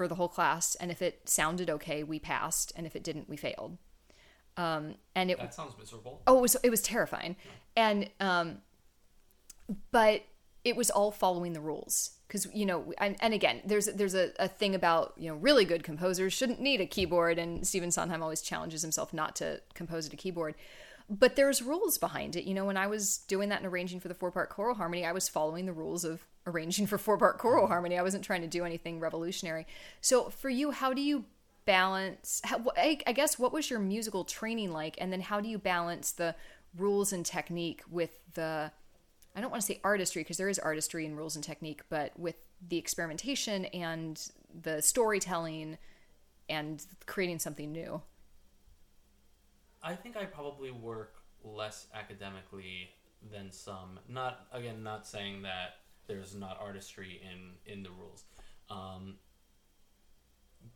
for 0.01 0.09
the 0.09 0.15
whole 0.15 0.29
class, 0.29 0.77
and 0.77 0.91
if 0.91 1.03
it 1.03 1.29
sounded 1.29 1.69
okay, 1.69 2.03
we 2.03 2.19
passed, 2.19 2.73
and 2.75 2.87
if 2.87 2.97
it 2.97 3.03
didn't, 3.03 3.29
we 3.29 3.37
failed. 3.37 3.77
Um, 4.57 4.95
and 5.15 5.31
it 5.31 5.37
That 5.39 5.53
sounds 5.53 5.75
miserable. 5.79 6.23
oh, 6.27 6.39
it 6.39 6.41
was 6.41 6.57
it 6.63 6.71
was 6.71 6.81
terrifying, 6.81 7.37
and 7.77 8.09
um, 8.19 8.63
but 9.91 10.23
it 10.65 10.75
was 10.75 10.89
all 10.89 11.11
following 11.11 11.53
the 11.53 11.61
rules 11.61 12.13
because 12.27 12.49
you 12.55 12.65
know, 12.65 12.95
and, 12.97 13.15
and 13.21 13.35
again, 13.35 13.61
there's 13.67 13.85
there's 13.95 14.15
a, 14.15 14.31
a 14.39 14.49
thing 14.49 14.75
about 14.75 15.13
you 15.19 15.29
know 15.29 15.37
really 15.37 15.67
good 15.67 15.83
composers 15.83 16.33
shouldn't 16.33 16.63
need 16.63 16.81
a 16.81 16.87
keyboard, 16.87 17.39
and 17.39 17.67
Stephen 17.67 17.91
Sondheim 17.91 18.23
always 18.23 18.41
challenges 18.41 18.81
himself 18.81 19.13
not 19.13 19.37
to 19.37 19.61
compose 19.75 20.07
at 20.07 20.15
a 20.15 20.17
keyboard. 20.17 20.55
But 21.11 21.35
there's 21.35 21.61
rules 21.61 21.99
behind 21.99 22.37
it. 22.37 22.45
You 22.45 22.55
know, 22.55 22.65
when 22.65 22.77
I 22.77 22.87
was 22.87 23.19
doing 23.27 23.49
that 23.49 23.59
and 23.59 23.67
arranging 23.67 23.99
for 23.99 24.09
the 24.09 24.15
four 24.15 24.31
part 24.31 24.49
choral 24.49 24.77
harmony, 24.77 25.05
I 25.05 25.13
was 25.13 25.29
following 25.29 25.67
the 25.67 25.73
rules 25.73 26.05
of 26.05 26.25
arranging 26.47 26.87
for 26.87 26.99
four 26.99 27.19
part 27.19 27.39
choral 27.39 27.65
mm-hmm. 27.65 27.73
harmony. 27.73 27.99
I 27.99 28.03
wasn't 28.03 28.25
trying 28.25 28.43
to 28.43 28.49
do 28.49 28.65
anything 28.65 29.01
revolutionary. 29.01 29.67
So 30.01 30.31
for 30.31 30.49
you, 30.49 30.71
how 30.71 30.93
do 30.93 31.03
you 31.03 31.25
balance 31.65 32.41
how, 32.45 32.65
I, 32.77 32.99
I 33.07 33.13
guess 33.13 33.39
what 33.39 33.53
was 33.53 33.71
your 33.71 33.79
musical 33.79 34.25
training 34.25 34.73
like 34.73 34.97
and 34.99 35.13
then 35.13 35.21
how 35.21 35.41
do 35.41 35.49
you 35.49 35.59
balance 35.59 36.13
the 36.13 36.35
rules 36.77 37.13
and 37.13 37.25
technique 37.25 37.83
with 37.91 38.11
the 38.35 38.71
i 39.37 39.41
don't 39.41 39.51
want 39.51 39.61
to 39.63 39.67
say 39.67 39.81
artistry 39.85 40.23
because 40.23 40.37
there 40.37 40.49
is 40.49 40.59
artistry 40.59 41.05
in 41.05 41.17
rules 41.17 41.37
and 41.37 41.45
technique 41.45 41.83
but 41.89 42.19
with 42.19 42.37
the 42.69 42.77
experimentation 42.77 43.67
and 43.67 44.31
the 44.63 44.81
storytelling 44.81 45.79
and 46.49 46.85
creating 47.07 47.39
something 47.39 47.71
new 47.71 48.01
I 49.83 49.95
think 49.95 50.17
I 50.17 50.25
probably 50.25 50.71
work 50.71 51.15
less 51.43 51.87
academically 51.95 52.91
than 53.33 53.51
some. 53.51 53.99
Not 54.09 54.47
again, 54.53 54.83
not 54.83 55.07
saying 55.07 55.43
that 55.43 55.77
there's 56.07 56.35
not 56.35 56.59
artistry 56.61 57.21
in 57.23 57.73
in 57.73 57.83
the 57.83 57.91
rules, 57.91 58.25
um, 58.69 59.17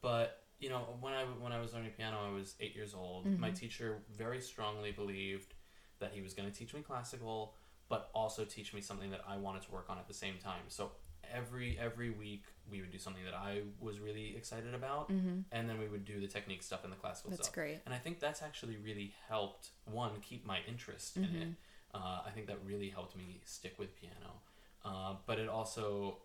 but 0.00 0.44
you 0.58 0.68
know, 0.68 0.96
when 1.00 1.12
I 1.12 1.24
when 1.24 1.52
I 1.52 1.60
was 1.60 1.74
learning 1.74 1.92
piano, 1.96 2.18
I 2.26 2.32
was 2.32 2.54
eight 2.60 2.74
years 2.74 2.94
old. 2.94 3.26
My 3.38 3.50
teacher 3.50 3.98
very 4.16 4.40
strongly 4.40 4.92
believed 4.92 5.54
that 5.98 6.12
he 6.12 6.22
was 6.22 6.34
going 6.34 6.50
to 6.50 6.56
teach 6.56 6.74
me 6.74 6.80
classical, 6.80 7.54
but 7.88 8.10
also 8.14 8.44
teach 8.44 8.72
me 8.72 8.80
something 8.80 9.10
that 9.10 9.20
I 9.28 9.36
wanted 9.36 9.62
to 9.62 9.72
work 9.72 9.86
on 9.90 9.98
at 9.98 10.08
the 10.08 10.14
same 10.14 10.34
time. 10.42 10.62
So 10.68 10.92
every 11.32 11.78
every 11.78 12.10
week 12.10 12.44
we 12.70 12.80
would 12.80 12.90
do 12.90 12.98
something 12.98 13.24
that 13.24 13.34
I 13.34 13.62
was 13.80 14.00
really 14.00 14.34
excited 14.36 14.74
about, 14.74 15.08
and 15.10 15.68
then 15.68 15.78
we 15.78 15.86
would 15.88 16.04
do 16.04 16.20
the 16.20 16.26
technique 16.26 16.62
stuff 16.62 16.82
and 16.84 16.92
the 16.92 16.96
classical 16.96 17.30
That's 17.30 17.44
stuff. 17.44 17.54
great. 17.54 17.80
And 17.84 17.94
I 17.94 17.98
think 17.98 18.20
that's 18.20 18.42
actually 18.42 18.76
really 18.76 19.14
helped 19.28 19.70
one 19.84 20.12
keep 20.20 20.46
my 20.46 20.60
interest 20.66 21.16
in 21.16 21.24
it. 21.24 21.48
Uh, 21.94 22.22
I 22.26 22.30
think 22.34 22.46
that 22.48 22.58
really 22.64 22.88
helped 22.88 23.16
me 23.16 23.40
stick 23.44 23.78
with 23.78 23.94
piano, 24.00 24.40
uh, 24.84 25.14
but 25.26 25.38
it 25.38 25.48
also 25.48 26.18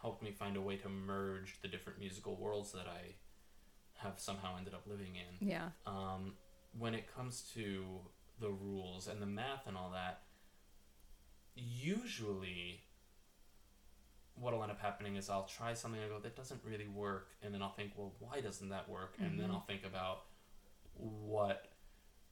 helped 0.00 0.22
me 0.22 0.30
find 0.30 0.56
a 0.56 0.60
way 0.60 0.76
to 0.76 0.88
merge 0.88 1.60
the 1.62 1.68
different 1.68 1.98
musical 1.98 2.36
worlds 2.36 2.70
that 2.72 2.86
I 2.86 3.14
have 3.94 4.20
somehow 4.20 4.56
ended 4.56 4.74
up 4.74 4.82
living 4.86 5.16
in. 5.16 5.48
yeah 5.48 5.70
Um, 5.86 6.34
when 6.78 6.94
it 6.94 7.12
comes 7.12 7.42
to 7.54 7.84
the 8.38 8.50
rules 8.50 9.08
and 9.08 9.20
the 9.20 9.26
math 9.26 9.66
and 9.66 9.76
all 9.76 9.90
that, 9.94 10.20
usually 11.54 12.82
what'll 14.40 14.62
end 14.62 14.72
up 14.72 14.80
happening 14.80 15.16
is 15.16 15.30
I'll 15.30 15.44
try 15.46 15.74
something 15.74 16.00
and 16.00 16.10
go 16.10 16.18
that 16.18 16.36
doesn't 16.36 16.60
really 16.64 16.88
work, 16.88 17.28
and 17.42 17.52
then 17.54 17.62
I'll 17.62 17.72
think, 17.72 17.92
well, 17.96 18.12
why 18.18 18.40
doesn't 18.40 18.68
that 18.68 18.88
work? 18.88 19.14
And 19.18 19.38
then 19.40 19.50
I'll 19.50 19.64
think 19.66 19.84
about 19.84 20.22
what 20.94 21.68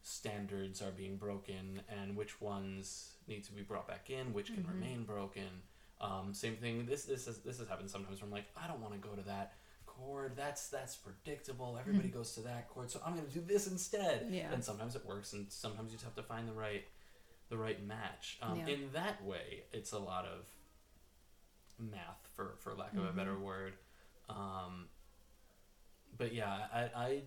standards 0.03 0.83
are 0.83 0.91
being 0.91 1.17
broken 1.17 1.81
and 1.89 2.15
which 2.17 2.41
ones 2.41 3.15
need 3.27 3.43
to 3.45 3.53
be 3.53 3.63
brought 3.63 3.89
back 3.89 4.11
in, 4.11 4.33
which 4.33 4.53
can 4.55 4.67
remain 4.67 5.05
broken. 5.05 5.49
Um, 6.01 6.35
same 6.35 6.57
thing. 6.57 6.85
This 6.87 7.05
this 7.05 7.27
is, 7.27 7.39
this 7.39 7.59
has 7.59 7.69
happened 7.69 7.91
sometimes. 7.91 8.21
Where 8.21 8.27
I'm 8.27 8.33
like, 8.33 8.47
I 8.63 8.67
don't 8.67 8.81
want 8.81 8.93
to 8.93 9.09
go 9.09 9.15
to 9.15 9.23
that 9.23 9.55
chord. 9.87 10.33
That's 10.37 10.69
that's 10.69 10.97
predictable. 10.97 11.79
Everybody 11.81 12.09
goes 12.09 12.35
to 12.35 12.41
that 12.41 12.69
chord, 12.69 12.91
so 12.91 13.01
I'm 13.07 13.15
going 13.15 13.27
to 13.27 13.33
do 13.33 13.41
this 13.41 13.67
instead. 13.67 14.27
Yeah. 14.31 14.53
And 14.53 14.63
sometimes 14.63 14.97
it 14.97 15.07
works, 15.07 15.33
and 15.33 15.47
sometimes 15.51 15.93
you 15.93 15.97
just 15.97 16.05
have 16.05 16.17
to 16.17 16.23
find 16.23 16.49
the 16.49 16.53
right 16.53 16.85
the 17.49 17.57
right 17.57 17.85
match. 17.87 18.39
Um, 18.43 18.59
Yeah. 18.59 18.75
In 18.75 18.91
that 18.93 19.25
way, 19.25 19.65
it's 19.73 19.93
a 19.93 19.99
lot 19.99 20.27
of 20.27 20.47
math, 21.79 22.27
for 22.35 22.55
for 22.59 22.75
lack 22.75 22.93
of 22.93 22.99
a 23.01 23.03
Mm-hmm. 23.09 23.17
better 23.19 23.39
word. 23.39 23.75
Um, 24.29 24.89
but 26.17 26.33
yeah, 26.35 26.67
I, 26.73 26.81
I 26.97 27.23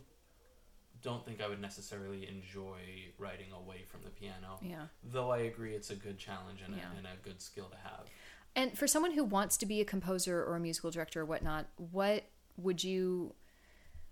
don't 1.04 1.24
think 1.26 1.42
I 1.42 1.48
would 1.48 1.62
necessarily 1.62 2.28
enjoy 2.28 2.80
writing 3.20 3.48
away 3.52 3.84
from 3.88 4.02
the 4.04 4.10
piano. 4.10 4.60
Yeah. 4.62 4.88
Though 5.04 5.30
I 5.32 5.40
agree 5.40 5.74
it's 5.76 5.90
a 5.92 5.96
good 5.96 6.18
challenge 6.18 6.62
and, 6.66 6.76
Yeah. 6.76 6.84
a, 6.94 6.98
and 6.98 7.06
a 7.08 7.16
good 7.24 7.42
skill 7.42 7.68
to 7.70 7.78
have. 7.78 8.08
And 8.56 8.76
for 8.78 8.88
someone 8.88 9.12
who 9.12 9.24
wants 9.24 9.58
to 9.58 9.66
be 9.68 9.82
a 9.82 9.86
composer 9.86 10.44
or 10.44 10.56
a 10.56 10.60
musical 10.60 10.90
director 10.90 11.22
or 11.22 11.26
whatnot, 11.26 11.68
what 11.78 12.24
would 12.58 12.84
you 12.84 13.36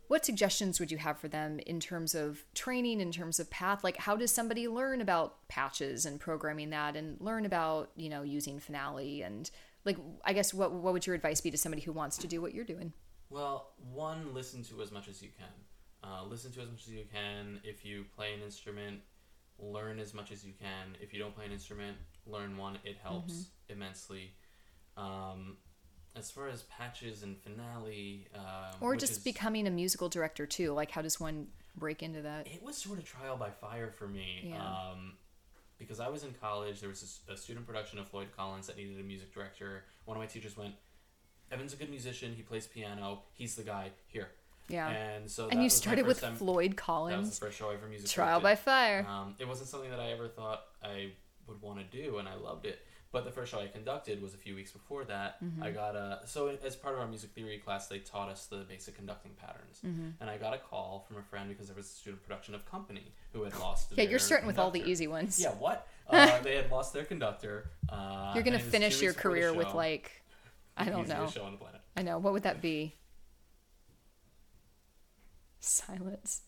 what 0.07 0.23
suggestions 0.23 0.79
would 0.79 0.91
you 0.91 0.99
have 0.99 1.17
for 1.17 1.27
them 1.27 1.57
in 1.65 1.79
terms 1.79 2.13
of 2.13 2.43
training, 2.53 3.01
in 3.01 3.11
terms 3.11 3.39
of 3.39 3.49
path? 3.49 3.83
Like 3.83 3.97
how 3.97 4.15
does 4.15 4.31
somebody 4.31 4.67
learn 4.67 5.01
about 5.01 5.47
patches 5.47 6.05
and 6.05 6.19
programming 6.19 6.69
that 6.69 6.95
and 6.95 7.19
learn 7.19 7.43
about, 7.43 7.89
you 7.95 8.07
know, 8.09 8.21
using 8.21 8.59
finale 8.59 9.23
and 9.23 9.49
like 9.85 9.97
I 10.23 10.33
guess 10.33 10.53
what 10.53 10.71
what 10.73 10.93
would 10.93 11.05
your 11.05 11.15
advice 11.15 11.39
be 11.41 11.51
to 11.51 11.57
somebody 11.57 11.81
who 11.81 11.91
wants 11.93 12.17
to 12.17 12.27
do 12.27 12.41
what 12.41 12.53
you're 12.53 12.65
doing? 12.65 12.91
Well, 13.29 13.71
one, 13.93 14.33
listen 14.33 14.63
to 14.65 14.81
as 14.81 14.91
much 14.91 15.07
as 15.07 15.21
you 15.21 15.29
can. 15.37 15.47
Uh, 16.03 16.23
listen 16.25 16.51
to 16.53 16.61
as 16.61 16.69
much 16.69 16.81
as 16.87 16.93
you 16.93 17.05
can. 17.11 17.59
If 17.63 17.83
you 17.85 18.05
play 18.15 18.33
an 18.33 18.41
instrument, 18.41 18.99
learn 19.57 19.99
as 19.99 20.13
much 20.13 20.31
as 20.31 20.43
you 20.45 20.53
can. 20.59 20.95
If 21.01 21.13
you 21.13 21.19
don't 21.19 21.33
play 21.35 21.45
an 21.45 21.51
instrument, 21.51 21.97
learn 22.27 22.57
one. 22.57 22.77
It 22.83 22.97
helps 23.01 23.33
Mm-hmm. 23.33 23.73
immensely. 23.73 24.33
Um, 24.97 25.57
as 26.15 26.31
far 26.31 26.47
as 26.47 26.63
patches 26.63 27.23
and 27.23 27.37
finale, 27.37 28.27
um, 28.35 28.75
Or 28.79 28.95
just 28.95 29.13
is- 29.13 29.23
becoming 29.23 29.67
a 29.67 29.71
musical 29.71 30.07
director 30.09 30.45
too. 30.45 30.71
Like 30.73 30.91
how 30.91 31.01
does 31.01 31.19
one 31.19 31.47
break 31.75 32.01
into 32.03 32.21
that? 32.21 32.47
it 32.47 32.63
was 32.63 32.77
sort 32.77 32.99
of 32.99 33.05
trial 33.05 33.35
by 33.37 33.49
fire 33.49 33.91
for 33.91 34.07
me. 34.07 34.49
Yeah. 34.49 34.63
Um, 34.63 35.13
because 35.77 35.99
I 35.99 36.09
was 36.09 36.23
in 36.23 36.33
college, 36.39 36.79
there 36.79 36.89
was 36.89 37.19
a 37.29 37.35
student 37.37 37.65
production 37.65 37.99
of 37.99 38.07
Floyd 38.07 38.27
Collins 38.35 38.67
that 38.67 38.77
needed 38.77 38.99
a 38.99 39.03
music 39.03 39.33
director. 39.33 39.83
One 40.05 40.17
of 40.17 40.21
my 40.21 40.27
teachers 40.27 40.55
went, 40.57 40.73
"Evan's 41.51 41.73
a 41.73 41.77
good 41.77 41.89
musician. 41.89 42.33
He 42.35 42.41
plays 42.41 42.67
piano. 42.67 43.23
He's 43.33 43.55
the 43.55 43.63
guy 43.63 43.91
here." 44.07 44.31
Yeah. 44.67 44.89
And 44.89 45.29
so 45.29 45.43
And 45.43 45.51
that 45.53 45.57
you 45.57 45.63
was 45.65 45.75
started 45.75 46.07
with 46.07 46.21
time- 46.21 46.35
Floyd 46.35 46.71
That 46.71 46.75
was 46.77 46.85
Collins. 46.85 47.39
the 47.39 47.45
first 47.45 47.57
show 47.57 47.69
I 47.69 47.75
ever 47.75 47.87
music 47.87 48.09
Trial 48.09 48.39
by 48.39 48.55
fire. 48.55 49.05
Um, 49.07 49.35
it 49.37 49.47
wasn't 49.47 49.69
something 49.69 49.91
that 49.91 49.99
I 49.99 50.11
ever 50.11 50.27
thought 50.27 50.63
I 50.83 51.11
would 51.47 51.61
want 51.61 51.79
to 51.79 51.85
do, 52.03 52.17
and 52.17 52.27
I 52.27 52.33
loved 52.33 52.65
it. 52.65 52.79
But 53.15 53.23
the 53.23 53.31
first 53.31 53.49
show 53.53 53.61
I 53.61 53.67
conducted 53.67 54.21
was 54.21 54.33
a 54.33 54.37
few 54.37 54.55
weeks 54.55 54.73
before 54.73 55.05
that. 55.05 55.41
Mm-hmm. 55.41 55.63
I 55.63 55.71
got 55.71 55.95
a 55.95 56.19
so 56.25 56.49
as 56.65 56.75
part 56.75 56.95
of 56.95 56.99
our 56.99 57.07
music 57.07 57.29
theory 57.29 57.59
class, 57.59 57.87
they 57.87 57.99
taught 57.99 58.27
us 58.27 58.47
the 58.47 58.65
basic 58.67 58.97
conducting 58.97 59.31
patterns, 59.39 59.79
Mm-hmm. 59.85 60.09
and 60.19 60.29
I 60.29 60.35
got 60.37 60.53
a 60.53 60.57
call 60.57 61.05
from 61.07 61.15
a 61.15 61.21
friend 61.21 61.47
because 61.47 61.67
there 61.67 61.77
was 61.77 61.85
a 61.85 61.95
student 61.95 62.21
production 62.23 62.53
of 62.55 62.69
Company 62.69 63.13
who 63.31 63.43
had 63.43 63.57
lost. 63.57 63.93
Yeah, 63.95 64.03
you're 64.03 64.19
starting 64.19 64.47
with 64.47 64.59
all 64.59 64.69
the 64.69 64.83
easy 64.83 65.07
ones. 65.07 65.39
Yeah, 65.39 65.51
what? 65.51 65.87
Uh, 66.07 66.39
they 66.41 66.55
had 66.57 66.69
lost 66.69 66.93
their 66.93 67.05
conductor. 67.05 67.71
Uh, 67.89 68.31
You're 68.35 68.43
gonna 68.43 68.57
and 68.57 68.61
it 68.61 68.65
was 68.65 68.71
finish 68.71 69.01
your 69.01 69.13
career 69.13 69.53
with 69.53 69.73
like 69.73 70.11
I 70.77 70.85
don't 70.89 71.07
know. 71.07 71.27
show 71.33 71.43
on 71.45 71.53
the 71.53 71.57
planet. 71.57 71.79
I 71.95 72.01
know. 72.03 72.19
What 72.19 72.33
would 72.33 72.43
that 72.43 72.61
be? 72.61 72.93
Silence. 75.61 76.41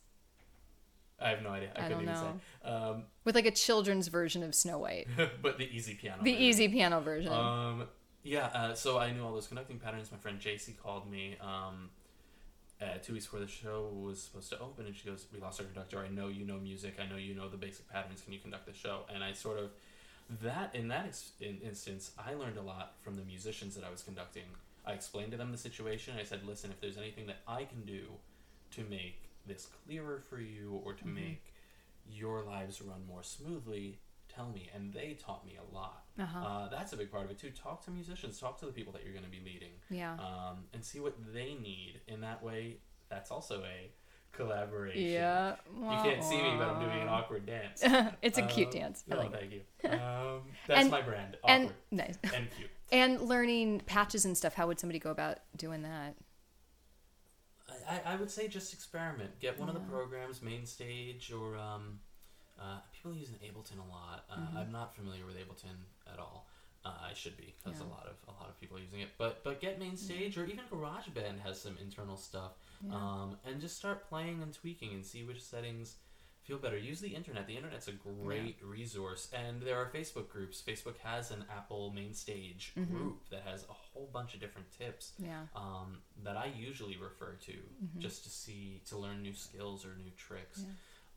I 1.19 1.29
have 1.29 1.41
no 1.41 1.49
idea. 1.49 1.69
I, 1.75 1.79
I 1.79 1.87
couldn't 1.87 2.05
don't 2.05 2.15
even 2.15 2.39
say. 2.63 2.69
Um, 2.69 3.03
With 3.23 3.35
like 3.35 3.45
a 3.45 3.51
children's 3.51 4.07
version 4.07 4.43
of 4.43 4.53
Snow 4.53 4.77
White. 4.77 5.07
but 5.41 5.57
the 5.57 5.65
easy 5.65 5.95
piano. 5.95 6.21
The 6.23 6.31
version. 6.31 6.45
easy 6.45 6.67
piano 6.67 6.99
version. 6.99 7.31
Um, 7.31 7.87
yeah, 8.23 8.47
uh, 8.47 8.73
so 8.73 8.99
I 8.99 9.11
knew 9.11 9.23
all 9.23 9.33
those 9.33 9.47
conducting 9.47 9.79
patterns. 9.79 10.11
My 10.11 10.17
friend 10.17 10.39
JC 10.39 10.77
called 10.77 11.09
me 11.09 11.37
um, 11.41 11.89
uh, 12.81 12.97
two 13.01 13.13
weeks 13.13 13.25
before 13.25 13.39
the 13.39 13.47
show 13.47 13.89
was 13.93 14.21
supposed 14.21 14.49
to 14.49 14.59
open, 14.59 14.85
and 14.85 14.95
she 14.95 15.07
goes, 15.07 15.25
"We 15.33 15.39
lost 15.39 15.59
our 15.59 15.65
conductor. 15.65 15.99
I 15.99 16.09
know 16.09 16.27
you 16.27 16.45
know 16.45 16.57
music. 16.57 16.95
I 17.01 17.09
know 17.09 17.17
you 17.17 17.33
know 17.33 17.49
the 17.49 17.57
basic 17.57 17.89
patterns. 17.89 18.21
Can 18.21 18.33
you 18.33 18.39
conduct 18.39 18.67
the 18.67 18.73
show?" 18.73 19.01
And 19.13 19.23
I 19.23 19.33
sort 19.33 19.57
of 19.57 19.71
that 20.41 20.75
in 20.75 20.89
that 20.89 21.05
ex- 21.05 21.31
in, 21.39 21.59
instance, 21.65 22.11
I 22.19 22.33
learned 22.33 22.57
a 22.57 22.61
lot 22.61 22.95
from 23.01 23.15
the 23.15 23.23
musicians 23.23 23.75
that 23.75 23.83
I 23.83 23.89
was 23.89 24.03
conducting. 24.03 24.43
I 24.85 24.91
explained 24.91 25.31
to 25.31 25.37
them 25.37 25.51
the 25.51 25.57
situation. 25.57 26.15
I 26.19 26.23
said, 26.23 26.45
"Listen, 26.45 26.69
if 26.69 26.79
there's 26.79 26.97
anything 26.97 27.27
that 27.27 27.37
I 27.47 27.63
can 27.63 27.85
do 27.85 28.03
to 28.71 28.83
make 28.89 29.26
this 29.47 29.67
clearer 29.85 30.19
for 30.29 30.39
you, 30.39 30.81
or 30.85 30.93
to 30.93 31.03
Mm-hmm. 31.05 31.15
make 31.15 31.53
your 32.09 32.43
lives 32.43 32.81
run 32.81 33.05
more 33.07 33.23
smoothly." 33.23 33.99
Tell 34.29 34.49
me, 34.49 34.69
and 34.75 34.93
they 34.93 35.17
taught 35.19 35.43
me 35.45 35.57
a 35.57 35.73
lot. 35.75 36.03
Uh-huh. 36.19 36.39
Uh, 36.39 36.69
that's 36.69 36.93
a 36.93 36.97
big 36.97 37.09
part 37.11 37.25
of 37.25 37.31
it 37.31 37.39
too. 37.39 37.49
Talk 37.49 37.83
to 37.85 37.91
musicians. 37.91 38.39
Talk 38.39 38.59
to 38.59 38.65
the 38.67 38.71
people 38.71 38.93
that 38.93 39.03
you're 39.03 39.13
going 39.13 39.25
to 39.25 39.31
be 39.31 39.39
leading, 39.43 39.71
yeah. 39.89 40.13
um, 40.13 40.65
and 40.73 40.83
see 40.85 40.99
what 40.99 41.15
they 41.33 41.55
need. 41.55 42.01
In 42.07 42.21
that 42.21 42.43
way, 42.43 42.77
that's 43.09 43.31
also 43.31 43.63
a 43.63 43.89
collaboration. 44.33 45.01
yeah. 45.01 45.55
You 45.75 45.97
can't 46.03 46.23
see 46.23 46.39
me, 46.39 46.53
but 46.57 46.67
I'm 46.67 46.79
doing 46.79 47.01
an 47.01 47.07
awkward 47.07 47.47
dance. 47.47 47.81
it's 48.21 48.37
a 48.37 48.43
cute 48.43 48.67
Um, 48.67 48.73
dance. 48.73 49.03
I 49.09 49.15
Oh, 49.15 49.17
like 49.17 49.33
it. 49.33 49.39
thank 49.39 49.51
you. 49.53 49.61
Um, 49.89 50.41
that's 50.67 50.81
And- 50.81 50.91
my 50.91 51.01
brand. 51.01 51.37
And 51.47 51.73
nice. 51.89 52.17
and, 52.33 52.47
cute. 52.55 52.69
And 52.91 53.21
learning 53.21 53.81
patches 53.85 54.23
and 54.25 54.37
stuff. 54.37 54.53
How 54.53 54.67
would 54.67 54.79
somebody 54.79 54.99
go 54.99 55.09
about 55.09 55.39
doing 55.55 55.81
that? 55.81 56.15
I, 57.87 58.13
I 58.13 58.15
would 58.15 58.29
say 58.29 58.47
just 58.47 58.73
experiment. 58.73 59.39
Get 59.39 59.59
one 59.59 59.69
of 59.69 59.75
the 59.75 59.81
programs, 59.81 60.39
MainStage, 60.39 61.31
or 61.33 61.57
um, 61.57 61.99
uh, 62.59 62.79
people 62.93 63.13
use 63.17 63.29
Ableton 63.29 63.77
a 63.85 63.89
lot. 63.91 64.25
Uh, 64.29 64.35
Mm-hmm. 64.37 64.57
I'm 64.57 64.71
not 64.71 64.95
familiar 64.95 65.25
with 65.25 65.35
Ableton 65.37 65.77
at 66.11 66.19
all. 66.19 66.47
Uh, 66.85 66.89
I 67.09 67.13
should 67.13 67.35
be 67.37 67.53
because 67.63 67.79
Yeah. 67.79 67.85
a 67.85 67.89
lot 67.89 68.05
of 68.07 68.15
a 68.27 68.31
lot 68.39 68.49
of 68.49 68.59
people 68.59 68.77
are 68.77 68.81
using 68.81 69.01
it. 69.01 69.09
But 69.17 69.43
but 69.43 69.59
get 69.59 69.79
MainStage 69.79 70.37
or 70.37 70.45
even 70.45 70.63
GarageBand 70.71 71.39
has 71.43 71.59
some 71.61 71.77
internal 71.81 72.15
stuff. 72.17 72.51
Yeah. 72.85 72.95
Um, 72.95 73.37
and 73.45 73.59
just 73.59 73.75
start 73.77 74.07
playing 74.07 74.41
and 74.41 74.53
tweaking 74.53 74.93
and 74.93 75.03
see 75.05 75.23
which 75.23 75.43
settings 75.43 75.95
feel 76.47 76.57
better. 76.57 76.77
Use 76.77 77.01
the 77.01 77.09
internet. 77.09 77.45
The 77.45 77.57
internet's 77.57 77.89
a 77.89 77.91
great 77.91 78.57
resource, 78.63 79.29
and 79.33 79.61
there 79.61 79.75
are 79.77 79.89
Facebook 79.93 80.29
groups. 80.29 80.63
Facebook 80.65 80.97
has 81.03 81.29
an 81.31 81.43
Apple 81.55 81.93
MainStage 81.95 82.71
Mm-hmm. 82.77 82.95
group 82.95 83.29
that 83.29 83.41
has 83.45 83.63
a 83.69 83.73
whole 83.73 84.09
bunch 84.13 84.33
of 84.33 84.39
different 84.39 84.67
tips 84.71 85.11
Yeah. 85.19 85.41
um, 85.55 85.97
that 86.23 86.37
I 86.37 86.49
usually 86.57 86.95
refer 86.97 87.33
to 87.47 87.51
Mm-hmm. 87.51 87.99
just 87.99 88.23
to 88.23 88.29
see 88.29 88.81
to 88.89 88.97
learn 88.97 89.21
new 89.21 89.33
skills 89.33 89.85
or 89.85 89.89
new 89.97 90.11
tricks. 90.15 90.63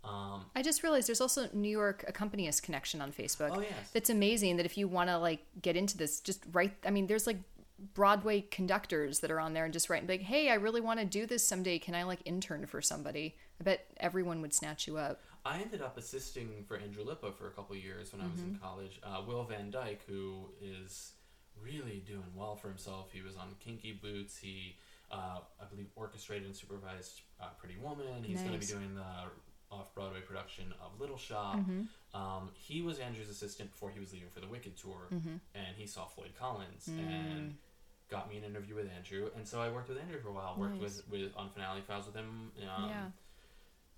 Um, 0.03 0.47
I 0.57 0.63
just 0.63 0.83
realized 0.83 1.09
there's 1.09 1.21
also 1.21 1.49
New 1.53 1.69
York 1.69 2.05
Accompanist 2.09 2.63
Connection 2.63 3.01
on 3.03 3.13
Facebook. 3.13 3.51
oh 3.55 3.61
yes, 3.61 3.91
That's 3.93 4.11
amazing 4.11 4.57
that 4.57 4.67
if 4.67 4.77
you 4.79 4.89
want 4.89 5.11
to 5.11 5.19
like 5.19 5.41
get 5.63 5.77
into 5.77 5.97
this, 5.97 6.21
just 6.21 6.43
write. 6.53 6.73
I 6.87 6.91
mean, 6.91 7.07
there's 7.07 7.27
like 7.27 7.37
Broadway 7.95 8.41
conductors 8.51 9.21
that 9.21 9.31
are 9.31 9.39
on 9.41 9.53
there 9.53 9.65
and 9.65 9.73
just 9.73 9.89
write 9.91 10.07
like, 10.09 10.23
"Hey, 10.23 10.51
I 10.51 10.55
really 10.55 10.81
want 10.81 11.01
to 11.01 11.07
do 11.07 11.27
this 11.27 11.47
someday. 11.47 11.79
Can 11.79 11.95
I 11.95 12.03
like 12.05 12.21
intern 12.25 12.67
for 12.67 12.81
somebody?" 12.83 13.37
I 13.61 13.63
bet 13.63 13.87
everyone 13.99 14.41
would 14.43 14.55
snatch 14.55 14.87
you 14.87 14.97
up. 14.97 15.21
I 15.45 15.61
ended 15.61 15.83
up 15.83 15.97
assisting 15.99 16.65
for 16.67 16.77
Andrew 16.77 17.05
Lippa 17.05 17.35
for 17.35 17.47
a 17.47 17.51
couple 17.51 17.77
of 17.77 17.83
years 17.83 18.13
when 18.13 18.23
I 18.23 18.27
was 18.31 18.41
in 18.41 18.51
Mm-hmm. 18.55 18.65
college. 18.65 19.01
Uh, 19.03 19.23
Will 19.27 19.45
Van 19.45 19.71
Dyke, 19.71 20.01
who 20.09 20.47
is 20.63 21.13
really 21.63 22.03
doing 22.07 22.25
well 22.35 22.57
for 22.57 22.69
himself, 22.69 23.11
he 23.13 23.23
was 23.23 23.37
on 23.37 23.55
Kinky 23.61 23.93
Boots. 23.93 24.37
He, 24.39 24.77
uh, 25.11 25.41
I 25.61 25.65
believe, 25.71 25.87
orchestrated 25.97 26.47
and 26.47 26.57
supervised 26.57 27.21
uh, 27.41 27.47
Pretty 27.59 27.77
Woman. 27.83 28.23
He's 28.23 28.41
going 28.41 28.53
to 28.53 28.59
be 28.59 28.67
doing 28.67 28.95
the 28.95 29.05
off 29.75 29.95
Broadway 29.95 30.21
production 30.21 30.65
of 30.85 30.99
Little 31.01 31.17
Shop. 31.19 31.57
Mm-hmm. 31.57 31.83
Um, 32.21 32.51
he 32.55 32.83
was 32.83 32.99
Andrew's 32.99 33.31
assistant 33.31 33.71
before 33.71 33.91
he 33.91 34.01
was 34.01 34.13
leaving 34.13 34.29
for 34.29 34.41
the 34.41 34.49
Wicked 34.49 34.77
tour, 34.77 35.07
Mm-hmm. 35.15 35.37
and 35.55 35.77
he 35.77 35.87
saw 35.87 36.07
Floyd 36.07 36.33
Collins 36.39 36.89
Mm. 36.91 36.99
and 36.99 37.55
got 38.11 38.29
me 38.29 38.37
an 38.39 38.45
interview 38.45 38.75
with 38.75 38.89
Andrew. 38.97 39.31
And 39.37 39.47
so 39.47 39.61
I 39.61 39.71
worked 39.71 39.89
with 39.89 39.99
Andrew 39.99 40.19
for 40.21 40.31
a 40.31 40.33
while. 40.33 40.57
Worked 40.59 40.81
Nice. 40.83 41.03
with, 41.09 41.21
with 41.23 41.33
on 41.37 41.49
finale 41.51 41.81
files 41.87 42.07
with 42.07 42.17
him. 42.17 42.51
Um, 42.59 42.89
yeah. 42.91 43.05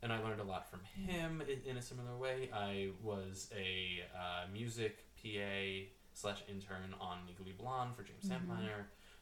And 0.03 0.13
I 0.13 0.21
learned 0.21 0.41
a 0.41 0.45
lot 0.45 0.69
from 0.69 0.81
him 0.85 1.43
in, 1.43 1.71
in 1.71 1.77
a 1.77 1.83
similar 1.83 2.17
way. 2.17 2.51
I 2.53 2.89
was 3.03 3.49
a 3.57 4.01
uh, 4.17 4.47
music 4.53 5.05
PA 5.23 5.87
slash 6.13 6.43
intern 6.49 6.95
on 7.01 7.19
Legally 7.29 7.55
Blonde 7.57 7.95
for 7.97 8.03
James 8.03 8.25
Mm-hmm. 8.25 8.53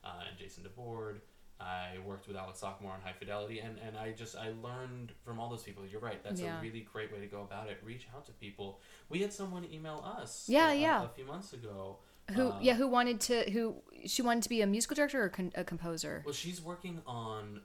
Uh, 0.02 0.08
and 0.28 0.38
Jason 0.38 0.64
DeBord. 0.64 1.16
I 1.60 1.98
worked 2.06 2.26
with 2.26 2.38
Alex 2.38 2.62
Lacamoire 2.62 2.94
on 2.94 3.00
High 3.04 3.12
Fidelity, 3.12 3.58
and, 3.58 3.76
and 3.86 3.94
I 3.98 4.12
just 4.12 4.34
I 4.34 4.52
learned 4.62 5.12
from 5.22 5.38
all 5.38 5.50
those 5.50 5.62
people. 5.62 5.82
You're 5.86 6.00
right. 6.00 6.24
That's 6.24 6.40
Yeah. 6.40 6.58
a 6.58 6.62
really 6.62 6.80
great 6.90 7.12
way 7.12 7.20
to 7.20 7.26
go 7.26 7.42
about 7.42 7.68
it. 7.68 7.78
Reach 7.84 8.06
out 8.16 8.24
to 8.26 8.32
people. 8.32 8.80
We 9.10 9.18
had 9.20 9.30
someone 9.30 9.66
email 9.70 10.02
us. 10.18 10.46
Yeah, 10.48 10.68
uh, 10.68 10.72
yeah. 10.72 11.04
A, 11.04 11.08
few 11.08 11.26
months 11.26 11.52
ago. 11.52 11.98
Who? 12.34 12.48
uh, 12.48 12.58
yeah. 12.62 12.74
Who 12.74 12.88
wanted 12.88 13.20
to? 13.22 13.50
Who? 13.50 13.74
She 14.06 14.22
wanted 14.22 14.42
to 14.44 14.48
be 14.48 14.62
a 14.62 14.66
musical 14.66 14.94
director 14.94 15.22
or 15.22 15.28
con- 15.28 15.52
a 15.54 15.62
composer? 15.62 16.22
Well, 16.24 16.32
she's 16.32 16.62
working 16.62 17.02
on. 17.06 17.60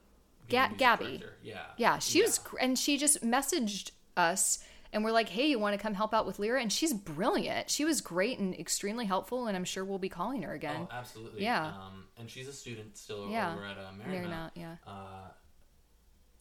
Ga- 0.49 0.69
Gabby. 0.77 1.05
director. 1.17 1.33
Yeah. 1.43 1.61
Yeah, 1.77 1.99
she 1.99 2.21
was, 2.21 2.37
gr- 2.39 2.57
and 2.59 2.77
she 2.77 2.97
just 2.97 3.23
messaged 3.23 3.91
us 4.17 4.59
and 4.93 5.03
we're 5.03 5.11
like, 5.11 5.27
"Hey, 5.27 5.47
you 5.47 5.59
want 5.59 5.75
to 5.75 5.81
come 5.81 5.93
help 5.93 6.13
out 6.13 6.25
with 6.25 6.39
Lyra?" 6.39 6.61
And 6.61 6.71
she's 6.71 6.93
brilliant. 6.93 7.69
She 7.69 7.83
was 7.83 7.99
great 7.99 8.39
and 8.39 8.53
extremely 8.57 9.05
helpful, 9.05 9.47
and 9.47 9.57
I'm 9.57 9.65
sure 9.65 9.83
we'll 9.83 9.99
be 9.99 10.07
calling 10.07 10.43
her 10.43 10.53
again. 10.53 10.87
Oh, 10.89 10.95
absolutely. 10.95 11.43
Yeah. 11.43 11.65
Um, 11.67 12.05
and 12.17 12.29
she's 12.29 12.47
a 12.47 12.53
student 12.53 12.95
still 12.97 13.29
Yeah. 13.29 13.53
over 13.53 13.65
at 13.65 13.77
uh, 13.77 13.89
Marymount, 13.91 14.25
Marymount. 14.27 14.51
yeah. 14.55 14.75
Uh, 14.87 15.27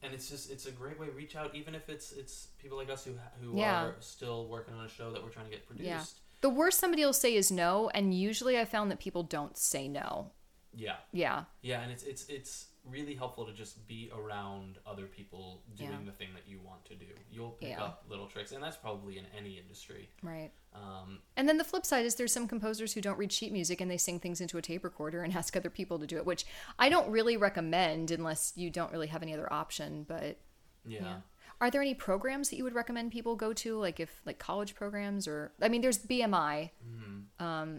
and 0.02 0.12
it's 0.14 0.28
just 0.30 0.50
it's 0.52 0.66
a 0.66 0.70
great 0.70 1.00
way 1.00 1.06
to 1.06 1.12
reach 1.12 1.34
out, 1.34 1.54
even 1.54 1.74
if 1.74 1.88
it's 1.88 2.12
it's 2.12 2.48
people 2.58 2.76
like 2.78 2.90
us 2.90 3.04
who 3.04 3.14
who 3.40 3.58
Yeah. 3.58 3.86
are 3.86 3.96
still 4.00 4.46
working 4.48 4.74
on 4.74 4.84
a 4.84 4.88
show 4.88 5.10
that 5.10 5.22
we're 5.22 5.30
trying 5.30 5.46
to 5.46 5.50
get 5.50 5.66
produced. 5.66 5.88
Yeah. 5.88 6.04
The 6.42 6.50
worst 6.50 6.78
somebody 6.78 7.04
will 7.04 7.12
say 7.14 7.34
is 7.34 7.50
no, 7.50 7.88
and 7.94 8.14
usually 8.14 8.58
I 8.60 8.66
found 8.66 8.90
that 8.90 9.00
people 9.00 9.22
don't 9.24 9.56
say 9.56 9.88
no. 9.88 10.30
Yeah. 10.74 10.96
Yeah. 11.12 11.44
Yeah, 11.62 11.80
and 11.80 11.90
it's 11.90 12.02
it's 12.04 12.26
it's 12.28 12.66
really 12.88 13.14
helpful 13.14 13.46
to 13.46 13.52
just 13.52 13.86
be 13.88 14.10
around 14.14 14.78
other 14.86 15.06
people 15.06 15.62
doing 15.76 15.90
Yeah. 15.90 15.98
the 16.04 16.12
thing 16.12 16.28
that 16.34 16.46
you 16.46 16.60
want 16.60 16.84
to 16.86 16.94
do. 16.94 17.06
You'll 17.30 17.52
pick 17.52 17.70
Yeah. 17.70 17.82
up 17.84 18.04
little 18.08 18.26
tricks, 18.26 18.52
and 18.52 18.62
that's 18.62 18.76
probably 18.76 19.16
in 19.18 19.26
any 19.36 19.58
industry. 19.58 20.10
Right. 20.22 20.50
Um, 20.74 21.22
And 21.36 21.48
then 21.48 21.56
the 21.58 21.64
flip 21.64 21.86
side 21.86 22.04
is 22.04 22.16
there's 22.16 22.32
some 22.32 22.46
composers 22.46 22.92
who 22.92 23.00
don't 23.00 23.16
read 23.18 23.32
sheet 23.32 23.52
music 23.52 23.80
and 23.80 23.90
they 23.90 23.96
sing 23.96 24.20
things 24.20 24.40
into 24.40 24.58
a 24.58 24.62
tape 24.62 24.84
recorder 24.84 25.22
and 25.22 25.32
ask 25.36 25.56
other 25.56 25.70
people 25.70 25.98
to 25.98 26.06
do 26.06 26.16
it, 26.18 26.26
which 26.26 26.44
I 26.78 26.88
don't 26.88 27.10
really 27.10 27.36
recommend 27.36 28.10
unless 28.10 28.52
you 28.56 28.70
don't 28.70 28.92
really 28.92 29.06
have 29.08 29.22
any 29.22 29.32
other 29.32 29.50
option. 29.52 30.04
But 30.04 30.38
yeah. 30.84 31.00
yeah. 31.02 31.20
Are 31.60 31.70
there 31.70 31.80
any 31.80 31.94
programs 31.94 32.50
that 32.50 32.56
you 32.56 32.64
would 32.64 32.74
recommend 32.74 33.12
people 33.12 33.36
go 33.36 33.52
to, 33.54 33.78
like 33.78 34.00
if 34.00 34.20
like 34.26 34.38
college 34.38 34.74
programs 34.74 35.26
or 35.28 35.52
I 35.62 35.68
mean, 35.68 35.80
there's 35.80 35.98
BMI. 35.98 36.70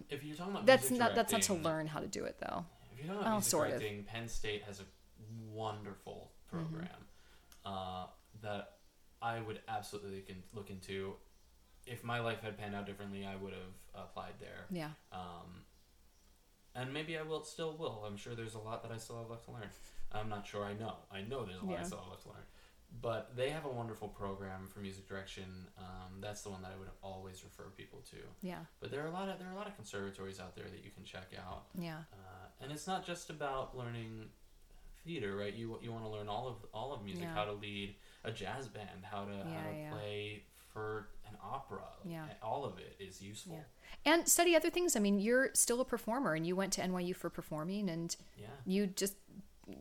If 0.09 0.23
you're 0.23 0.35
talking 0.35 0.53
about 0.53 0.65
That's 0.65 0.89
not 0.91 1.13
that's 1.15 1.31
not 1.33 1.41
to 1.43 1.53
learn 1.53 1.87
how 1.87 1.99
to 1.99 2.07
do 2.07 2.23
it 2.25 2.37
though. 2.39 2.65
If 2.91 2.99
you're 2.99 3.07
talking 3.07 3.21
about 3.21 3.27
Oh, 3.27 3.35
music 3.35 3.51
sort 3.51 3.69
of. 3.71 3.81
Penn 4.07 4.27
State 4.29 4.63
has 4.63 4.79
a 4.79 4.85
wonderful 5.55 6.31
program 6.47 6.87
Mm-hmm. 7.65 7.73
uh, 7.73 8.05
that 8.41 8.73
I 9.21 9.39
would 9.41 9.59
absolutely 9.67 10.21
can 10.21 10.43
look 10.53 10.69
into. 10.69 11.13
If 11.87 12.03
my 12.03 12.19
life 12.19 12.41
had 12.41 12.57
panned 12.57 12.75
out 12.75 12.85
differently, 12.85 13.25
I 13.25 13.35
would 13.35 13.53
have 13.53 14.03
applied 14.03 14.33
there. 14.39 14.65
Yeah. 14.71 14.89
Um, 15.11 15.63
and 16.75 16.93
maybe 16.93 17.17
I 17.17 17.21
will 17.21 17.43
still 17.43 17.75
will. 17.77 18.03
I'm 18.05 18.17
sure 18.17 18.35
there's 18.35 18.55
a 18.55 18.59
lot 18.59 18.83
that 18.83 18.91
I 18.91 18.97
still 18.97 19.17
have 19.19 19.29
left 19.29 19.45
to 19.45 19.51
learn. 19.51 19.69
I'm 20.11 20.29
not 20.29 20.45
sure. 20.47 20.63
I 20.65 20.73
know. 20.73 20.95
I 21.11 21.21
know 21.21 21.45
there's 21.45 21.61
a 21.61 21.65
lot 21.65 21.79
I 21.79 21.83
still 21.83 21.99
have 21.99 22.09
left 22.09 22.23
to 22.23 22.29
learn. 22.29 22.43
But 23.01 23.35
they 23.35 23.49
have 23.49 23.65
a 23.65 23.69
wonderful 23.69 24.07
program 24.07 24.67
for 24.67 24.79
music 24.79 25.07
direction. 25.07 25.67
Um, 25.77 26.21
that's 26.21 26.41
the 26.43 26.49
one 26.49 26.61
that 26.61 26.71
I 26.75 26.79
would 26.79 26.89
always 27.01 27.43
refer 27.43 27.69
people 27.75 27.99
to. 28.11 28.17
Yeah. 28.41 28.59
But 28.79 28.89
there 28.91 29.03
are 29.03 29.07
a 29.07 29.11
lot 29.11 29.27
of 29.29 29.37
there 29.39 29.47
are 29.49 29.53
a 29.53 29.55
lot 29.55 29.67
of 29.67 29.75
conservatories 29.75 30.39
out 30.39 30.55
there 30.55 30.65
that 30.65 30.83
you 30.83 30.91
can 30.91 31.03
check 31.03 31.29
out. 31.37 31.65
Yeah. 31.77 31.97
Uh, 32.13 32.45
and 32.61 32.71
it's 32.71 32.87
not 32.87 33.05
just 33.05 33.29
about 33.29 33.77
learning 33.77 34.29
theater, 35.05 35.35
right? 35.35 35.53
You 35.53 35.77
you 35.81 35.91
want 35.91 36.03
to 36.03 36.09
learn 36.09 36.27
all 36.27 36.47
of 36.47 36.55
all 36.73 36.93
of 36.93 37.03
music, 37.03 37.23
Yeah. 37.23 37.33
how 37.33 37.45
to 37.45 37.53
lead 37.53 37.95
a 38.23 38.31
jazz 38.31 38.67
band, 38.67 39.03
how 39.03 39.25
to 39.25 39.31
how 39.33 39.69
to 39.71 39.77
yeah. 39.77 39.91
play 39.91 40.43
for 40.73 41.07
an 41.27 41.37
opera. 41.41 41.83
Yeah. 42.03 42.25
all 42.43 42.65
of 42.65 42.77
it 42.79 42.95
is 42.99 43.21
useful. 43.21 43.55
Yeah. 43.55 44.11
And 44.13 44.27
study 44.27 44.55
other 44.55 44.69
things. 44.69 44.95
I 44.95 44.99
mean, 44.99 45.19
you're 45.19 45.49
still 45.53 45.79
a 45.79 45.85
performer 45.85 46.33
and 46.33 46.45
you 46.45 46.55
went 46.55 46.73
to 46.73 46.81
NYU 46.81 47.15
for 47.15 47.29
performing 47.29 47.89
and 47.89 48.13
Yeah. 48.37 48.47
you 48.65 48.87
just 48.87 49.15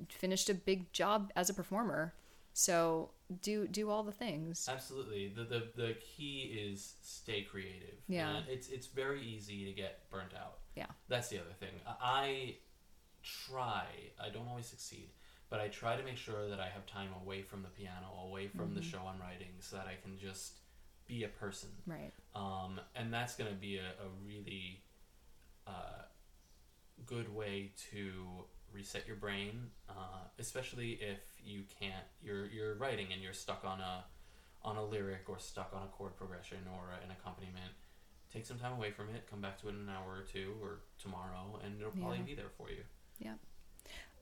finished 0.08 0.48
a 0.48 0.54
big 0.54 0.92
job 0.92 1.32
as 1.36 1.50
a 1.50 1.54
performer. 1.54 2.14
So 2.52 3.10
do 3.42 3.66
do 3.66 3.90
all 3.90 4.04
the 4.04 4.12
things. 4.12 4.68
Absolutely. 4.70 5.28
The, 5.28 5.44
the 5.44 5.68
the 5.74 5.96
key 6.00 6.56
is 6.70 6.94
stay 7.02 7.42
creative. 7.42 7.96
Yeah. 8.08 8.36
And 8.36 8.48
it's 8.48 8.68
it's 8.68 8.86
very 8.86 9.22
easy 9.22 9.64
to 9.64 9.72
get 9.72 10.08
burnt 10.10 10.32
out. 10.34 10.58
Yeah. 10.76 10.86
That's 11.08 11.28
the 11.28 11.38
other 11.40 11.52
thing. 11.58 11.70
I 12.00 12.56
try. 13.24 13.86
I 14.22 14.28
don't 14.28 14.46
always 14.48 14.66
succeed, 14.66 15.08
but 15.50 15.58
I 15.60 15.68
try 15.68 15.96
to 15.96 16.02
make 16.04 16.16
sure 16.18 16.48
that 16.48 16.60
I 16.60 16.68
have 16.68 16.86
time 16.86 17.08
away 17.24 17.42
from 17.42 17.62
the 17.62 17.68
piano, 17.68 18.06
away 18.28 18.48
from 18.48 18.74
the 18.74 18.80
Mm-hmm. 18.80 18.90
show 18.90 18.98
I'm 19.06 19.20
writing, 19.20 19.54
so 19.60 19.76
that 19.76 19.86
I 19.86 19.96
can 20.02 20.18
just 20.18 20.58
be 21.06 21.24
a 21.24 21.28
person. 21.28 21.70
Right. 21.86 22.12
Um, 22.34 22.80
and 22.94 23.12
that's 23.12 23.34
going 23.36 23.50
to 23.50 23.56
be 23.56 23.76
a, 23.78 23.80
a 24.04 24.08
really 24.26 24.82
uh, 25.66 26.02
good 27.06 27.34
way 27.34 27.72
to 27.90 28.44
reset 28.72 29.06
your 29.06 29.16
brain, 29.16 29.70
uh, 29.88 30.24
especially 30.38 30.92
if 31.00 31.20
you 31.42 31.62
can't. 31.80 32.04
You're 32.22 32.46
you're 32.46 32.74
writing 32.74 33.08
and 33.12 33.22
you're 33.22 33.32
stuck 33.32 33.64
on 33.64 33.80
a 33.80 34.04
on 34.62 34.76
a 34.76 34.84
lyric 34.84 35.28
or 35.28 35.38
stuck 35.38 35.72
on 35.74 35.82
a 35.82 35.86
chord 35.88 36.16
progression 36.16 36.58
or 36.74 36.90
an 37.04 37.10
accompaniment. 37.10 37.72
Take 38.32 38.46
some 38.46 38.58
time 38.58 38.72
away 38.72 38.90
from 38.90 39.10
it. 39.10 39.28
Come 39.30 39.40
back 39.40 39.60
to 39.60 39.68
it 39.68 39.72
in 39.74 39.82
an 39.82 39.88
hour 39.90 40.10
or 40.20 40.22
two 40.22 40.54
or 40.62 40.80
tomorrow, 41.00 41.60
and 41.64 41.78
it'll 41.78 41.92
probably 41.92 42.18
Yeah. 42.18 42.24
be 42.24 42.34
there 42.34 42.48
for 42.56 42.70
you. 42.70 42.82
Yeah. 43.18 43.34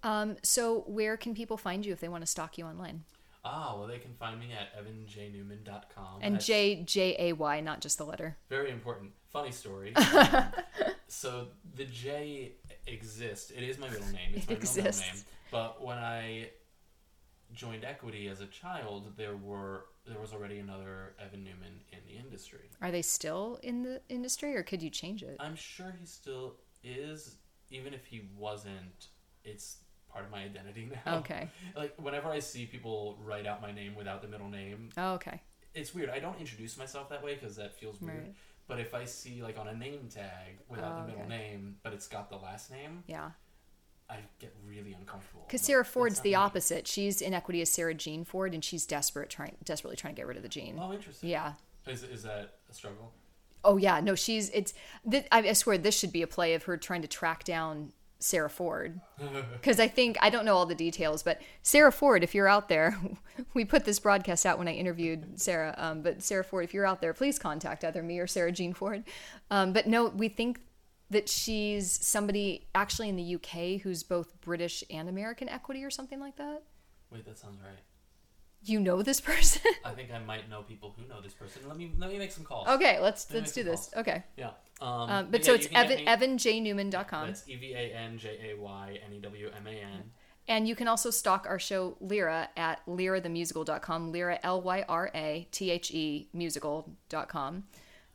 Um, 0.02 0.36
so 0.42 0.80
where 0.86 1.16
can 1.16 1.34
people 1.34 1.56
find 1.56 1.86
you 1.86 1.92
if 1.92 2.00
they 2.00 2.08
want 2.08 2.22
to 2.22 2.26
stalk 2.26 2.58
you 2.58 2.64
online? 2.64 3.04
Ah, 3.44 3.74
well, 3.76 3.88
they 3.88 3.98
can 3.98 4.14
find 4.14 4.38
me 4.38 4.50
at 4.52 4.72
evanjaynewman.com. 4.80 6.20
And 6.20 6.34
That's- 6.34 6.46
J 6.46 6.82
J 6.84 7.16
A 7.18 7.32
Y, 7.32 7.60
not 7.60 7.80
just 7.80 7.98
the 7.98 8.04
letter. 8.04 8.36
Very 8.48 8.70
important. 8.70 9.12
Funny 9.32 9.50
story. 9.50 9.94
Um, 10.02 10.52
so 11.08 11.48
the 11.74 11.84
J 11.84 12.52
exists. 12.86 13.50
It 13.50 13.62
is 13.62 13.78
my 13.78 13.88
middle 13.88 14.06
name. 14.08 14.30
It's 14.34 14.46
It 14.48 14.84
middle 14.84 14.98
name. 14.98 15.24
But 15.50 15.84
when 15.84 15.98
I 15.98 16.50
joined 17.52 17.84
Equity 17.84 18.28
as 18.28 18.40
a 18.40 18.46
child, 18.46 19.12
there 19.16 19.36
were 19.36 19.86
there 20.06 20.18
was 20.18 20.32
already 20.32 20.58
another 20.58 21.14
Evan 21.24 21.44
Newman 21.44 21.80
in 21.92 21.98
the 22.06 22.18
industry. 22.18 22.70
Are 22.80 22.90
they 22.90 23.02
still 23.02 23.60
in 23.62 23.82
the 23.82 24.00
industry 24.08 24.56
or 24.56 24.62
could 24.62 24.82
you 24.82 24.90
change 24.90 25.22
it? 25.22 25.36
I'm 25.38 25.54
sure 25.54 25.94
he 26.00 26.06
still 26.06 26.54
is, 26.82 27.36
even 27.72 27.94
if 27.94 28.06
he 28.06 28.28
wasn't. 28.36 29.08
It's 29.44 29.78
part 30.10 30.24
of 30.24 30.30
my 30.30 30.42
identity 30.44 30.88
now. 31.06 31.18
Okay. 31.18 31.48
Like 31.76 31.94
whenever 32.00 32.28
I 32.28 32.38
see 32.38 32.66
people 32.66 33.18
write 33.24 33.46
out 33.46 33.60
my 33.60 33.72
name 33.72 33.94
without 33.96 34.22
the 34.22 34.28
middle 34.28 34.48
name, 34.48 34.90
Oh, 34.96 35.14
okay. 35.14 35.40
it's 35.74 35.94
weird. 35.94 36.10
I 36.10 36.18
don't 36.20 36.38
introduce 36.38 36.76
myself 36.78 37.08
that 37.10 37.22
way 37.24 37.34
because 37.34 37.56
that 37.56 37.78
feels 37.78 38.00
weird. 38.00 38.18
Right. 38.18 38.34
But 38.68 38.78
if 38.78 38.94
I 38.94 39.04
see 39.04 39.42
like 39.42 39.58
on 39.58 39.66
a 39.68 39.74
name 39.74 40.08
tag 40.08 40.58
without 40.68 40.92
Oh, 40.92 41.00
the 41.02 41.06
middle 41.08 41.24
okay. 41.26 41.36
name, 41.36 41.76
but 41.82 41.92
it's 41.92 42.06
got 42.06 42.30
the 42.30 42.36
last 42.36 42.70
name, 42.70 43.02
Yeah. 43.06 43.30
I 44.10 44.18
get 44.38 44.54
really 44.66 44.92
uncomfortable. 44.92 45.44
Because 45.46 45.62
Sarah 45.62 45.84
Ford's 45.86 46.20
the 46.20 46.30
me." 46.30 46.34
opposite. 46.34 46.86
She's 46.86 47.22
inequity 47.22 47.62
is 47.62 47.72
Sarah 47.72 47.94
Jean 47.94 48.24
Ford, 48.26 48.52
and 48.52 48.62
she's 48.62 48.84
desperate, 48.86 49.30
trying 49.30 49.56
desperately 49.64 49.96
trying 49.96 50.14
to 50.14 50.20
get 50.20 50.26
rid 50.26 50.36
of 50.36 50.42
the 50.42 50.50
Jean. 50.50 50.78
Oh, 50.78 50.92
interesting. 50.92 51.30
Yeah. 51.30 51.54
Is, 51.86 52.02
is 52.04 52.22
that 52.24 52.58
a 52.70 52.74
struggle? 52.74 53.12
Oh 53.64 53.76
yeah. 53.76 54.00
No, 54.00 54.14
she's 54.14 54.50
it's. 54.50 54.74
Th- 55.10 55.26
I, 55.30 55.38
I 55.48 55.52
swear 55.52 55.78
this 55.78 55.98
should 55.98 56.12
be 56.12 56.22
a 56.22 56.26
play 56.26 56.54
of 56.54 56.64
her 56.64 56.76
trying 56.76 57.02
to 57.02 57.08
track 57.08 57.44
down 57.44 57.92
Sarah 58.22 58.50
Ford. 58.50 59.00
Because 59.52 59.78
I 59.78 59.86
think 59.86 60.16
I 60.20 60.30
don't 60.30 60.44
know 60.44 60.56
all 60.56 60.66
the 60.66 60.74
details, 60.74 61.22
but 61.22 61.40
Sarah 61.62 61.92
Ford, 61.92 62.24
if 62.24 62.34
you're 62.34 62.48
out 62.48 62.68
there, 62.68 62.98
we 63.54 63.64
put 63.64 63.84
this 63.84 64.00
broadcast 64.00 64.44
out 64.44 64.58
when 64.58 64.66
I 64.66 64.72
interviewed 64.72 65.40
Sarah. 65.40 65.74
Um, 65.78 66.02
but 66.02 66.22
Sarah 66.22 66.42
Ford, 66.42 66.64
if 66.64 66.74
you're 66.74 66.86
out 66.86 67.00
there, 67.00 67.12
please 67.14 67.38
contact 67.38 67.84
either 67.84 68.02
me 68.02 68.18
or 68.18 68.26
Sarah 68.26 68.50
Jean 68.50 68.72
Ford. 68.74 69.04
Um, 69.50 69.72
but 69.72 69.86
no, 69.86 70.08
we 70.08 70.28
think 70.28 70.60
that 71.10 71.28
she's 71.28 72.04
somebody 72.04 72.66
actually 72.74 73.08
in 73.08 73.16
the 73.16 73.36
UK 73.36 73.80
who's 73.82 74.02
both 74.02 74.40
British 74.40 74.82
and 74.90 75.08
American 75.08 75.48
equity 75.48 75.84
or 75.84 75.90
something 75.90 76.18
like 76.18 76.36
that. 76.36 76.62
Wait, 77.12 77.24
that 77.24 77.38
sounds 77.38 77.60
right. 77.60 77.78
You 78.64 78.78
know 78.80 79.02
this 79.02 79.20
person? 79.20 79.62
I 79.84 79.90
think 79.90 80.10
I 80.12 80.18
might 80.20 80.48
know 80.48 80.62
people 80.62 80.94
who 80.96 81.06
know 81.08 81.20
this 81.20 81.32
person. 81.34 81.62
Let 81.66 81.76
me 81.76 81.92
let 81.98 82.10
me 82.10 82.18
make 82.18 82.30
some 82.32 82.44
calls. 82.44 82.68
okay, 82.68 82.98
let's 83.00 83.28
let 83.30 83.40
let's 83.40 83.52
do 83.52 83.62
this. 83.64 83.88
calls. 83.88 83.94
Okay. 84.06 84.22
Yeah. 84.36 84.50
Um, 84.80 84.88
Um, 85.10 85.28
but 85.30 85.40
yeah, 85.40 85.46
so 85.46 85.52
you 85.52 85.58
it's 85.58 85.68
Evan 86.06 86.36
evanjaynewman.com. 86.38 87.26
That's 87.28 87.48
E 87.48 87.56
V 87.56 87.72
A 87.74 87.94
N 87.94 88.18
J 88.18 88.52
A 88.52 88.60
Y 88.60 88.98
N 89.04 89.12
E 89.14 89.18
W 89.20 89.50
M 89.56 89.66
A 89.66 89.70
N. 89.70 90.10
And 90.48 90.66
you 90.66 90.74
can 90.74 90.88
also 90.88 91.10
stalk 91.10 91.46
our 91.48 91.58
show 91.58 91.96
Lyra 92.00 92.48
at 92.56 92.84
lyrathemusical.com, 92.86 94.12
Lyra, 94.12 94.38
L 94.42 94.60
Y 94.60 94.84
R 94.88 95.10
A 95.14 95.46
T 95.50 95.70
H 95.70 95.90
E 95.92 96.28
musical.com. 96.32 97.64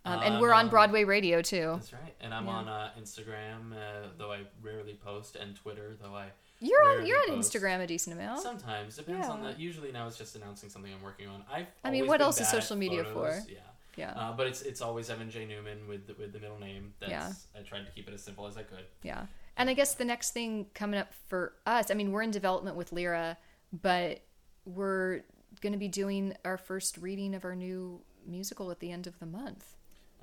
Um, 0.05 0.19
and 0.23 0.39
we're 0.39 0.53
on 0.53 0.65
Um, 0.65 0.69
Broadway 0.69 1.03
Radio 1.03 1.41
too. 1.41 1.73
That's 1.75 1.91
right. 1.93 2.15
And 2.21 2.33
I'm 2.33 2.45
Yeah. 2.45 2.51
on 2.51 2.67
uh, 2.69 2.91
Instagram, 2.99 3.73
uh, 3.73 4.07
though 4.17 4.31
I 4.31 4.43
rarely 4.61 4.93
post, 4.93 5.35
and 5.35 5.55
Twitter, 5.55 5.97
though 6.01 6.15
I 6.15 6.27
You're 6.59 6.83
on 6.89 7.05
you're 7.05 7.19
on 7.19 7.27
post. 7.35 7.53
Instagram 7.53 7.81
a 7.81 7.87
decent 7.87 8.15
amount. 8.15 8.41
Sometimes 8.41 8.95
depends 8.97 9.27
on 9.27 9.43
Yeah. 9.43 9.51
the. 9.53 9.59
Usually 9.61 9.91
now 9.91 10.07
it's 10.07 10.17
just 10.17 10.35
announcing 10.35 10.69
something 10.69 10.91
I'm 10.91 11.01
working 11.03 11.27
on. 11.27 11.43
I've. 11.51 11.67
I 11.83 11.91
mean, 11.91 12.07
what 12.07 12.21
else 12.21 12.39
is 12.41 12.47
social 12.49 12.75
media 12.75 13.03
photos, 13.03 13.43
for? 13.45 13.51
Yeah. 13.51 13.59
Yeah. 13.95 14.11
Uh, 14.15 14.31
but 14.33 14.47
it's 14.47 14.61
it's 14.61 14.81
always 14.81 15.09
Evan 15.09 15.29
Jay 15.31 15.45
Newman 15.45 15.87
with 15.87 16.05
the, 16.07 16.13
with 16.15 16.31
the 16.33 16.39
middle 16.39 16.59
name. 16.59 16.93
That's, 16.99 17.11
Yeah. 17.11 17.31
I 17.55 17.61
tried 17.63 17.85
to 17.85 17.91
keep 17.91 18.07
it 18.07 18.13
as 18.13 18.23
simple 18.23 18.45
as 18.47 18.55
I 18.57 18.63
could. 18.63 18.85
Yeah. 19.03 19.25
And 19.55 19.69
I 19.71 19.73
guess 19.73 19.95
the 19.95 20.05
next 20.05 20.31
thing 20.31 20.67
coming 20.75 20.99
up 20.99 21.13
for 21.27 21.53
us, 21.65 21.89
I 21.89 21.95
mean, 21.95 22.11
we're 22.11 22.21
in 22.21 22.29
development 22.31 22.75
with 22.75 22.91
Lyra, 22.91 23.37
but 23.73 24.21
we're 24.65 25.21
going 25.61 25.73
to 25.73 25.79
be 25.79 25.87
doing 25.87 26.35
our 26.45 26.57
first 26.57 26.97
reading 26.97 27.33
of 27.33 27.43
our 27.43 27.55
new 27.55 28.01
musical 28.25 28.69
at 28.69 28.79
the 28.79 28.91
end 28.91 29.07
of 29.07 29.17
the 29.19 29.25
month. 29.25 29.73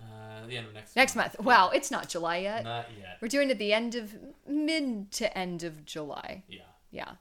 Uh, 0.04 0.46
the 0.46 0.56
end 0.56 0.66
of 0.66 0.74
next 0.74 0.96
Next 0.96 1.16
month. 1.16 1.38
Wow, 1.40 1.70
it's 1.70 1.90
not 1.90 2.08
July 2.08 2.38
yet. 2.38 2.64
Not 2.64 2.86
yet. 2.98 3.18
We're 3.20 3.28
doing 3.28 3.48
it 3.48 3.52
at 3.52 3.58
the 3.58 3.72
end 3.72 3.94
of 3.94 4.14
mid 4.46 5.10
to 5.12 5.36
end 5.36 5.62
of 5.62 5.84
July. 5.84 6.44
Yeah. 6.48 6.62
Yeah. 6.90 7.12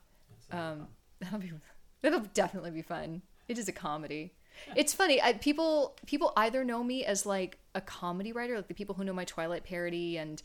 Um, 0.52 0.88
that'll 1.20 1.40
be 1.40 1.52
that'll 2.02 2.22
definitely 2.34 2.72
be 2.72 2.82
fun. 2.82 3.22
It 3.48 3.58
is 3.58 3.68
a 3.68 3.72
comedy. 3.72 4.34
It's 4.76 4.94
funny. 4.94 5.22
I, 5.22 5.34
people 5.34 5.96
people 6.06 6.32
either 6.38 6.64
know 6.64 6.84
me 6.84 7.04
as 7.06 7.26
like 7.26 7.58
a 7.74 7.82
comedy 7.82 8.32
writer, 8.32 8.56
like 8.56 8.68
the 8.68 8.74
people 8.74 8.96
who 8.96 9.04
know 9.04 9.14
my 9.14 9.26
Twilight 9.26 9.64
parody 9.64 10.18
and 10.18 10.42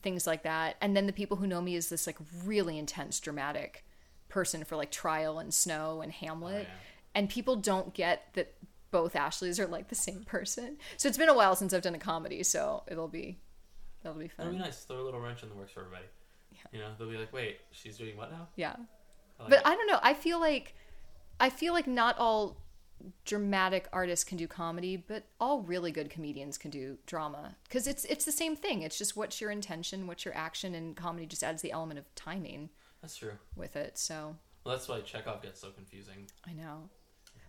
things 0.00 0.26
like 0.26 0.42
that, 0.44 0.76
and 0.80 0.96
then 0.96 1.06
the 1.06 1.12
people 1.12 1.36
who 1.36 1.46
know 1.46 1.60
me 1.60 1.76
as 1.76 1.88
this 1.88 2.06
like 2.06 2.16
really 2.44 2.78
intense 2.78 3.20
dramatic 3.20 3.84
person 4.28 4.64
for 4.64 4.76
like 4.76 4.90
Trial 4.90 5.38
and 5.38 5.52
Snow 5.52 6.00
and 6.00 6.12
Hamlet. 6.12 6.66
Oh, 6.68 6.72
yeah. 6.72 6.76
And 7.14 7.28
people 7.28 7.56
don't 7.56 7.92
get 7.92 8.28
that 8.34 8.54
both 8.90 9.14
Ashleys 9.16 9.58
are 9.60 9.66
like 9.66 9.88
the 9.88 9.94
same 9.94 10.22
person. 10.24 10.76
So 10.96 11.08
it's 11.08 11.18
been 11.18 11.28
a 11.28 11.34
while 11.34 11.54
since 11.56 11.72
I've 11.72 11.82
done 11.82 11.94
a 11.94 11.98
comedy, 11.98 12.42
so 12.42 12.82
it'll 12.88 13.08
be 13.08 13.38
that'll 14.02 14.18
be 14.18 14.28
fun. 14.28 14.46
That'll 14.46 14.52
be 14.58 14.64
nice. 14.64 14.80
Throw 14.84 15.00
a 15.00 15.04
little 15.04 15.20
wrench 15.20 15.42
in 15.42 15.48
the 15.48 15.54
works 15.54 15.72
for 15.72 15.80
everybody. 15.80 16.06
Yeah. 16.52 16.58
You 16.72 16.78
know, 16.80 16.88
they'll 16.98 17.10
be 17.10 17.16
like, 17.16 17.32
"Wait, 17.32 17.60
she's 17.70 17.96
doing 17.98 18.16
what 18.16 18.30
now?" 18.30 18.48
Yeah. 18.56 18.74
I 19.38 19.42
like 19.44 19.50
But 19.50 19.58
it. 19.60 19.66
I 19.66 19.74
don't 19.74 19.86
know. 19.86 20.00
I 20.02 20.14
feel 20.14 20.40
like 20.40 20.74
I 21.38 21.50
feel 21.50 21.72
like 21.72 21.86
not 21.86 22.18
all 22.18 22.56
dramatic 23.24 23.88
artists 23.92 24.24
can 24.24 24.36
do 24.36 24.46
comedy, 24.46 24.96
but 24.96 25.24
all 25.40 25.62
really 25.62 25.90
good 25.90 26.10
comedians 26.10 26.58
can 26.58 26.70
do 26.70 26.98
drama 27.06 27.56
because 27.64 27.86
it's 27.86 28.04
it's 28.04 28.24
the 28.24 28.32
same 28.32 28.56
thing. 28.56 28.82
It's 28.82 28.98
just 28.98 29.16
what's 29.16 29.40
your 29.40 29.50
intention, 29.50 30.06
what's 30.06 30.24
your 30.24 30.36
action, 30.36 30.74
and 30.74 30.96
comedy 30.96 31.26
just 31.26 31.42
adds 31.42 31.62
the 31.62 31.72
element 31.72 31.98
of 31.98 32.14
timing 32.14 32.70
That's 33.00 33.16
true. 33.16 33.32
with 33.56 33.76
it. 33.76 33.96
So 33.96 34.36
Well, 34.64 34.74
that's 34.74 34.88
why 34.88 35.00
Chekhov 35.00 35.42
gets 35.42 35.60
so 35.60 35.70
confusing. 35.70 36.26
I 36.46 36.52
know. 36.52 36.90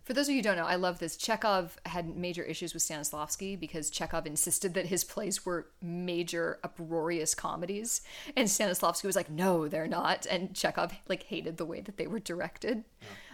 For 0.03 0.13
those 0.13 0.27
of 0.27 0.31
you 0.31 0.39
who 0.39 0.43
don't 0.43 0.57
know, 0.57 0.65
I 0.65 0.75
love 0.75 0.97
this. 0.99 1.15
Chekhov 1.15 1.77
had 1.85 2.15
major 2.17 2.41
issues 2.43 2.73
with 2.73 2.81
Stanislavski 2.83 3.59
because 3.59 3.89
Chekhov 3.91 4.25
insisted 4.25 4.73
that 4.73 4.87
his 4.87 5.03
plays 5.03 5.45
were 5.45 5.67
major 5.81 6.59
uproarious 6.63 7.35
comedies, 7.35 8.01
and 8.35 8.47
Stanislavski 8.47 9.03
was 9.05 9.15
like, 9.15 9.29
"No, 9.29 9.67
they're 9.67 9.87
not." 9.87 10.25
And 10.25 10.55
Chekhov 10.55 10.93
like 11.07 11.23
hated 11.23 11.57
the 11.57 11.65
way 11.65 11.81
that 11.81 11.97
they 11.97 12.07
were 12.07 12.19
directed. 12.19 12.83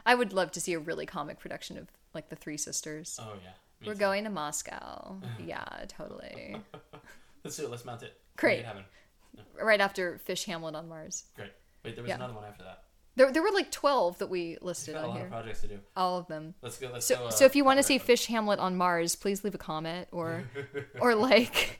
I 0.05 0.15
would 0.15 0.33
love 0.33 0.51
to 0.51 0.61
see 0.61 0.73
a 0.73 0.79
really 0.79 1.05
comic 1.05 1.39
production 1.39 1.77
of 1.77 1.87
like 2.13 2.29
the 2.29 2.35
Three 2.35 2.57
Sisters. 2.57 3.17
Oh 3.21 3.33
yeah. 3.43 3.51
me 3.81 3.87
we're 3.87 3.93
too. 3.93 3.99
going 3.99 4.23
to 4.25 4.29
Moscow. 4.29 5.17
yeah, 5.45 5.63
totally. 5.87 6.57
Let's 7.43 7.55
do 7.55 7.63
it. 7.65 7.71
Let's 7.71 7.85
mount 7.85 8.03
it. 8.03 8.19
Great. 8.35 8.65
It 8.65 9.45
right 9.61 9.79
after 9.81 10.17
Fish 10.17 10.43
Hamlet 10.45 10.75
on 10.75 10.89
Mars. 10.89 11.25
Great. 11.35 11.51
Wait, 11.85 11.95
there 11.95 12.03
was 12.03 12.09
Yeah. 12.09 12.15
another 12.15 12.33
one 12.33 12.43
after 12.43 12.63
that. 12.63 12.83
There, 13.17 13.31
there 13.31 13.41
were 13.43 13.51
like 13.51 13.71
twelve 13.71 14.17
that 14.19 14.27
we 14.29 14.57
listed 14.61 14.95
on 14.95 15.15
here. 15.17 15.25
projects 15.25 15.61
to 15.61 15.67
do. 15.67 15.79
All 15.95 16.17
of 16.17 16.27
them. 16.27 16.53
Let's 16.61 16.77
go. 16.77 16.89
Let's 16.93 17.05
So, 17.05 17.15
go. 17.17 17.25
Uh, 17.25 17.29
so 17.31 17.45
if 17.45 17.55
you 17.55 17.65
want 17.65 17.77
to 17.79 17.83
see 17.83 17.97
Fish 17.97 18.27
Hamlet 18.27 18.59
on 18.59 18.77
Mars, 18.77 19.15
please 19.15 19.43
leave 19.43 19.55
a 19.55 19.57
comment 19.57 20.07
or 20.11 20.43
or 21.01 21.15
like 21.15 21.79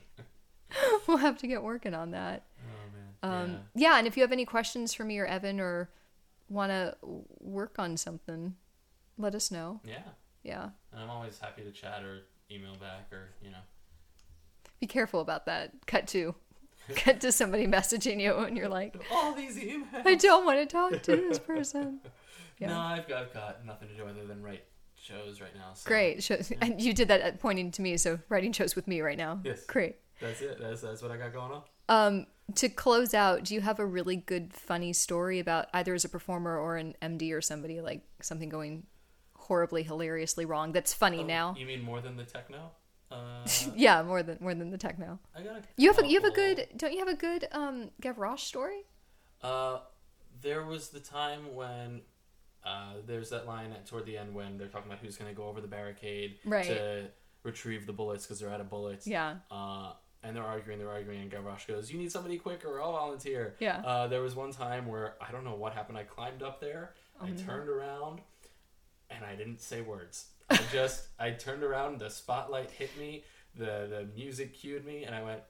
we'll 1.06 1.16
have 1.18 1.38
to 1.38 1.46
get 1.46 1.62
working 1.62 1.94
on 1.94 2.10
that. 2.10 2.42
Oh 3.22 3.28
man. 3.30 3.42
Um, 3.42 3.58
yeah. 3.74 3.98
and 3.98 4.06
if 4.06 4.16
you 4.16 4.22
have 4.22 4.32
any 4.32 4.44
questions 4.44 4.92
for 4.92 5.04
me 5.04 5.18
or 5.18 5.26
Evan 5.26 5.60
or 5.60 5.88
want 6.48 6.70
to 6.70 6.96
work 7.40 7.78
on 7.78 7.96
something, 7.96 8.54
let 9.16 9.34
us 9.34 9.50
know. 9.50 9.80
yeah. 9.84 9.92
Yeah. 9.94 10.00
Yeah. 10.42 10.68
And 10.92 11.02
I'm 11.02 11.10
always 11.10 11.38
happy 11.38 11.62
to 11.62 11.70
chat 11.72 12.02
or 12.02 12.22
email 12.50 12.74
back 12.76 13.12
or 13.12 13.30
you 13.42 13.50
know. 13.50 13.58
Be 14.80 14.86
careful 14.86 15.20
about 15.20 15.46
that. 15.46 15.72
Cut 15.86 16.06
to 16.08 16.34
cut 16.94 17.20
to 17.22 17.32
somebody 17.32 17.66
messaging 17.66 18.20
you 18.20 18.34
and 18.34 18.56
you're 18.56 18.68
like, 18.68 18.96
All 19.12 19.32
these 19.34 19.56
emails. 19.56 20.04
I 20.04 20.14
don't 20.14 20.44
want 20.44 20.58
to 20.60 20.66
talk 20.66 21.02
to 21.02 21.16
this 21.16 21.38
person. 21.38 22.00
Yeah. 22.60 22.70
No, 22.70 22.78
I've 22.80 23.06
got, 23.06 23.22
I've 23.22 23.32
got 23.32 23.64
nothing 23.64 23.86
to 23.86 23.94
do 23.94 24.02
other 24.04 24.24
than 24.26 24.42
write 24.42 24.64
shows 25.00 25.40
right 25.40 25.54
now. 25.54 25.74
So 25.74 25.86
Great. 25.86 26.24
Show, 26.24 26.38
and 26.60 26.80
you 26.80 26.92
did 26.92 27.06
that 27.06 27.20
at 27.20 27.38
pointing 27.38 27.70
to 27.70 27.82
me, 27.82 27.96
so 27.96 28.18
writing 28.28 28.50
shows 28.50 28.74
with 28.74 28.88
me 28.88 29.00
right 29.00 29.16
now. 29.16 29.38
Yes. 29.44 29.64
Great. 29.64 29.94
That's 30.20 30.40
it. 30.40 30.58
That's 30.60 30.80
that's 30.80 31.00
what 31.00 31.12
I 31.12 31.16
got 31.18 31.32
going 31.32 31.52
on. 31.52 31.62
Um, 31.88 32.26
to 32.56 32.68
close 32.68 33.14
out, 33.14 33.44
do 33.44 33.54
you 33.54 33.60
have 33.60 33.78
a 33.78 33.86
really 33.86 34.16
good, 34.16 34.52
funny 34.52 34.92
story 34.92 35.38
about 35.38 35.68
either 35.72 35.94
as 35.94 36.04
a 36.04 36.08
performer 36.08 36.58
or 36.58 36.76
an 36.76 36.96
MD 37.00 37.32
or 37.32 37.40
somebody 37.40 37.80
like 37.80 38.02
something 38.22 38.48
going 38.48 38.84
horribly, 39.36 39.82
hilariously 39.84 40.44
wrong 40.44 40.72
that's 40.72 40.92
funny 40.92 41.20
Oh, 41.20 41.26
now? 41.26 41.54
You 41.56 41.66
mean 41.66 41.82
more 41.82 42.00
than 42.00 42.16
the 42.16 42.24
techno? 42.24 42.72
Uh, 43.10 43.46
Yeah, 43.76 44.02
more 44.02 44.22
than 44.22 44.38
more 44.40 44.54
than 44.54 44.70
the 44.70 44.78
techno. 44.78 45.18
I 45.34 45.42
got 45.42 45.56
a 45.56 45.62
You 45.76 45.92
have 45.92 46.02
a 46.04 46.06
you 46.08 46.20
have 46.20 46.30
a 46.30 46.34
good 46.34 46.68
don't 46.76 46.92
you 46.92 46.98
have 46.98 47.08
a 47.08 47.14
good 47.16 47.48
um 47.52 47.90
Gavroche 48.02 48.40
story? 48.40 48.82
Uh, 49.42 49.78
there 50.40 50.64
was 50.64 50.90
the 50.90 51.00
time 51.00 51.54
when 51.54 52.02
uh, 52.64 52.94
there's 53.06 53.30
that 53.30 53.46
line 53.46 53.72
at, 53.72 53.86
toward 53.86 54.04
the 54.04 54.18
end 54.18 54.34
when 54.34 54.58
they're 54.58 54.68
talking 54.68 54.90
about 54.90 55.02
who's 55.02 55.16
going 55.16 55.30
to 55.30 55.36
go 55.36 55.46
over 55.48 55.60
the 55.60 55.68
barricade 55.68 56.38
Right. 56.44 56.66
to 56.66 57.06
retrieve 57.44 57.86
the 57.86 57.92
bullets 57.92 58.26
because 58.26 58.40
they're 58.40 58.50
out 58.50 58.60
of 58.60 58.68
bullets. 58.68 59.06
Yeah. 59.06 59.36
Uh, 59.50 59.92
and 60.24 60.34
they're 60.36 60.44
arguing, 60.44 60.78
they're 60.80 60.90
arguing, 60.90 61.20
and 61.22 61.30
Gavroche 61.30 61.68
goes, 61.68 61.90
"You 61.92 61.98
need 61.98 62.10
somebody 62.10 62.36
quicker. 62.38 62.82
I'll 62.82 62.92
volunteer." 62.92 63.54
Yeah. 63.60 63.78
Uh, 63.78 64.08
there 64.08 64.20
was 64.20 64.34
one 64.34 64.50
time 64.50 64.86
where 64.86 65.14
I 65.20 65.30
don't 65.30 65.44
know 65.44 65.54
what 65.54 65.72
happened. 65.72 65.96
I 65.96 66.02
climbed 66.02 66.42
up 66.42 66.60
there, 66.60 66.94
Oh, 67.20 67.26
I 67.26 67.30
turned 67.30 67.68
around, 67.68 68.20
and 69.10 69.24
I 69.24 69.36
didn't 69.36 69.60
say 69.60 69.80
words. 69.80 70.26
I 70.50 70.60
just 70.72 71.08
I 71.18 71.30
turned 71.30 71.62
around. 71.62 71.98
The 72.00 72.10
spotlight 72.10 72.70
hit 72.70 72.96
me. 72.98 73.24
The 73.54 73.86
the 73.90 74.08
music 74.14 74.54
cued 74.54 74.84
me, 74.84 75.04
and 75.04 75.14
I 75.14 75.22
went, 75.22 75.40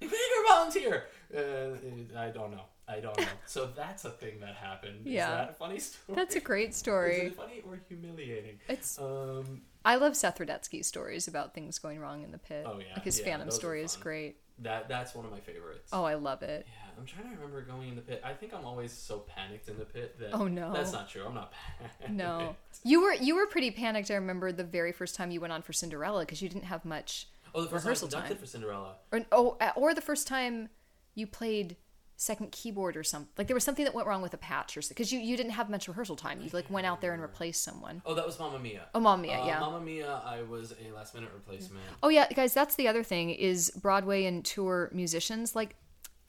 "You 0.00 0.44
volunteer." 0.48 1.04
Uh, 1.34 2.18
I 2.18 2.28
don't 2.30 2.50
know. 2.52 2.64
I 2.86 3.00
don't 3.00 3.18
know. 3.18 3.26
So 3.46 3.66
that's 3.74 4.04
a 4.06 4.10
thing 4.10 4.40
that 4.40 4.54
happened. 4.54 5.00
Yeah. 5.04 5.24
Is 5.24 5.36
that 5.36 5.50
a 5.50 5.52
funny 5.52 5.78
story? 5.78 6.16
That's 6.16 6.36
a 6.36 6.40
great 6.40 6.70
Is 6.70 6.76
story. 6.76 7.16
it 7.26 7.34
funny 7.36 7.62
or 7.66 7.78
humiliating? 7.88 8.58
It's 8.68 8.98
Um, 8.98 9.62
I 9.84 9.96
love 9.96 10.16
Seth 10.16 10.38
Rudetsky's 10.38 10.86
stories 10.86 11.28
about 11.28 11.52
things 11.54 11.78
going 11.78 12.00
wrong 12.00 12.22
in 12.24 12.30
the 12.32 12.38
pit. 12.38 12.64
Oh, 12.66 12.78
yeah. 12.78 12.94
Like 12.94 13.04
his 13.04 13.18
Yeah, 13.18 13.26
Phantom 13.26 13.50
story 13.50 13.82
is 13.82 13.94
great. 13.96 14.36
that 14.60 14.88
that's 14.88 15.14
one 15.14 15.24
of 15.26 15.30
my 15.30 15.40
favorites. 15.40 15.90
Oh, 15.92 16.04
I 16.04 16.14
love 16.14 16.42
it. 16.42 16.66
Yeah, 16.66 16.87
I'm 16.98 17.06
trying 17.06 17.24
to 17.30 17.36
remember 17.36 17.60
going 17.62 17.90
in 17.90 17.94
the 17.96 18.02
pit. 18.02 18.20
I 18.24 18.32
think 18.32 18.52
I'm 18.52 18.64
always 18.64 18.92
so 18.92 19.18
panicked 19.20 19.68
in 19.68 19.78
the 19.78 19.84
pit 19.84 20.18
that. 20.20 20.30
Oh, 20.32 20.48
no. 20.48 20.72
That's 20.72 20.92
not 20.92 21.08
true. 21.08 21.24
I'm 21.26 21.34
not 21.34 21.52
panicked. 21.78 22.10
No. 22.10 22.56
You 22.84 23.02
were 23.02 23.12
you 23.14 23.34
were 23.34 23.46
pretty 23.46 23.72
panicked. 23.72 24.08
I 24.10 24.14
remember 24.14 24.52
the 24.52 24.62
very 24.64 24.92
first 24.92 25.16
time 25.16 25.30
you 25.32 25.40
went 25.40 25.52
on 25.52 25.62
for 25.62 25.72
Cinderella 25.72 26.20
because 26.20 26.40
you 26.40 26.48
didn't 26.48 26.64
have 26.64 26.84
much 26.84 27.26
Oh, 27.54 27.62
the 27.62 27.68
first 27.68 27.84
Rehearsal 27.84 28.08
time 28.08 28.18
I 28.18 28.20
conducted 28.28 28.34
time. 28.36 28.40
for 28.40 28.46
Cinderella. 28.46 28.94
or 29.10 29.20
oh 29.32 29.56
uh, 29.60 29.70
or 29.74 29.94
the 29.94 30.00
first 30.00 30.28
time 30.28 30.68
you 31.16 31.26
played 31.26 31.76
second 32.16 32.52
keyboard 32.52 32.96
or 32.96 33.02
something 33.02 33.28
like 33.36 33.46
there 33.48 33.54
was 33.54 33.64
something 33.64 33.84
that 33.84 33.94
went 33.94 34.06
wrong 34.06 34.22
with 34.22 34.32
a 34.34 34.36
patch 34.38 34.76
or 34.76 34.80
because 34.88 35.12
you, 35.12 35.18
you 35.20 35.36
didn't 35.36 35.52
have 35.52 35.68
much 35.70 35.86
rehearsal 35.88 36.14
time 36.16 36.40
you 36.40 36.48
like 36.52 36.68
went 36.70 36.86
out 36.86 37.00
there 37.00 37.12
and 37.12 37.20
replaced 37.22 37.62
someone 37.64 38.00
Oh, 38.06 38.14
that 38.14 38.24
was 38.26 38.38
Mamma 38.38 38.58
Mia. 38.60 38.86
oh 38.94 39.00
Mamma 39.00 39.22
Mia 39.22 39.38
Uh, 39.40 39.46
yeah 39.46 39.60
Mamma 39.60 39.80
Mia, 39.80 40.20
I 40.24 40.42
was 40.42 40.74
a 40.88 40.92
last 40.94 41.14
minute 41.14 41.30
replacement. 41.34 41.82
oh 42.02 42.08
yeah 42.08 42.26
guys 42.32 42.54
that's 42.54 42.74
the 42.76 42.86
other 42.88 43.02
thing 43.04 43.30
is 43.30 43.70
broadway 43.70 44.24
and 44.24 44.44
tour 44.44 44.88
musicians 44.92 45.54
like 45.56 45.74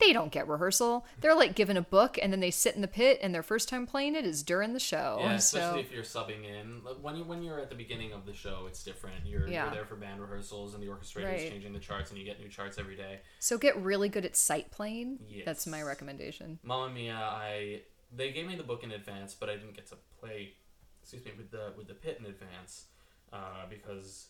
they 0.00 0.12
don't 0.12 0.32
get 0.32 0.48
rehearsal 0.48 1.04
they're 1.20 1.34
like 1.34 1.54
given 1.54 1.76
a 1.76 1.82
book 1.82 2.18
and 2.20 2.32
then 2.32 2.40
they 2.40 2.50
sit 2.50 2.74
in 2.74 2.80
the 2.80 2.88
pit 2.88 3.18
and 3.22 3.34
their 3.34 3.42
first 3.42 3.68
time 3.68 3.86
playing 3.86 4.14
it 4.14 4.24
is 4.24 4.42
during 4.42 4.72
the 4.72 4.80
show 4.80 5.18
Yeah, 5.20 5.34
especially 5.34 5.82
so 5.82 5.86
if 5.86 5.92
you're 5.92 6.02
subbing 6.02 6.44
in. 6.44 6.80
When 7.02 7.16
you 7.16 7.24
when 7.24 7.42
you're 7.42 7.60
at 7.60 7.68
the 7.70 7.76
beginning 7.76 8.12
of 8.12 8.26
the 8.26 8.32
show, 8.32 8.64
it's 8.66 8.82
different. 8.82 9.24
You're, 9.26 9.46
Yeah. 9.48 9.64
you're 9.66 9.74
there 9.74 9.84
for 9.84 9.96
band 9.96 10.20
rehearsals, 10.20 10.74
and 10.74 10.82
the 10.82 10.88
orchestrator's 10.88 11.42
Right. 11.42 11.50
changing 11.50 11.72
the 11.72 11.78
charts, 11.78 12.10
and 12.10 12.18
you 12.18 12.24
get 12.24 12.40
new 12.40 12.48
charts 12.48 12.78
every 12.78 12.96
day. 12.96 13.20
so 13.38 13.58
get 13.58 13.76
really 13.76 14.08
good 14.08 14.24
at 14.24 14.36
sight 14.36 14.70
playing 14.70 15.18
that's 15.44 15.66
my 15.66 15.82
recommendation 15.82 16.58
Mamma 16.62 16.92
Mia, 16.92 17.14
I 17.14 17.82
they 18.12 18.32
gave 18.32 18.46
me 18.46 18.56
the 18.56 18.62
book 18.64 18.82
in 18.82 18.90
advance, 18.92 19.34
but 19.38 19.48
I 19.48 19.54
didn't 19.56 19.74
get 19.74 19.86
to 19.88 19.96
play. 20.18 20.54
Excuse 21.02 21.24
me, 21.24 21.32
with 21.36 21.50
the 21.50 21.72
with 21.76 21.86
the 21.88 21.94
pit 21.94 22.16
in 22.20 22.26
advance, 22.26 22.86
uh, 23.32 23.66
because 23.68 24.28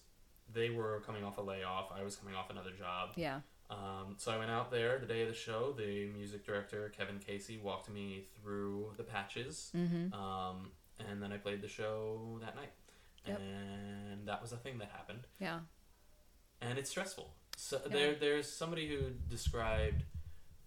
they 0.52 0.70
were 0.70 1.00
coming 1.06 1.24
off 1.24 1.38
a 1.38 1.40
layoff. 1.42 1.90
I 1.92 2.02
was 2.02 2.16
coming 2.16 2.34
off 2.34 2.50
another 2.50 2.72
job. 2.72 3.10
yeah 3.16 3.40
Um, 3.70 4.16
so 4.16 4.32
I 4.32 4.38
went 4.38 4.50
out 4.50 4.70
there 4.70 4.98
the 4.98 5.06
day 5.06 5.22
of 5.22 5.28
the 5.28 5.34
show. 5.34 5.72
The 5.76 6.06
music 6.08 6.44
director 6.44 6.92
Kevin 6.96 7.18
Casey 7.18 7.58
walked 7.62 7.88
me 7.88 8.24
through 8.42 8.92
the 8.96 9.04
patches, 9.04 9.70
mm-hmm. 9.76 10.12
um, 10.12 10.70
and 11.08 11.22
then 11.22 11.32
I 11.32 11.36
played 11.36 11.62
the 11.62 11.68
show 11.68 12.38
that 12.40 12.56
night. 12.56 12.72
Yep. 13.26 13.40
And 13.40 14.26
that 14.26 14.42
was 14.42 14.52
a 14.52 14.56
thing 14.56 14.78
that 14.78 14.88
happened, 14.92 15.26
yeah 15.38 15.60
and 16.60 16.78
it's 16.78 16.90
stressful. 16.90 17.30
So 17.56 17.80
Yeah. 17.84 17.92
there, 17.92 18.14
there's 18.14 18.50
somebody 18.50 18.88
who 18.88 19.10
described 19.28 20.04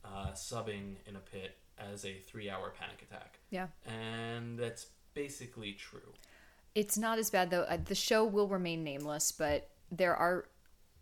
uh, 0.04 0.32
subbing 0.32 0.98
in 1.08 1.16
a 1.16 1.20
pit 1.20 1.58
as 1.78 2.06
a 2.06 2.20
three-hour 2.20 2.74
panic 2.78 3.02
attack, 3.02 3.40
yeah 3.50 3.68
and 3.86 4.58
that's 4.60 4.88
basically 5.14 5.74
true. 5.74 6.14
It's 6.76 6.98
not 6.98 7.20
as 7.20 7.30
bad 7.30 7.50
though. 7.50 7.64
Uh, 7.64 7.78
the 7.84 7.96
show 7.96 8.24
will 8.26 8.48
remain 8.48 8.84
nameless, 8.84 9.32
but 9.32 9.70
there 9.92 10.16
are 10.16 10.46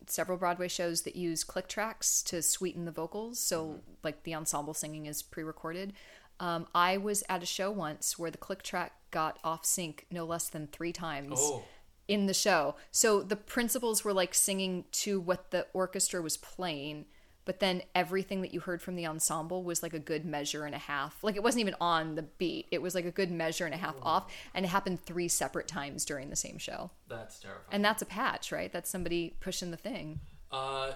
several 0.07 0.38
Broadway 0.38 0.68
shows 0.68 1.02
that 1.03 1.15
use 1.15 1.44
click 1.44 1.68
tracks 1.68 2.22
to 2.23 2.41
sweeten 2.41 2.86
the 2.86 2.91
vocals. 2.91 3.40
So, 3.40 3.82
like 4.03 4.23
the 4.23 4.36
ensemble 4.36 4.73
singing 4.73 5.06
is 5.06 5.22
pre-recorded. 5.22 5.94
Um, 6.40 6.68
I 6.73 6.98
was 6.98 7.23
at 7.30 7.44
a 7.44 7.45
show 7.45 7.69
once 7.72 8.18
where 8.18 8.32
the 8.32 8.38
click 8.38 8.64
track 8.64 8.94
got 9.11 9.38
off 9.44 9.64
sync 9.64 10.07
no 10.10 10.26
less 10.26 10.49
than 10.49 10.68
three 10.68 10.91
times 10.91 11.38
Oh, 11.38 11.64
in 12.07 12.26
the 12.26 12.34
show. 12.34 12.76
So 12.90 13.22
the 13.22 13.36
principals 13.36 14.03
were 14.03 14.14
like 14.14 14.34
singing 14.34 14.86
to 14.94 15.19
what 15.19 15.52
the 15.52 15.68
orchestra 15.73 16.22
was 16.22 16.38
playing, 16.38 17.06
but 17.45 17.59
then 17.59 17.81
everything 17.95 18.41
that 18.41 18.53
you 18.53 18.59
heard 18.59 18.81
from 18.81 18.95
the 18.95 19.05
ensemble 19.07 19.63
was 19.63 19.81
like 19.84 19.93
a 19.93 19.99
good 19.99 20.26
measure 20.26 20.65
and 20.65 20.76
a 20.76 20.80
half. 20.80 21.23
Like 21.23 21.35
it 21.35 21.43
wasn't 21.43 21.61
even 21.61 21.76
on 21.81 22.15
the 22.15 22.23
beat. 22.23 22.68
It 22.72 22.81
was 22.81 22.93
like 22.95 23.05
a 23.05 23.11
good 23.11 23.31
measure 23.31 23.65
and 23.65 23.73
a 23.73 23.77
half 23.77 23.95
off, 24.01 24.31
and 24.53 24.65
it 24.65 24.69
happened 24.69 25.03
three 25.05 25.27
separate 25.27 25.68
times 25.68 26.05
during 26.05 26.30
the 26.30 26.35
same 26.35 26.57
show. 26.57 26.91
that's 27.07 27.39
terrifying. 27.39 27.65
And 27.72 27.84
that's 27.85 28.01
a 28.01 28.05
patch, 28.05 28.51
right? 28.51 28.72
That's 28.72 28.89
somebody 28.89 29.35
pushing 29.39 29.72
the 29.72 29.77
thing. 29.77 30.19
Uh, 30.51 30.93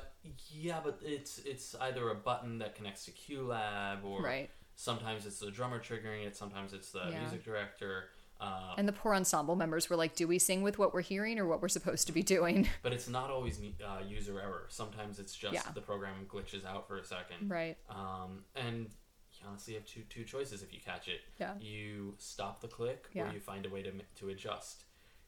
yeah, 0.49 0.79
but 0.83 0.99
it's 1.01 1.39
it's 1.39 1.75
either 1.81 2.09
a 2.09 2.15
button 2.15 2.57
that 2.59 2.75
connects 2.75 3.05
to 3.05 3.11
QLab 3.11 4.03
or 4.03 4.21
Right. 4.21 4.49
sometimes 4.75 5.25
it's 5.25 5.39
the 5.39 5.49
drummer 5.51 5.79
triggering 5.79 6.25
it, 6.27 6.35
sometimes 6.35 6.73
it's 6.73 6.91
the 6.91 7.07
Yeah. 7.09 7.19
music 7.21 7.43
director. 7.45 8.09
Uh, 8.39 8.73
And 8.77 8.87
the 8.87 8.93
poor 8.93 9.13
ensemble 9.15 9.55
members 9.55 9.89
were 9.89 9.95
like, 9.95 10.15
"Do 10.15 10.27
we 10.27 10.39
sing 10.39 10.61
with 10.61 10.77
what 10.77 10.93
we're 10.93 11.01
hearing 11.01 11.39
or 11.39 11.45
what 11.45 11.61
we're 11.61 11.69
supposed 11.69 12.07
to 12.07 12.13
be 12.13 12.21
doing?" 12.23 12.67
but 12.83 12.91
it's 12.93 13.07
not 13.07 13.29
always 13.29 13.59
uh, 13.59 14.01
user 14.05 14.39
error. 14.41 14.65
Sometimes 14.69 15.19
it's 15.19 15.33
just 15.33 15.53
Yeah. 15.53 15.63
the 15.73 15.81
program 15.81 16.25
glitches 16.27 16.65
out 16.65 16.87
for 16.87 16.97
a 16.97 17.03
second. 17.05 17.49
right. 17.49 17.77
Um, 17.89 18.43
and 18.55 18.89
you 19.33 19.47
honestly 19.47 19.73
have 19.75 19.85
two 19.85 20.01
two 20.09 20.23
choices 20.25 20.63
if 20.63 20.73
you 20.73 20.79
catch 20.81 21.07
it. 21.07 21.21
Yeah. 21.39 21.57
You 21.59 22.15
stop 22.17 22.59
the 22.61 22.67
click 22.67 23.07
Yeah. 23.13 23.29
or 23.29 23.33
you 23.33 23.39
find 23.39 23.65
a 23.65 23.69
way 23.69 23.81
to 23.83 23.91
to 24.19 24.29
adjust. 24.29 24.83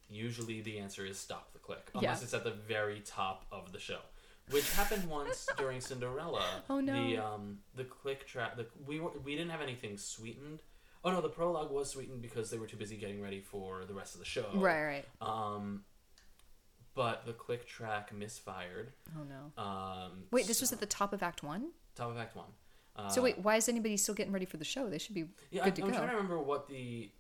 usually 0.09 0.61
the 0.61 0.79
answer 0.79 1.05
is 1.05 1.19
stop 1.19 1.51
the 1.51 1.59
click, 1.59 1.89
Yeah. 1.93 1.99
unless 1.99 2.23
it's 2.23 2.33
at 2.33 2.45
the 2.45 2.51
very 2.51 3.01
top 3.01 3.45
of 3.51 3.73
the 3.73 3.79
show, 3.79 3.99
which 4.51 4.69
happened 4.71 5.03
once 5.19 5.47
during 5.57 5.81
Cinderella. 5.81 6.45
Oh, 6.69 6.79
no. 6.79 6.93
The 7.09 7.17
um 7.17 7.59
the 7.75 7.83
click 7.83 8.25
track. 8.25 8.55
The, 8.55 8.67
we 8.85 8.99
were 9.01 9.11
we 9.23 9.35
didn't 9.35 9.51
have 9.51 9.61
anything 9.61 9.97
sweetened. 9.97 10.61
Oh 11.03 11.11
no, 11.11 11.21
the 11.21 11.29
prologue 11.29 11.71
was 11.71 11.89
sweetened 11.91 12.21
because 12.21 12.49
they 12.49 12.57
were 12.57 12.67
too 12.67 12.77
busy 12.77 12.97
getting 12.97 13.21
ready 13.21 13.39
for 13.39 13.85
the 13.85 13.93
rest 13.93 14.13
of 14.13 14.19
the 14.19 14.25
show. 14.25 14.47
Right, 14.53 14.83
right. 14.83 15.05
Um, 15.21 15.83
but 16.95 17.25
the 17.25 17.33
click 17.33 17.67
track 17.67 18.13
misfired. 18.13 18.91
Oh 19.17 19.23
no. 19.23 19.61
Um, 19.61 20.23
Wait, 20.31 20.47
this 20.47 20.59
was 20.61 20.73
at 20.73 20.79
the 20.79 20.85
top 20.85 21.13
of 21.13 21.21
Act 21.23 21.43
One. 21.43 21.69
top 21.95 22.09
of 22.11 22.17
Act 22.17 22.35
One. 22.35 22.47
Uh, 22.95 23.07
So 23.09 23.21
wait, 23.21 23.37
why 23.39 23.55
is 23.57 23.69
anybody 23.69 23.95
still 23.97 24.15
getting 24.15 24.33
ready 24.33 24.45
for 24.45 24.57
the 24.57 24.65
show? 24.65 24.89
They 24.89 24.97
should 24.97 25.13
be 25.15 25.25
Yeah, 25.51 25.63
good 25.65 25.69
I'm, 25.69 25.75
to 25.75 25.81
I'm 25.83 25.89
go. 25.91 25.97
trying 25.97 26.09
to 26.09 26.15
remember 26.15 26.39
what 26.39 26.67
the 26.67 27.11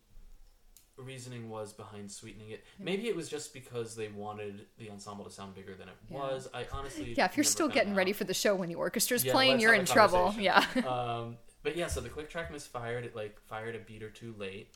reasoning 0.97 1.47
was 1.47 1.73
behind 1.73 2.11
sweetening 2.11 2.49
it. 2.49 2.65
Maybe 2.79 3.07
it 3.07 3.15
was 3.15 3.29
just 3.29 3.53
because 3.53 3.95
they 3.95 4.07
wanted 4.07 4.65
the 4.79 4.89
ensemble 4.89 5.23
to 5.25 5.29
sound 5.31 5.53
bigger 5.53 5.75
than 5.75 5.89
it 5.89 5.95
Yeah. 6.09 6.17
was. 6.17 6.47
I 6.55 6.65
honestly 6.73 7.13
yeah, 7.15 7.25
if 7.25 7.37
you're 7.37 7.43
still 7.43 7.67
getting 7.67 7.91
out. 7.91 7.97
ready 7.97 8.13
for 8.13 8.23
the 8.23 8.33
show 8.33 8.55
when 8.55 8.67
the 8.69 8.75
orchestra's 8.75 9.23
Yeah, 9.23 9.33
playing, 9.33 9.59
you're 9.59 9.75
in 9.75 9.85
trouble. 9.85 10.33
Yeah. 10.39 10.65
um, 10.87 11.37
but 11.63 11.75
yeah, 11.75 11.87
so 11.87 11.99
the 12.01 12.09
click 12.09 12.29
track 12.29 12.51
misfired. 12.51 13.05
It 13.05 13.15
like 13.15 13.39
fired 13.47 13.75
a 13.75 13.79
beat 13.79 14.03
or 14.03 14.09
two 14.09 14.33
late. 14.37 14.69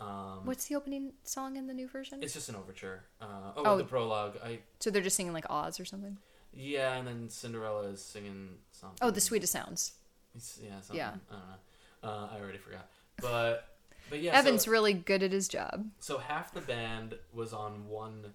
Um, 0.00 0.40
What's 0.44 0.66
the 0.66 0.74
opening 0.74 1.12
song 1.22 1.56
in 1.56 1.66
the 1.68 1.74
new 1.74 1.86
version? 1.88 2.18
It's 2.22 2.34
just 2.34 2.48
an 2.48 2.56
overture. 2.56 3.04
Uh, 3.20 3.52
oh, 3.56 3.62
Oh. 3.64 3.76
the 3.78 3.84
prologue. 3.84 4.36
I 4.44 4.58
so 4.80 4.90
they're 4.90 5.02
just 5.02 5.16
singing 5.16 5.32
like 5.32 5.46
Oz 5.48 5.78
or 5.78 5.84
something. 5.84 6.18
yeah, 6.52 6.94
and 6.96 7.06
then 7.06 7.28
Cinderella 7.28 7.84
is 7.88 8.02
singing 8.04 8.50
something. 8.72 8.98
Oh, 9.02 9.10
the 9.10 9.20
sweetest 9.20 9.52
sounds. 9.52 9.92
It's- 10.34 10.58
yeah, 10.62 10.80
something. 10.80 10.96
Yeah. 10.96 11.12
I 11.30 11.32
don't 11.34 11.40
know. 11.46 12.08
Uh, 12.10 12.28
I 12.36 12.40
already 12.40 12.58
forgot. 12.58 12.88
But 13.20 13.68
but 14.10 14.20
yeah, 14.20 14.36
Evan's 14.36 14.64
so, 14.64 14.70
really 14.72 14.92
good 14.92 15.22
at 15.22 15.30
his 15.32 15.46
job. 15.48 15.86
so 16.00 16.18
half 16.18 16.52
the 16.52 16.60
band 16.60 17.14
was 17.32 17.52
on 17.52 17.88
one 17.88 18.34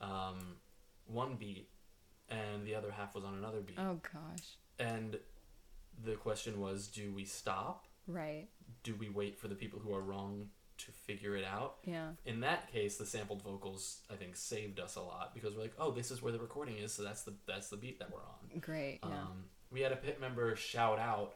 um, 0.00 0.56
one 1.06 1.36
beat, 1.36 1.68
and 2.28 2.66
the 2.66 2.74
other 2.74 2.90
half 2.90 3.14
was 3.14 3.24
on 3.24 3.34
another 3.34 3.60
beat. 3.60 3.78
Oh 3.78 4.00
gosh. 4.12 4.56
And 4.78 5.18
the 6.04 6.14
question 6.16 6.60
was, 6.60 6.88
do 6.88 7.12
we 7.12 7.24
stop? 7.24 7.86
Right. 8.06 8.48
Do 8.82 8.94
we 8.94 9.08
wait 9.08 9.38
for 9.38 9.48
the 9.48 9.54
people 9.54 9.78
who 9.80 9.94
are 9.94 10.00
wrong 10.02 10.48
to 10.78 10.92
figure 10.92 11.36
it 11.36 11.44
out? 11.44 11.76
Yeah. 11.84 12.10
In 12.24 12.40
that 12.40 12.70
case, 12.70 12.96
the 12.98 13.06
sampled 13.06 13.42
vocals 13.42 14.00
I 14.10 14.14
think 14.16 14.36
saved 14.36 14.78
us 14.78 14.96
a 14.96 15.00
lot 15.02 15.32
because 15.34 15.54
we're 15.54 15.62
like, 15.62 15.74
oh, 15.78 15.90
this 15.90 16.10
is 16.10 16.22
where 16.22 16.32
the 16.32 16.38
recording 16.38 16.76
is, 16.78 16.92
so 16.92 17.02
that's 17.02 17.22
the 17.22 17.34
that's 17.46 17.68
the 17.68 17.76
beat 17.76 17.98
that 17.98 18.10
we're 18.12 18.20
on. 18.20 18.60
Great. 18.60 19.00
Yeah. 19.02 19.08
Um, 19.10 19.44
we 19.70 19.80
had 19.80 19.92
a 19.92 19.96
pit 19.96 20.20
member 20.20 20.54
shout 20.54 20.98
out 20.98 21.34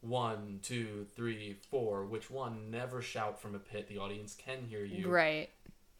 one, 0.00 0.60
two, 0.62 1.06
three, 1.14 1.56
four, 1.70 2.06
which 2.06 2.30
one 2.30 2.70
never 2.70 3.02
shout 3.02 3.40
from 3.40 3.54
a 3.54 3.58
pit. 3.58 3.86
The 3.88 3.98
audience 3.98 4.34
can 4.34 4.64
hear 4.68 4.84
you. 4.84 5.08
right. 5.08 5.50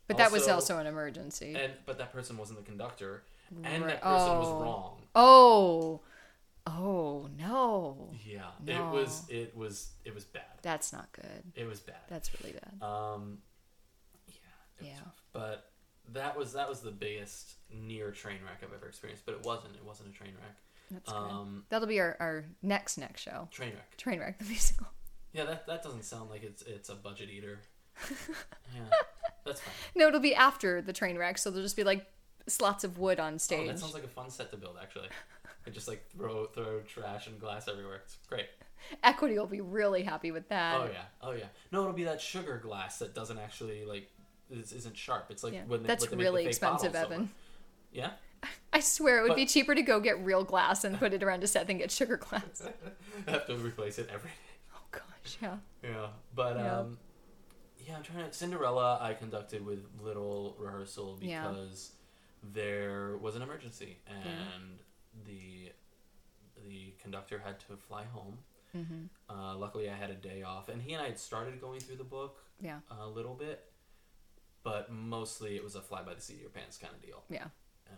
But 0.06 0.16
that 0.16 0.32
was 0.32 0.42
Also- 0.42 0.54
also 0.54 0.78
an 0.78 0.86
emergency. 0.86 1.54
And 1.54 1.72
but 1.86 1.98
that 1.98 2.12
person 2.12 2.36
wasn't 2.36 2.58
the 2.58 2.64
conductor, 2.64 3.22
and 3.62 3.84
Right. 3.84 3.92
that 3.94 4.02
person 4.02 4.28
Oh. 4.28 4.38
was 4.40 4.48
wrong. 4.62 5.02
oh. 5.14 6.00
Oh 6.72 7.28
no. 7.38 8.10
Yeah, 8.24 8.50
No. 8.64 8.88
it 8.88 8.92
was 9.02 9.22
it 9.28 9.56
was 9.56 9.90
it 10.04 10.14
was 10.14 10.24
bad. 10.24 10.44
That's 10.62 10.92
not 10.92 11.10
good. 11.12 11.42
It 11.54 11.66
was 11.66 11.80
bad. 11.80 11.96
That's 12.08 12.30
really 12.40 12.54
bad. 12.54 12.86
Um, 12.86 13.38
yeah, 14.28 14.34
it 14.80 14.86
Yeah. 14.86 15.00
But 15.32 15.70
that 16.12 16.36
was 16.36 16.52
that 16.54 16.68
was 16.68 16.80
the 16.80 16.90
biggest 16.90 17.54
near 17.72 18.10
train 18.10 18.38
wreck 18.44 18.58
I've 18.62 18.74
ever 18.74 18.86
experienced. 18.88 19.24
But 19.26 19.36
it 19.36 19.44
wasn't. 19.44 19.74
It 19.76 19.84
wasn't 19.84 20.10
a 20.10 20.12
train 20.12 20.32
wreck. 20.40 20.56
That's 20.90 21.10
good. 21.12 21.16
Um, 21.18 21.64
That'll 21.68 21.86
be 21.88 22.00
our, 22.00 22.16
our 22.18 22.44
next 22.62 22.98
next 22.98 23.20
show. 23.22 23.48
train 23.52 23.70
wreck. 23.70 23.96
Train 23.96 24.18
wreck 24.20 24.38
the 24.38 24.44
musical. 24.44 24.86
Yeah, 25.32 25.44
that 25.44 25.66
that 25.68 25.82
doesn't 25.82 26.04
sound 26.04 26.30
like 26.30 26.42
it's 26.42 26.62
it's 26.62 26.88
a 26.88 26.94
budget 26.94 27.30
eater. 27.30 27.60
yeah, 28.74 28.80
that's 29.44 29.60
fine. 29.60 29.74
No, 29.94 30.08
it'll 30.08 30.20
be 30.20 30.34
after 30.34 30.82
the 30.82 30.92
train 30.92 31.16
wreck, 31.18 31.38
so 31.38 31.50
there'll 31.50 31.64
just 31.64 31.76
be 31.76 31.84
like 31.84 32.06
slots 32.48 32.82
of 32.82 32.98
wood 32.98 33.20
on 33.20 33.34
Oh, 33.34 33.38
stage. 33.38 33.68
that 33.68 33.78
sounds 33.78 33.94
like 33.94 34.02
a 34.04 34.08
fun 34.08 34.30
set 34.30 34.50
to 34.50 34.56
build. 34.56 34.76
Actually, 34.82 35.08
and 35.66 35.74
just 35.74 35.88
like 35.88 36.04
throw 36.10 36.46
throw 36.46 36.80
trash 36.80 37.26
and 37.26 37.38
glass 37.40 37.68
everywhere. 37.68 37.96
It's 38.04 38.18
great. 38.28 38.46
Equity 39.04 39.38
will 39.38 39.46
be 39.46 39.60
really 39.60 40.02
happy 40.02 40.30
with 40.30 40.48
that. 40.48 40.76
Oh 40.80 40.84
yeah, 40.92 41.02
oh 41.22 41.32
yeah. 41.32 41.44
No, 41.70 41.80
it'll 41.82 41.92
be 41.92 42.04
that 42.04 42.20
sugar 42.20 42.58
glass 42.58 42.98
that 43.00 43.14
doesn't 43.14 43.38
actually 43.38 43.84
like 43.84 44.08
is, 44.50 44.72
isn't 44.72 44.96
sharp. 44.96 45.26
It's 45.30 45.44
like 45.44 45.52
Yeah. 45.52 45.62
when 45.66 45.82
they, 45.82 45.86
That's 45.86 46.02
when 46.08 46.10
they 46.18 46.24
make 46.24 46.24
really 46.24 46.42
the 46.44 46.48
fake 46.52 46.62
expensive. 46.62 46.94
Evan. 46.94 47.30
Yeah, 47.92 48.10
I 48.72 48.80
swear 48.80 49.18
it 49.18 49.22
would 49.22 49.28
But- 49.30 49.36
be 49.36 49.46
cheaper 49.46 49.74
to 49.74 49.82
go 49.82 50.00
get 50.00 50.18
real 50.24 50.44
glass 50.44 50.84
and 50.84 50.98
put 50.98 51.12
it 51.12 51.22
around 51.22 51.44
a 51.44 51.46
set 51.46 51.66
than 51.66 51.78
get 51.78 51.90
sugar 51.90 52.16
glass. 52.16 52.62
I 53.26 53.30
have 53.32 53.46
to 53.46 53.56
replace 53.56 53.98
it 53.98 54.08
every 54.12 54.30
day. 54.30 54.36
Oh 54.74 54.80
gosh, 54.92 55.36
yeah. 55.42 55.56
Yeah, 55.84 56.06
but 56.34 56.56
Yeah. 56.56 56.78
um, 56.80 56.98
yeah, 57.86 57.96
I'm 57.96 58.02
trying 58.02 58.24
to. 58.26 58.32
Cinderella, 58.32 58.98
I 59.00 59.12
conducted 59.14 59.64
with 59.64 59.84
little 60.00 60.56
rehearsal 60.58 61.18
Yeah. 61.20 61.48
because 61.48 61.92
there 62.54 63.18
was 63.20 63.36
an 63.36 63.42
emergency 63.42 63.98
and 64.08 64.78
the 65.26 65.72
the 66.68 66.94
conductor 67.00 67.38
had 67.44 67.58
to 67.60 67.76
fly 67.76 68.04
home. 68.04 68.38
Mm-hmm. 68.76 69.04
Uh, 69.28 69.56
luckily, 69.56 69.88
I 69.90 69.94
had 69.94 70.10
a 70.10 70.14
day 70.14 70.42
off, 70.42 70.68
and 70.68 70.80
he 70.80 70.92
and 70.92 71.02
I 71.02 71.06
had 71.06 71.18
started 71.18 71.60
going 71.60 71.80
through 71.80 71.96
the 71.96 72.04
book 72.04 72.38
Yeah, 72.60 72.80
a 72.90 73.06
little 73.08 73.34
bit, 73.34 73.64
but 74.62 74.92
mostly 74.92 75.56
it 75.56 75.64
was 75.64 75.74
a 75.74 75.80
fly 75.80 76.02
by 76.02 76.14
the 76.14 76.20
seat 76.20 76.34
of 76.34 76.40
your 76.42 76.50
pants 76.50 76.76
kind 76.78 76.92
of 76.94 77.02
deal. 77.02 77.24
yeah. 77.28 77.46
Uh, 77.88 77.92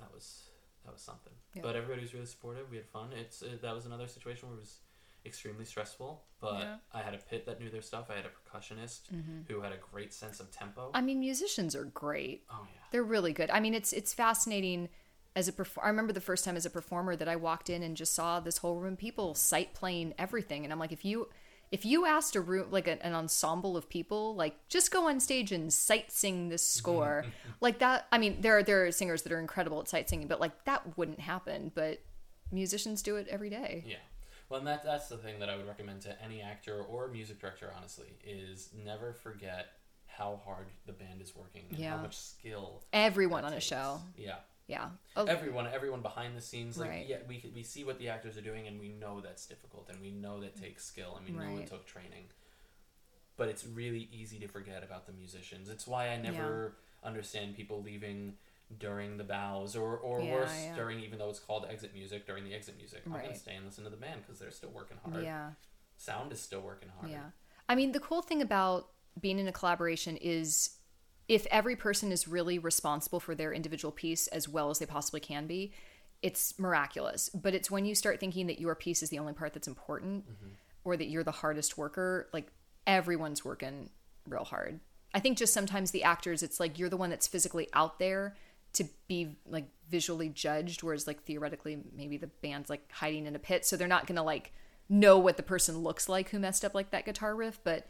that 0.00 0.12
was 0.12 0.44
that 0.84 0.92
was 0.92 1.00
something. 1.02 1.32
Yeah. 1.54 1.62
But 1.62 1.76
everybody 1.76 2.02
was 2.02 2.14
really 2.14 2.26
supportive. 2.26 2.68
We 2.70 2.76
had 2.78 2.86
fun. 2.86 3.10
It's 3.12 3.42
it, 3.42 3.62
that 3.62 3.74
was 3.74 3.86
another 3.86 4.08
situation 4.08 4.48
where 4.48 4.56
it 4.56 4.60
was 4.60 4.78
extremely 5.24 5.64
stressful. 5.64 6.24
But 6.40 6.60
Yeah. 6.60 6.76
I 6.92 7.02
had 7.02 7.14
a 7.14 7.18
pit 7.18 7.46
that 7.46 7.60
knew 7.60 7.70
their 7.70 7.82
stuff. 7.82 8.10
I 8.10 8.16
had 8.16 8.24
a 8.26 8.30
percussionist 8.30 9.02
who 9.46 9.60
had 9.60 9.70
a 9.72 9.76
great 9.92 10.12
sense 10.12 10.40
of 10.40 10.50
tempo. 10.50 10.90
I 10.94 11.00
mean, 11.00 11.20
musicians 11.20 11.76
are 11.76 11.84
great. 11.84 12.42
oh 12.50 12.66
yeah. 12.74 12.80
They're 12.90 13.04
really 13.04 13.32
good. 13.32 13.50
I 13.50 13.60
mean, 13.60 13.74
it's 13.74 13.92
it's 13.92 14.12
fascinating 14.12 14.88
as 15.34 15.48
a 15.48 15.54
I 15.82 15.88
remember 15.88 16.12
the 16.12 16.20
first 16.20 16.44
time 16.44 16.56
as 16.56 16.66
a 16.66 16.70
performer 16.70 17.16
that 17.16 17.28
I 17.28 17.36
walked 17.36 17.70
in 17.70 17.82
and 17.82 17.96
just 17.96 18.14
saw 18.14 18.40
this 18.40 18.58
whole 18.58 18.76
room 18.80 18.94
of 18.94 18.98
people 18.98 19.34
sight 19.34 19.74
playing 19.74 20.14
everything, 20.18 20.64
and 20.64 20.72
I'm 20.72 20.78
like, 20.78 20.92
if 20.92 21.04
you 21.04 21.28
if 21.70 21.86
you 21.86 22.04
asked 22.04 22.36
a 22.36 22.40
room 22.42 22.66
like 22.70 22.86
a, 22.86 23.04
an 23.04 23.14
ensemble 23.14 23.78
of 23.78 23.88
people, 23.88 24.34
like 24.34 24.56
just 24.68 24.90
go 24.90 25.08
on 25.08 25.20
stage 25.20 25.52
and 25.52 25.72
sight 25.72 26.12
sing 26.12 26.50
this 26.50 26.66
score, 26.66 27.24
like 27.62 27.78
that. 27.78 28.06
I 28.12 28.18
mean, 28.18 28.42
there 28.42 28.58
are 28.58 28.62
there 28.62 28.86
are 28.86 28.92
singers 28.92 29.22
that 29.22 29.32
are 29.32 29.40
incredible 29.40 29.80
at 29.80 29.88
sight 29.88 30.08
singing, 30.08 30.28
but 30.28 30.40
like 30.40 30.64
that 30.64 30.98
wouldn't 30.98 31.20
happen. 31.20 31.72
But 31.74 32.00
musicians 32.50 33.02
do 33.02 33.16
it 33.16 33.26
every 33.28 33.48
day. 33.48 33.84
Yeah. 33.86 33.96
Well, 34.50 34.58
and 34.58 34.66
that, 34.68 34.84
that's 34.84 35.08
the 35.08 35.16
thing 35.16 35.38
that 35.38 35.48
I 35.48 35.56
would 35.56 35.66
recommend 35.66 36.02
to 36.02 36.22
any 36.22 36.42
actor 36.42 36.82
or 36.82 37.08
music 37.08 37.40
director, 37.40 37.72
honestly, 37.74 38.08
is 38.22 38.68
never 38.84 39.14
forget 39.14 39.68
how 40.06 40.40
hard 40.44 40.66
the 40.84 40.92
band 40.92 41.22
is 41.22 41.34
working 41.34 41.62
and 41.70 41.78
Yeah. 41.78 41.96
how 41.96 42.02
much 42.02 42.18
skill. 42.18 42.82
Everyone 42.92 43.46
on 43.46 43.54
a 43.54 43.60
show, 43.60 44.02
Yeah. 44.14 44.36
Yeah. 44.72 44.88
Oh, 45.16 45.24
Everyone, 45.26 45.66
everyone 45.78 46.02
behind 46.02 46.36
the 46.36 46.40
scenes, 46.40 46.78
like 46.78 46.90
Right. 46.90 47.06
yeah, 47.12 47.18
we 47.28 47.36
we 47.54 47.62
see 47.62 47.82
what 47.84 47.98
the 47.98 48.08
actors 48.08 48.36
are 48.38 48.46
doing, 48.50 48.66
and 48.68 48.80
we 48.80 48.88
know 48.88 49.20
that's 49.20 49.46
difficult, 49.46 49.88
and 49.90 50.00
we 50.00 50.10
know 50.10 50.40
that 50.40 50.56
takes 50.64 50.84
skill, 50.84 51.12
and 51.16 51.22
we 51.26 51.32
know 51.44 51.58
it 51.60 51.66
took 51.68 51.84
training. 51.86 52.24
But 53.36 53.48
it's 53.48 53.64
really 53.66 54.08
easy 54.12 54.38
to 54.40 54.48
forget 54.48 54.82
about 54.84 55.06
the 55.06 55.12
musicians. 55.12 55.68
It's 55.68 55.86
why 55.86 56.08
I 56.08 56.16
never 56.16 56.76
understand 57.02 57.56
people 57.56 57.82
leaving 57.82 58.34
during 58.78 59.16
the 59.18 59.24
bows, 59.24 59.74
or 59.76 59.96
or 59.98 60.20
Yeah, 60.22 60.32
worse, 60.34 60.56
yeah. 60.64 60.74
during 60.76 61.00
even 61.00 61.18
though 61.18 61.30
it's 61.30 61.40
called 61.40 61.66
exit 61.68 61.92
music 61.94 62.26
during 62.26 62.44
the 62.44 62.54
exit 62.54 62.76
music. 62.76 63.02
I'm 63.06 63.12
gonna 63.12 63.34
stay 63.34 63.54
and 63.56 63.64
listen 63.66 63.84
to 63.84 63.90
the 63.90 63.96
band 63.96 64.22
because 64.22 64.38
they're 64.40 64.50
still 64.50 64.70
working 64.70 64.98
hard. 65.04 65.22
yeah. 65.24 65.50
Sound 65.96 66.32
is 66.32 66.40
still 66.40 66.62
working 66.62 66.88
hard. 66.98 67.10
Yeah. 67.10 67.30
I 67.68 67.74
mean, 67.74 67.92
the 67.92 68.00
cool 68.00 68.22
thing 68.22 68.40
about 68.42 68.88
being 69.20 69.38
in 69.38 69.46
a 69.46 69.52
collaboration 69.52 70.16
is 70.16 70.78
if 71.32 71.46
every 71.46 71.76
person 71.76 72.12
is 72.12 72.28
really 72.28 72.58
responsible 72.58 73.18
for 73.18 73.34
their 73.34 73.54
individual 73.54 73.90
piece 73.90 74.26
as 74.26 74.48
well 74.48 74.68
as 74.68 74.78
they 74.78 74.86
possibly 74.86 75.20
can 75.20 75.46
be, 75.46 75.72
it's 76.20 76.58
miraculous. 76.58 77.30
But 77.30 77.54
it's 77.54 77.70
when 77.70 77.86
you 77.86 77.94
start 77.94 78.20
thinking 78.20 78.46
that 78.48 78.60
your 78.60 78.74
piece 78.74 79.02
is 79.02 79.08
the 79.08 79.18
only 79.18 79.32
part 79.32 79.54
that's 79.54 79.66
important 79.66 80.24
mm-hmm. 80.24 80.52
or 80.84 80.96
that 80.98 81.08
you're 81.08 81.24
the 81.24 81.30
hardest 81.30 81.78
worker, 81.78 82.28
like 82.34 82.52
everyone's 82.86 83.46
working 83.46 83.88
real 84.28 84.44
hard. 84.44 84.78
I 85.14 85.20
think 85.20 85.38
just 85.38 85.54
sometimes 85.54 85.90
the 85.90 86.04
actors, 86.04 86.42
it's 86.42 86.60
like 86.60 86.78
you're 86.78 86.90
the 86.90 86.98
one 86.98 87.08
that's 87.08 87.26
physically 87.26 87.66
out 87.72 87.98
there 87.98 88.36
to 88.74 88.84
be 89.08 89.36
like 89.46 89.64
visually 89.88 90.28
judged, 90.28 90.82
whereas 90.82 91.06
like 91.06 91.22
theoretically, 91.22 91.78
maybe 91.96 92.18
the 92.18 92.26
band's 92.42 92.68
like 92.68 92.90
hiding 92.92 93.24
in 93.24 93.34
a 93.34 93.38
pit. 93.38 93.64
So 93.64 93.78
they're 93.78 93.88
not 93.88 94.06
gonna 94.06 94.22
like 94.22 94.52
know 94.90 95.18
what 95.18 95.38
the 95.38 95.42
person 95.42 95.78
looks 95.78 96.10
like 96.10 96.28
who 96.28 96.38
messed 96.38 96.62
up 96.62 96.74
like 96.74 96.90
that 96.90 97.06
guitar 97.06 97.34
riff, 97.34 97.58
but 97.64 97.86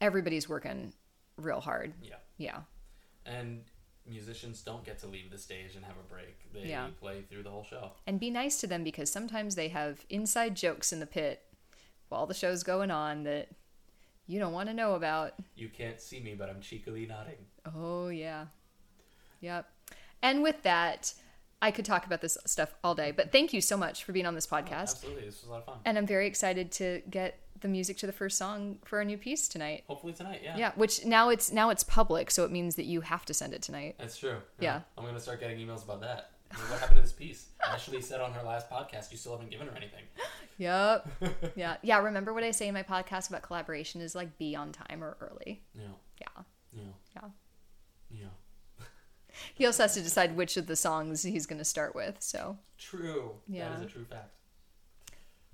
everybody's 0.00 0.48
working 0.48 0.92
real 1.36 1.60
hard. 1.60 1.94
Yeah. 2.02 2.16
Yeah. 2.38 2.58
And 3.26 3.64
musicians 4.06 4.62
don't 4.62 4.84
get 4.84 4.98
to 5.00 5.06
leave 5.06 5.30
the 5.30 5.38
stage 5.38 5.76
and 5.76 5.84
have 5.84 5.96
a 5.96 6.12
break. 6.12 6.52
They 6.52 6.68
Yeah. 6.68 6.88
play 6.98 7.22
through 7.22 7.44
the 7.44 7.50
whole 7.50 7.64
show. 7.64 7.92
And 8.06 8.18
be 8.18 8.30
nice 8.30 8.60
to 8.60 8.66
them 8.66 8.82
because 8.82 9.10
sometimes 9.12 9.54
they 9.54 9.68
have 9.68 10.04
inside 10.10 10.56
jokes 10.56 10.92
in 10.92 11.00
the 11.00 11.06
pit 11.06 11.42
while 12.08 12.26
the 12.26 12.34
show's 12.34 12.62
going 12.62 12.90
on 12.90 13.22
that 13.24 13.48
you 14.26 14.38
don't 14.38 14.52
want 14.52 14.68
to 14.68 14.74
know 14.74 14.94
about. 14.94 15.34
You 15.54 15.68
can't 15.68 16.00
see 16.00 16.20
me, 16.20 16.34
but 16.34 16.48
I'm 16.48 16.60
cheekily 16.60 17.06
nodding. 17.06 17.46
Oh, 17.74 18.08
yeah. 18.08 18.46
Yep. 19.40 19.70
And 20.22 20.42
with 20.42 20.62
that, 20.62 21.14
I 21.60 21.70
could 21.70 21.84
talk 21.84 22.06
about 22.06 22.20
this 22.20 22.36
stuff 22.44 22.74
all 22.82 22.94
day, 22.94 23.12
but 23.12 23.30
thank 23.30 23.52
you 23.52 23.60
so 23.60 23.76
much 23.76 24.02
for 24.04 24.12
being 24.12 24.26
on 24.26 24.34
this 24.34 24.46
podcast. 24.46 24.94
Absolutely, 24.96 25.26
this 25.26 25.42
was 25.42 25.48
a 25.48 25.52
lot 25.52 25.58
of 25.60 25.64
fun. 25.66 25.78
And 25.84 25.96
I'm 25.96 26.06
very 26.06 26.26
excited 26.26 26.72
to 26.72 27.02
get 27.08 27.38
the 27.62 27.68
music 27.68 27.96
to 27.98 28.06
the 28.06 28.12
first 28.12 28.36
song 28.36 28.78
for 28.84 28.98
our 28.98 29.04
new 29.04 29.16
piece 29.16 29.48
tonight. 29.48 29.84
Hopefully 29.88 30.12
tonight. 30.12 30.40
Yeah. 30.44 30.56
Yeah, 30.56 30.72
which 30.74 31.04
now 31.04 31.30
it's 31.30 31.50
now 31.50 31.70
it's 31.70 31.82
public, 31.82 32.30
so 32.30 32.44
it 32.44 32.50
means 32.50 32.76
that 32.76 32.84
you 32.84 33.00
have 33.00 33.24
to 33.26 33.34
send 33.34 33.54
it 33.54 33.62
tonight. 33.62 33.96
That's 33.98 34.18
true. 34.18 34.36
Yeah. 34.60 34.80
I'm 34.98 35.04
gonna 35.04 35.20
start 35.20 35.40
getting 35.40 35.58
emails 35.58 35.84
about 35.84 36.00
that. 36.02 36.30
What 36.68 36.80
happened 36.80 36.96
to 36.96 37.02
this 37.02 37.12
piece? 37.12 37.46
Ashley 37.66 38.02
said 38.02 38.20
on 38.20 38.32
her 38.32 38.42
last 38.42 38.68
podcast, 38.68 39.10
you 39.10 39.16
still 39.16 39.32
haven't 39.32 39.50
given 39.50 39.66
her 39.68 39.76
anything. 39.76 40.04
Yep. 40.58 41.08
yeah. 41.56 41.76
Yeah. 41.82 41.98
Remember 41.98 42.32
what 42.34 42.44
I 42.44 42.50
say 42.50 42.68
in 42.68 42.74
my 42.74 42.82
podcast 42.82 43.30
about 43.30 43.42
collaboration 43.42 44.00
is 44.02 44.14
like 44.14 44.36
be 44.38 44.54
on 44.54 44.70
time 44.70 45.02
or 45.02 45.16
early. 45.18 45.62
Yeah. 45.74 45.84
Yeah. 46.20 46.42
Yeah. 46.76 46.82
Yeah. 47.16 47.28
Yeah. 48.10 48.26
He 49.54 49.64
also 49.64 49.84
has 49.84 49.94
to 49.94 50.02
decide 50.02 50.36
which 50.36 50.58
of 50.58 50.66
the 50.66 50.76
songs 50.76 51.22
he's 51.22 51.46
going 51.46 51.58
to 51.58 51.64
start 51.64 51.94
with. 51.94 52.16
So 52.20 52.58
True. 52.78 53.32
Yeah. 53.48 53.70
That 53.70 53.78
is 53.78 53.82
a 53.82 53.86
true 53.86 54.04
fact. 54.04 54.34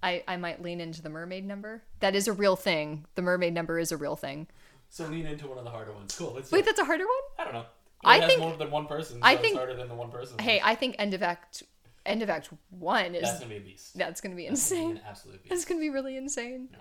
I, 0.03 0.23
I 0.29 0.37
might 0.37 0.63
lean 0.63 0.81
into 0.81 1.03
the 1.03 1.09
mermaid 1.11 1.45
number. 1.47 1.83
That 2.01 2.15
is 2.15 2.29
a 2.29 2.33
real 2.33 2.57
thing. 2.57 3.07
The 3.15 3.23
mermaid 3.23 3.53
number 3.55 3.79
is 3.79 3.91
a 3.93 3.97
real 3.97 4.17
thing. 4.17 4.47
So 4.91 5.05
lean 5.07 5.27
into 5.27 5.47
one 5.49 5.59
of 5.59 5.65
the 5.65 5.71
harder 5.71 5.93
ones. 5.93 6.15
Cool. 6.17 6.35
Let's 6.35 6.51
Wait, 6.53 6.65
that's 6.65 6.79
a 6.79 6.85
harder 6.85 7.05
one? 7.05 7.23
I 7.39 7.45
don't 7.45 7.53
know. 7.55 7.67
I 8.05 8.19
has 8.19 8.29
think- 8.29 8.41
more 8.41 8.57
than 8.57 8.71
one 8.71 8.87
person. 8.87 9.17
So 9.17 9.21
I 9.27 9.33
it's 9.33 9.41
think- 9.43 9.57
harder 9.57 9.75
than 9.75 9.89
the 9.89 9.95
one 9.95 10.11
person. 10.11 10.39
Hey, 10.39 10.61
I 10.63 10.75
think 10.77 10.97
end 10.99 11.15
of 11.15 11.23
act 11.23 11.63
end 12.07 12.23
of 12.23 12.31
act 12.31 12.49
one 12.71 13.15
is 13.15 13.23
that's 13.23 13.39
gonna 13.41 13.51
be 13.51 13.57
a 13.57 13.61
beast. 13.61 13.99
that's 13.99 14.21
going 14.23 14.31
to 14.31 14.37
be 14.37 14.49
That's 14.49 14.71
gonna 14.71 14.81
be 14.81 14.87
insane. 14.87 14.97
an 14.99 15.03
absolute 15.09 15.43
beast. 15.43 15.51
That's 15.51 15.65
going 15.67 15.79
to 15.79 15.83
be 15.83 15.91
really 15.91 16.17
insane. 16.17 16.69
Yeah. 16.73 16.79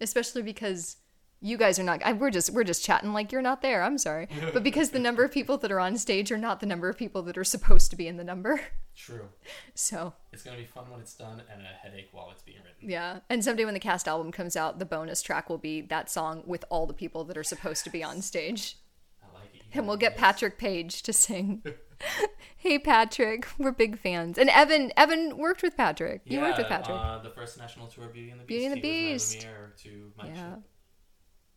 Especially 0.00 0.42
because 0.42 0.96
you 1.42 1.56
guys 1.56 1.78
are 1.78 1.82
not 1.82 2.02
I, 2.04 2.12
we're 2.12 2.30
just 2.30 2.50
we're 2.50 2.64
just 2.64 2.84
chatting 2.84 3.12
like 3.12 3.32
you're 3.32 3.42
not 3.42 3.62
there. 3.62 3.82
I'm 3.82 3.98
sorry. 3.98 4.28
But 4.52 4.62
because 4.62 4.90
the 4.90 4.98
number 4.98 5.24
of 5.24 5.32
people 5.32 5.56
that 5.58 5.70
are 5.72 5.80
on 5.80 5.96
stage 5.96 6.30
are 6.32 6.36
not 6.38 6.60
the 6.60 6.66
number 6.66 6.88
of 6.88 6.96
people 6.98 7.22
that 7.22 7.38
are 7.38 7.44
supposed 7.44 7.90
to 7.90 7.96
be 7.96 8.06
in 8.06 8.16
the 8.16 8.24
number. 8.24 8.60
True. 8.96 9.28
So, 9.74 10.12
It's 10.32 10.42
gonna 10.42 10.58
be 10.58 10.64
fun 10.66 10.90
when 10.90 11.00
it's 11.00 11.14
done 11.14 11.42
and 11.50 11.62
a 11.62 11.64
headache 11.82 12.08
while 12.12 12.28
it's 12.30 12.42
being 12.42 12.58
written. 12.58 12.90
yeah. 12.90 13.20
And 13.30 13.42
someday 13.42 13.64
when 13.64 13.74
the 13.74 13.80
cast 13.80 14.06
album 14.06 14.30
comes 14.32 14.56
out, 14.56 14.78
the 14.78 14.84
bonus 14.84 15.22
track 15.22 15.48
will 15.48 15.58
be 15.58 15.80
that 15.82 16.10
song 16.10 16.42
with 16.46 16.64
all 16.68 16.86
the 16.86 16.92
people 16.94 17.24
that 17.24 17.36
are 17.38 17.44
supposed 17.44 17.84
to 17.84 17.90
be 17.90 18.02
on 18.04 18.20
stage. 18.20 18.76
I 19.22 19.32
like 19.34 19.54
it. 19.54 19.62
You 19.72 19.78
And 19.80 19.86
we'll 19.88 19.96
get. 19.96 20.16
Patrick 20.18 20.58
Page 20.58 21.02
to 21.04 21.12
sing. 21.14 21.62
hey 22.58 22.78
Patrick, 22.78 23.46
we're 23.58 23.72
big 23.72 23.98
fans. 23.98 24.36
And 24.38 24.50
Evan 24.50 24.92
Evan 24.96 25.38
worked 25.38 25.62
with 25.62 25.76
Patrick. 25.76 26.22
You 26.26 26.38
yeah, 26.38 26.46
worked 26.48 26.58
with 26.58 26.66
Patrick. 26.68 26.96
Uh, 26.96 27.22
the 27.22 27.30
first 27.30 27.56
national 27.58 27.86
tour, 27.86 28.08
Beauty 28.08 28.30
and 28.30 28.40
the 28.40 28.44
Beast. 28.44 28.48
Beauty 28.48 28.64
and 28.66 28.74
the 28.74 28.80
he 28.88 29.12
Beast. 29.12 29.36
Was 29.36 29.44
my 29.46 29.50
to 29.90 30.12
Mike 30.18 30.30
yeah. 30.34 30.54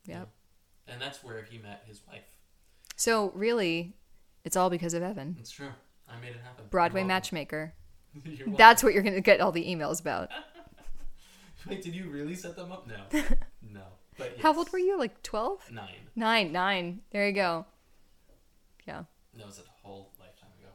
Yep. 0.05 0.29
And 0.87 1.01
that's 1.01 1.23
where 1.23 1.43
he 1.43 1.57
met 1.57 1.83
his 1.87 2.01
wife. 2.07 2.23
So 2.95 3.31
really, 3.33 3.93
it's 4.43 4.55
all 4.55 4.69
because 4.69 4.93
of 4.93 5.03
Evan. 5.03 5.37
It's 5.39 5.51
true. 5.51 5.69
I 6.09 6.19
made 6.19 6.31
it 6.31 6.41
happen. 6.43 6.65
Broadway 6.69 7.01
You're 7.01 7.07
matchmaker. 7.07 7.73
You're. 8.25 8.49
That's 8.57 8.83
what 8.83 8.93
you're 8.93 9.03
going 9.03 9.15
to 9.15 9.21
get 9.21 9.41
all 9.41 9.51
the 9.51 9.65
emails 9.65 10.01
about. 10.01 10.29
Wait, 11.67 11.81
did 11.81 11.95
you 11.95 12.09
really 12.09 12.35
set 12.35 12.55
them 12.55 12.71
up? 12.71 12.87
No. 12.87 13.19
no. 13.71 13.83
But 14.17 14.37
How 14.39 14.55
old 14.55 14.71
were 14.71 14.79
you? 14.79 14.99
Like 14.99 15.23
12? 15.23 15.71
Nine. 15.71 15.87
Nine, 16.15 16.51
nine. 16.51 17.01
There 17.11 17.25
you 17.25 17.33
go. 17.33 17.65
Yeah. 18.85 19.03
That 19.35 19.45
was 19.47 19.59
a 19.59 19.63
whole 19.81 20.11
lifetime 20.19 20.49
ago. 20.59 20.71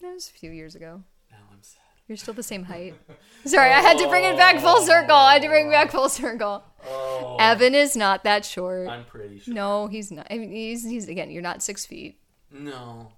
That 0.00 0.14
was 0.14 0.28
a 0.28 0.32
few 0.32 0.50
years 0.50 0.74
ago. 0.74 1.02
Now 1.30 1.36
I'm 1.52 1.62
sad. 1.62 1.81
You're 2.08 2.16
still 2.16 2.34
the 2.34 2.42
same 2.42 2.64
height. 2.64 2.94
Sorry, 3.44 3.70
I 3.70 3.80
had 3.80 3.98
to 3.98 4.08
bring 4.08 4.24
it 4.24 4.36
back 4.36 4.60
full 4.60 4.78
oh. 4.78 4.84
circle. 4.84 5.16
I 5.16 5.34
had 5.34 5.42
to 5.42 5.48
bring 5.48 5.68
it 5.68 5.70
back 5.70 5.90
full 5.90 6.08
circle. 6.08 6.64
Oh. 6.86 7.36
Evan 7.38 7.74
is 7.74 7.96
not 7.96 8.24
that 8.24 8.44
short. 8.44 8.88
I'm 8.88 9.04
pretty 9.04 9.38
sure. 9.38 9.54
No, 9.54 9.86
he's 9.86 10.10
not. 10.10 10.26
I 10.30 10.38
mean, 10.38 10.50
he's, 10.50 10.84
he's 10.84 11.08
again, 11.08 11.30
you're 11.30 11.42
not 11.42 11.62
six 11.62 11.86
feet. 11.86 12.18
No. 12.50 13.12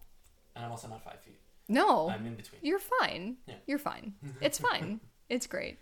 And 0.54 0.64
I'm 0.64 0.70
also 0.70 0.88
not 0.88 1.02
five 1.02 1.20
feet. 1.20 1.38
No, 1.68 2.10
I'm 2.10 2.26
in 2.26 2.34
between. 2.34 2.60
you're 2.62 2.78
fine. 2.78 3.36
Yeah. 3.46 3.54
You're 3.66 3.78
fine. 3.78 4.14
It's 4.40 4.58
fine. 4.58 5.00
It's 5.28 5.46
great. 5.46 5.78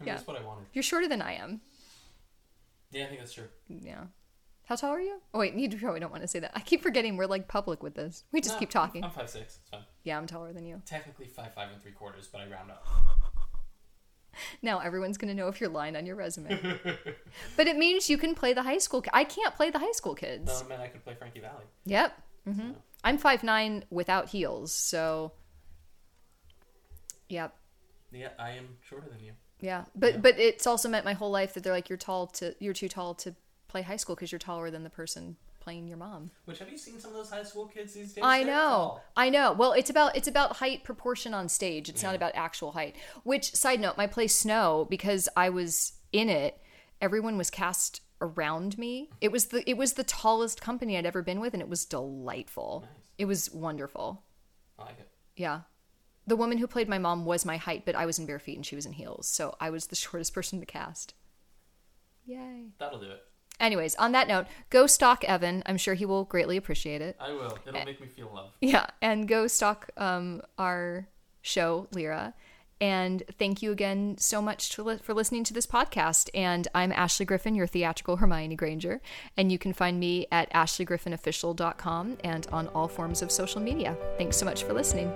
I 0.00 0.02
mean, 0.02 0.08
yeah. 0.08 0.14
That's 0.14 0.26
what 0.26 0.36
I 0.36 0.44
wanted. 0.44 0.66
You're 0.72 0.82
shorter 0.82 1.06
than 1.06 1.22
I 1.22 1.34
am. 1.34 1.60
Yeah, 2.90 3.04
I 3.04 3.06
think 3.06 3.20
that's 3.20 3.32
true. 3.32 3.48
Yeah. 3.68 4.04
How 4.72 4.76
tall 4.76 4.92
are 4.92 5.00
you? 5.02 5.20
Oh 5.34 5.38
wait, 5.38 5.52
you 5.52 5.68
probably 5.68 6.00
don't 6.00 6.10
want 6.10 6.22
to 6.22 6.26
say 6.26 6.38
that. 6.38 6.50
I 6.54 6.60
keep 6.60 6.82
forgetting 6.82 7.18
we're 7.18 7.26
like 7.26 7.46
public 7.46 7.82
with 7.82 7.92
this. 7.94 8.24
We 8.32 8.40
just 8.40 8.54
No, 8.54 8.60
keep 8.60 8.70
talking. 8.70 9.04
I'm 9.04 9.10
five 9.10 9.28
six. 9.28 9.58
It's 9.60 9.68
fine. 9.68 9.82
Yeah, 10.02 10.16
I'm 10.16 10.26
taller 10.26 10.54
than 10.54 10.64
you. 10.64 10.80
Technically 10.86 11.26
five 11.26 11.52
five 11.52 11.68
and 11.70 11.82
three 11.82 11.92
quarters, 11.92 12.26
but 12.32 12.40
I 12.40 12.46
round 12.46 12.70
up. 12.70 12.86
Now 14.62 14.78
everyone's 14.78 15.18
gonna 15.18 15.34
know 15.34 15.48
if 15.48 15.60
you're 15.60 15.68
lying 15.68 15.94
on 15.94 16.06
your 16.06 16.16
resume. 16.16 16.48
but 17.58 17.66
it 17.66 17.76
means 17.76 18.08
you 18.08 18.16
can 18.16 18.34
play 18.34 18.54
the 18.54 18.62
high 18.62 18.78
school. 18.78 19.02
ki- 19.02 19.10
I 19.12 19.24
can't 19.24 19.54
play 19.54 19.68
the 19.68 19.78
high 19.78 19.92
school 19.92 20.14
kids. 20.14 20.62
No, 20.62 20.66
man, 20.70 20.80
I 20.80 20.86
could 20.88 21.04
play 21.04 21.14
Frankie 21.16 21.40
Valli. 21.40 21.64
Yep. 21.84 22.18
hmm 22.46 22.70
I'm 23.04 23.18
five 23.18 23.42
nine 23.44 23.84
without 23.90 24.30
heels, 24.30 24.72
so. 24.72 25.32
Yep. 27.28 27.54
Yeah, 28.10 28.28
I 28.38 28.52
am 28.52 28.68
shorter 28.80 29.10
than 29.10 29.22
you. 29.22 29.32
Yeah, 29.60 29.84
but 29.94 30.14
Yeah. 30.14 30.20
but 30.20 30.40
it's 30.40 30.66
also 30.66 30.88
meant 30.88 31.04
my 31.04 31.12
whole 31.12 31.30
life 31.30 31.52
that 31.52 31.62
they're 31.62 31.74
like 31.74 31.90
you're 31.90 31.98
tall 31.98 32.26
to 32.28 32.54
you're 32.58 32.72
too 32.72 32.88
tall 32.88 33.12
to 33.16 33.34
play 33.72 33.82
high 33.82 33.96
school 33.96 34.14
because 34.14 34.30
you're 34.30 34.38
taller 34.38 34.70
than 34.70 34.84
the 34.84 34.90
person 34.90 35.36
playing 35.58 35.88
your 35.88 35.96
mom. 35.96 36.30
Which 36.44 36.58
have 36.58 36.70
you 36.70 36.76
seen 36.76 37.00
some 37.00 37.10
of 37.12 37.16
those 37.16 37.30
high 37.30 37.42
school 37.42 37.66
kids 37.66 37.94
these 37.94 38.12
days? 38.12 38.22
I 38.24 38.42
know. 38.42 39.00
I 39.16 39.30
know. 39.30 39.52
Well, 39.52 39.72
it's 39.72 39.90
about 39.90 40.16
it's 40.16 40.28
about 40.28 40.56
height 40.56 40.84
proportion 40.84 41.34
on 41.34 41.48
stage. 41.48 41.88
It's 41.88 42.02
not 42.02 42.14
about 42.14 42.32
actual 42.34 42.72
height. 42.72 42.96
Which 43.24 43.54
side 43.54 43.80
note, 43.80 43.96
my 43.96 44.06
play 44.06 44.28
Snow 44.28 44.86
because 44.88 45.28
I 45.36 45.48
was 45.48 45.94
in 46.12 46.28
it, 46.28 46.60
everyone 47.00 47.38
was 47.38 47.50
cast 47.50 48.02
around 48.20 48.76
me. 48.76 49.08
It 49.20 49.32
was 49.32 49.46
the 49.46 49.68
it 49.68 49.76
was 49.76 49.94
the 49.94 50.04
tallest 50.04 50.60
company 50.60 50.98
I'd 50.98 51.06
ever 51.06 51.22
been 51.22 51.40
with 51.40 51.54
and 51.54 51.62
it 51.62 51.68
was 51.68 51.84
delightful. 51.84 52.84
Nice. 52.84 53.10
It 53.18 53.24
was 53.24 53.50
wonderful. 53.52 54.22
I 54.78 54.84
like 54.84 55.00
it. 55.00 55.08
Yeah. 55.36 55.62
The 56.26 56.36
woman 56.36 56.58
who 56.58 56.66
played 56.66 56.88
my 56.88 56.98
mom 56.98 57.24
was 57.24 57.44
my 57.44 57.56
height, 57.56 57.84
but 57.84 57.96
I 57.96 58.06
was 58.06 58.18
in 58.18 58.26
bare 58.26 58.38
feet 58.38 58.56
and 58.56 58.66
she 58.66 58.76
was 58.76 58.86
in 58.86 58.92
heels. 58.92 59.26
So 59.26 59.56
I 59.60 59.70
was 59.70 59.86
the 59.86 59.96
shortest 60.04 60.34
person 60.34 60.60
to 60.60 60.66
cast. 60.66 61.14
Yay. 62.26 62.66
That'll 62.78 63.00
do 63.00 63.10
it. 63.10 63.22
Anyways, 63.62 63.94
on 63.94 64.12
that 64.12 64.26
note, 64.26 64.46
go 64.70 64.86
stalk 64.86 65.24
Evan. 65.24 65.62
I'm 65.64 65.78
sure 65.78 65.94
he 65.94 66.04
will 66.04 66.24
greatly 66.24 66.56
appreciate 66.56 67.00
it. 67.00 67.16
I 67.20 67.32
will. 67.32 67.52
Eh. 67.52 67.68
It'll 67.68 67.84
make 67.84 68.00
me 68.00 68.08
feel 68.08 68.30
loved. 68.34 68.54
Yeah, 68.60 68.86
and 69.00 69.28
go 69.28 69.46
stalk 69.46 69.88
um, 69.96 70.42
our 70.58 71.06
show, 71.40 71.86
Lyra. 71.92 72.34
And 72.80 73.22
thank 73.38 73.62
you 73.62 73.70
again 73.70 74.16
so 74.18 74.42
much 74.42 74.70
to 74.70 74.82
li- 74.82 74.98
for 75.00 75.14
listening 75.14 75.44
to 75.44 75.54
this 75.54 75.68
podcast. 75.68 76.28
And 76.34 76.66
I'm 76.74 76.90
Ashley 76.90 77.24
Griffin, 77.24 77.54
your 77.54 77.68
theatrical 77.68 78.16
Hermione 78.16 78.56
Granger. 78.56 79.00
And 79.36 79.52
you 79.52 79.58
can 79.58 79.72
find 79.72 80.00
me 80.00 80.26
at 80.32 80.52
ashleygriffinofficial.com 80.52 82.18
and 82.24 82.46
on 82.50 82.66
all 82.68 82.88
forms 82.88 83.22
of 83.22 83.30
social 83.30 83.60
media. 83.60 83.96
Thanks 84.18 84.36
so 84.36 84.44
much 84.44 84.64
for 84.64 84.72
listening. 84.72 85.12